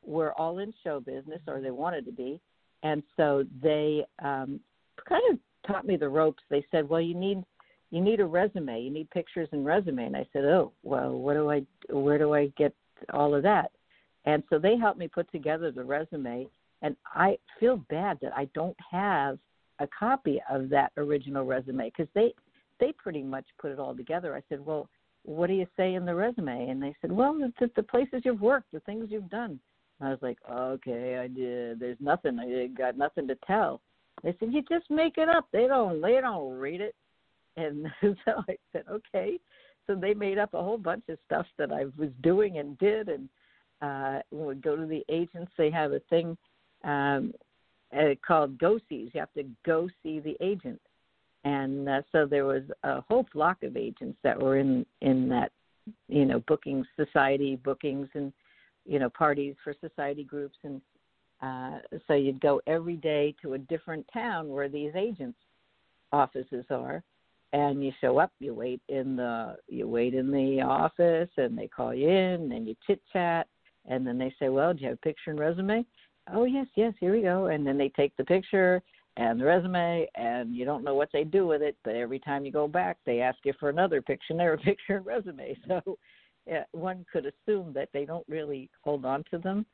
were 0.04 0.32
all 0.38 0.58
in 0.58 0.72
show 0.84 1.00
business, 1.00 1.40
or 1.46 1.60
they 1.60 1.70
wanted 1.70 2.04
to 2.06 2.12
be, 2.12 2.40
and 2.82 3.02
so 3.16 3.44
they 3.62 4.04
um, 4.22 4.60
kind 5.08 5.22
of 5.32 5.38
taught 5.66 5.86
me 5.86 5.96
the 5.96 6.08
ropes. 6.08 6.42
They 6.48 6.64
said, 6.70 6.88
"Well, 6.88 7.00
you 7.00 7.14
need 7.14 7.42
you 7.90 8.00
need 8.00 8.20
a 8.20 8.26
resume. 8.26 8.80
You 8.80 8.90
need 8.90 9.10
pictures 9.10 9.48
and 9.52 9.64
resume." 9.64 10.06
And 10.06 10.16
I 10.16 10.26
said, 10.32 10.44
"Oh, 10.44 10.72
well, 10.82 11.12
what 11.12 11.34
do 11.34 11.50
I 11.50 11.64
where 11.90 12.18
do 12.18 12.34
I 12.34 12.48
get 12.56 12.74
all 13.12 13.34
of 13.34 13.42
that?" 13.42 13.70
And 14.24 14.42
so 14.50 14.58
they 14.58 14.76
helped 14.76 14.98
me 14.98 15.08
put 15.08 15.30
together 15.30 15.70
the 15.70 15.84
resume. 15.84 16.48
And 16.82 16.96
I 17.06 17.38
feel 17.58 17.78
bad 17.88 18.18
that 18.20 18.36
I 18.36 18.46
don't 18.54 18.76
have 18.90 19.38
a 19.78 19.86
copy 19.86 20.40
of 20.50 20.68
that 20.70 20.92
original 20.96 21.44
resume 21.44 21.90
because 21.90 22.08
they 22.14 22.34
they 22.78 22.92
pretty 22.92 23.22
much 23.22 23.46
put 23.58 23.70
it 23.70 23.78
all 23.78 23.94
together. 23.94 24.34
I 24.34 24.42
said, 24.48 24.64
"Well, 24.64 24.88
what 25.24 25.46
do 25.46 25.54
you 25.54 25.66
say 25.76 25.94
in 25.94 26.04
the 26.04 26.14
resume?" 26.14 26.68
And 26.68 26.82
they 26.82 26.94
said, 27.00 27.12
"Well, 27.12 27.34
the, 27.34 27.70
the 27.74 27.82
places 27.82 28.22
you've 28.24 28.40
worked, 28.40 28.72
the 28.72 28.80
things 28.80 29.10
you've 29.10 29.30
done." 29.30 29.58
And 29.98 30.08
I 30.08 30.10
was 30.10 30.22
like, 30.22 30.38
"Okay, 30.50 31.18
I 31.18 31.28
did. 31.28 31.80
There's 31.80 32.00
nothing. 32.00 32.38
I 32.38 32.66
got 32.66 32.98
nothing 32.98 33.26
to 33.28 33.36
tell." 33.46 33.80
They 34.22 34.36
said, 34.38 34.52
"You 34.52 34.62
just 34.68 34.90
make 34.90 35.18
it 35.18 35.28
up. 35.28 35.48
They 35.52 35.66
don't. 35.66 36.00
They 36.00 36.20
don't 36.20 36.52
read 36.52 36.80
it." 36.80 36.94
And 37.56 37.86
so 38.02 38.32
I 38.48 38.56
said, 38.72 38.84
"Okay." 38.90 39.38
So 39.86 39.94
they 39.94 40.14
made 40.14 40.38
up 40.38 40.52
a 40.54 40.62
whole 40.62 40.78
bunch 40.78 41.04
of 41.08 41.18
stuff 41.26 41.46
that 41.58 41.72
I 41.72 41.84
was 41.96 42.10
doing 42.22 42.58
and 42.58 42.76
did, 42.78 43.08
and 43.08 43.28
uh, 43.80 44.20
we 44.30 44.54
go 44.56 44.76
to 44.76 44.86
the 44.86 45.04
agents, 45.08 45.52
they 45.56 45.70
have 45.70 45.92
a 45.92 46.00
thing 46.10 46.36
um, 46.82 47.32
uh, 47.96 48.14
called 48.26 48.58
go 48.58 48.78
sees. 48.88 49.10
You 49.12 49.20
have 49.20 49.32
to 49.34 49.44
go 49.64 49.88
see 50.02 50.18
the 50.18 50.36
agent, 50.40 50.80
and 51.44 51.88
uh, 51.88 52.02
so 52.10 52.26
there 52.26 52.46
was 52.46 52.62
a 52.82 53.00
whole 53.02 53.26
flock 53.32 53.62
of 53.62 53.76
agents 53.76 54.18
that 54.22 54.40
were 54.40 54.58
in 54.58 54.84
in 55.02 55.28
that 55.28 55.52
you 56.08 56.24
know 56.24 56.42
booking 56.46 56.84
society 56.96 57.56
bookings 57.56 58.08
and 58.14 58.32
you 58.84 58.98
know 58.98 59.10
parties 59.10 59.54
for 59.62 59.74
society 59.80 60.24
groups 60.24 60.56
and 60.64 60.80
uh 61.42 61.78
so 62.06 62.14
you'd 62.14 62.40
go 62.40 62.60
every 62.66 62.96
day 62.96 63.34
to 63.42 63.54
a 63.54 63.58
different 63.58 64.04
town 64.12 64.48
where 64.48 64.68
these 64.68 64.92
agents 64.96 65.38
offices 66.12 66.64
are 66.70 67.02
and 67.52 67.84
you 67.84 67.92
show 68.00 68.18
up 68.18 68.32
you 68.40 68.54
wait 68.54 68.80
in 68.88 69.16
the 69.16 69.56
you 69.68 69.88
wait 69.88 70.14
in 70.14 70.30
the 70.30 70.60
office 70.60 71.30
and 71.36 71.56
they 71.56 71.68
call 71.68 71.94
you 71.94 72.08
in 72.08 72.52
and 72.52 72.66
you 72.66 72.74
chit 72.86 73.00
chat 73.12 73.46
and 73.88 74.06
then 74.06 74.18
they 74.18 74.34
say 74.38 74.48
well 74.48 74.74
do 74.74 74.82
you 74.82 74.88
have 74.88 74.98
a 74.98 75.06
picture 75.06 75.30
and 75.30 75.38
resume? 75.38 75.84
Oh 76.32 76.44
yes 76.44 76.66
yes 76.74 76.92
here 76.98 77.12
we 77.12 77.22
go. 77.22 77.46
And 77.46 77.66
then 77.66 77.78
they 77.78 77.88
take 77.90 78.16
the 78.16 78.24
picture 78.24 78.82
and 79.16 79.40
the 79.40 79.44
resume 79.44 80.08
and 80.16 80.54
you 80.54 80.64
don't 80.64 80.84
know 80.84 80.94
what 80.94 81.08
they 81.12 81.24
do 81.24 81.46
with 81.46 81.62
it 81.62 81.76
but 81.84 81.94
every 81.94 82.18
time 82.18 82.44
you 82.44 82.52
go 82.52 82.68
back 82.68 82.98
they 83.06 83.20
ask 83.20 83.38
you 83.44 83.52
for 83.58 83.68
another 83.68 84.02
picture 84.02 84.32
and 84.32 84.40
a 84.40 84.56
picture 84.56 84.96
and 84.96 85.06
resume. 85.06 85.56
So 85.68 85.98
yeah, 86.46 86.64
one 86.72 87.04
could 87.12 87.26
assume 87.26 87.72
that 87.72 87.88
they 87.92 88.04
don't 88.04 88.26
really 88.28 88.70
hold 88.82 89.04
on 89.04 89.24
to 89.30 89.38
them 89.38 89.66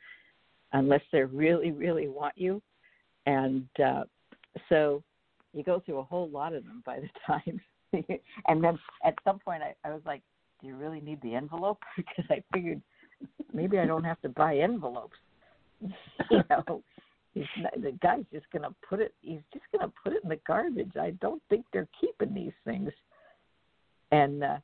unless 0.73 1.03
they 1.11 1.23
really 1.23 1.73
really 1.73 2.09
want 2.09 2.37
you. 2.37 2.63
And 3.27 3.67
uh 3.83 4.05
so 4.69 5.03
you 5.53 5.63
go 5.63 5.81
through 5.85 5.99
a 5.99 6.05
whole 6.05 6.29
lot 6.31 6.55
of 6.55 6.65
them 6.65 6.83
by 6.85 7.01
the 7.01 7.09
time 7.27 7.61
and 8.49 8.65
then 8.65 8.79
at 9.05 9.15
some 9.25 9.39
point 9.39 9.63
I, 9.63 9.75
I 9.87 9.93
was 9.93 10.03
like 10.07 10.23
do 10.61 10.69
you 10.69 10.77
really 10.77 11.01
need 11.01 11.21
the 11.23 11.35
envelope 11.35 11.83
because 11.97 12.25
i 12.31 12.43
figured 12.53 12.81
maybe 13.53 13.79
i 13.79 13.87
don't 13.87 14.05
have 14.05 14.21
to 14.23 14.29
buy 14.29 14.57
envelopes 14.57 15.17
you 16.31 16.43
know, 16.51 16.83
he's 17.35 17.45
not, 17.59 17.81
the 17.81 17.93
guy's 18.03 18.25
just 18.33 18.47
to 18.53 18.75
put 18.89 19.01
it. 19.01 19.15
He's 19.21 19.41
just 19.53 19.65
to 19.73 19.93
put 20.03 20.13
it 20.13 20.23
in 20.23 20.29
the 20.29 20.39
garbage. 20.47 20.93
I 21.01 21.11
don't 21.21 21.43
think 21.49 21.65
they're 21.73 21.89
keeping 22.01 22.35
these 22.35 22.53
things. 22.65 22.91
And 24.11 24.45
uh, 24.45 24.57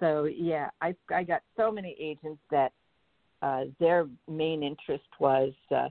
so, 0.00 0.24
yeah, 0.24 0.68
I 0.80 0.94
I 1.12 1.24
got 1.24 1.42
so 1.56 1.70
many 1.70 1.96
agents 1.98 2.40
that 2.50 2.72
uh, 3.42 3.64
their 3.80 4.06
main 4.28 4.62
interest 4.62 5.08
was 5.18 5.52
uh, 5.74 5.88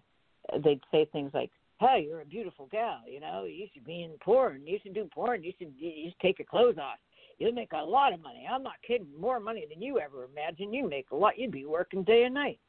they'd 0.64 0.82
say 0.92 1.06
things 1.12 1.32
like, 1.34 1.52
"Hey, 1.86 2.06
you're 2.08 2.22
a 2.22 2.26
beautiful 2.26 2.68
gal. 2.72 3.02
You 3.08 3.20
know, 3.20 3.46
you 3.46 3.68
should 3.74 3.86
be 3.86 4.04
in 4.04 4.12
porn. 4.20 4.66
You 4.66 4.80
should 4.82 4.94
do 4.94 5.10
porn. 5.14 5.44
You 5.44 5.54
should 5.58 5.74
you 5.78 6.10
should 6.10 6.20
take 6.20 6.40
your 6.40 6.46
clothes 6.46 6.78
off." 6.78 7.00
You'll 7.40 7.52
make 7.52 7.74
a 7.74 7.84
lot 7.84 8.14
of 8.14 8.22
money. 8.22 8.48
I'm 8.50 8.64
not 8.64 8.82
kidding. 8.88 9.08
More 9.20 9.40
money 9.40 9.66
than 9.70 9.82
you 9.82 10.00
ever 10.00 10.26
imagined. 10.26 10.74
You 10.74 10.88
make 10.88 11.08
a 11.12 11.16
lot. 11.16 11.38
You'd 11.38 11.52
be 11.52 11.66
working 11.66 12.04
day 12.04 12.24
and 12.24 12.34
night. 12.34 12.60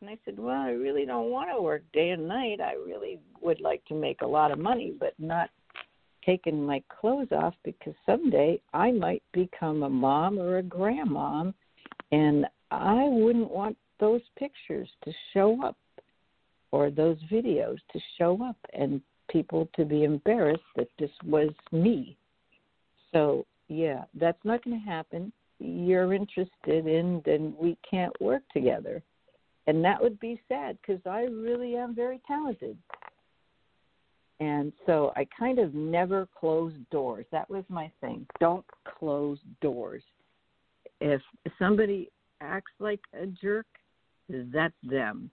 And 0.00 0.08
I 0.08 0.16
said, 0.24 0.38
Well, 0.38 0.56
I 0.56 0.70
really 0.70 1.04
don't 1.04 1.30
want 1.30 1.50
to 1.54 1.60
work 1.60 1.82
day 1.92 2.10
and 2.10 2.26
night. 2.26 2.60
I 2.60 2.72
really 2.72 3.20
would 3.40 3.60
like 3.60 3.84
to 3.86 3.94
make 3.94 4.22
a 4.22 4.26
lot 4.26 4.50
of 4.50 4.58
money, 4.58 4.94
but 4.98 5.12
not 5.18 5.50
taking 6.24 6.64
my 6.64 6.82
clothes 6.88 7.32
off 7.32 7.54
because 7.64 7.94
someday 8.06 8.60
I 8.72 8.92
might 8.92 9.22
become 9.32 9.82
a 9.82 9.90
mom 9.90 10.38
or 10.38 10.58
a 10.58 10.62
grandmom 10.62 11.54
and 12.12 12.46
I 12.70 13.04
wouldn't 13.08 13.50
want 13.50 13.76
those 13.98 14.20
pictures 14.38 14.88
to 15.04 15.12
show 15.32 15.62
up 15.64 15.76
or 16.72 16.90
those 16.90 17.18
videos 17.30 17.78
to 17.92 18.00
show 18.18 18.42
up 18.44 18.56
and 18.72 19.00
people 19.30 19.68
to 19.76 19.84
be 19.84 20.04
embarrassed 20.04 20.62
that 20.76 20.88
this 20.98 21.10
was 21.24 21.50
me. 21.72 22.16
So, 23.12 23.46
yeah, 23.68 24.04
that's 24.14 24.44
not 24.44 24.64
going 24.64 24.80
to 24.80 24.86
happen. 24.86 25.32
You're 25.58 26.14
interested 26.14 26.86
in, 26.86 27.22
then 27.24 27.54
we 27.60 27.76
can't 27.88 28.18
work 28.20 28.42
together 28.52 29.02
and 29.70 29.84
that 29.84 30.02
would 30.02 30.18
be 30.18 30.40
sad 30.48 30.78
because 30.80 31.00
I 31.06 31.22
really 31.30 31.76
am 31.76 31.94
very 31.94 32.20
talented. 32.26 32.76
And 34.40 34.72
so 34.84 35.12
I 35.16 35.28
kind 35.38 35.60
of 35.60 35.74
never 35.74 36.26
closed 36.38 36.78
doors. 36.90 37.26
That 37.30 37.48
was 37.48 37.62
my 37.68 37.88
thing. 38.00 38.26
Don't 38.40 38.64
close 38.98 39.38
doors. 39.60 40.02
If 41.00 41.20
somebody 41.58 42.10
acts 42.40 42.72
like 42.80 43.00
a 43.14 43.26
jerk, 43.26 43.66
that's 44.28 44.74
them. 44.82 45.30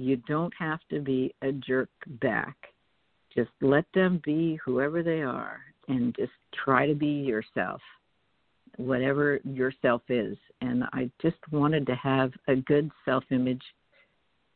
You 0.00 0.16
don't 0.16 0.52
have 0.58 0.80
to 0.90 1.00
be 1.00 1.34
a 1.42 1.52
jerk 1.52 1.90
back. 2.20 2.56
Just 3.34 3.50
let 3.60 3.84
them 3.94 4.20
be 4.24 4.58
whoever 4.64 5.02
they 5.02 5.22
are 5.22 5.60
and 5.88 6.14
just 6.16 6.32
try 6.64 6.86
to 6.86 6.94
be 6.94 7.06
yourself 7.06 7.80
whatever 8.76 9.40
yourself 9.44 10.02
is. 10.08 10.36
And 10.60 10.84
I 10.92 11.10
just 11.20 11.36
wanted 11.50 11.86
to 11.86 11.94
have 11.96 12.32
a 12.48 12.56
good 12.56 12.90
self 13.04 13.24
image 13.30 13.62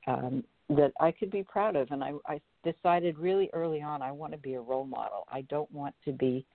um, 0.06 0.44
that 0.70 0.92
I 1.00 1.12
could 1.12 1.30
be 1.30 1.42
proud 1.42 1.76
of. 1.76 1.90
And 1.90 2.02
I, 2.02 2.12
I 2.26 2.40
decided 2.64 3.18
really 3.18 3.50
early 3.52 3.82
on 3.82 4.02
I 4.02 4.12
want 4.12 4.32
to 4.32 4.38
be 4.38 4.54
a 4.54 4.60
role 4.60 4.86
model. 4.86 5.26
I 5.30 5.42
don't 5.42 5.70
want 5.72 5.94
to 6.06 6.12
be 6.12 6.46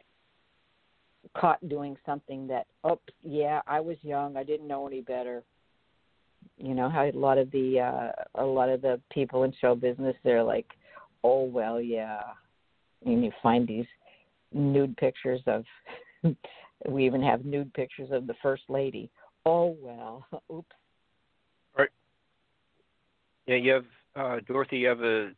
caught 1.38 1.68
doing 1.68 1.96
something 2.06 2.48
that, 2.48 2.66
oh, 2.84 3.00
yeah, 3.24 3.62
I 3.68 3.80
was 3.80 3.98
young, 4.02 4.38
I 4.38 4.44
didn't 4.44 4.68
know 4.68 4.88
any 4.88 5.02
better. 5.02 5.44
You 6.58 6.74
know 6.74 6.90
how 6.90 7.04
a 7.04 7.12
lot 7.12 7.38
of 7.38 7.52
the 7.52 7.80
uh, 7.80 8.42
a 8.42 8.46
lot 8.46 8.70
of 8.70 8.82
the 8.82 9.00
people 9.12 9.44
in 9.44 9.54
show 9.62 9.76
business 9.76 10.16
they're 10.24 10.44
like, 10.44 10.68
oh 11.24 11.44
well, 11.44 11.80
yeah, 11.82 12.22
and 13.06 13.24
you 13.24 13.32
find 13.42 13.68
these 13.68 13.86
nude 14.54 14.96
pictures 14.98 15.42
of 15.48 15.64
we 16.88 17.06
even 17.06 17.22
have 17.22 17.46
nude 17.46 17.74
pictures 17.74 18.10
of 18.12 18.28
the 18.28 18.36
first 18.42 18.64
lady. 18.70 19.10
Oh 19.46 19.78
well, 19.82 20.26
oops. 20.54 20.76
Right. 21.78 21.90
Yeah, 23.48 23.56
you 23.56 23.72
have 23.74 23.86
uh, 24.16 24.40
Dorothy. 24.48 24.80
You 24.80 24.88
have 24.90 25.02
a 25.02 25.32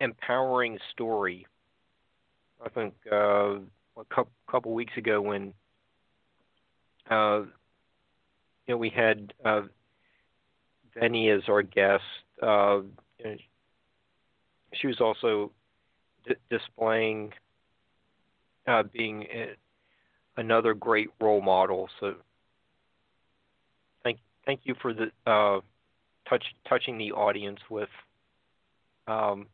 empowering 0.00 0.78
story. 0.92 1.46
I 2.64 2.68
think 2.70 2.94
uh, 3.10 3.56
a 3.56 4.04
couple, 4.08 4.32
couple 4.50 4.72
weeks 4.72 4.92
ago 4.96 5.20
when 5.20 5.52
uh, 7.10 7.40
you 8.66 8.74
know 8.74 8.76
we 8.76 8.90
had 8.90 9.32
uh, 9.44 9.62
Benny 10.98 11.28
as 11.30 11.42
our 11.48 11.62
guest. 11.62 12.02
Uh, 12.42 12.80
she 14.74 14.86
was 14.86 15.00
also 15.00 15.52
d- 16.26 16.34
displaying 16.50 17.32
uh, 18.66 18.82
being 18.92 19.26
another 20.36 20.74
great 20.74 21.08
role 21.20 21.40
model. 21.40 21.88
So 22.00 22.14
thank 24.02 24.18
thank 24.44 24.60
you 24.64 24.74
for 24.80 24.92
the 24.92 25.10
uh, 25.26 25.60
touch 26.28 26.44
touching 26.68 26.98
the 26.98 27.12
audience 27.12 27.60
with 27.70 27.88
um, 29.06 29.46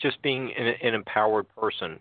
just 0.00 0.20
being 0.22 0.52
an, 0.56 0.74
an, 0.82 0.94
empowered 0.94 1.46
person. 1.56 1.98